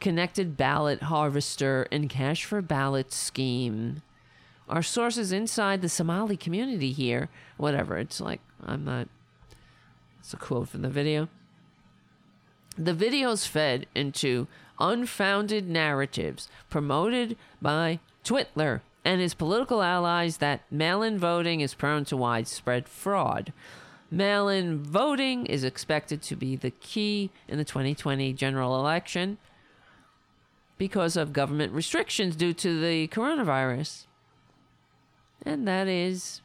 [0.00, 4.02] Connected Ballot Harvester and Cash for Ballot Scheme."
[4.68, 7.96] Our sources inside the Somali community here, whatever.
[7.96, 9.08] It's like I'm not.
[10.20, 11.28] It's a quote from the video.
[12.78, 14.46] The videos fed into
[14.78, 22.04] unfounded narratives promoted by Twitler and his political allies that mail in voting is prone
[22.04, 23.52] to widespread fraud.
[24.10, 29.38] Mail in voting is expected to be the key in the 2020 general election
[30.78, 34.06] because of government restrictions due to the coronavirus.
[35.44, 36.42] And that is,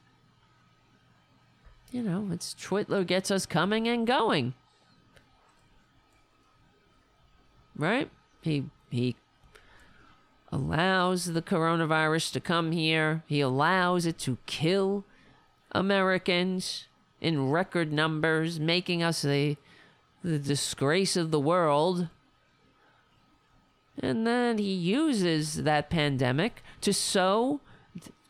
[1.91, 4.55] you know, it's Twitler gets us coming and going.
[7.77, 8.09] Right?
[8.41, 9.15] He he
[10.51, 13.23] allows the coronavirus to come here.
[13.27, 15.03] He allows it to kill
[15.71, 16.87] Americans
[17.19, 19.57] in record numbers, making us the
[20.23, 22.07] the disgrace of the world.
[24.01, 27.59] And then he uses that pandemic to sow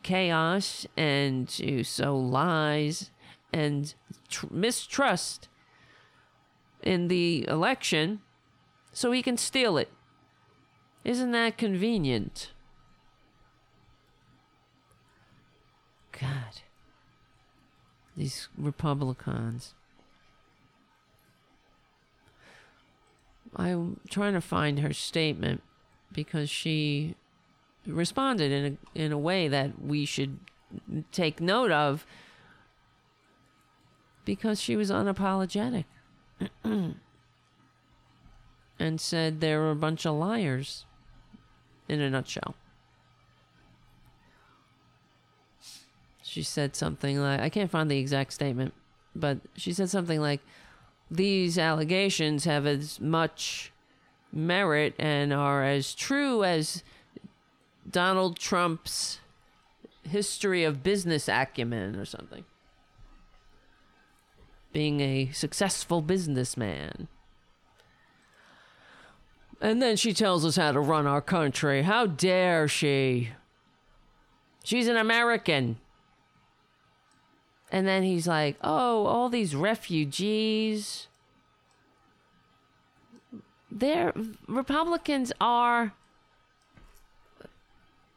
[0.02, 3.10] chaos and to sow lies
[3.52, 3.94] and
[4.28, 5.48] tr- mistrust
[6.82, 8.20] in the election
[8.94, 9.90] so he can steal it.
[11.04, 12.52] Isn't that convenient?
[16.12, 16.62] God.
[18.16, 19.74] These Republicans.
[23.56, 25.62] I'm trying to find her statement
[26.12, 27.16] because she
[27.86, 30.38] responded in a in a way that we should
[31.12, 32.06] take note of
[34.24, 35.84] because she was unapologetic
[38.78, 40.84] and said they were a bunch of liars
[41.88, 42.54] in a nutshell.
[46.22, 48.74] She said something like I can't find the exact statement,
[49.14, 50.40] but she said something like
[51.10, 53.72] these allegations have as much
[54.32, 56.82] merit and are as true as
[57.88, 59.20] Donald Trump's
[60.02, 62.44] history of business acumen or something.
[64.72, 67.06] Being a successful businessman.
[69.64, 71.80] And then she tells us how to run our country.
[71.80, 73.30] How dare she?
[74.62, 75.78] She's an American.
[77.72, 81.08] And then he's like, oh, all these refugees.
[83.70, 84.12] They're,
[84.46, 85.94] Republicans are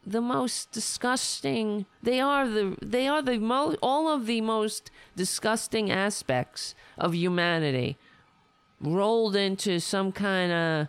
[0.06, 5.90] the most disgusting they are the they are the most all of the most disgusting
[5.90, 7.98] aspects of humanity
[8.80, 10.88] rolled into some kind of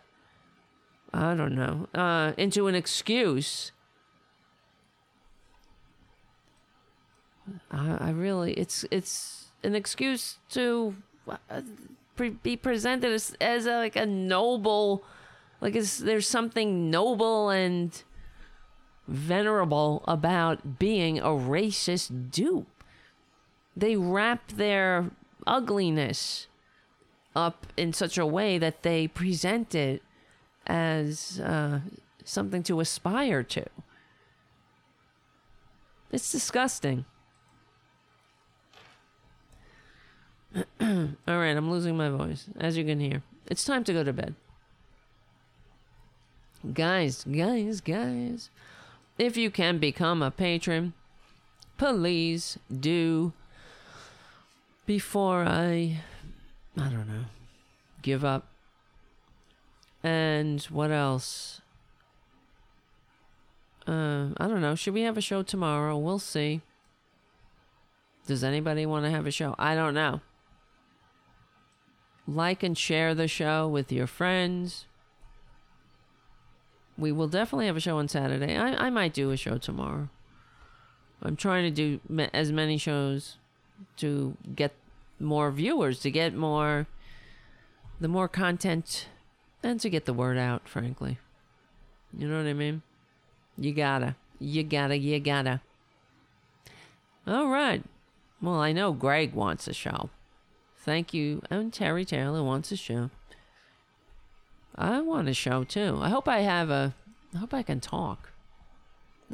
[1.14, 3.72] I don't know, uh, into an excuse.
[7.72, 10.96] I, I really, it's it's an excuse to
[11.28, 11.62] uh,
[12.16, 15.04] pre- be presented as as a, like a noble,
[15.62, 18.04] like is there's something noble and
[19.08, 22.84] venerable about being a racist dupe.
[23.76, 25.10] They wrap their
[25.48, 26.48] ugliness
[27.36, 30.04] up in such a way that they present it
[30.70, 31.80] as uh,
[32.24, 33.66] something to aspire to.
[36.12, 37.06] It's disgusting.
[40.56, 43.24] All right, I'm losing my voice, as you can hear.
[43.48, 44.36] It's time to go to bed.
[46.74, 48.50] Guys, guys, guys,
[49.18, 50.94] if you can become a patron,
[51.78, 53.34] please do
[54.86, 56.02] before I,
[56.78, 57.26] I don't know,
[58.02, 58.48] give up.
[60.04, 61.62] And what else?
[63.90, 64.76] uh, I don't know.
[64.76, 65.98] Should we have a show tomorrow?
[65.98, 66.62] We'll see.
[68.28, 69.56] Does anybody want to have a show?
[69.58, 70.22] I don't know.
[72.28, 74.86] Like and share the show with your friends.
[77.00, 78.56] We will definitely have a show on Saturday.
[78.56, 80.10] I, I might do a show tomorrow.
[81.24, 83.38] I'm trying to do ma- as many shows
[83.98, 84.74] to get
[85.20, 86.86] more viewers, to get more,
[88.00, 89.08] the more content,
[89.64, 91.18] and to get the word out, frankly.
[92.18, 92.82] You know what I mean?
[93.58, 94.16] You gotta.
[94.40, 94.98] You gotta.
[94.98, 95.62] You gotta.
[97.28, 97.84] All right.
[98.42, 100.10] Well, I know Greg wants a show.
[100.78, 101.42] Thank you.
[101.50, 103.10] And Terry Taylor wants a show.
[104.76, 106.00] I want a show too.
[106.02, 106.96] I hope I have a.
[107.36, 108.32] I hope I can talk.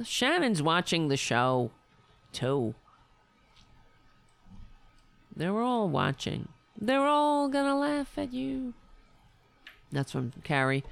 [0.04, 1.72] Shannon's watching the show
[2.34, 2.74] too.
[5.36, 6.50] They're all watching.
[6.80, 8.74] They're all gonna laugh at you.
[9.96, 10.84] That's from Carrie.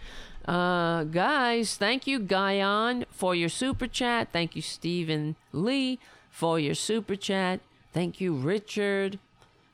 [0.46, 4.30] Uh, guys, thank you, Guyon, for your super chat.
[4.34, 6.00] Thank you, Stephen Lee,
[6.30, 7.60] for your super chat.
[7.92, 9.20] Thank you, Richard,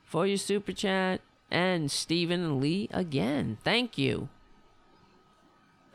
[0.04, 1.20] for your super chat.
[1.50, 3.58] And Stephen Lee again.
[3.64, 4.28] Thank you.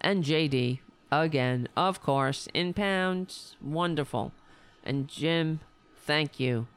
[0.02, 0.80] And JD
[1.12, 3.56] again, of course, in pounds.
[3.62, 4.34] Wonderful.
[4.84, 5.62] And Jim,
[5.96, 6.68] thank you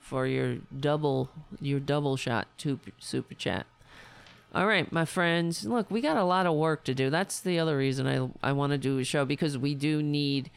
[0.00, 1.30] for your double
[1.60, 3.66] your double shot super chat.
[4.54, 5.64] All right, my friends.
[5.64, 7.08] Look, we got a lot of work to do.
[7.08, 10.50] That's the other reason I I want to do a show because we do need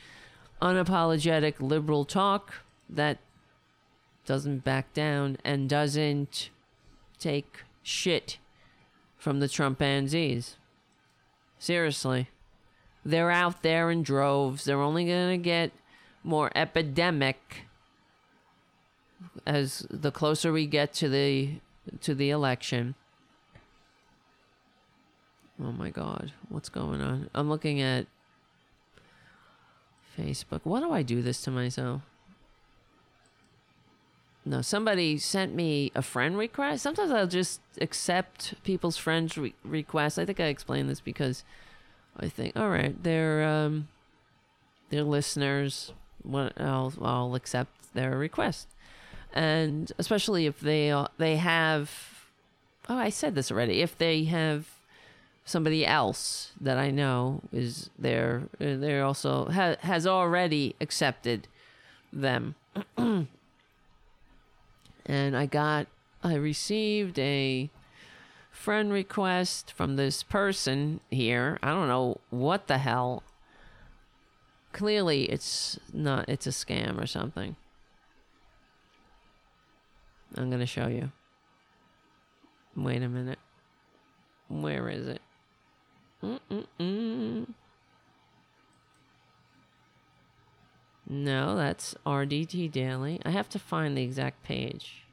[0.62, 2.56] unapologetic liberal talk
[2.90, 3.20] that
[4.26, 6.50] doesn't back down and doesn't
[7.20, 8.38] take shit
[9.18, 10.58] from the Trumpanzees.
[11.58, 12.30] Seriously.
[13.06, 14.66] They're out there in droves.
[14.66, 15.72] They're only going to get
[16.24, 17.68] more epidemic
[19.46, 21.60] as the closer we get to the
[22.02, 22.96] to the election.
[25.62, 27.30] Oh my god, what's going on?
[27.34, 28.08] I'm looking at
[30.18, 30.62] Facebook.
[30.64, 32.02] Why do I do this to myself?
[34.46, 36.84] No, somebody sent me a friend request.
[36.84, 40.18] Sometimes I'll just accept people's friends re- requests.
[40.18, 41.44] I think I explained this because
[42.18, 43.88] I think all right, they're um
[44.90, 45.94] they're listeners.
[46.22, 48.68] What I'll I'll accept their request
[49.36, 51.92] and especially if they uh, they have
[52.88, 54.68] oh I said this already if they have
[55.46, 61.48] somebody else that I know is there uh, they're also ha, has already accepted
[62.12, 62.56] them
[62.98, 63.28] and
[65.08, 65.88] I got
[66.24, 67.70] I received a
[68.52, 73.24] friend request from this person here I don't know what the hell
[74.74, 77.56] clearly it's not it's a scam or something
[80.38, 81.12] I'm going to show you.
[82.76, 83.40] Wait a minute.
[84.50, 85.22] Where is it?
[86.26, 87.48] Mm-mm-mm.
[91.08, 93.20] No, that's RDT Daily.
[93.24, 95.06] I have to find the exact page.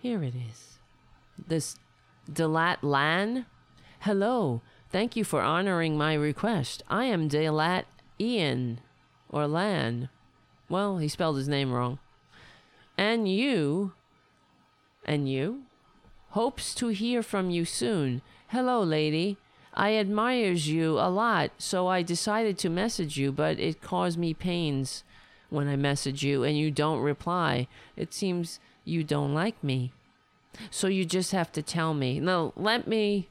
[0.00, 0.78] Here it is.
[1.46, 1.76] This
[2.30, 3.46] Delat Lan.
[4.00, 4.60] Hello.
[4.90, 6.82] Thank you for honoring my request.
[6.88, 7.84] I am Delat
[8.20, 8.80] Ian
[9.30, 10.10] or Lan.
[10.68, 11.98] Well, he spelled his name wrong
[12.98, 13.92] and you,
[15.04, 15.62] and you,
[16.38, 18.22] hopes to hear from you soon.
[18.46, 19.36] Hello, lady.
[19.74, 24.34] I admires you a lot, so I decided to message you, but it caused me
[24.34, 25.02] pains
[25.50, 27.66] when I message you and you don't reply.
[27.96, 29.90] It seems you don't like me.
[30.70, 32.20] So you just have to tell me.
[32.20, 33.26] Now, let me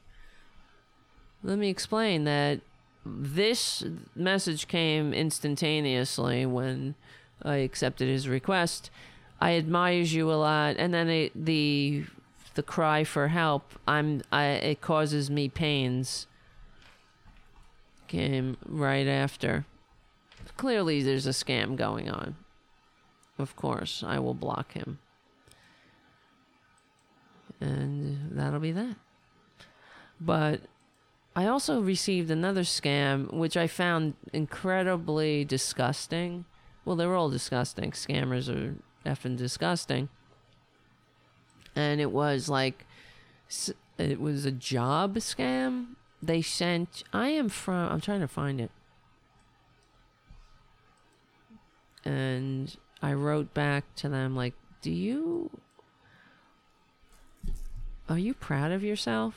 [1.42, 2.60] let me explain that
[3.06, 6.94] this message came instantaneously when
[7.42, 8.90] I accepted his request
[9.40, 12.04] I admires you a lot, and then it, the
[12.58, 16.26] the cry for help, I'm I it causes me pains.
[18.08, 19.64] Came right after.
[20.56, 22.34] Clearly, there's a scam going on.
[23.38, 24.98] Of course, I will block him.
[27.60, 28.96] And that'll be that.
[30.20, 30.62] But
[31.36, 36.44] I also received another scam, which I found incredibly disgusting.
[36.84, 37.92] Well, they're all disgusting.
[37.92, 38.74] Scammers are
[39.08, 40.08] effing disgusting.
[41.78, 42.86] And it was like,
[43.98, 45.90] it was a job scam.
[46.20, 48.72] They sent, I am from, I'm trying to find it.
[52.04, 55.50] And I wrote back to them, like, do you,
[58.08, 59.36] are you proud of yourself?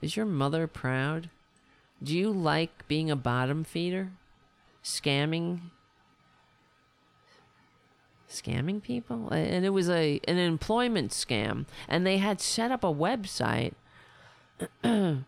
[0.00, 1.28] Is your mother proud?
[2.02, 4.12] Do you like being a bottom feeder?
[4.82, 5.60] Scamming
[8.30, 12.92] scamming people and it was a an employment scam and they had set up a
[12.92, 13.74] website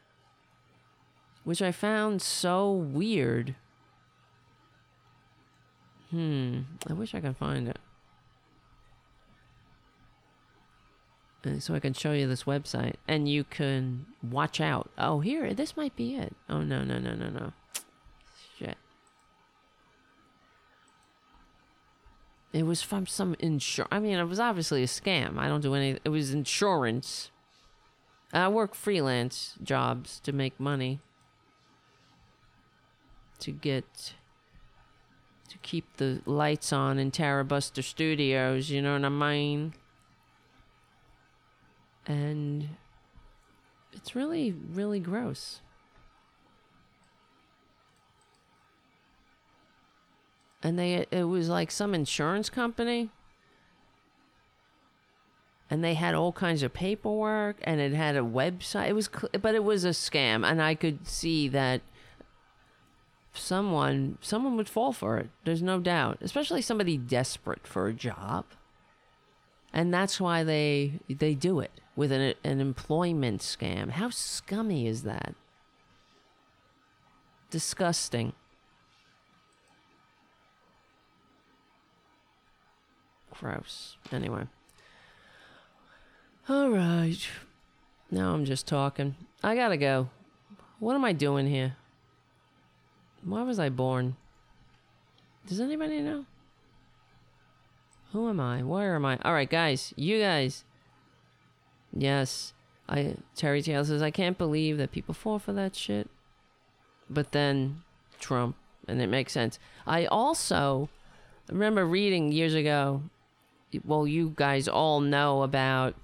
[1.44, 3.54] which I found so weird.
[6.10, 7.78] Hmm, I wish I could find it.
[11.46, 14.90] Uh, So I can show you this website and you can watch out.
[14.98, 16.34] Oh, here, this might be it.
[16.48, 17.52] Oh, no, no, no, no, no.
[18.58, 18.76] Shit.
[22.56, 23.86] It was from some insur.
[23.92, 25.36] I mean, it was obviously a scam.
[25.36, 25.98] I don't do any.
[26.04, 27.30] It was insurance.
[28.32, 31.00] I work freelance jobs to make money.
[33.40, 34.14] To get.
[35.50, 39.74] To keep the lights on in Tarabuster Studios, you know what I mean?
[42.06, 42.70] And.
[43.92, 45.60] It's really, really gross.
[50.66, 53.10] And they it was like some insurance company.
[55.70, 58.88] And they had all kinds of paperwork and it had a website.
[58.88, 59.08] It was
[59.40, 61.82] but it was a scam and i could see that
[63.32, 66.18] someone someone would fall for it there's no doubt.
[66.20, 68.44] Especially somebody desperate for a job.
[69.72, 73.90] And that's why they they do it with an, an employment scam.
[73.90, 75.36] How scummy is that?
[77.50, 78.32] Disgusting
[83.40, 83.96] Gross.
[84.12, 84.46] Anyway.
[86.48, 87.18] All right.
[88.10, 89.16] Now I'm just talking.
[89.42, 90.10] I gotta go.
[90.78, 91.76] What am I doing here?
[93.24, 94.16] Why was I born?
[95.46, 96.24] Does anybody know?
[98.12, 98.62] Who am I?
[98.62, 99.18] Where am I?
[99.24, 99.92] All right, guys.
[99.96, 100.64] You guys.
[101.92, 102.52] Yes.
[102.88, 106.08] I Terry Taylor says I can't believe that people fall for that shit.
[107.10, 107.82] But then
[108.20, 108.56] Trump,
[108.86, 109.58] and it makes sense.
[109.86, 110.88] I also
[111.50, 113.02] remember reading years ago
[113.84, 115.94] well, you guys all know about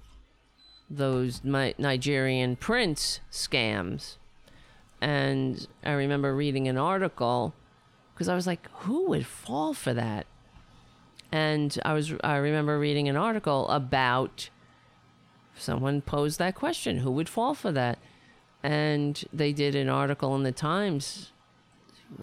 [0.89, 4.17] those Ni- Nigerian prince scams.
[5.01, 7.53] And I remember reading an article
[8.13, 10.25] because I was like, who would fall for that?
[11.31, 14.49] And I was I remember reading an article about
[15.55, 17.97] someone posed that question, who would fall for that?
[18.61, 21.33] And they did an article in the Times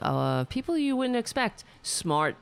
[0.01, 2.37] uh, people you wouldn't expect, smart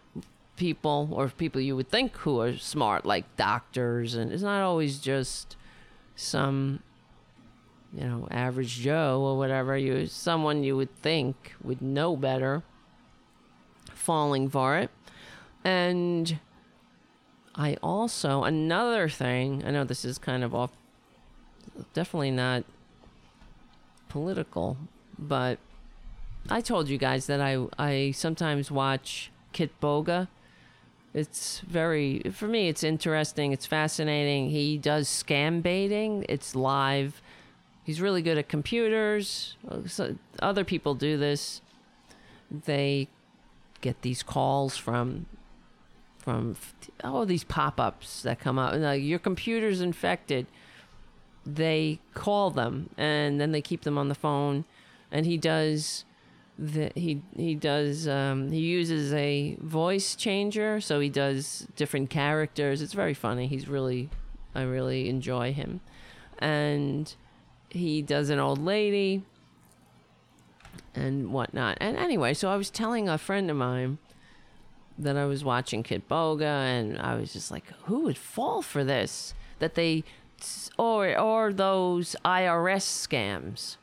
[0.58, 4.98] people or people you would think who are smart, like doctors, and it's not always
[4.98, 5.56] just
[6.16, 6.80] some,
[7.94, 9.78] you know, average Joe or whatever.
[9.78, 12.62] You someone you would think would know better,
[13.94, 14.90] falling for it,
[15.64, 16.38] and
[17.54, 19.62] I also another thing.
[19.64, 20.72] I know this is kind of off,
[21.94, 22.64] definitely not
[24.08, 24.76] political,
[25.18, 25.58] but
[26.50, 30.28] I told you guys that I I sometimes watch Kitboga.
[31.14, 32.68] It's very for me.
[32.68, 33.52] It's interesting.
[33.52, 34.50] It's fascinating.
[34.50, 36.24] He does scam baiting.
[36.28, 37.22] It's live.
[37.82, 39.56] He's really good at computers.
[39.86, 41.62] So other people do this.
[42.50, 43.08] They
[43.80, 45.26] get these calls from
[46.18, 46.56] from
[47.02, 48.74] oh these pop-ups that come up.
[48.74, 50.46] Like, your computer's infected.
[51.46, 54.66] They call them and then they keep them on the phone.
[55.10, 56.04] And he does
[56.58, 62.82] that he he does um, he uses a voice changer so he does different characters.
[62.82, 63.46] It's very funny.
[63.46, 64.10] He's really
[64.54, 65.80] i really enjoy him.
[66.40, 67.14] And
[67.70, 69.22] he does an old lady
[70.94, 71.78] and whatnot.
[71.80, 73.98] And anyway so i was telling a friend of mine
[74.98, 79.32] that i was watching Kitboga and i was just like who would fall for this?
[79.60, 80.02] That they
[80.76, 83.76] or or those irs scams.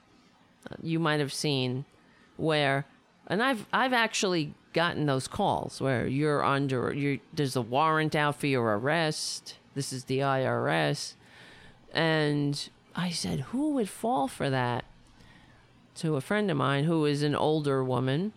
[0.82, 1.86] You might have seen
[2.38, 2.86] where
[3.28, 8.40] and I've I've actually gotten those calls where you're under you there's a warrant out
[8.40, 9.58] for your arrest.
[9.74, 11.14] This is the IRS.
[11.94, 14.86] And I said, "Who would fall for that?"
[15.96, 18.34] To a friend of mine who is an older woman.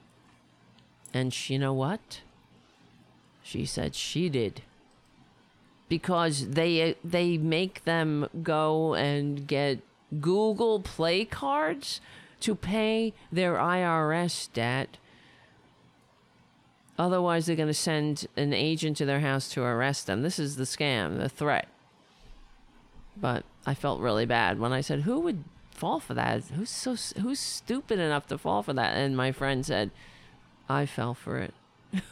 [1.13, 2.21] And she, you know what?
[3.43, 4.63] She said she did.
[5.89, 9.81] Because they they make them go and get
[10.21, 12.01] Google Play cards
[12.41, 14.99] to pay their IRS debt.
[16.99, 20.23] Otherwise, they're going to send an agent to their house to arrest them.
[20.23, 21.69] This is the scam, the threat.
[23.17, 26.45] But I felt really bad when I said, "Who would fall for that?
[26.45, 29.91] Who's so who's stupid enough to fall for that?" And my friend said,
[30.69, 31.55] "I fell for it."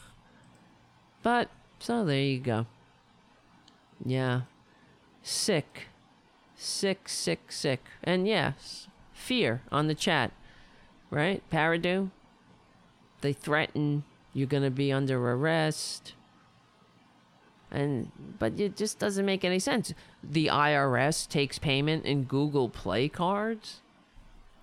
[1.23, 1.49] but
[1.79, 2.67] so there you go.
[4.05, 4.43] Yeah,
[5.23, 5.89] sick,
[6.57, 8.89] sick, sick, sick, and yes,
[9.27, 10.31] fear on the chat,
[11.11, 11.43] right?
[11.51, 12.11] Paradu.
[13.23, 16.15] They threaten you're gonna be under arrest.
[17.71, 19.93] And but it just doesn't make any sense.
[20.23, 23.81] The IRS takes payment in Google Play cards,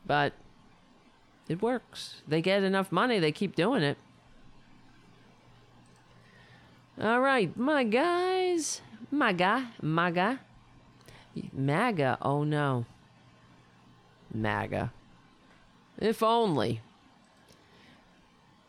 [0.06, 0.34] but
[1.48, 2.22] It works.
[2.28, 3.98] They get enough money, they keep doing it.
[7.02, 8.82] All right, my guys.
[9.12, 9.66] My guy.
[11.52, 12.18] MAGA.
[12.22, 12.86] Oh no.
[14.34, 14.92] MAGA.
[16.00, 16.82] If only.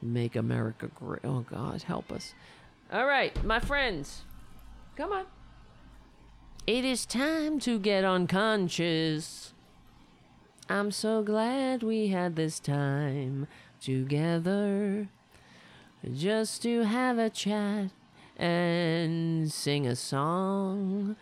[0.02, 1.24] Make America great.
[1.24, 2.34] Oh God, help us.
[2.92, 4.22] All right, my friends.
[4.96, 5.24] Come on.
[6.66, 9.52] It is time to get unconscious.
[10.68, 13.46] I'm so glad we had this time
[13.80, 15.08] together
[16.12, 17.90] just to have a chat
[18.36, 21.16] and sing a song.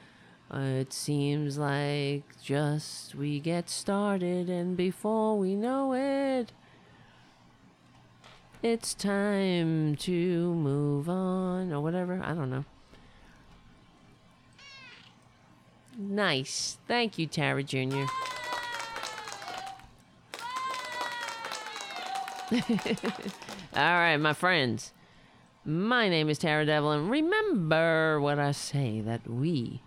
[0.53, 6.53] It seems like just we get started, and before we know it,
[8.63, 12.21] it's time to move on or whatever.
[12.23, 12.65] I don't know.
[15.99, 16.79] Nice.
[16.87, 18.05] Thank you, Tara Jr.
[22.53, 22.59] All
[23.75, 24.93] right, my friends.
[25.65, 27.09] My name is Tara Devlin.
[27.09, 29.81] Remember what I say that we,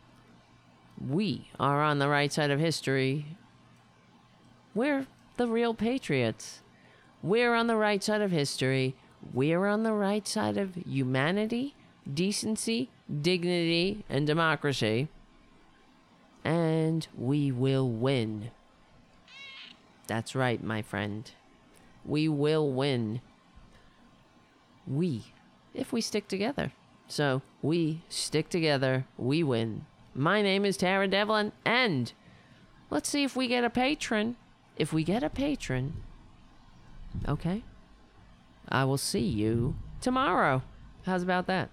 [0.99, 3.37] we are on the right side of history.
[4.73, 5.07] We're
[5.37, 6.61] the real patriots.
[7.21, 8.95] We're on the right side of history.
[9.33, 11.75] We're on the right side of humanity,
[12.11, 12.89] decency,
[13.21, 15.07] dignity, and democracy.
[16.43, 18.51] And we will win.
[20.07, 21.29] That's right, my friend.
[22.05, 23.21] We will win.
[24.85, 25.23] We,
[25.73, 26.71] if we stick together.
[27.07, 29.85] So, we stick together, we win.
[30.17, 32.13] My name is Tara Devlin, and
[32.89, 34.37] let's see if we get a patron.
[34.77, 36.03] If we get a patron,
[37.27, 37.63] okay,
[38.69, 40.61] I will see you tomorrow.
[41.05, 41.69] How's about that?